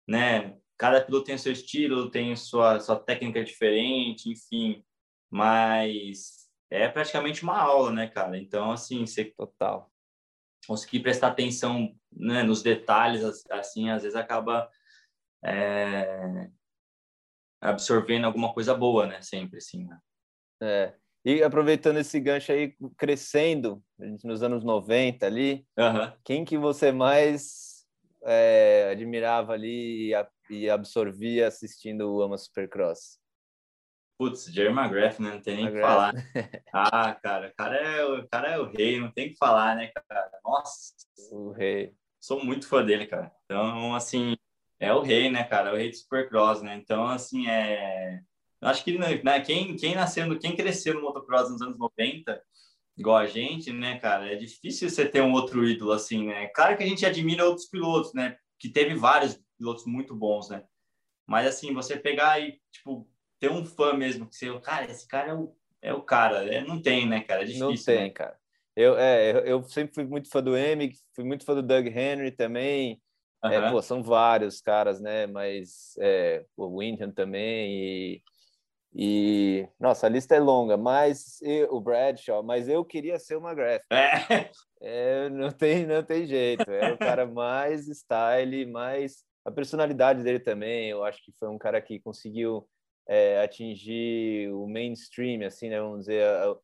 né, 0.08 0.56
cada 0.78 1.02
piloto 1.02 1.26
tem 1.26 1.38
seu 1.38 1.52
estilo, 1.52 2.12
tem 2.12 2.36
sua 2.36 2.80
sua 2.80 2.96
técnica 2.96 3.44
diferente, 3.44 4.30
enfim, 4.30 4.84
mas 5.32 6.48
é 6.70 6.88
praticamente 6.88 7.44
uma 7.44 7.58
aula, 7.60 7.92
né, 7.92 8.08
cara? 8.08 8.38
Então, 8.38 8.72
assim, 8.72 9.06
você 9.06 9.26
total 9.26 9.92
conseguir 10.68 11.00
prestar 11.00 11.30
atenção 11.30 11.96
né, 12.12 12.44
nos 12.44 12.62
detalhes, 12.62 13.24
assim, 13.50 13.90
às 13.90 14.04
vezes 14.04 14.18
acaba 14.18 14.70
é, 15.44 16.50
absorvendo 17.62 18.26
alguma 18.26 18.54
coisa 18.54 18.74
boa, 18.74 19.06
né? 19.06 19.22
Sempre, 19.22 19.58
assim, 19.58 19.86
né? 19.86 20.00
É. 20.62 20.94
E 21.26 21.44
aproveitando 21.44 21.98
esse 21.98 22.20
gancho 22.20 22.52
aí, 22.52 22.74
crescendo 22.98 23.84
nos 24.24 24.42
anos 24.44 24.64
90 24.64 25.26
ali, 25.26 25.66
uhum. 25.78 26.12
quem 26.24 26.46
que 26.46 26.58
você 26.58 26.92
mais 26.92 27.86
é, 28.24 28.90
admirava 28.92 29.54
ali 29.54 30.14
e, 30.50 30.70
absorvia 30.70 31.48
assistindo 31.48 32.10
o 32.10 32.22
Ama 32.22 32.38
Supercross? 32.38 33.20
Putz, 34.18 34.46
Jerry 34.46 34.74
McGrath, 34.74 35.20
né? 35.20 35.32
Não 35.32 35.42
tem 35.42 35.58
nem 35.58 35.68
o 35.68 35.74
que 35.74 35.82
falar. 35.82 36.14
ah, 36.74 37.14
cara, 37.16 37.50
o 37.50 37.56
cara, 37.56 37.76
é, 37.76 38.06
o 38.06 38.28
cara 38.28 38.48
é 38.50 38.60
o 38.60 38.66
rei, 38.72 39.00
não 39.00 39.12
tem 39.12 39.30
que 39.30 39.38
falar, 39.38 39.76
né, 39.76 39.92
cara? 40.10 40.32
Nossa! 40.44 40.94
O 41.32 41.52
rei. 41.52 41.94
Sou 42.20 42.44
muito 42.44 42.68
fã 42.68 42.84
dele, 42.84 43.06
cara. 43.06 43.32
Então, 43.46 43.94
assim, 43.94 44.36
é 44.80 44.94
o 44.94 45.02
rei, 45.02 45.30
né, 45.30 45.44
cara? 45.44 45.70
É 45.70 45.74
o 45.74 45.78
rei 45.78 45.90
do 45.90 45.96
Supercross, 45.96 46.62
né? 46.62 46.76
Então, 46.76 47.06
assim, 47.06 47.48
é... 47.48 48.20
Eu 48.60 48.68
acho 48.70 48.84
que 48.84 48.98
né, 48.98 49.40
quem, 49.42 49.76
quem 49.76 49.94
nasceu, 49.94 50.38
quem 50.40 50.56
cresceu 50.56 50.96
no 50.96 51.02
motocross 51.02 51.50
nos 51.52 51.62
anos 51.62 51.78
90, 51.78 52.42
igual 52.98 53.18
a 53.18 53.28
gente, 53.28 53.72
né, 53.72 54.00
cara, 54.00 54.32
é 54.32 54.36
difícil 54.36 54.90
você 54.90 55.08
ter 55.08 55.22
um 55.22 55.32
outro 55.32 55.64
ídolo 55.64 55.92
assim, 55.92 56.26
né? 56.26 56.48
Claro 56.48 56.76
que 56.76 56.84
a 56.84 56.88
gente 56.88 57.06
admira 57.06 57.46
outros 57.46 57.68
pilotos, 57.68 58.14
né? 58.14 58.36
Que 58.58 58.70
teve 58.70 58.96
vários 58.96 59.40
pilotos 59.58 59.86
muito 59.86 60.16
bons, 60.16 60.50
né? 60.50 60.64
Mas, 61.28 61.46
assim, 61.46 61.74
você 61.74 61.98
pegar 61.98 62.40
e, 62.40 62.60
tipo, 62.72 63.08
ter 63.40 63.52
um 63.52 63.66
fã 63.66 63.94
mesmo, 63.94 64.28
que 64.28 64.36
você, 64.36 64.60
cara, 64.60 64.90
esse 64.90 65.08
cara 65.08 65.32
é 65.32 65.34
o, 65.34 65.56
é 65.82 65.94
o 65.94 66.02
cara. 66.02 66.46
É, 66.52 66.64
não 66.64 66.82
tem, 66.82 67.08
né, 67.08 67.22
cara? 67.22 67.42
É 67.42 67.46
difícil. 67.46 67.68
Não 67.68 67.76
tem, 67.76 68.04
né? 68.06 68.10
cara. 68.10 68.38
Eu, 68.76 68.98
é, 68.98 69.52
eu, 69.52 69.64
sempre 69.64 69.94
fui 69.94 70.06
muito 70.06 70.30
fã 70.30 70.42
do 70.42 70.56
Emig, 70.56 70.96
fui 71.14 71.24
muito 71.24 71.44
fã 71.44 71.56
do 71.56 71.64
Doug 71.64 71.88
Henry 71.88 72.32
também. 72.32 73.02
Uhum. 73.48 73.54
É, 73.54 73.72
pô, 73.72 73.82
são 73.82 74.04
vários 74.04 74.62
caras, 74.62 75.00
né? 75.00 75.28
Mas 75.28 75.96
é, 76.00 76.46
o 76.56 76.80
Windham 76.80 77.12
também 77.12 77.74
e, 77.74 78.24
e 78.94 79.68
nossa, 79.80 80.08
a 80.08 80.10
lista 80.10 80.36
é 80.36 80.40
longa, 80.40 80.78
mas 80.78 81.42
eu, 81.42 81.74
o 81.74 81.82
Bradshaw, 81.82 82.44
mas 82.44 82.68
eu 82.68 82.84
queria 82.86 83.20
ser 83.20 83.36
o 83.36 83.42
McGrath. 83.42 83.84
É. 83.92 84.50
é. 84.82 85.30
não 85.30 85.52
tem, 85.52 85.86
não 85.86 86.04
tem 86.04 86.26
jeito. 86.26 86.70
É 86.70 86.94
o 86.94 86.98
cara 86.98 87.26
mais 87.26 87.88
style, 87.88 88.66
mais 88.66 89.24
a 89.46 89.52
personalidade 89.52 90.24
dele 90.24 90.40
também. 90.40 90.90
Eu 90.90 91.04
acho 91.04 91.24
que 91.24 91.32
foi 91.40 91.48
um 91.50 91.58
cara 91.58 91.82
que 91.82 92.00
conseguiu 92.00 92.68
é, 93.08 93.42
atingir 93.42 94.52
o 94.52 94.68
mainstream, 94.68 95.46
assim, 95.46 95.70
né? 95.70 95.80
Vamos 95.80 96.02
dizer, 96.02 96.24
a, 96.26 96.56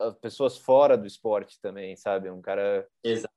as 0.00 0.14
pessoas 0.18 0.56
fora 0.56 0.96
do 0.96 1.06
esporte 1.06 1.60
também, 1.60 1.96
sabe? 1.96 2.30
Um 2.30 2.40
cara. 2.40 2.86
Exatamente. 3.04 3.35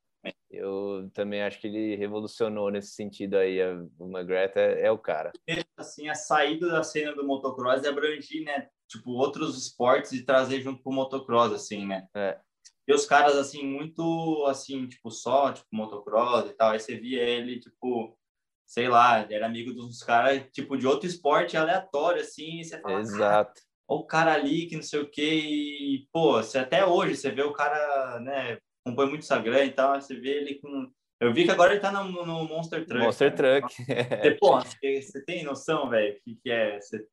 Eu 0.49 1.09
também 1.13 1.43
acho 1.43 1.59
que 1.59 1.67
ele 1.67 1.95
revolucionou 1.95 2.71
nesse 2.71 2.91
sentido 2.91 3.37
aí. 3.37 3.59
O 3.99 4.05
McGrath 4.07 4.57
é, 4.57 4.87
é, 4.87 4.91
o 4.91 4.97
cara. 4.97 5.31
Assim, 5.77 6.09
a 6.09 6.15
saída 6.15 6.67
da 6.67 6.83
cena 6.83 7.13
do 7.13 7.25
motocross 7.25 7.83
é 7.83 7.89
abrangir, 7.89 8.43
né? 8.43 8.67
Tipo, 8.87 9.11
outros 9.11 9.57
esportes 9.57 10.11
e 10.13 10.25
trazer 10.25 10.61
junto 10.61 10.81
com 10.81 10.89
o 10.89 10.93
motocross, 10.93 11.53
assim, 11.53 11.85
né? 11.85 12.07
É. 12.15 12.39
E 12.87 12.93
os 12.93 13.05
caras, 13.05 13.35
assim, 13.35 13.63
muito, 13.63 14.45
assim, 14.47 14.87
tipo, 14.87 15.11
só, 15.11 15.53
tipo, 15.53 15.67
motocross 15.71 16.49
e 16.49 16.53
tal. 16.53 16.71
Aí 16.71 16.79
você 16.79 16.97
via 16.97 17.21
ele, 17.21 17.59
tipo, 17.59 18.17
sei 18.65 18.89
lá, 18.89 19.19
era 19.29 19.45
amigo 19.45 19.71
dos 19.71 20.01
caras, 20.01 20.43
tipo, 20.51 20.75
de 20.75 20.87
outro 20.87 21.07
esporte 21.07 21.55
aleatório, 21.55 22.21
assim. 22.21 22.63
Você 22.63 22.81
fala, 22.81 22.99
Exato 22.99 23.61
o 23.89 24.05
cara 24.05 24.33
ali 24.33 24.67
que 24.67 24.75
não 24.75 24.83
sei 24.83 24.99
o 25.01 25.09
que 25.09 25.23
e, 25.23 26.07
pô, 26.13 26.33
você 26.33 26.59
até 26.59 26.85
hoje 26.85 27.15
você 27.15 27.31
vê 27.31 27.41
o 27.41 27.51
cara, 27.51 28.19
né, 28.19 28.59
compõe 28.85 29.07
muito 29.07 29.21
Instagram 29.21 29.65
e 29.65 29.71
tal, 29.71 29.99
você 29.99 30.15
vê 30.15 30.29
ele 30.37 30.55
com 30.55 30.91
eu 31.19 31.33
vi 31.33 31.43
que 31.43 31.51
agora 31.51 31.73
ele 31.73 31.81
tá 31.81 31.91
no, 31.91 32.25
no 32.25 32.47
Monster 32.47 32.85
Truck. 32.85 33.03
Monster 33.03 33.35
cara. 33.35 33.59
Truck. 33.59 33.75
Você, 33.75 34.31
pô, 34.39 34.55
você, 34.61 35.01
você 35.01 35.25
tem 35.25 35.43
noção, 35.43 35.89
velho, 35.89 36.15
o 36.15 36.19
que, 36.21 36.35
que 36.35 36.49
é? 36.49 36.79
Você, 36.79 37.05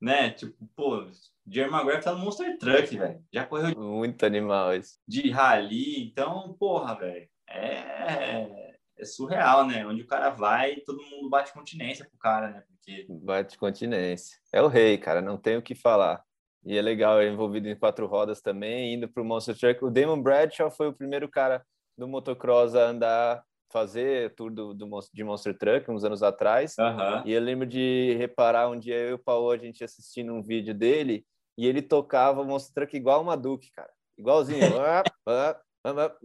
né? 0.00 0.30
Tipo, 0.30 0.54
pô, 0.76 1.04
Jerry 1.44 1.68
Maguire 1.68 2.00
tá 2.00 2.12
no 2.12 2.20
Monster 2.20 2.56
Truck, 2.58 2.96
velho. 2.96 3.24
Já 3.32 3.44
correu. 3.44 3.76
Muito 3.76 4.24
animal 4.24 4.76
isso. 4.76 5.00
De 5.06 5.30
rally, 5.30 6.04
então, 6.04 6.54
porra, 6.60 6.94
velho. 6.94 7.28
É, 7.50 8.74
é 8.96 9.04
surreal, 9.04 9.66
né? 9.66 9.84
Onde 9.84 10.02
o 10.02 10.06
cara 10.06 10.30
vai, 10.30 10.76
todo 10.76 11.02
mundo 11.02 11.28
bate 11.28 11.52
continência 11.52 12.06
pro 12.08 12.18
cara, 12.18 12.50
né? 12.50 12.62
Porque... 12.68 13.06
Bate 13.08 13.58
continência. 13.58 14.38
É 14.52 14.62
o 14.62 14.68
rei, 14.68 14.96
cara, 14.96 15.20
não 15.20 15.36
tem 15.36 15.56
o 15.56 15.62
que 15.62 15.74
falar. 15.74 16.22
E 16.64 16.78
é 16.78 16.82
legal, 16.82 17.20
ele 17.20 17.30
é 17.30 17.32
envolvido 17.32 17.68
em 17.68 17.76
quatro 17.76 18.06
rodas 18.06 18.40
também, 18.40 18.94
indo 18.94 19.08
para 19.08 19.22
o 19.22 19.26
Monster 19.26 19.56
Truck. 19.56 19.84
O 19.84 19.90
Damon 19.90 20.20
Bradshaw 20.20 20.70
foi 20.70 20.88
o 20.88 20.92
primeiro 20.92 21.28
cara 21.28 21.62
do 21.96 22.08
motocross 22.08 22.74
a 22.74 22.88
andar, 22.88 23.44
fazer 23.70 24.34
tour 24.34 24.50
do, 24.50 24.72
do, 24.72 24.88
de 25.12 25.24
Monster 25.24 25.56
Truck 25.56 25.90
uns 25.90 26.04
anos 26.04 26.22
atrás. 26.22 26.74
Uhum. 26.78 27.26
E 27.26 27.32
eu 27.32 27.40
lembro 27.40 27.66
de 27.66 28.14
reparar 28.18 28.70
um 28.70 28.78
dia 28.78 28.96
eu 28.96 29.10
e 29.10 29.12
o 29.14 29.18
Paulo, 29.18 29.50
a 29.50 29.58
gente 29.58 29.84
assistindo 29.84 30.32
um 30.32 30.42
vídeo 30.42 30.74
dele, 30.74 31.26
e 31.58 31.66
ele 31.66 31.82
tocava 31.82 32.40
o 32.40 32.44
Monster 32.44 32.72
Truck 32.74 32.96
igual 32.96 33.20
uma 33.20 33.36
Duke, 33.36 33.70
cara. 33.72 33.90
Igualzinho. 34.18 34.60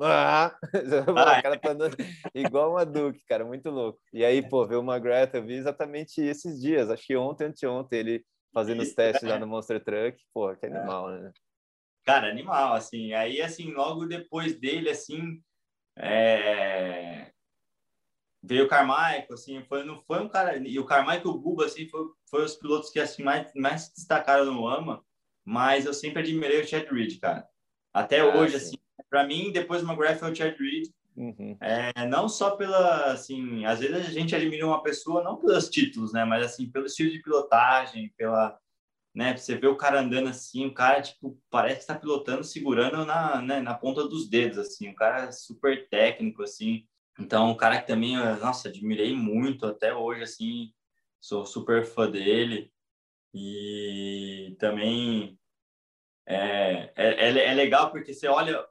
Ah, 0.02 0.56
o 1.10 1.14
cara 1.44 1.60
tá 1.60 1.72
andando 1.72 1.98
igual 2.34 2.72
uma 2.72 2.86
Duke, 2.86 3.20
cara, 3.28 3.44
muito 3.44 3.70
louco. 3.70 4.00
E 4.14 4.24
aí, 4.24 4.42
pô, 4.42 4.66
ver 4.66 4.78
o 4.78 4.82
McGrath, 4.82 5.34
eu 5.34 5.44
vi 5.44 5.56
exatamente 5.56 6.22
esses 6.22 6.62
dias, 6.62 6.90
acho 6.90 7.06
que 7.06 7.18
ontem, 7.18 7.48
anteontem, 7.48 8.00
ele 8.00 8.26
fazendo 8.54 8.82
os 8.82 8.94
testes 8.94 9.28
lá 9.28 9.38
no 9.40 9.48
Monster 9.48 9.84
Truck, 9.84 10.22
pô, 10.34 10.56
que 10.56 10.66
animal, 10.66 11.10
né? 11.10 11.32
Cara, 12.04 12.30
animal, 12.30 12.74
assim. 12.74 13.14
Aí, 13.14 13.42
assim, 13.42 13.72
logo 13.72 14.06
depois 14.06 14.60
dele, 14.60 14.90
assim, 14.90 15.42
é... 15.98 17.32
veio 18.42 18.66
o 18.66 18.68
Carmichael, 18.68 19.28
assim, 19.32 19.64
foi, 19.66 19.84
não 19.84 20.02
foi 20.02 20.20
um 20.20 20.30
cara... 20.30 20.58
E 20.58 20.80
o 20.80 20.86
Carmichael 20.86 21.24
e 21.26 21.28
o 21.28 21.38
Buba, 21.38 21.66
assim, 21.66 21.88
foi, 21.88 22.06
foi 22.30 22.44
os 22.44 22.56
pilotos 22.56 22.90
que, 22.90 23.00
assim, 23.00 23.24
mais, 23.24 23.52
mais 23.54 23.92
destacaram 23.94 24.46
no 24.46 24.68
AMA, 24.68 25.04
mas 25.46 25.86
eu 25.86 25.94
sempre 25.94 26.22
admirei 26.22 26.62
o 26.62 26.68
Chad 26.68 26.88
Reed, 26.90 27.20
cara. 27.20 27.48
Até 27.94 28.20
ah, 28.20 28.36
hoje, 28.36 28.60
sim. 28.60 28.66
assim, 28.66 28.78
para 29.10 29.26
mim, 29.26 29.52
depois 29.52 29.82
do 29.82 29.88
McGrath 29.88 30.22
é 30.22 30.32
o 30.32 30.36
Chad 30.36 30.58
Reed. 30.58 30.88
Uhum. 31.20 31.58
É, 31.60 32.08
não 32.08 32.30
só 32.30 32.52
pela, 32.56 33.12
assim, 33.12 33.66
às 33.66 33.82
vezes 33.82 34.08
a 34.08 34.10
gente 34.10 34.34
admira 34.34 34.66
uma 34.66 34.82
pessoa 34.82 35.22
não 35.22 35.36
pelos 35.36 35.70
títulos, 35.70 36.14
né, 36.14 36.24
mas 36.24 36.46
assim 36.46 36.72
pelo 36.72 36.86
estilo 36.86 37.12
de 37.12 37.22
pilotagem, 37.22 38.14
pela, 38.16 38.58
né, 39.14 39.36
você 39.36 39.58
vê 39.58 39.68
o 39.68 39.76
cara 39.76 40.00
andando 40.00 40.30
assim, 40.30 40.66
o 40.66 40.74
cara 40.74 41.02
tipo 41.02 41.38
parece 41.50 41.76
que 41.76 41.82
está 41.82 41.96
pilotando 41.96 42.46
segurando 42.46 43.06
na, 43.06 43.42
né, 43.42 43.60
na 43.60 43.74
ponta 43.74 44.08
dos 44.08 44.30
dedos, 44.30 44.58
assim, 44.58 44.88
um 44.88 44.96
cara 44.96 45.30
super 45.34 45.90
técnico, 45.90 46.42
assim. 46.42 46.88
Então, 47.20 47.50
um 47.52 47.58
cara 47.58 47.82
que 47.82 47.88
também, 47.88 48.16
nossa, 48.16 48.70
admirei 48.70 49.14
muito 49.14 49.66
até 49.66 49.94
hoje, 49.94 50.24
assim, 50.24 50.74
sou 51.20 51.46
super 51.46 51.86
fã 51.86 52.10
dele 52.10 52.72
e 53.34 54.56
também 54.58 55.38
é, 56.26 56.94
é, 56.96 57.30
é, 57.30 57.46
é 57.48 57.54
legal 57.54 57.92
porque 57.92 58.14
você 58.14 58.28
olha 58.30 58.66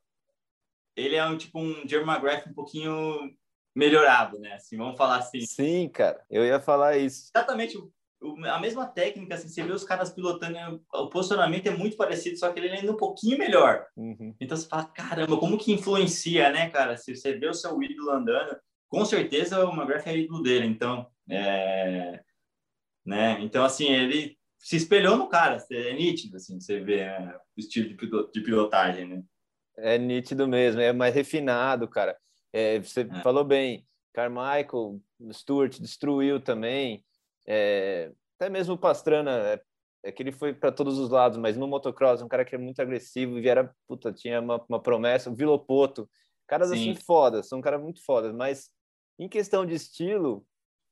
ele 0.99 1.17
é 1.17 1.25
um 1.25 1.37
tipo 1.37 1.59
um 1.59 1.87
Jeremy 1.89 2.11
McGrath 2.11 2.47
um 2.47 2.55
pouquinho 2.55 3.31
melhorado, 3.75 4.39
né? 4.39 4.55
Assim, 4.55 4.77
vamos 4.77 4.97
falar 4.97 5.19
assim. 5.19 5.41
Sim, 5.41 5.89
cara, 5.89 6.23
eu 6.29 6.45
ia 6.45 6.61
falar 6.61 6.97
isso. 6.97 7.31
Exatamente 7.35 7.79
a 8.47 8.59
mesma 8.59 8.87
técnica, 8.87 9.35
assim, 9.35 9.49
você 9.49 9.63
vê 9.63 9.73
os 9.73 9.85
caras 9.85 10.11
pilotando, 10.11 10.83
o 10.93 11.09
posicionamento 11.09 11.69
é 11.69 11.71
muito 11.71 11.97
parecido, 11.97 12.37
só 12.37 12.53
que 12.53 12.59
ele 12.59 12.69
é 12.69 12.79
ainda 12.79 12.93
um 12.93 12.97
pouquinho 12.97 13.39
melhor. 13.39 13.87
Uhum. 13.97 14.35
Então 14.41 14.57
você 14.57 14.69
fala, 14.69 14.87
caramba, 14.87 15.37
como 15.37 15.57
que 15.57 15.73
influencia, 15.73 16.51
né, 16.51 16.69
cara? 16.69 16.97
Se 16.97 17.15
você 17.15 17.39
vê 17.39 17.47
o 17.47 17.55
seu 17.55 17.81
ídolo 17.81 18.11
andando, 18.11 18.59
com 18.89 19.05
certeza 19.05 19.65
o 19.65 19.73
McGrath 19.73 20.07
é 20.09 20.17
ídolo 20.17 20.43
dele, 20.43 20.67
então, 20.67 21.07
é... 21.31 22.21
né? 23.07 23.39
Então, 23.41 23.65
assim, 23.65 23.87
ele 23.87 24.37
se 24.59 24.75
espelhou 24.75 25.17
no 25.17 25.29
cara, 25.29 25.65
é 25.71 25.93
nítido, 25.93 26.37
assim, 26.37 26.61
você 26.61 26.81
vê 26.81 27.05
né? 27.05 27.37
o 27.57 27.61
estilo 27.61 27.97
de 28.33 28.41
pilotagem, 28.41 29.07
né? 29.07 29.23
É 29.79 29.99
nítido 29.99 30.47
mesmo, 30.49 30.81
é 30.81 30.93
mais 30.93 31.15
refinado, 31.15 31.89
cara. 31.89 32.17
É, 32.53 32.81
você 32.81 33.03
é. 33.03 33.23
falou 33.23 33.45
bem, 33.45 33.87
Carmichael, 34.13 35.01
Stewart 35.33 35.79
destruiu 35.79 36.41
também. 36.41 37.05
É, 37.47 38.13
até 38.37 38.51
mesmo 38.51 38.75
o 38.75 38.79
Pastrana, 38.79 39.31
é, 39.31 39.61
é 40.05 40.13
que 40.13 40.23
ele 40.23 40.33
foi 40.33 40.53
para 40.53 40.73
todos 40.73 40.99
os 40.99 41.11
lados, 41.11 41.39
mas 41.39 41.57
no 41.57 41.67
motocross, 41.67 42.23
um 42.23 42.29
cara 42.29 42.45
que 42.45 42.55
é 42.55 42.59
muito 42.59 42.81
agressivo 42.81 43.39
e 43.39 43.49
era, 43.49 43.75
puta, 43.87 44.13
tinha 44.13 44.41
uma, 44.41 44.65
uma 44.69 44.81
promessa. 44.81 45.31
O 45.31 45.35
Vilopoto, 45.35 46.09
caras 46.47 46.71
Sim. 46.71 46.93
assim 46.93 46.95
fodas, 46.95 47.49
são 47.49 47.61
caras 47.61 47.81
muito 47.81 48.05
fodas, 48.05 48.33
mas 48.33 48.71
em 49.19 49.29
questão 49.29 49.67
de 49.67 49.75
estilo, 49.75 50.45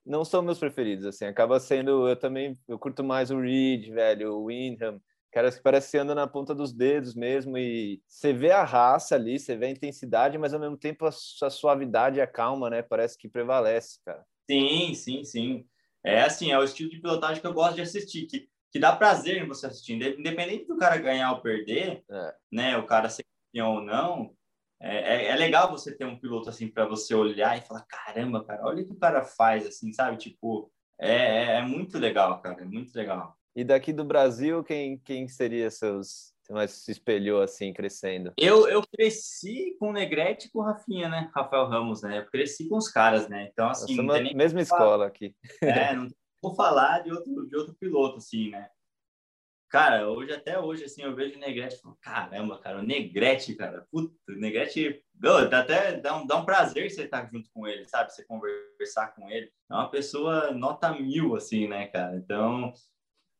não 0.05 0.24
são 0.24 0.43
meus 0.43 0.59
preferidos, 0.59 1.05
assim, 1.05 1.24
acaba 1.24 1.59
sendo, 1.59 2.09
eu 2.09 2.16
também, 2.16 2.56
eu 2.69 2.78
curto 2.78 3.02
mais 3.02 3.31
o 3.31 3.40
Reed, 3.40 3.89
velho, 3.90 4.35
o 4.35 4.47
Windham, 4.47 5.01
caras 5.36 5.54
que 5.54 5.62
parece 5.62 5.90
que 5.90 5.98
anda 5.98 6.14
na 6.14 6.26
ponta 6.26 6.54
dos 6.54 6.72
dedos 6.72 7.14
mesmo 7.14 7.58
e 7.58 8.00
você 8.08 8.32
vê 8.32 8.52
a 8.52 8.64
raça 8.64 9.16
ali, 9.16 9.38
você 9.38 9.54
vê 9.54 9.66
a 9.66 9.70
intensidade, 9.70 10.38
mas 10.38 10.54
ao 10.54 10.60
mesmo 10.60 10.78
tempo 10.78 11.04
a, 11.04 11.10
a 11.10 11.50
suavidade 11.50 12.16
e 12.16 12.22
a 12.22 12.26
calma, 12.26 12.70
né? 12.70 12.80
Parece 12.80 13.18
que 13.18 13.28
prevalece, 13.28 14.00
cara. 14.02 14.24
Sim, 14.50 14.94
sim, 14.94 15.24
sim. 15.24 15.66
É 16.02 16.22
assim, 16.22 16.52
é 16.52 16.58
o 16.58 16.64
estilo 16.64 16.88
de 16.88 17.02
pilotagem 17.02 17.42
que 17.42 17.46
eu 17.46 17.52
gosto 17.52 17.74
de 17.74 17.82
assistir, 17.82 18.24
que, 18.24 18.48
que 18.72 18.78
dá 18.78 18.96
prazer 18.96 19.42
em 19.42 19.46
você 19.46 19.66
assistir, 19.66 19.92
independente 20.18 20.66
do 20.66 20.78
cara 20.78 20.96
ganhar 20.96 21.30
ou 21.32 21.42
perder, 21.42 22.02
é. 22.10 22.34
né? 22.50 22.78
O 22.78 22.86
cara 22.86 23.10
ser 23.10 23.26
campeão 23.52 23.74
ou 23.74 23.82
não, 23.82 24.34
é, 24.80 24.96
é, 24.96 25.26
é, 25.26 25.36
legal 25.36 25.70
você 25.70 25.94
ter 25.94 26.06
um 26.06 26.18
piloto 26.18 26.48
assim 26.48 26.66
para 26.66 26.86
você 26.86 27.14
olhar 27.14 27.58
e 27.58 27.66
falar, 27.66 27.84
caramba, 27.86 28.42
cara, 28.42 28.64
olha 28.64 28.82
o 28.82 28.86
que 28.86 28.92
o 28.92 28.98
cara 28.98 29.22
faz, 29.22 29.66
assim, 29.66 29.92
sabe? 29.92 30.16
Tipo, 30.16 30.72
é, 30.98 31.14
é, 31.14 31.44
é 31.56 31.60
muito 31.60 31.98
legal, 31.98 32.40
cara, 32.40 32.62
é 32.62 32.64
muito 32.64 32.94
legal. 32.94 33.36
E 33.57 33.65
daqui 33.65 33.91
do 33.91 34.05
Brasil, 34.05 34.62
quem, 34.62 34.99
quem 34.99 35.27
seria 35.27 35.70
seus. 35.70 36.37
Você 36.43 36.53
mais 36.53 36.70
se 36.73 36.93
espelhou 36.93 37.41
assim, 37.41 37.73
crescendo? 37.73 38.33
Eu, 38.37 38.69
eu 38.69 38.83
cresci 38.87 39.74
com 39.81 39.89
o 39.89 39.93
Negrete 39.93 40.47
e 40.47 40.51
com 40.51 40.61
o 40.61 40.62
Rafinha, 40.62 41.09
né? 41.09 41.31
Rafael 41.35 41.66
Ramos, 41.66 42.03
né? 42.03 42.19
Eu 42.19 42.27
cresci 42.27 42.69
com 42.69 42.77
os 42.77 42.89
caras, 42.89 43.28
né? 43.28 43.49
Então, 43.51 43.69
assim. 43.69 43.97
Nossa, 43.97 44.20
nem 44.20 44.37
mesma 44.37 44.61
escola 44.61 45.07
aqui. 45.07 45.35
É, 45.62 45.95
não 45.97 46.07
vou 46.41 46.55
falar 46.55 47.01
de 47.01 47.11
outro, 47.11 47.49
de 47.49 47.57
outro 47.57 47.74
piloto, 47.74 48.19
assim, 48.19 48.51
né? 48.51 48.69
Cara, 49.69 50.09
hoje, 50.09 50.33
até 50.33 50.61
hoje, 50.61 50.85
assim, 50.85 51.03
eu 51.03 51.15
vejo 51.16 51.37
o 51.37 51.41
Negrete 51.41 51.77
e 51.77 51.81
falo, 51.81 51.99
caramba, 52.01 52.59
cara, 52.61 52.78
o 52.78 52.83
Negrete, 52.83 53.55
cara, 53.55 53.85
puta, 53.91 54.15
o 54.28 54.37
Negrete, 54.37 55.03
oh, 55.24 55.45
dá 55.47 55.61
até 55.61 55.97
dá 55.97 56.16
um, 56.16 56.27
dá 56.27 56.37
um 56.37 56.45
prazer 56.45 56.89
você 56.89 57.03
estar 57.03 57.28
junto 57.33 57.51
com 57.53 57.66
ele, 57.66 57.89
sabe? 57.89 58.12
Você 58.12 58.24
conversar 58.24 59.09
com 59.15 59.28
ele. 59.28 59.51
É 59.69 59.74
uma 59.74 59.91
pessoa 59.91 60.53
nota 60.53 60.93
mil, 60.93 61.35
assim, 61.35 61.66
né, 61.66 61.89
cara? 61.89 62.15
Então, 62.16 62.73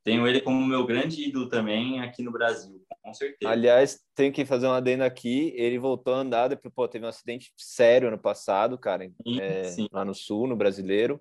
tenho 0.07 0.25
ele 0.25 0.41
como 0.41 0.65
meu 0.65 0.87
grande 0.87 1.29
ídolo 1.29 1.49
também 1.49 1.99
aqui 1.99 2.23
no 2.23 2.31
Brasil, 2.31 2.81
com 3.03 3.13
certeza. 3.13 3.51
Aliás, 3.51 3.99
tenho 4.15 4.33
que 4.33 4.47
fazer 4.47 4.69
um 4.69 4.73
adendo 4.73 5.03
aqui. 5.03 5.53
Ele 5.57 5.81
voltou 5.81 6.15
a 6.15 6.19
andar 6.19 6.47
depois, 6.47 6.73
pô, 6.73 6.87
teve 6.87 7.05
um 7.05 7.09
acidente 7.09 7.53
sério 7.57 8.07
ano 8.07 8.17
passado, 8.17 8.79
cara, 8.79 9.05
sim, 9.27 9.41
é, 9.41 9.65
sim. 9.65 9.89
lá 9.91 10.05
no 10.05 10.15
sul, 10.15 10.47
no 10.47 10.55
brasileiro. 10.55 11.21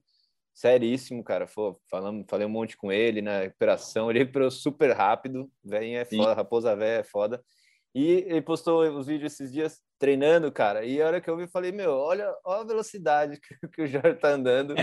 seríssimo, 0.54 1.24
cara. 1.24 1.48
Pô, 1.48 1.82
falamos, 1.90 2.28
falei 2.30 2.46
um 2.46 2.50
monte 2.52 2.78
com 2.78 2.92
ele 2.92 3.24
na 3.24 3.40
recuperação. 3.40 4.08
Ele 4.12 4.20
recuperou 4.20 4.52
super 4.52 4.96
rápido. 4.96 5.50
Velho 5.64 5.98
é 5.98 6.06
foda, 6.06 6.30
Sim. 6.30 6.36
raposa 6.36 6.76
velha 6.76 7.00
é 7.00 7.04
foda. 7.04 7.44
E 7.94 8.26
ele 8.28 8.42
postou 8.42 8.84
os 9.00 9.08
vídeos 9.08 9.34
esses 9.34 9.52
dias 9.52 9.82
treinando, 9.98 10.52
cara. 10.52 10.86
E 10.86 11.02
a 11.02 11.08
hora 11.08 11.22
que 11.22 11.30
eu 11.30 11.38
vi, 11.38 11.48
falei, 11.48 11.72
meu, 11.72 11.92
olha, 11.92 12.32
olha 12.46 12.62
a 12.62 12.66
velocidade 12.66 13.40
que, 13.40 13.56
que 13.74 13.82
o 13.82 13.88
Jorge 13.88 14.20
tá 14.20 14.30
andando. 14.30 14.76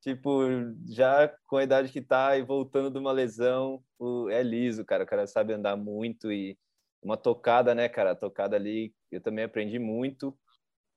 Tipo, 0.00 0.42
já 0.86 1.28
com 1.46 1.56
a 1.56 1.62
idade 1.62 1.92
que 1.92 2.00
tá 2.00 2.36
e 2.36 2.42
voltando 2.42 2.90
de 2.90 2.98
uma 2.98 3.12
lesão, 3.12 3.82
o, 3.98 4.28
é 4.28 4.42
liso, 4.42 4.84
cara. 4.84 5.04
O 5.04 5.06
cara 5.06 5.26
sabe 5.26 5.52
andar 5.52 5.76
muito 5.76 6.30
e 6.32 6.58
uma 7.02 7.16
tocada, 7.16 7.74
né, 7.74 7.88
cara? 7.88 8.12
A 8.12 8.16
tocada 8.16 8.56
ali, 8.56 8.94
eu 9.10 9.20
também 9.20 9.44
aprendi 9.44 9.78
muito 9.78 10.36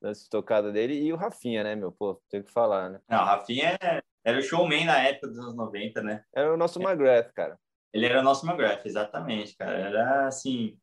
nessa 0.01 0.27
tocada 0.29 0.71
dele. 0.71 0.99
E 0.99 1.13
o 1.13 1.15
Rafinha, 1.15 1.63
né, 1.63 1.75
meu? 1.75 1.91
Pô, 1.91 2.21
tem 2.29 2.41
que 2.41 2.51
falar, 2.51 2.89
né? 2.89 3.01
Não, 3.07 3.21
o 3.21 3.25
Rafinha 3.25 3.77
é, 3.81 4.01
era 4.23 4.39
o 4.39 4.41
showman 4.41 4.85
na 4.85 4.99
época 4.99 5.27
dos 5.27 5.39
anos 5.39 5.55
90, 5.55 6.01
né? 6.01 6.23
Era 6.33 6.53
o 6.53 6.57
nosso 6.57 6.81
McGrath, 6.81 7.31
cara. 7.33 7.59
Ele 7.93 8.05
era 8.05 8.19
o 8.19 8.23
nosso 8.23 8.45
McGrath, 8.45 8.85
exatamente, 8.85 9.55
cara. 9.55 9.77
Era 9.77 10.27
assim, 10.27 10.77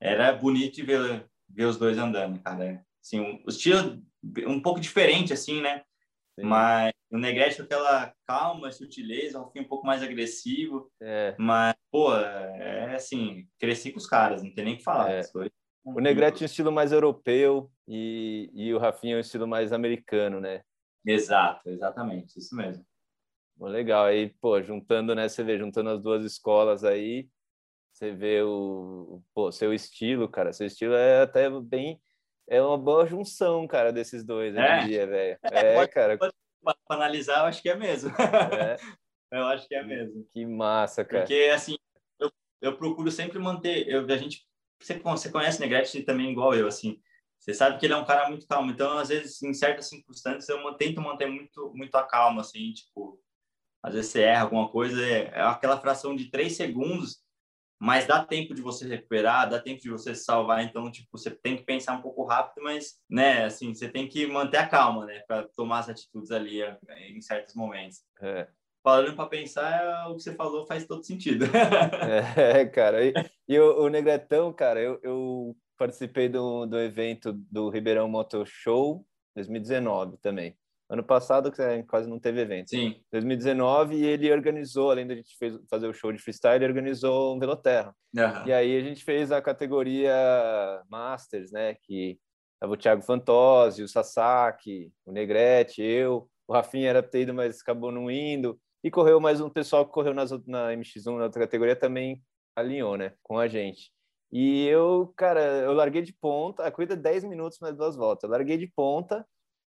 era 0.00 0.32
bonito 0.32 0.74
de 0.74 0.82
ver, 0.82 1.26
ver 1.48 1.64
os 1.64 1.78
dois 1.78 1.96
andando, 1.96 2.40
cara. 2.42 2.84
Assim, 3.02 3.20
um, 3.20 3.42
o 3.46 3.48
estilo 3.48 4.02
um 4.46 4.60
pouco 4.60 4.80
diferente, 4.80 5.32
assim, 5.32 5.60
né? 5.60 5.82
Sim. 6.38 6.46
Mas 6.46 6.92
o 7.12 7.18
Negrete 7.18 7.58
com 7.58 7.62
aquela 7.64 8.14
calma, 8.26 8.72
sutileza, 8.72 9.40
um 9.40 9.50
fim 9.50 9.60
um 9.60 9.68
pouco 9.68 9.86
mais 9.86 10.02
agressivo. 10.02 10.90
É. 11.00 11.34
Mas, 11.38 11.74
pô, 11.90 12.14
é 12.14 12.94
assim, 12.94 13.46
cresci 13.58 13.92
com 13.92 13.98
os 13.98 14.06
caras, 14.06 14.42
não 14.42 14.52
tem 14.52 14.64
nem 14.64 14.74
o 14.74 14.76
que 14.78 14.82
falar. 14.82 15.12
É. 15.12 15.20
O 15.84 16.00
Negrete 16.00 16.42
é 16.42 16.44
um 16.44 16.46
estilo 16.46 16.72
mais 16.72 16.90
europeu 16.90 17.70
e, 17.86 18.50
e 18.54 18.72
o 18.72 18.78
Rafinha 18.78 19.14
é 19.14 19.16
um 19.18 19.20
estilo 19.20 19.46
mais 19.46 19.72
americano, 19.72 20.40
né? 20.40 20.62
Exato, 21.04 21.68
exatamente, 21.68 22.38
isso 22.38 22.56
mesmo. 22.56 22.84
Legal, 23.60 24.06
aí, 24.06 24.30
pô, 24.40 24.60
juntando, 24.62 25.14
né, 25.14 25.28
você 25.28 25.44
vê, 25.44 25.58
juntando 25.58 25.90
as 25.90 26.00
duas 26.00 26.24
escolas 26.24 26.82
aí, 26.82 27.28
você 27.92 28.10
vê 28.10 28.42
o 28.42 29.22
pô, 29.34 29.52
seu 29.52 29.72
estilo, 29.74 30.28
cara. 30.28 30.52
Seu 30.52 30.66
estilo 30.66 30.94
é 30.94 31.22
até 31.22 31.48
bem. 31.60 32.00
É 32.48 32.60
uma 32.60 32.78
boa 32.78 33.06
junção, 33.06 33.66
cara, 33.68 33.92
desses 33.92 34.24
dois 34.24 34.54
hoje 34.56 34.64
em 34.64 34.86
dia, 34.86 35.06
velho. 35.06 35.38
É, 35.52 35.86
cara. 35.86 36.18
Para 36.62 36.76
analisar, 36.90 37.40
eu 37.40 37.44
acho 37.44 37.62
que 37.62 37.68
é 37.68 37.76
mesmo. 37.76 38.10
É. 38.10 38.76
eu 39.32 39.44
acho 39.46 39.68
que 39.68 39.74
é 39.74 39.82
mesmo. 39.82 40.26
Que 40.32 40.46
massa, 40.46 41.04
cara. 41.04 41.22
Porque, 41.22 41.50
assim, 41.54 41.76
eu, 42.18 42.30
eu 42.60 42.76
procuro 42.76 43.10
sempre 43.10 43.38
manter. 43.38 43.88
Eu, 43.88 44.04
a 44.06 44.16
gente. 44.16 44.46
Você, 44.80 44.98
você 44.98 45.30
conhece 45.30 45.60
Negrete 45.60 46.02
também 46.02 46.30
igual 46.30 46.54
eu, 46.54 46.66
assim. 46.66 47.00
Você 47.38 47.52
sabe 47.52 47.78
que 47.78 47.86
ele 47.86 47.92
é 47.92 47.96
um 47.96 48.04
cara 48.04 48.28
muito 48.28 48.46
calmo. 48.46 48.70
Então, 48.70 48.98
às 48.98 49.08
vezes, 49.08 49.42
em 49.42 49.52
certas 49.52 49.88
circunstâncias, 49.88 50.48
eu 50.48 50.74
tento 50.74 51.00
manter 51.00 51.26
muito, 51.26 51.72
muito 51.74 51.94
a 51.96 52.06
calma, 52.06 52.40
assim, 52.40 52.72
tipo. 52.72 53.20
Às 53.82 53.94
vezes 53.94 54.12
você 54.12 54.22
erra 54.22 54.42
alguma 54.42 54.68
coisa, 54.70 55.04
é, 55.04 55.24
é 55.34 55.40
aquela 55.40 55.80
fração 55.80 56.14
de 56.14 56.30
três 56.30 56.56
segundos 56.56 57.20
mas 57.82 58.06
dá 58.06 58.24
tempo 58.24 58.54
de 58.54 58.62
você 58.62 58.86
recuperar, 58.86 59.50
dá 59.50 59.58
tempo 59.58 59.82
de 59.82 59.90
você 59.90 60.14
se 60.14 60.22
salvar, 60.22 60.62
então, 60.62 60.88
tipo, 60.88 61.08
você 61.10 61.32
tem 61.32 61.56
que 61.56 61.64
pensar 61.64 61.94
um 61.94 62.00
pouco 62.00 62.22
rápido, 62.22 62.62
mas, 62.62 63.00
né, 63.10 63.44
assim, 63.44 63.74
você 63.74 63.88
tem 63.88 64.06
que 64.06 64.24
manter 64.24 64.58
a 64.58 64.68
calma, 64.68 65.04
né, 65.04 65.18
para 65.26 65.48
tomar 65.48 65.80
as 65.80 65.88
atitudes 65.88 66.30
ali 66.30 66.62
eh, 66.62 66.78
em 67.10 67.20
certos 67.20 67.56
momentos. 67.56 67.98
É. 68.20 68.46
Falando 68.84 69.16
para 69.16 69.28
pensar, 69.28 70.08
o 70.08 70.14
que 70.14 70.22
você 70.22 70.32
falou 70.32 70.64
faz 70.64 70.86
todo 70.86 71.02
sentido. 71.02 71.44
é, 72.38 72.64
cara, 72.70 73.04
e, 73.04 73.12
e 73.48 73.58
o, 73.58 73.82
o, 73.82 73.88
Negretão, 73.88 74.52
cara, 74.52 74.80
eu, 74.80 75.00
eu 75.02 75.56
participei 75.76 76.28
do, 76.28 76.64
do 76.66 76.78
evento 76.78 77.32
do 77.32 77.68
Ribeirão 77.68 78.06
Motor 78.06 78.46
Show 78.46 79.04
2019 79.34 80.18
também. 80.18 80.56
Ano 80.92 81.02
passado 81.02 81.50
quase 81.88 82.06
não 82.06 82.20
teve 82.20 82.42
evento. 82.42 82.68
Sim. 82.68 83.00
2019 83.10 83.96
e 83.96 84.04
ele 84.04 84.30
organizou, 84.30 84.90
além 84.90 85.06
da 85.06 85.14
gente 85.14 85.34
fez, 85.38 85.58
fazer 85.70 85.86
o 85.86 85.94
show 85.94 86.12
de 86.12 86.18
freestyle, 86.18 86.56
ele 86.56 86.66
organizou 86.66 87.34
um 87.34 87.38
Veloterra. 87.38 87.96
Uhum. 88.14 88.46
E 88.46 88.52
aí 88.52 88.76
a 88.76 88.80
gente 88.82 89.02
fez 89.02 89.32
a 89.32 89.40
categoria 89.40 90.12
Masters, 90.90 91.50
né? 91.50 91.76
Que 91.82 92.18
tava 92.60 92.74
o 92.74 92.76
Thiago 92.76 93.00
Fantozzi, 93.00 93.82
o 93.82 93.88
Sasaki, 93.88 94.92
o 95.06 95.12
Negrete, 95.12 95.80
eu. 95.82 96.28
O 96.46 96.52
Rafinha 96.52 96.90
era 96.90 97.02
ter 97.02 97.22
ido, 97.22 97.32
mas 97.32 97.62
acabou 97.62 97.90
não 97.90 98.10
indo. 98.10 98.60
E 98.84 98.90
correu 98.90 99.18
mais 99.18 99.40
um 99.40 99.48
pessoal 99.48 99.86
que 99.86 99.92
correu 99.92 100.12
nas, 100.12 100.30
na 100.46 100.74
MX1, 100.74 101.16
na 101.16 101.24
outra 101.24 101.40
categoria, 101.40 101.74
também 101.74 102.22
alinhou, 102.54 102.98
né? 102.98 103.14
Com 103.22 103.38
a 103.38 103.48
gente. 103.48 103.90
E 104.30 104.66
eu, 104.66 105.10
cara, 105.16 105.40
eu 105.40 105.72
larguei 105.72 106.02
de 106.02 106.12
ponta, 106.12 106.64
a 106.64 106.70
corrida 106.70 106.94
10 106.94 107.24
minutos 107.24 107.58
mais 107.60 107.74
duas 107.74 107.96
voltas. 107.96 108.24
Eu 108.24 108.30
larguei 108.30 108.58
de 108.58 108.66
ponta 108.66 109.26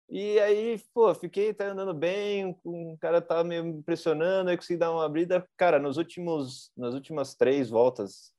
e 0.08 0.38
aí, 0.38 0.80
pô, 0.94 1.12
fiquei 1.14 1.52
tá 1.52 1.66
andando 1.66 1.92
bem, 1.92 2.56
o 2.64 2.96
cara 2.98 3.20
tava 3.20 3.42
me 3.42 3.56
impressionando, 3.58 4.50
aí 4.50 4.56
consegui 4.56 4.78
dar 4.78 4.92
uma 4.92 5.04
abrida. 5.04 5.46
Cara, 5.56 5.78
nos 5.78 5.96
últimos, 5.96 6.70
nas 6.76 6.94
últimas 6.94 7.34
três 7.34 7.68
voltas, 7.68 8.32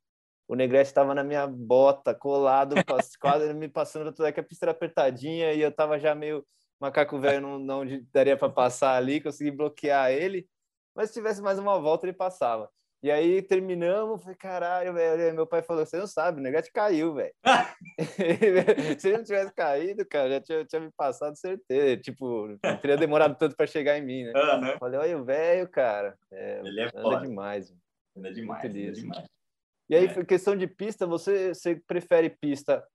o 0.48 0.56
Negrete 0.56 0.88
estava 0.88 1.14
na 1.14 1.23
minha 1.23 1.45
bota, 1.45 2.15
colado, 2.15 2.76
quase 3.19 3.53
me 3.53 3.68
passando 3.68 4.14
tudo, 4.14 4.27
é 4.27 4.31
que 4.31 4.39
a 4.39 4.44
pista 4.44 4.65
era 4.65 4.72
apertadinha 4.72 5.53
e 5.53 5.61
eu 5.61 5.72
tava 5.72 5.99
já 5.99 6.15
meio 6.15 6.45
macaco 6.80 7.19
velho, 7.19 7.41
não, 7.41 7.60
não 7.60 7.84
daria 8.14 8.38
para 8.38 8.49
passar 8.49 8.95
ali, 8.95 9.19
consegui 9.19 9.52
bloquear 9.52 10.11
ele, 10.11 10.48
mas 10.95 11.10
se 11.10 11.15
tivesse 11.15 11.41
mais 11.41 11.60
uma 11.60 11.80
volta 11.80 12.06
ele 12.06 12.14
passava. 12.14 12.69
E 13.03 13.11
aí 13.11 13.41
terminamos, 13.44 14.22
falei, 14.22 14.36
caralho, 14.38 14.94
velho. 14.94 15.36
Meu 15.36 15.45
pai 15.45 15.61
falou: 15.61 15.86
você 15.86 15.98
não 15.98 16.07
sabe, 16.07 16.40
o 16.40 16.44
negócio 16.44 16.72
caiu, 16.74 17.14
velho. 17.14 17.34
Se 18.99 19.07
ele 19.10 19.18
não 19.18 19.24
tivesse 19.24 19.53
caído, 19.53 20.06
cara, 20.06 20.30
já 20.32 20.41
tinha, 20.41 20.65
tinha 20.65 20.82
me 20.82 20.91
passado 20.91 21.38
certeza. 21.38 21.98
Tipo, 21.98 22.48
não 22.64 22.78
teria 22.78 22.98
demorado 22.98 23.36
tanto 23.38 23.56
para 23.56 23.68
chegar 23.68 23.98
em 23.98 24.06
mim, 24.06 24.24
né? 24.24 24.34
Uhum. 24.36 24.78
Falei, 24.80 24.99
olha 24.99 25.18
o 25.18 25.24
velho, 25.24 25.69
cara. 25.69 26.18
É, 26.32 26.61
ele 26.64 26.82
é 26.82 26.90
anda 26.95 27.19
demais. 27.19 27.74
Anda 28.15 28.34
demais, 28.34 28.65
anda 28.65 28.91
demais. 28.91 29.26
E 29.90 29.95
aí, 29.95 30.06
é. 30.06 30.26
questão 30.26 30.56
de 30.56 30.68
pista, 30.68 31.06
você, 31.06 31.53
você 31.53 31.76
prefere 31.88 32.30
pista 32.30 32.86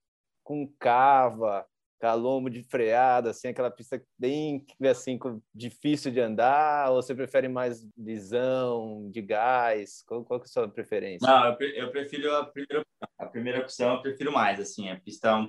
com 0.44 0.70
cava, 0.78 1.64
calombo 2.02 2.50
de 2.50 2.64
freada, 2.64 3.30
assim, 3.30 3.46
aquela 3.46 3.70
pista 3.70 4.04
bem 4.18 4.66
assim 4.90 5.16
difícil 5.54 6.10
de 6.10 6.18
andar, 6.18 6.90
ou 6.90 7.00
você 7.00 7.14
prefere 7.14 7.46
mais 7.46 7.86
lisão, 7.96 9.08
de 9.08 9.22
gás? 9.22 10.02
Qual, 10.04 10.24
qual 10.24 10.40
é 10.40 10.42
a 10.42 10.46
sua 10.46 10.68
preferência? 10.68 11.24
Não, 11.24 11.56
eu, 11.60 11.68
eu 11.76 11.90
prefiro 11.92 12.34
a 12.34 12.44
primeira, 12.44 12.84
a 13.16 13.26
primeira 13.26 13.60
opção, 13.60 13.94
eu 13.94 14.02
prefiro 14.02 14.32
mais, 14.32 14.58
assim, 14.58 14.90
a 14.90 14.98
pista 14.98 15.48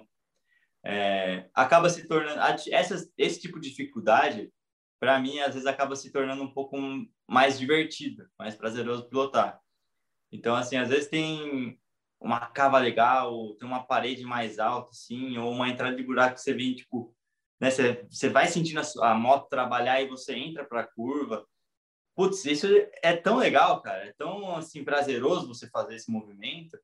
é, 0.86 1.50
acaba 1.56 1.90
se 1.90 2.08
tornando 2.08 2.40
essas, 2.70 3.12
esse 3.18 3.42
tipo 3.42 3.60
de 3.60 3.70
dificuldade 3.70 4.54
para 5.00 5.20
mim 5.20 5.40
às 5.40 5.56
vezes 5.56 5.66
acaba 5.66 5.96
se 5.96 6.12
tornando 6.12 6.44
um 6.44 6.54
pouco 6.54 6.78
mais 7.28 7.58
divertido, 7.58 8.30
mais 8.38 8.56
prazeroso 8.56 9.10
pilotar. 9.10 9.60
Então 10.32 10.56
assim, 10.56 10.78
às 10.78 10.90
vezes 10.90 11.10
tem 11.10 11.80
uma 12.24 12.40
cava 12.48 12.80
legal, 12.80 13.54
tem 13.56 13.68
uma 13.68 13.84
parede 13.84 14.24
mais 14.24 14.58
alta, 14.58 14.92
assim, 14.92 15.38
ou 15.38 15.52
uma 15.52 15.68
entrada 15.68 15.96
de 15.96 16.04
buraco 16.04 16.36
que 16.36 16.42
você 16.42 16.54
vem, 16.54 16.74
tipo, 16.74 17.14
né, 17.60 17.70
você, 17.70 18.08
você 18.10 18.30
vai 18.30 18.48
sentindo 18.48 18.80
a, 18.80 19.12
a 19.12 19.14
moto 19.14 19.50
trabalhar 19.50 20.02
e 20.02 20.08
você 20.08 20.34
entra 20.34 20.64
para 20.64 20.82
a 20.82 20.88
curva. 20.88 21.46
Putz, 22.16 22.46
isso 22.46 22.68
é 23.02 23.16
tão 23.16 23.38
legal, 23.38 23.82
cara, 23.82 24.06
é 24.06 24.14
tão, 24.14 24.56
assim, 24.56 24.84
prazeroso 24.84 25.48
você 25.48 25.68
fazer 25.70 25.96
esse 25.96 26.10
movimento, 26.10 26.80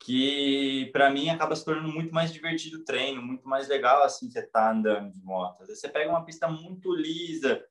que 0.00 0.90
para 0.92 1.10
mim 1.10 1.28
acaba 1.30 1.54
se 1.54 1.64
tornando 1.64 1.88
muito 1.92 2.12
mais 2.12 2.32
divertido 2.32 2.78
o 2.78 2.84
treino, 2.84 3.22
muito 3.22 3.46
mais 3.48 3.68
legal, 3.68 4.02
assim, 4.02 4.28
você 4.30 4.42
tá 4.42 4.72
andando 4.72 5.12
de 5.12 5.22
moto. 5.22 5.62
Às 5.62 5.68
vezes 5.68 5.80
você 5.80 5.88
pega 5.88 6.10
uma 6.10 6.24
pista 6.24 6.48
muito 6.48 6.92
lisa, 6.94 7.64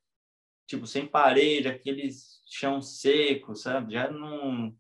tipo, 0.66 0.88
sem 0.88 1.06
parede, 1.06 1.68
aquele 1.68 2.10
chão 2.48 2.82
seco, 2.82 3.56
sabe? 3.56 3.94
Já 3.94 4.10
não, 4.10 4.74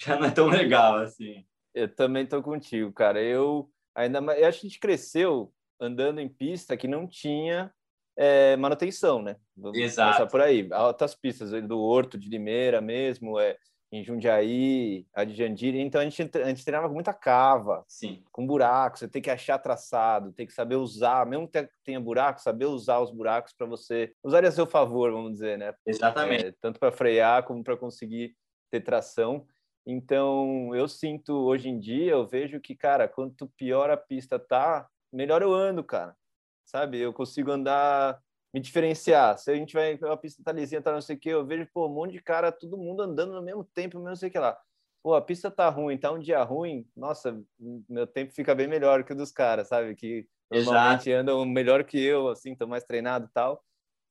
já 0.00 0.18
não 0.18 0.26
é 0.26 0.30
tão 0.30 0.46
legal, 0.48 0.96
assim. 0.96 1.44
Eu 1.74 1.94
também 1.94 2.26
tô 2.26 2.42
contigo, 2.42 2.92
cara. 2.92 3.22
Eu 3.22 3.70
ainda 3.94 4.20
mais, 4.20 4.40
eu 4.40 4.48
acho 4.48 4.60
que 4.60 4.66
a 4.66 4.68
gente 4.70 4.80
cresceu 4.80 5.52
andando 5.80 6.20
em 6.20 6.28
pista 6.28 6.76
que 6.76 6.88
não 6.88 7.06
tinha 7.06 7.72
é, 8.16 8.56
manutenção, 8.56 9.22
né? 9.22 9.36
Vamos 9.56 9.78
Exato. 9.78 10.26
por 10.28 10.40
aí. 10.40 10.68
Altas 10.72 11.14
pistas 11.14 11.50
do 11.62 11.80
Horto 11.80 12.18
de 12.18 12.28
Limeira 12.28 12.80
mesmo, 12.80 13.38
é, 13.38 13.56
em 13.92 14.04
Jundiaí, 14.04 15.06
a 15.12 15.24
de 15.24 15.34
Jandira. 15.34 15.78
Então 15.78 16.00
a 16.00 16.04
gente, 16.04 16.22
a 16.38 16.48
gente 16.48 16.64
treinava 16.64 16.88
com 16.88 16.94
muita 16.94 17.12
cava, 17.12 17.84
Sim. 17.88 18.22
com 18.30 18.46
buracos. 18.46 19.00
Você 19.00 19.08
tem 19.08 19.22
que 19.22 19.30
achar 19.30 19.58
traçado, 19.58 20.32
tem 20.32 20.46
que 20.46 20.52
saber 20.52 20.76
usar, 20.76 21.26
mesmo 21.26 21.48
que 21.48 21.68
tenha 21.84 22.00
buraco, 22.00 22.40
saber 22.40 22.66
usar 22.66 23.00
os 23.00 23.10
buracos 23.10 23.52
para 23.52 23.66
você 23.66 24.12
usar 24.22 24.44
a 24.44 24.52
seu 24.52 24.66
favor, 24.66 25.10
vamos 25.10 25.32
dizer, 25.32 25.58
né? 25.58 25.74
Exatamente. 25.84 26.46
É, 26.46 26.54
tanto 26.60 26.78
para 26.78 26.92
frear 26.92 27.42
como 27.44 27.64
para 27.64 27.76
conseguir 27.76 28.36
ter 28.70 28.80
tração. 28.80 29.44
Então, 29.86 30.74
eu 30.74 30.86
sinto 30.88 31.32
hoje 31.32 31.68
em 31.68 31.78
dia, 31.78 32.12
eu 32.12 32.26
vejo 32.26 32.60
que, 32.60 32.74
cara, 32.74 33.08
quanto 33.08 33.48
pior 33.56 33.90
a 33.90 33.96
pista 33.96 34.38
tá, 34.38 34.88
melhor 35.12 35.42
eu 35.42 35.52
ando, 35.52 35.82
cara. 35.82 36.16
Sabe? 36.64 36.98
Eu 36.98 37.12
consigo 37.12 37.50
andar, 37.50 38.20
me 38.52 38.60
diferenciar. 38.60 39.38
Se 39.38 39.50
a 39.50 39.54
gente 39.56 39.74
vai, 39.74 39.98
a 40.02 40.16
pista 40.16 40.42
tá 40.44 40.52
lisinha, 40.52 40.82
tá 40.82 40.92
não 40.92 41.00
sei 41.00 41.16
o 41.16 41.18
quê, 41.18 41.30
eu 41.30 41.44
vejo, 41.46 41.68
pô, 41.72 41.86
um 41.86 41.94
monte 41.94 42.12
de 42.12 42.22
cara, 42.22 42.52
todo 42.52 42.76
mundo 42.76 43.02
andando 43.02 43.32
no 43.32 43.42
mesmo 43.42 43.64
tempo, 43.64 43.98
não 43.98 44.14
sei 44.14 44.28
o 44.28 44.32
que 44.32 44.38
lá. 44.38 44.58
Pô, 45.02 45.14
a 45.14 45.22
pista 45.22 45.50
tá 45.50 45.68
ruim, 45.68 45.96
tá 45.96 46.12
um 46.12 46.18
dia 46.18 46.42
ruim, 46.42 46.86
nossa, 46.94 47.42
meu 47.88 48.06
tempo 48.06 48.32
fica 48.32 48.54
bem 48.54 48.68
melhor 48.68 49.02
que 49.02 49.12
o 49.12 49.16
dos 49.16 49.32
caras, 49.32 49.68
sabe? 49.68 49.94
Que 49.94 50.28
normalmente 50.50 51.08
Exato. 51.08 51.20
andam 51.20 51.44
melhor 51.46 51.84
que 51.84 51.98
eu, 51.98 52.28
assim, 52.28 52.54
tô 52.54 52.66
mais 52.66 52.84
treinado 52.84 53.26
e 53.26 53.32
tal. 53.32 53.64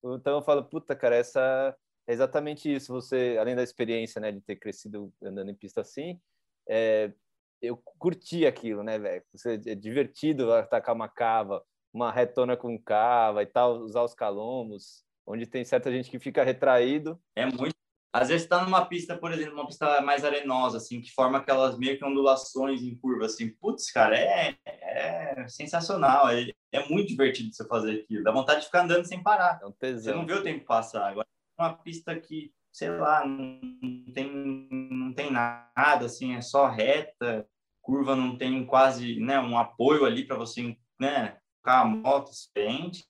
Então 0.03 0.37
eu 0.37 0.41
falo, 0.41 0.63
puta, 0.63 0.95
cara, 0.95 1.15
essa 1.15 1.75
é 2.09 2.13
exatamente 2.13 2.73
isso. 2.73 2.91
Você, 2.91 3.37
além 3.39 3.55
da 3.55 3.61
experiência, 3.61 4.19
né, 4.19 4.31
de 4.31 4.41
ter 4.41 4.55
crescido 4.55 5.13
andando 5.23 5.51
em 5.51 5.55
pista 5.55 5.81
assim, 5.81 6.19
é, 6.67 7.13
eu 7.61 7.77
curti 7.77 8.47
aquilo, 8.47 8.81
né, 8.81 8.97
velho? 8.97 9.23
É 9.67 9.75
divertido 9.75 10.51
atacar 10.51 10.95
uma 10.95 11.07
cava, 11.07 11.63
uma 11.93 12.11
retona 12.11 12.57
com 12.57 12.81
cava 12.81 13.43
e 13.43 13.45
tal, 13.45 13.81
usar 13.81 14.03
os 14.03 14.15
calombos, 14.15 15.03
onde 15.25 15.45
tem 15.45 15.63
certa 15.63 15.91
gente 15.91 16.09
que 16.09 16.17
fica 16.17 16.43
retraído. 16.43 17.21
É 17.35 17.45
muito. 17.45 17.75
Às 18.11 18.29
vezes 18.29 18.41
está 18.41 18.63
numa 18.63 18.83
pista, 18.87 19.15
por 19.15 19.31
exemplo, 19.31 19.53
uma 19.53 19.67
pista 19.67 20.01
mais 20.01 20.25
arenosa, 20.25 20.77
assim, 20.77 20.99
que 20.99 21.11
forma 21.11 21.37
aquelas 21.37 21.77
meio 21.77 21.95
que 21.95 22.03
ondulações 22.03 22.81
em 22.81 22.95
curva, 22.95 23.25
assim. 23.25 23.49
Putz, 23.49 23.91
cara, 23.91 24.17
é, 24.17 24.57
é 24.65 25.47
sensacional. 25.47 26.27
É, 26.27 26.49
é 26.71 26.89
muito 26.89 27.09
divertido 27.09 27.53
você 27.53 27.67
fazer 27.67 28.01
aquilo. 28.01 28.23
Dá 28.23 28.31
vontade 28.31 28.61
de 28.61 28.65
ficar 28.65 28.83
andando 28.83 29.05
sem 29.05 29.21
parar. 29.21 29.59
É 29.61 29.67
um 29.67 29.75
você 29.79 30.11
não 30.11 30.25
vê 30.25 30.33
o 30.33 30.41
tempo 30.41 30.65
passar. 30.65 31.07
Agora, 31.07 31.27
uma 31.59 31.73
pista 31.73 32.17
que, 32.19 32.53
sei 32.71 32.89
lá, 32.89 33.25
não 33.25 34.11
tem, 34.13 34.31
não 34.71 35.13
tem 35.13 35.31
nada, 35.31 36.05
assim, 36.05 36.35
é 36.35 36.41
só 36.41 36.67
reta, 36.67 37.47
curva 37.81 38.15
não 38.15 38.37
tem 38.37 38.65
quase 38.65 39.19
né, 39.19 39.39
um 39.39 39.57
apoio 39.57 40.05
ali 40.05 40.25
para 40.25 40.37
você 40.37 40.77
né, 40.99 41.37
colocar 41.61 41.81
a 41.81 41.85
moto 41.85 42.31
experiente, 42.31 43.05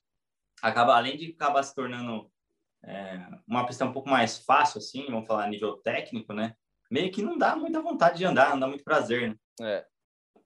acaba, 0.62 0.96
além 0.96 1.16
de 1.16 1.32
acabar 1.32 1.62
se 1.62 1.74
tornando 1.74 2.30
é, 2.84 3.26
uma 3.46 3.66
pista 3.66 3.84
um 3.84 3.92
pouco 3.92 4.08
mais 4.08 4.38
fácil, 4.38 4.78
assim, 4.78 5.06
vamos 5.06 5.26
falar 5.26 5.48
nível 5.48 5.76
técnico, 5.78 6.32
né? 6.32 6.54
Meio 6.90 7.12
que 7.12 7.22
não 7.22 7.38
dá 7.38 7.54
muita 7.54 7.80
vontade 7.80 8.18
de 8.18 8.24
andar, 8.24 8.50
não 8.50 8.60
dá 8.60 8.66
muito 8.66 8.82
prazer, 8.82 9.30
né? 9.30 9.36
É, 9.60 9.86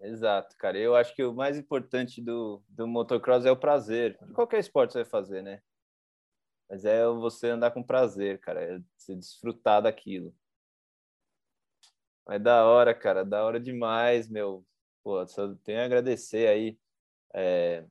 exato, 0.00 0.54
cara. 0.58 0.76
Eu 0.76 0.94
acho 0.94 1.14
que 1.14 1.24
o 1.24 1.32
mais 1.32 1.56
importante 1.56 2.20
do, 2.20 2.62
do 2.68 2.86
motocross 2.86 3.46
é 3.46 3.50
o 3.50 3.56
prazer. 3.56 4.18
De 4.26 4.32
qualquer 4.32 4.58
esporte 4.58 4.92
você 4.92 4.98
vai 4.98 5.10
fazer, 5.10 5.42
né? 5.42 5.60
Mas 6.68 6.84
é 6.84 7.06
você 7.06 7.50
andar 7.50 7.70
com 7.70 7.82
prazer, 7.82 8.40
cara. 8.40 8.62
É 8.62 8.80
você 8.96 9.14
desfrutar 9.14 9.82
daquilo. 9.82 10.34
Mas 12.26 12.42
da 12.42 12.64
hora, 12.64 12.94
cara. 12.94 13.24
Da 13.24 13.44
hora 13.44 13.60
demais, 13.60 14.28
meu. 14.28 14.64
Pô, 15.02 15.26
só 15.26 15.54
tenho 15.62 15.80
a 15.80 15.84
agradecer 15.84 16.48
aí. 16.48 16.78
É, 17.34 17.84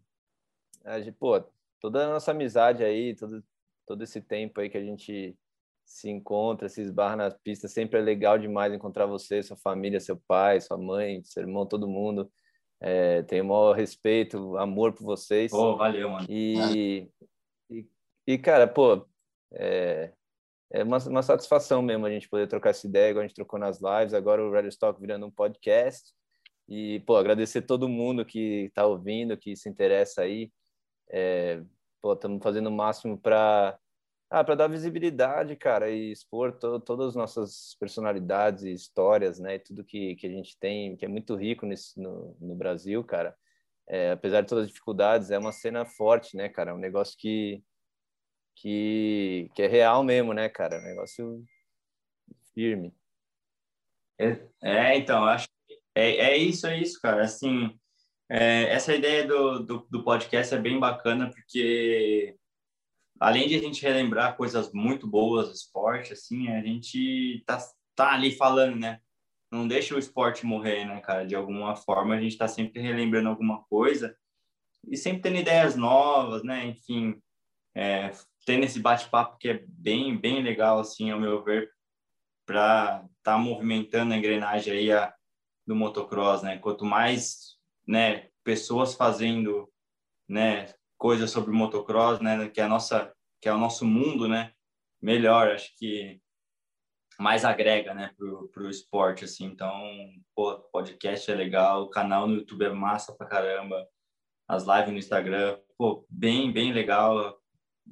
a 0.84 1.00
gente, 1.00 1.14
pô, 1.14 1.42
toda 1.80 2.06
a 2.06 2.14
nossa 2.14 2.32
amizade 2.32 2.84
aí, 2.84 3.16
todo, 3.16 3.44
todo 3.86 4.04
esse 4.04 4.22
tempo 4.22 4.60
aí 4.60 4.70
que 4.70 4.78
a 4.78 4.84
gente 4.84 5.38
se 5.86 6.10
encontra, 6.10 6.70
se 6.70 6.82
esbarra 6.82 7.16
nas 7.16 7.38
pistas, 7.38 7.72
sempre 7.72 8.00
é 8.00 8.02
legal 8.02 8.38
demais 8.40 8.74
encontrar 8.74 9.06
você, 9.06 9.44
sua 9.44 9.58
família, 9.58 10.00
seu 10.00 10.18
pai, 10.18 10.60
sua 10.62 10.78
mãe, 10.78 11.24
seu 11.24 11.44
irmão, 11.44 11.66
todo 11.66 11.88
mundo. 11.88 12.32
É, 12.80 13.22
tenho 13.24 13.44
o 13.44 13.48
maior 13.48 13.74
respeito, 13.74 14.58
amor 14.58 14.94
por 14.94 15.04
vocês. 15.04 15.52
Pô, 15.52 15.78
valeu, 15.78 16.10
mano. 16.10 16.26
E, 16.30 17.08
e, 18.28 18.38
cara, 18.38 18.68
pô, 18.68 19.08
é, 19.54 20.14
é 20.72 20.84
uma, 20.84 20.98
uma 21.08 21.24
satisfação 21.24 21.82
mesmo 21.82 22.06
a 22.06 22.10
gente 22.10 22.30
poder 22.30 22.48
trocar 22.48 22.72
essa 22.72 22.88
ideia, 22.88 23.12
igual 23.12 23.24
a 23.24 23.28
gente 23.28 23.36
trocou 23.36 23.60
nas 23.60 23.80
lives, 23.82 24.14
agora 24.14 24.44
o 24.44 24.52
Radio 24.52 24.70
Stock 24.70 25.00
virando 25.00 25.26
um 25.26 25.32
podcast. 25.32 26.14
E, 26.68 27.02
pô, 27.02 27.18
agradecer 27.18 27.64
todo 27.64 27.90
mundo 27.90 28.26
que 28.26 28.66
está 28.66 28.86
ouvindo, 28.86 29.38
que 29.38 29.56
se 29.56 29.70
interessa 29.70 30.22
aí. 30.22 30.52
É, 31.12 31.62
pô, 32.02 32.14
estamos 32.14 32.42
fazendo 32.42 32.68
o 32.68 32.72
máximo 32.72 33.18
para 33.18 33.78
ah, 34.36 34.44
para 34.44 34.56
dar 34.56 34.68
visibilidade, 34.68 35.56
cara, 35.56 35.92
e 35.92 36.12
expor 36.12 36.54
to 36.54 36.80
todas 36.80 37.10
as 37.10 37.16
nossas 37.16 37.76
personalidades 37.80 38.64
e 38.64 38.74
histórias, 38.74 39.38
né? 39.38 39.56
E 39.56 39.60
tudo 39.60 39.84
que, 39.84 40.16
que 40.16 40.26
a 40.26 40.30
gente 40.30 40.58
tem, 40.60 40.98
que 40.98 41.06
é 41.06 41.08
muito 41.08 41.36
rico 41.36 41.68
nesse, 41.68 42.00
no, 42.02 42.36
no 42.42 42.56
Brasil, 42.56 43.04
cara. 43.04 43.36
É, 43.88 44.12
apesar 44.12 44.42
de 44.42 44.48
todas 44.48 44.64
as 44.64 44.70
dificuldades, 44.72 45.30
é 45.30 45.38
uma 45.38 45.52
cena 45.52 45.86
forte, 45.86 46.36
né, 46.36 46.50
cara? 46.50 46.72
É 46.72 46.74
um 46.74 46.80
negócio 46.80 47.16
que, 47.16 47.64
que, 48.56 49.50
que 49.56 49.62
é 49.62 49.68
real 49.68 50.04
mesmo, 50.04 50.34
né, 50.34 50.50
cara? 50.50 50.76
É 50.76 50.82
negócio 50.82 51.44
firme. 52.54 52.94
É, 54.20 54.40
é 54.62 54.98
então, 54.98 55.26
acho 55.26 55.48
é, 55.96 56.16
é 56.18 56.38
isso, 56.38 56.68
é 56.68 56.80
isso, 56.80 57.00
cara. 57.02 57.24
Assim, 57.24 57.78
é, 58.30 58.64
essa 58.64 58.96
ideia 58.96 59.26
do, 59.28 59.60
do, 59.60 59.88
do, 59.90 60.04
podcast 60.04 60.54
é 60.54 60.60
bem 60.60 60.80
bacana, 60.80 61.30
porque 61.32 62.36
além 63.20 63.48
de 63.48 63.56
a 63.56 63.60
gente 63.60 63.84
relembrar 63.84 64.36
coisas 64.36 64.72
muito 64.74 65.08
boas 65.08 65.50
do 65.50 65.54
esporte, 65.54 66.14
assim, 66.14 66.50
a 66.50 66.62
gente 66.62 67.44
tá, 67.46 67.60
tá 67.96 68.14
ali 68.14 68.32
falando, 68.32 68.78
né? 68.80 69.00
Não 69.52 69.68
deixa 69.68 69.96
o 69.96 70.00
esporte 70.00 70.46
morrer, 70.46 70.86
né, 70.86 71.00
cara? 71.02 71.26
De 71.26 71.36
alguma 71.36 71.76
forma, 71.76 72.16
a 72.16 72.20
gente 72.20 72.38
tá 72.38 72.48
sempre 72.48 72.82
relembrando 72.82 73.30
alguma 73.30 73.64
coisa 73.66 74.16
e 74.88 74.98
sempre 74.98 75.22
tendo 75.22 75.38
ideias 75.38 75.76
novas, 75.76 76.44
né? 76.44 76.66
Enfim, 76.66 77.22
é, 77.76 78.12
tendo 78.46 78.64
esse 78.64 78.80
bate-papo 78.80 79.38
que 79.38 79.50
é 79.50 79.64
bem, 79.68 80.18
bem 80.18 80.42
legal, 80.42 80.80
assim, 80.80 81.12
ao 81.12 81.20
meu 81.20 81.44
ver, 81.44 81.72
para 82.46 83.06
estar 83.18 83.34
tá 83.34 83.38
movimentando 83.38 84.14
a 84.14 84.18
engrenagem 84.18 84.74
aí 84.74 84.92
a, 84.92 85.14
do 85.66 85.76
motocross, 85.76 86.44
né? 86.44 86.58
Quanto 86.58 86.86
mais 86.86 87.58
né, 87.88 88.30
pessoas 88.44 88.96
fazendo, 88.96 89.72
né, 90.28 90.74
coisas 90.98 91.32
sobre 91.32 91.52
motocross, 91.52 92.20
né, 92.20 92.50
que 92.50 92.62
é 92.62 92.64
a 92.64 92.68
nossa, 92.68 93.14
que 93.42 93.50
é 93.50 93.54
o 93.54 93.58
nosso 93.58 93.86
mundo, 93.86 94.28
né, 94.28 94.54
melhor, 95.02 95.52
acho 95.52 95.76
que 95.78 96.22
mais 97.20 97.46
agrega, 97.46 97.94
né, 97.94 98.12
pro, 98.18 98.50
pro 98.50 98.70
esporte, 98.70 99.26
assim, 99.26 99.46
então, 99.46 99.72
pô, 100.36 100.60
podcast 100.72 101.30
é 101.30 101.36
legal, 101.36 101.84
o 101.84 101.90
canal 101.90 102.28
no 102.28 102.36
YouTube 102.36 102.66
é 102.66 102.70
massa 102.70 103.14
pra 103.16 103.28
caramba, 103.28 103.88
as 104.48 104.66
lives 104.66 104.92
no 104.92 104.98
Instagram, 104.98 105.60
pô, 105.78 106.06
bem, 106.10 106.52
bem 106.52 106.72
legal, 106.74 107.40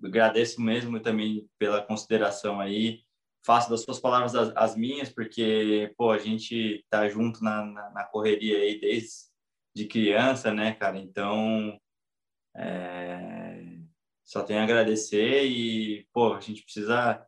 agradeço 0.04 0.62
mesmo 0.62 1.00
também 1.00 1.50
pela 1.58 1.82
consideração 1.82 2.60
aí, 2.60 3.02
faço 3.46 3.70
das 3.70 3.82
suas 3.82 4.00
palavras 4.00 4.36
as, 4.36 4.56
as 4.56 4.76
minhas, 4.76 5.10
porque, 5.10 5.94
pô, 5.98 6.12
a 6.12 6.18
gente 6.18 6.86
tá 6.90 7.08
junto 7.10 7.44
na, 7.44 7.66
na, 7.66 7.90
na 7.92 8.04
correria 8.04 8.58
aí 8.60 8.80
desde 8.80 9.32
de 9.74 9.88
criança, 9.88 10.54
né, 10.54 10.74
cara? 10.74 10.98
Então, 10.98 11.80
é... 12.56 13.78
só 14.24 14.44
tenho 14.44 14.60
a 14.60 14.64
agradecer 14.64 15.46
e, 15.46 16.06
pô, 16.14 16.34
a 16.34 16.40
gente 16.40 16.64
precisa 16.64 17.26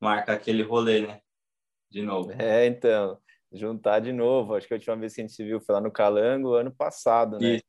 marcar 0.00 0.34
aquele 0.34 0.62
rolê, 0.62 1.06
né? 1.06 1.20
De 1.90 2.02
novo. 2.02 2.30
É, 2.32 2.66
então, 2.66 3.18
juntar 3.52 4.00
de 4.00 4.12
novo. 4.12 4.54
Acho 4.54 4.68
que 4.68 4.74
a 4.74 4.76
última 4.76 4.96
vez 4.96 5.14
que 5.14 5.22
a 5.22 5.24
gente 5.24 5.34
se 5.34 5.42
viu 5.42 5.60
foi 5.60 5.74
lá 5.74 5.80
no 5.80 5.90
Calango, 5.90 6.54
ano 6.54 6.70
passado, 6.70 7.38
né? 7.38 7.60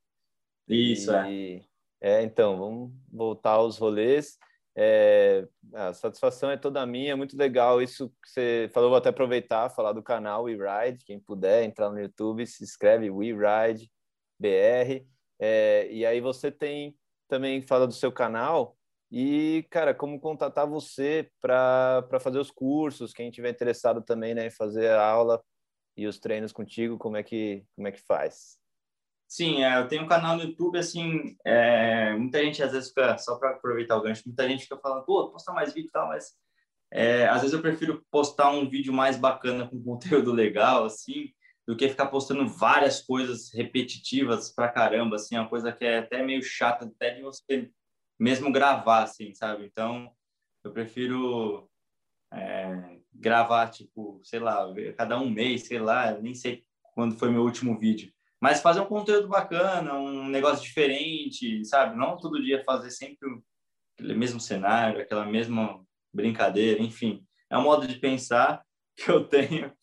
Isso, 0.68 1.12
é. 1.14 1.32
e... 1.32 1.58
é. 1.58 1.69
É, 2.02 2.24
então, 2.24 2.58
vamos 2.58 2.92
voltar 3.12 3.52
aos 3.52 3.78
rolês. 3.78 4.38
É, 4.76 5.48
a 5.74 5.94
satisfação 5.94 6.50
é 6.50 6.58
toda 6.58 6.86
minha, 6.86 7.18
muito 7.18 7.36
legal 7.36 7.82
isso 7.82 8.10
que 8.24 8.30
você 8.30 8.70
falou. 8.74 8.90
Vou 8.90 8.98
até 8.98 9.10
aproveitar 9.10 9.70
falar 9.70 9.94
do 9.94 10.04
canal 10.04 10.44
We 10.44 10.54
Ride. 10.54 11.04
Quem 11.04 11.20
puder 11.20 11.64
entrar 11.64 11.90
no 11.90 12.00
YouTube, 12.00 12.46
se 12.46 12.64
inscreve 12.64 13.10
We 13.10 13.28
Ride. 13.34 13.90
BR. 14.40 15.06
É, 15.38 15.88
e 15.92 16.06
aí 16.06 16.22
você 16.22 16.52
tem 16.52 16.96
também 17.28 17.62
fala 17.62 17.86
do 17.86 17.94
seu 17.94 18.12
canal 18.12 18.76
e, 19.12 19.66
cara, 19.70 19.94
como 19.94 20.20
contatar 20.20 20.68
você 20.68 21.30
para 21.42 22.20
fazer 22.20 22.40
os 22.40 22.50
cursos, 22.52 23.14
quem 23.14 23.30
tiver 23.30 23.50
interessado 23.50 24.02
também 24.02 24.34
né, 24.34 24.48
em 24.48 24.52
fazer 24.52 24.90
a 24.90 25.06
aula 25.06 25.44
e 25.98 26.08
os 26.08 26.20
treinos 26.20 26.52
contigo, 26.52 26.98
como 26.98 27.18
é 27.18 27.24
que, 27.24 27.66
como 27.76 27.88
é 27.88 27.92
que 27.92 28.02
faz? 28.02 28.58
Sim, 29.30 29.64
é, 29.64 29.78
eu 29.78 29.88
tenho 29.88 30.04
um 30.04 30.08
canal 30.08 30.36
no 30.36 30.42
YouTube, 30.44 30.80
assim, 30.80 31.38
é, 31.46 32.16
muita 32.16 32.44
gente 32.44 32.64
às 32.64 32.72
vezes 32.72 32.90
fica, 32.90 33.16
só 33.20 33.38
para 33.38 33.52
aproveitar 33.52 33.96
o 33.96 34.02
gancho, 34.02 34.24
muita 34.26 34.50
gente 34.50 34.64
fica 34.64 34.76
falando, 34.80 35.06
pô, 35.06 35.30
postar 35.30 35.54
mais 35.54 35.72
vídeo 35.72 35.90
e 35.90 35.92
tal, 35.92 36.08
mas 36.08 36.34
é, 36.92 37.28
às 37.28 37.42
vezes 37.42 37.54
eu 37.54 37.62
prefiro 37.62 38.04
postar 38.10 38.50
um 38.50 38.68
vídeo 38.68 38.92
mais 38.92 39.18
bacana 39.18 39.70
com 39.70 39.82
conteúdo 39.86 40.32
legal, 40.32 40.84
assim, 40.84 41.32
do 41.68 41.78
que 41.78 41.88
ficar 41.88 42.08
postando 42.08 42.48
várias 42.48 43.02
coisas 43.04 43.54
repetitivas 43.54 44.52
pra 44.52 44.68
caramba, 44.68 45.18
assim, 45.18 45.36
é 45.36 45.40
uma 45.42 45.50
coisa 45.50 45.72
que 45.72 45.86
é 45.86 46.00
até 46.00 46.24
meio 46.24 46.42
chata, 46.42 46.86
até 46.86 47.12
de 47.12 47.22
você 47.22 47.70
mesmo 48.20 48.52
gravar, 48.52 49.04
assim, 49.04 49.32
sabe? 49.36 49.64
Então, 49.64 50.12
eu 50.64 50.72
prefiro 50.74 51.70
é, 52.34 52.98
gravar, 53.14 53.70
tipo, 53.70 54.20
sei 54.24 54.40
lá, 54.40 54.66
cada 54.98 55.20
um 55.20 55.30
mês, 55.30 55.68
sei 55.68 55.80
lá, 55.80 56.14
nem 56.14 56.34
sei 56.34 56.66
quando 56.96 57.16
foi 57.16 57.30
meu 57.30 57.44
último 57.44 57.78
vídeo. 57.78 58.12
Mas 58.42 58.62
fazer 58.62 58.80
um 58.80 58.86
conteúdo 58.86 59.28
bacana, 59.28 59.94
um 59.96 60.28
negócio 60.28 60.64
diferente, 60.64 61.64
sabe? 61.66 61.98
Não 61.98 62.18
todo 62.18 62.42
dia 62.42 62.64
fazer 62.64 62.92
sempre 62.92 63.28
aquele 63.98 64.14
mesmo 64.14 64.40
cenário, 64.40 65.02
aquela 65.02 65.26
mesma 65.26 65.84
brincadeira, 66.14 66.82
enfim. 66.82 67.26
É 67.50 67.58
um 67.58 67.64
modo 67.64 67.88
de 67.88 68.00
pensar 68.00 68.64
que 68.96 69.10
eu 69.10 69.26
tenho 69.26 69.74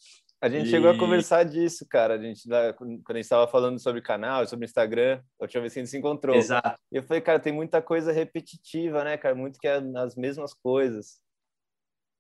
a 0.41 0.49
gente 0.49 0.67
e... 0.67 0.71
chegou 0.71 0.91
a 0.91 0.99
conversar 0.99 1.45
disso, 1.45 1.87
cara. 1.89 2.15
A 2.15 2.19
gente, 2.19 2.43
quando 2.77 3.03
a 3.09 3.13
gente 3.15 3.25
estava 3.25 3.49
falando 3.49 3.79
sobre 3.79 4.03
canal, 4.03 4.47
sobre 4.47 4.65
Instagram, 4.65 5.21
a 5.41 5.45
última 5.45 5.63
vez 5.63 5.73
que 5.73 5.81
a 5.81 5.83
gente 5.83 5.91
se 5.91 5.99
encontrou. 5.99 6.37
Exato. 6.37 6.79
E 6.93 6.97
eu 6.97 7.03
falei, 7.03 7.21
cara, 7.21 7.41
tem 7.41 7.53
muita 7.53 7.81
coisa 7.81 8.13
repetitiva, 8.13 9.03
né, 9.03 9.17
cara? 9.17 9.35
Muito 9.35 9.59
que 9.59 9.67
é 9.67 9.83
as 9.97 10.15
mesmas 10.15 10.53
coisas. 10.53 11.21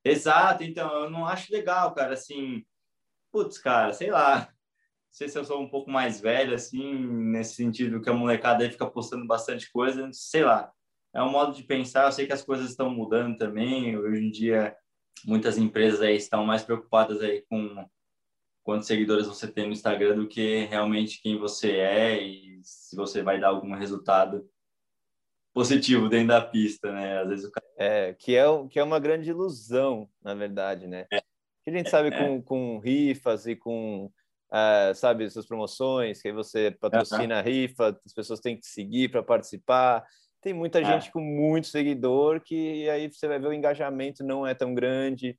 Exato, 0.05 0.63
então, 0.63 1.05
eu 1.05 1.11
não 1.11 1.27
acho 1.27 1.53
legal, 1.53 1.93
cara, 1.93 2.15
assim, 2.15 2.65
putz, 3.33 3.59
cara, 3.59 3.93
sei 3.93 4.11
lá, 4.11 4.49
sei 5.16 5.30
se 5.30 5.38
eu 5.38 5.47
sou 5.47 5.62
um 5.62 5.68
pouco 5.68 5.90
mais 5.90 6.20
velho, 6.20 6.55
assim, 6.55 6.94
nesse 6.94 7.55
sentido 7.55 8.02
que 8.02 8.10
a 8.10 8.12
molecada 8.12 8.62
aí 8.62 8.70
fica 8.70 8.84
postando 8.84 9.26
bastante 9.26 9.72
coisa, 9.72 10.10
sei 10.12 10.44
lá, 10.44 10.70
é 11.14 11.22
um 11.22 11.30
modo 11.30 11.55
de 11.55 11.62
pensar. 11.62 12.05
Eu 12.05 12.12
sei 12.12 12.26
que 12.26 12.34
as 12.34 12.43
coisas 12.43 12.68
estão 12.68 12.90
mudando 12.90 13.38
também. 13.38 13.97
Hoje 13.97 14.22
em 14.22 14.30
dia, 14.30 14.76
muitas 15.24 15.56
empresas 15.56 16.02
aí 16.02 16.16
estão 16.16 16.44
mais 16.44 16.62
preocupadas 16.62 17.22
aí 17.22 17.43
com 17.48 17.88
quantos 18.62 18.86
seguidores 18.86 19.26
você 19.26 19.51
tem 19.51 19.64
no 19.64 19.72
Instagram 19.72 20.16
do 20.16 20.28
que 20.28 20.66
realmente 20.66 21.22
quem 21.22 21.38
você 21.38 21.76
é 21.76 22.22
e 22.22 22.60
se 22.62 22.94
você 22.94 23.22
vai 23.22 23.40
dar 23.40 23.48
algum 23.48 23.74
resultado 23.74 24.47
positivo 25.55 26.10
dentro 26.10 26.28
da 26.28 26.43
pista, 26.43 26.93
né? 26.93 27.20
Às 27.20 27.28
vezes 27.30 27.44
o 27.47 27.51
cara... 27.51 27.66
É, 27.78 28.12
que 28.12 28.36
é, 28.36 28.44
que 28.68 28.78
é 28.78 28.84
uma 28.84 29.01
grande 29.01 29.30
ilusão, 29.30 30.10
na 30.22 30.34
verdade, 30.34 30.86
né? 30.86 31.06
É. 31.10 31.22
Que 31.64 31.70
a 31.70 31.72
gente 31.72 31.88
sabe 31.88 32.09
é. 32.09 32.18
com, 32.18 32.43
com 32.43 32.78
rifas 32.78 33.47
e 33.47 33.56
com, 33.56 34.12
uh, 34.52 34.94
sabe, 34.94 35.24
essas 35.24 35.47
promoções, 35.47 36.20
que 36.20 36.28
aí 36.28 36.35
você 36.35 36.70
patrocina 36.70 37.39
a 37.39 37.43
rifa, 37.43 37.98
as 38.05 38.12
pessoas 38.12 38.40
têm 38.40 38.56
que 38.56 38.62
te 38.62 38.68
seguir 38.68 39.10
para 39.10 39.23
participar. 39.23 40.05
Tem 40.40 40.52
muita 40.52 40.81
é. 40.81 40.85
gente 40.85 41.10
com 41.10 41.20
muito 41.20 41.66
seguidor 41.66 42.40
que 42.40 42.89
aí 42.89 43.10
você 43.10 43.27
vai 43.27 43.39
ver 43.39 43.48
o 43.48 43.52
engajamento 43.52 44.24
não 44.24 44.47
é 44.47 44.55
tão 44.55 44.74
grande, 44.74 45.39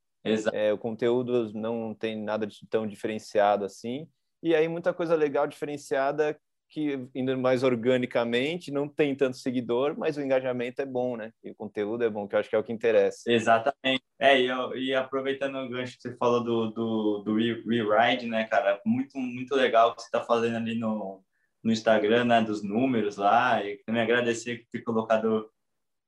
é, 0.52 0.72
o 0.72 0.78
conteúdo 0.78 1.52
não 1.54 1.94
tem 1.94 2.16
nada 2.16 2.46
de 2.46 2.66
tão 2.68 2.86
diferenciado 2.86 3.64
assim. 3.64 4.08
E 4.42 4.54
aí 4.54 4.68
muita 4.68 4.92
coisa 4.92 5.16
legal 5.16 5.46
diferenciada 5.46 6.38
que 6.68 7.08
indo 7.14 7.36
mais 7.38 7.62
organicamente, 7.62 8.70
não 8.70 8.88
tem 8.88 9.14
tanto 9.14 9.36
seguidor, 9.36 9.96
mas 9.98 10.16
o 10.16 10.20
engajamento 10.20 10.82
é 10.82 10.86
bom, 10.86 11.16
né? 11.16 11.32
E 11.42 11.50
o 11.50 11.54
conteúdo 11.54 12.04
é 12.04 12.10
bom, 12.10 12.28
que 12.28 12.34
eu 12.34 12.40
acho 12.40 12.50
que 12.50 12.56
é 12.56 12.58
o 12.58 12.62
que 12.62 12.72
interessa. 12.72 13.22
Exatamente. 13.26 14.02
É, 14.18 14.40
e, 14.40 14.48
e 14.76 14.94
aproveitando 14.94 15.56
o 15.56 15.68
gancho 15.68 15.96
que 15.96 16.02
você 16.02 16.16
falou 16.16 16.42
do, 16.42 16.70
do, 16.70 17.18
do 17.24 17.34
Rewrite, 17.34 18.26
né, 18.26 18.44
cara? 18.44 18.80
Muito, 18.84 19.18
muito 19.18 19.54
legal 19.54 19.90
o 19.90 19.94
que 19.94 20.02
você 20.02 20.08
está 20.08 20.20
fazendo 20.20 20.56
ali 20.56 20.78
no, 20.78 21.22
no 21.62 21.72
Instagram, 21.72 22.24
né? 22.24 22.42
Dos 22.42 22.62
números 22.62 23.16
lá. 23.16 23.64
E 23.64 23.78
também 23.84 24.02
agradecer 24.02 24.58
por 24.58 24.66
ter 24.70 24.82
colocado 24.82 25.50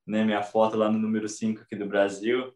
né, 0.06 0.24
minha 0.24 0.42
foto 0.42 0.76
lá 0.76 0.90
no 0.90 0.98
número 0.98 1.28
5 1.28 1.62
aqui 1.62 1.76
do 1.76 1.86
Brasil 1.86 2.52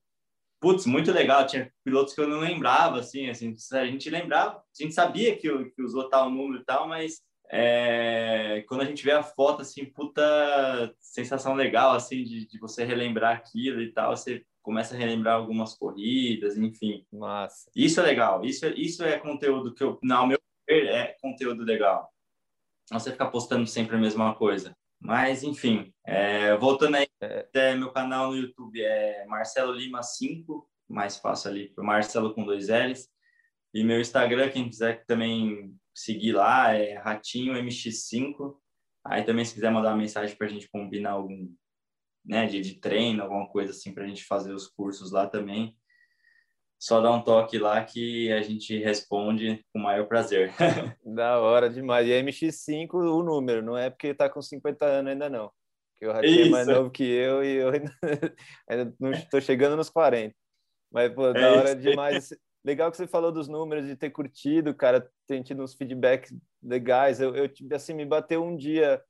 putz, 0.65 0.87
muito 0.87 1.13
legal. 1.13 1.47
Tinha 1.47 1.71
pilotos 1.85 2.15
que 2.15 2.21
eu 2.23 2.27
não 2.27 2.41
lembrava, 2.41 2.99
assim, 2.99 3.29
assim, 3.29 3.55
a 3.73 3.85
gente 3.85 4.09
lembrava, 4.09 4.57
a 4.57 4.83
gente 4.83 4.95
sabia 4.95 5.37
que, 5.37 5.47
que 5.71 5.83
usou 5.83 6.09
tal 6.09 6.31
número 6.31 6.63
e 6.63 6.65
tal, 6.65 6.89
mas 6.89 7.21
é, 7.51 8.65
quando 8.69 8.83
a 8.83 8.85
gente 8.85 9.05
vê 9.05 9.13
a 9.13 9.23
foto, 9.23 9.63
assim, 9.63 9.85
puta 9.85 10.95
sensação 11.01 11.55
legal, 11.55 11.93
assim, 11.93 12.25
de, 12.25 12.47
de 12.47 12.59
você 12.59 12.85
relembrar 12.85 13.37
aquilo 13.37 13.81
e 13.81 13.93
tal, 13.93 14.17
você 14.17 14.45
começa 14.63 14.95
a 14.95 14.99
relembrar 14.99 15.35
algumas 15.37 15.75
corridas, 15.75 16.57
enfim. 16.57 17.07
Massa. 17.13 17.71
Isso 17.77 18.01
é 18.01 18.03
legal, 18.03 18.45
isso, 18.45 18.67
isso 18.69 19.05
é 19.05 19.19
conteúdo 19.19 19.75
que 19.75 19.85
eu, 19.85 19.99
não, 20.03 20.27
meu 20.27 20.39
ver, 20.67 20.87
é 20.87 21.17
conteúdo 21.21 21.63
legal. 21.63 22.11
Não 22.91 22.99
você 22.99 23.13
ficar 23.13 23.27
postando 23.27 23.67
sempre 23.67 23.97
a 23.97 23.99
mesma 23.99 24.35
coisa. 24.35 24.77
Mas, 25.01 25.43
enfim, 25.43 25.93
é, 26.07 26.57
voltando 26.57 26.97
aí, 26.97 27.07
é, 27.21 27.75
meu 27.75 27.93
canal 27.93 28.31
no 28.31 28.37
YouTube 28.37 28.83
é 28.83 29.25
Marcelo 29.27 29.73
Lima 29.73 30.03
5, 30.03 30.69
mais 30.89 31.19
fácil 31.19 31.51
ali, 31.51 31.73
Marcelo 31.77 32.35
com 32.35 32.45
dois 32.45 32.69
L's. 32.69 33.09
E 33.73 33.85
meu 33.85 34.01
Instagram, 34.01 34.51
quem 34.51 34.69
quiser 34.69 35.05
também 35.05 35.75
seguir 35.95 36.33
lá, 36.33 36.75
é 36.75 36.99
Ratinho 36.99 37.55
MX5. 37.55 38.57
Aí 39.05 39.23
também, 39.23 39.45
se 39.45 39.55
quiser 39.55 39.71
mandar 39.71 39.91
uma 39.91 39.99
mensagem 39.99 40.37
para 40.37 40.47
a 40.47 40.51
gente 40.51 40.69
combinar 40.69 41.13
algum 41.13 41.49
né, 42.25 42.47
dia 42.47 42.61
de 42.61 42.81
treino, 42.81 43.23
alguma 43.23 43.47
coisa 43.49 43.71
assim, 43.71 43.93
para 43.93 44.05
a 44.05 44.07
gente 44.09 44.25
fazer 44.25 44.53
os 44.53 44.67
cursos 44.67 45.13
lá 45.13 45.27
também, 45.27 45.77
só 46.79 47.01
dá 47.01 47.11
um 47.13 47.23
toque 47.23 47.59
lá 47.59 47.83
que 47.85 48.33
a 48.33 48.43
gente 48.43 48.77
responde 48.79 49.65
com 49.73 49.79
o 49.79 49.83
maior 49.83 50.07
prazer. 50.07 50.53
da 51.05 51.39
hora 51.39 51.71
demais. 51.71 52.07
E 52.09 52.13
é 52.13 52.23
MX5 52.23 52.95
o 52.95 53.23
número, 53.23 53.63
não 53.63 53.77
é 53.77 53.89
porque 53.89 54.09
está 54.09 54.29
com 54.29 54.43
50 54.43 54.85
anos 54.85 55.13
ainda 55.13 55.29
não. 55.29 55.51
Porque 55.93 56.07
o 56.07 56.13
Ratinho 56.13 56.47
é 56.47 56.49
mais 56.51 56.67
novo 56.67 56.91
que 56.91 57.05
eu 57.05 57.45
e 57.45 57.57
eu 57.57 57.69
ainda, 57.71 57.99
ainda 58.69 58.95
não 58.99 59.13
estou 59.13 59.41
chegando 59.41 59.77
nos 59.77 59.89
40. 59.89 60.35
Mas, 60.91 61.13
pô, 61.13 61.33
da 61.33 61.41
é 61.41 61.51
hora 61.51 61.77
demais. 61.77 62.35
Legal 62.65 62.91
que 62.91 62.97
você 62.97 63.07
falou 63.07 63.31
dos 63.31 63.47
números, 63.47 63.87
de 63.87 63.95
ter 63.95 64.11
curtido, 64.11 64.75
cara, 64.75 65.11
ter 65.27 65.43
tido 65.43 65.63
uns 65.63 65.75
feedbacks 65.75 66.35
legais. 66.63 67.21
Eu, 67.21 67.35
eu 67.37 67.51
assim, 67.75 67.93
me 67.93 68.07
bateu 68.07 68.43
um 68.43 68.57
dia 68.57 69.03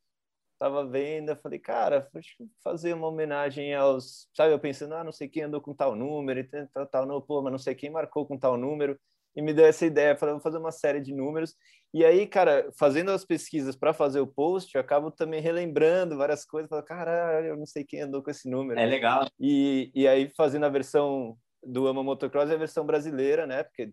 tava 0.59 0.87
vendo, 0.87 1.37
falei, 1.37 1.59
cara, 1.59 2.09
deixa 2.13 2.31
eu 2.41 2.49
fazer 2.63 2.95
uma 2.95 3.09
homenagem 3.09 3.75
aos, 3.75 4.29
sabe, 4.35 4.53
eu 4.53 4.59
pensando, 4.59 4.95
ah, 4.95 5.05
não 5.05 5.13
sei 5.13 5.29
quem 5.29 5.43
andou 5.43 5.61
com 5.61 5.75
tal 5.75 5.95
número, 5.95 6.41
e 6.41 6.45
tal, 6.45 6.87
tal, 6.87 7.07
não, 7.07 7.21
pô, 7.21 7.43
mas 7.43 7.53
não 7.53 7.59
sei 7.59 7.75
quem 7.75 7.91
marcou 7.91 8.27
com 8.27 8.39
tal 8.39 8.57
número, 8.57 8.99
e 9.37 9.43
me 9.43 9.53
deu 9.53 9.67
essa 9.67 9.85
ideia, 9.85 10.17
falei, 10.17 10.33
vou 10.33 10.41
fazer 10.41 10.59
uma 10.59 10.73
série 10.73 11.01
de 11.01 11.13
números, 11.13 11.55
e 11.93 12.05
aí, 12.05 12.27
cara, 12.27 12.71
fazendo 12.79 13.11
as 13.11 13.25
pesquisas 13.25 13.77
para 13.77 13.93
fazer 13.93 14.21
o 14.21 14.27
post, 14.27 14.75
eu 14.75 14.81
acabo 14.81 15.11
também 15.11 15.41
relembrando 15.41 16.17
várias 16.17 16.45
coisas, 16.45 16.69
falo, 16.69 16.83
caralho, 16.83 17.49
eu 17.49 17.57
não 17.57 17.67
sei 17.67 17.85
quem 17.85 18.01
andou 18.01 18.23
com 18.23 18.31
esse 18.31 18.49
número. 18.49 18.81
É 18.81 18.87
legal. 18.87 19.29
E, 19.39 19.91
e 19.95 20.09
aí, 20.09 20.31
fazendo 20.37 20.65
a 20.65 20.71
versão 20.71 21.37
do 21.67 21.87
Ama 21.87 22.03
Motocross, 22.03 22.51
é 22.51 22.55
a 22.55 22.59
versão 22.59 22.85
brasileira, 22.85 23.47
né, 23.47 23.63
porque 23.63 23.93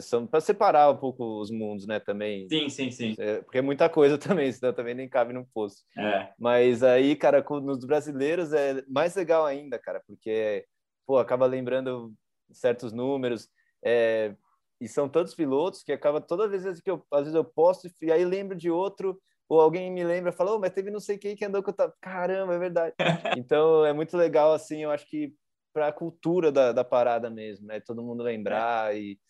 são 0.00 0.26
para 0.26 0.40
separar 0.40 0.90
um 0.90 0.96
pouco 0.96 1.40
os 1.40 1.50
mundos, 1.50 1.86
né, 1.86 1.98
também. 1.98 2.48
Sim, 2.48 2.68
sim, 2.68 2.90
sim. 2.90 3.14
É, 3.18 3.42
porque 3.42 3.58
é 3.58 3.62
muita 3.62 3.88
coisa 3.88 4.16
também, 4.18 4.50
senão 4.52 4.72
também 4.72 4.94
nem 4.94 5.08
cabe 5.08 5.32
no 5.32 5.46
poço. 5.52 5.84
É. 5.96 6.32
Mas 6.38 6.82
aí, 6.82 7.16
cara, 7.16 7.42
com, 7.42 7.60
nos 7.60 7.84
brasileiros 7.84 8.52
é 8.52 8.82
mais 8.88 9.14
legal 9.16 9.44
ainda, 9.44 9.78
cara, 9.78 10.00
porque, 10.06 10.64
pô, 11.06 11.18
acaba 11.18 11.46
lembrando 11.46 12.12
certos 12.52 12.92
números, 12.92 13.48
é, 13.84 14.34
e 14.80 14.88
são 14.88 15.08
tantos 15.08 15.34
pilotos 15.34 15.82
que 15.82 15.92
acaba 15.92 16.20
toda 16.20 16.48
vez 16.48 16.80
que 16.80 16.90
eu, 16.90 17.04
às 17.10 17.20
vezes 17.20 17.34
eu 17.34 17.44
posto 17.44 17.88
e 18.02 18.12
aí 18.12 18.24
lembro 18.24 18.56
de 18.56 18.70
outro, 18.70 19.20
ou 19.48 19.60
alguém 19.60 19.90
me 19.90 20.02
lembra, 20.02 20.32
fala, 20.32 20.54
oh, 20.54 20.58
mas 20.58 20.72
teve 20.72 20.90
não 20.90 21.00
sei 21.00 21.18
quem 21.18 21.36
que 21.36 21.44
andou 21.44 21.62
com 21.62 21.70
o 21.70 21.92
Caramba, 22.00 22.54
é 22.54 22.58
verdade. 22.58 22.94
então, 23.38 23.84
é 23.84 23.92
muito 23.92 24.16
legal, 24.16 24.52
assim, 24.52 24.82
eu 24.82 24.90
acho 24.90 25.06
que 25.08 25.34
para 25.72 25.88
a 25.88 25.92
cultura 25.92 26.52
da, 26.52 26.72
da 26.72 26.84
parada 26.84 27.30
mesmo, 27.30 27.66
né? 27.66 27.80
Todo 27.80 28.02
mundo 28.02 28.22
lembrar 28.22 28.94
é. 28.94 29.00
e 29.00 29.20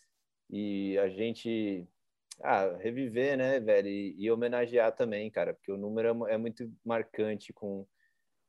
e 0.52 0.98
a 0.98 1.08
gente 1.08 1.88
ah, 2.42 2.76
reviver, 2.76 3.38
né, 3.38 3.58
velho, 3.58 3.88
e, 3.88 4.14
e, 4.18 4.30
homenagear 4.30 4.94
também, 4.94 5.30
cara, 5.30 5.54
porque 5.54 5.72
o 5.72 5.78
número 5.78 6.26
é, 6.28 6.34
é 6.34 6.36
muito 6.38 6.70
marcante 6.84 7.52
com 7.52 7.86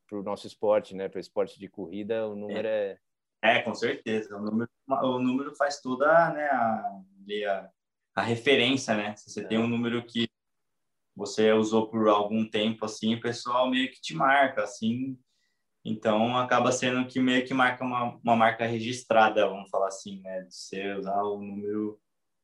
para 0.06 0.20
o 0.20 0.24
nosso 0.24 0.45
esporte, 0.45 0.94
né, 0.94 1.07
para 1.07 1.18
o 1.18 1.22
esporte 1.22 1.57
de 1.57 1.70
corrida, 1.70 2.28
o 2.28 2.36
número 2.36 2.68
é. 2.68 2.99
é... 3.41 3.57
é 3.57 3.61
com 3.61 3.74
certeza. 3.74 4.36
O 4.36 4.41
número, 4.41 4.70
o 4.88 5.20
número 5.20 5.56
faz 5.56 5.80
toda 5.80 6.06
né, 6.34 6.45
a, 6.49 7.02
a, 7.48 7.70
a 8.18 8.22
referência, 8.22 8.95
né? 8.95 9.15
Se 9.15 9.32
você 9.32 9.41
é. 9.41 9.48
tem 9.48 9.57
um 9.57 9.68
número 9.68 10.06
que 10.06 10.28
você 11.15 11.53
usou 11.53 11.90
por 11.90 12.10
algum 12.10 12.48
tempo, 12.48 12.84
assim, 12.84 13.15
o 13.15 13.22
pessoal 13.22 13.70
meio 13.70 13.90
que 13.90 14.02
te 14.02 14.14
marca, 14.14 14.64
assim, 14.64 15.18
então, 15.85 16.38
acaba 16.38 16.72
sendo 16.72 17.05
que 17.05 17.19
meio 17.19 17.45
que 17.45 17.53
marca 17.53 17.84
uma, 17.84 18.18
uma 18.23 18.35
marca 18.35 18.65
registrada, 18.65 19.47
vamos 19.47 19.69
falar 19.69 19.88
assim, 19.88 20.22
né? 20.22 20.41
De 20.41 20.55
você 20.55 20.93
usar 20.93 21.22
o 21.23 21.41
número 21.41 21.99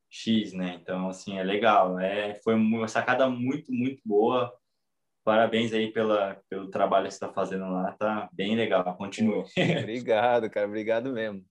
X, 0.10 0.52
né? 0.52 0.78
Então, 0.82 1.08
assim, 1.08 1.40
é 1.40 1.44
legal. 1.44 1.98
É, 2.00 2.36
foi 2.44 2.56
uma 2.56 2.88
sacada 2.90 3.30
muito, 3.30 3.72
muito 3.72 4.02
boa. 4.06 4.54
Parabéns 5.24 5.72
aí 5.72 5.92
pela, 5.92 6.42
pelo 6.50 6.70
trabalho 6.70 7.06
que 7.06 7.12
você 7.12 7.16
está 7.24 7.32
fazendo 7.32 7.72
lá. 7.72 7.94
Tá 7.94 8.30
bem 8.34 8.56
legal. 8.58 8.84
Continue. 8.98 9.46
Obrigado, 9.80 10.50
cara. 10.50 10.68
Obrigado 10.68 11.14
mesmo. 11.14 11.46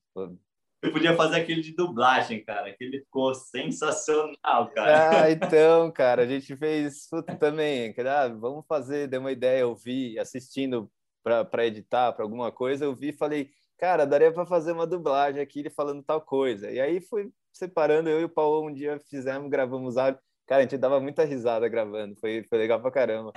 Eu 0.81 0.93
podia 0.93 1.15
fazer 1.15 1.41
aquele 1.41 1.61
de 1.61 1.75
dublagem, 1.75 2.43
cara. 2.43 2.69
Aquele 2.69 2.99
ficou 2.99 3.33
sensacional, 3.33 4.69
cara. 4.75 5.25
Ah, 5.25 5.31
então, 5.31 5.91
cara, 5.91 6.21
a 6.21 6.27
gente 6.27 6.55
fez 6.55 7.07
puta, 7.09 7.35
também. 7.35 7.95
Ah, 8.07 8.27
vamos 8.27 8.63
fazer, 8.67 9.07
deu 9.07 9.21
uma 9.21 9.31
ideia, 9.31 9.61
eu 9.61 9.75
vi 9.75 10.19
assistindo 10.19 10.89
para 11.49 11.65
editar, 11.65 12.13
para 12.13 12.23
alguma 12.23 12.51
coisa, 12.51 12.85
eu 12.85 12.93
vi 12.95 13.09
e 13.09 13.13
falei, 13.13 13.51
cara, 13.77 14.05
daria 14.05 14.31
para 14.31 14.45
fazer 14.45 14.71
uma 14.71 14.87
dublagem 14.87 15.41
aqui 15.41 15.59
ele 15.59 15.69
falando 15.69 16.03
tal 16.03 16.21
coisa. 16.21 16.69
E 16.71 16.79
aí 16.79 17.01
fui 17.01 17.31
separando, 17.51 18.09
eu 18.09 18.21
e 18.21 18.23
o 18.25 18.29
Paulo 18.29 18.67
um 18.67 18.73
dia 18.73 18.99
fizemos, 19.09 19.49
gravamos 19.49 19.97
áudio. 19.97 20.19
Cara, 20.47 20.61
a 20.61 20.63
gente 20.63 20.77
dava 20.77 20.99
muita 20.99 21.23
risada 21.23 21.67
gravando, 21.69 22.15
foi, 22.15 22.43
foi 22.43 22.57
legal 22.57 22.81
pra 22.81 22.91
caramba. 22.91 23.31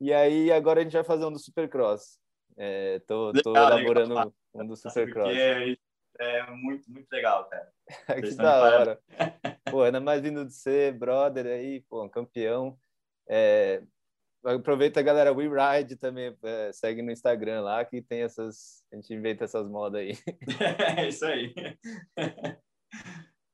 E 0.00 0.12
aí 0.12 0.52
agora 0.52 0.80
a 0.80 0.82
gente 0.82 0.92
vai 0.92 1.04
fazer 1.04 1.24
um 1.24 1.32
do 1.32 1.38
Supercross. 1.38 2.18
É, 2.56 2.98
tô, 3.06 3.32
tô 3.32 3.52
legal, 3.52 3.78
elaborando 3.78 4.14
legal. 4.14 4.34
um 4.54 4.66
do 4.66 4.76
Supercross. 4.76 5.34
É, 5.34 5.76
é 6.18 6.50
muito, 6.50 6.90
muito 6.90 7.10
legal, 7.10 7.48
cara. 7.48 7.72
que 8.20 8.34
da 8.34 8.62
hora. 8.62 9.00
pô, 9.70 9.82
ainda 9.82 10.00
mais 10.00 10.20
vindo 10.20 10.44
de 10.44 10.52
ser 10.52 10.92
brother 10.92 11.46
aí, 11.46 11.80
pô, 11.88 12.06
campeão. 12.08 12.76
É, 13.28 13.82
aproveita 14.44 15.00
a 15.00 15.02
galera 15.02 15.32
We 15.32 15.48
Ride 15.48 15.96
também, 15.96 16.36
é, 16.42 16.72
segue 16.72 17.02
no 17.02 17.10
Instagram 17.10 17.62
lá 17.62 17.84
que 17.84 18.02
tem 18.02 18.22
essas, 18.22 18.82
a 18.92 18.96
gente 18.96 19.12
inventa 19.14 19.44
essas 19.44 19.68
modas 19.68 20.00
aí. 20.00 20.18
é 20.98 21.08
isso 21.08 21.24
aí. 21.24 21.54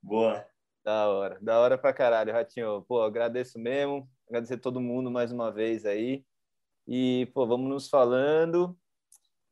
Boa. 0.03 0.47
Da 0.85 1.09
hora, 1.09 1.39
da 1.41 1.59
hora 1.59 1.77
pra 1.77 1.93
caralho, 1.93 2.33
Ratinho. 2.33 2.83
Pô, 2.89 3.03
agradeço 3.03 3.59
mesmo, 3.59 4.09
agradecer 4.27 4.57
todo 4.57 4.81
mundo 4.81 5.11
mais 5.11 5.31
uma 5.31 5.53
vez 5.53 5.85
aí. 5.85 6.25
E, 6.87 7.31
pô, 7.35 7.47
vamos 7.47 7.69
nos 7.69 7.89
falando 7.89 8.75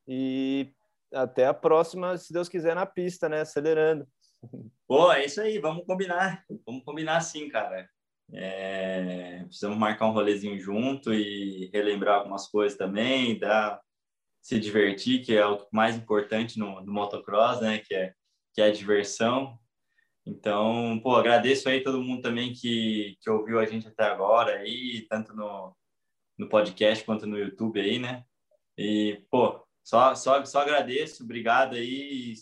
e 0.09 0.73
até 1.13 1.47
a 1.47 1.55
próxima, 1.55 2.17
se 2.17 2.33
Deus 2.33 2.49
quiser, 2.49 2.75
na 2.75 2.87
pista, 2.87 3.29
né? 3.29 3.41
Acelerando. 3.41 4.07
Pô, 4.87 5.13
é 5.13 5.25
isso 5.25 5.41
aí, 5.41 5.59
vamos 5.59 5.85
combinar. 5.85 6.45
Vamos 6.65 6.85
combinar 6.85 7.21
sim, 7.21 7.49
cara. 7.49 7.89
É, 8.33 9.45
precisamos 9.45 9.79
marcar 9.79 10.07
um 10.07 10.13
rolezinho 10.13 10.59
junto 10.59 11.15
e 11.15 11.71
relembrar 11.73 12.17
algumas 12.17 12.49
coisas 12.49 12.77
também, 12.77 13.39
dar, 13.39 13.81
se 14.41 14.59
divertir, 14.59 15.25
que 15.25 15.37
é 15.37 15.47
o 15.47 15.67
mais 15.73 15.97
importante 15.97 16.59
no, 16.59 16.81
no 16.81 16.93
motocross, 16.93 17.61
né? 17.61 17.79
Que 17.79 17.95
é, 17.95 18.15
que 18.55 18.61
é 18.61 18.67
a 18.67 18.73
diversão. 18.73 19.59
Então, 20.25 20.99
pô, 21.03 21.15
agradeço 21.15 21.69
aí 21.69 21.83
todo 21.83 22.03
mundo 22.03 22.23
também 22.23 22.53
que, 22.53 23.17
que 23.21 23.31
ouviu 23.31 23.61
a 23.61 23.65
gente 23.65 23.87
até 23.87 24.05
agora 24.05 24.57
aí, 24.57 25.07
tanto 25.09 25.35
no, 25.35 25.77
no 26.37 26.49
podcast 26.49 27.05
quanto 27.05 27.27
no 27.27 27.39
YouTube 27.39 27.81
aí, 27.81 27.99
né? 27.99 28.25
E, 28.77 29.25
pô, 29.31 29.65
só, 29.85 30.15
só, 30.15 30.45
só 30.45 30.61
agradeço, 30.61 31.23
obrigado 31.23 31.77
aí. 31.77 32.35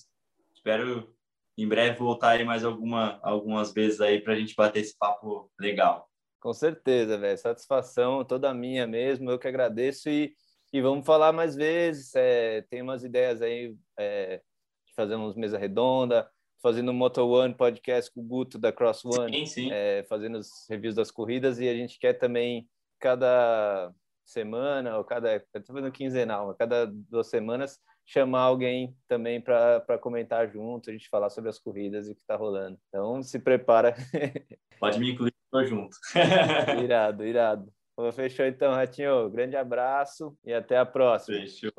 Espero 0.55 1.14
em 1.57 1.69
breve 1.69 1.99
voltar 1.99 2.31
aí 2.31 2.45
mais 2.45 2.65
alguma, 2.65 3.19
algumas 3.23 3.73
vezes 3.73 4.01
aí 4.01 4.21
para 4.21 4.33
a 4.33 4.37
gente 4.37 4.55
bater 4.55 4.81
esse 4.81 4.97
papo 4.97 5.51
legal. 5.59 6.09
Com 6.41 6.53
certeza, 6.53 7.17
velho. 7.17 7.39
Satisfação 7.39 8.25
toda 8.25 8.53
minha 8.53 8.87
mesmo. 8.87 9.31
Eu 9.31 9.39
que 9.39 9.49
agradeço 9.49 10.11
e, 10.11 10.35
e 10.73 10.81
vamos 10.81 11.07
falar 11.07 11.33
mais 11.33 11.55
vezes. 11.55 12.15
É, 12.15 12.63
tem 12.69 12.83
umas 12.83 13.05
ideias 13.05 13.41
aí 13.41 13.75
é, 13.99 14.43
de 14.87 14.95
fazer 14.95 15.17
uns 15.17 15.37
mesa 15.37 15.57
redonda, 15.57 16.29
fazendo 16.63 16.91
um 16.91 16.95
Moto 16.95 17.27
One 17.27 17.55
podcast 17.55 18.13
com 18.13 18.21
o 18.21 18.25
Guto 18.25 18.59
da 18.59 18.73
Cross 18.73 19.05
One, 19.05 19.39
sim, 19.39 19.47
sim. 19.47 19.69
É, 19.73 20.05
fazendo 20.09 20.39
os 20.39 20.51
reviews 20.69 20.95
das 20.95 21.11
corridas 21.11 21.61
e 21.61 21.69
a 21.69 21.75
gente 21.75 21.99
quer 21.99 22.15
também 22.15 22.69
cada 22.99 23.93
semana 24.25 24.97
ou 24.97 25.05
cada, 25.05 25.37
estou 25.37 25.75
fazendo 25.75 25.93
quinzenal, 25.93 26.51
a 26.51 26.55
cada 26.55 26.87
duas 26.87 27.29
semanas 27.29 27.79
chamar 28.07 28.41
alguém 28.41 28.97
também 29.09 29.41
para 29.41 29.99
comentar 30.01 30.49
junto, 30.49 30.91
a 30.91 30.93
gente 30.93 31.09
falar 31.09 31.31
sobre 31.31 31.51
as 31.51 31.59
corridas 31.59 32.07
e 32.07 32.13
o 32.13 32.15
que 32.15 32.21
está 32.21 32.37
rolando. 32.37 32.79
Então, 32.89 33.23
se 33.23 33.39
prepara. 33.39 33.95
Pode 34.79 34.99
me 34.99 35.13
incluir, 35.13 35.35
tô 35.51 35.65
junto. 35.65 35.97
irado, 36.83 37.25
irado. 37.25 37.73
Fechou 38.13 38.45
então, 38.45 38.73
Ratinho. 38.73 39.31
Grande 39.31 39.57
abraço 39.57 40.37
e 40.45 40.53
até 40.53 40.77
a 40.77 40.85
próxima. 40.85 41.39
Fechou. 41.39 41.73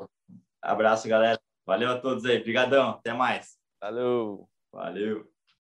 Abraço, 0.62 1.08
galera. 1.08 1.38
Valeu 1.66 1.90
a 1.90 2.00
todos 2.00 2.24
aí. 2.24 2.38
Obrigadão. 2.38 2.90
Até 2.90 3.12
mais. 3.12 3.58
Valeu. 3.80 4.48
Valeu. 4.72 5.35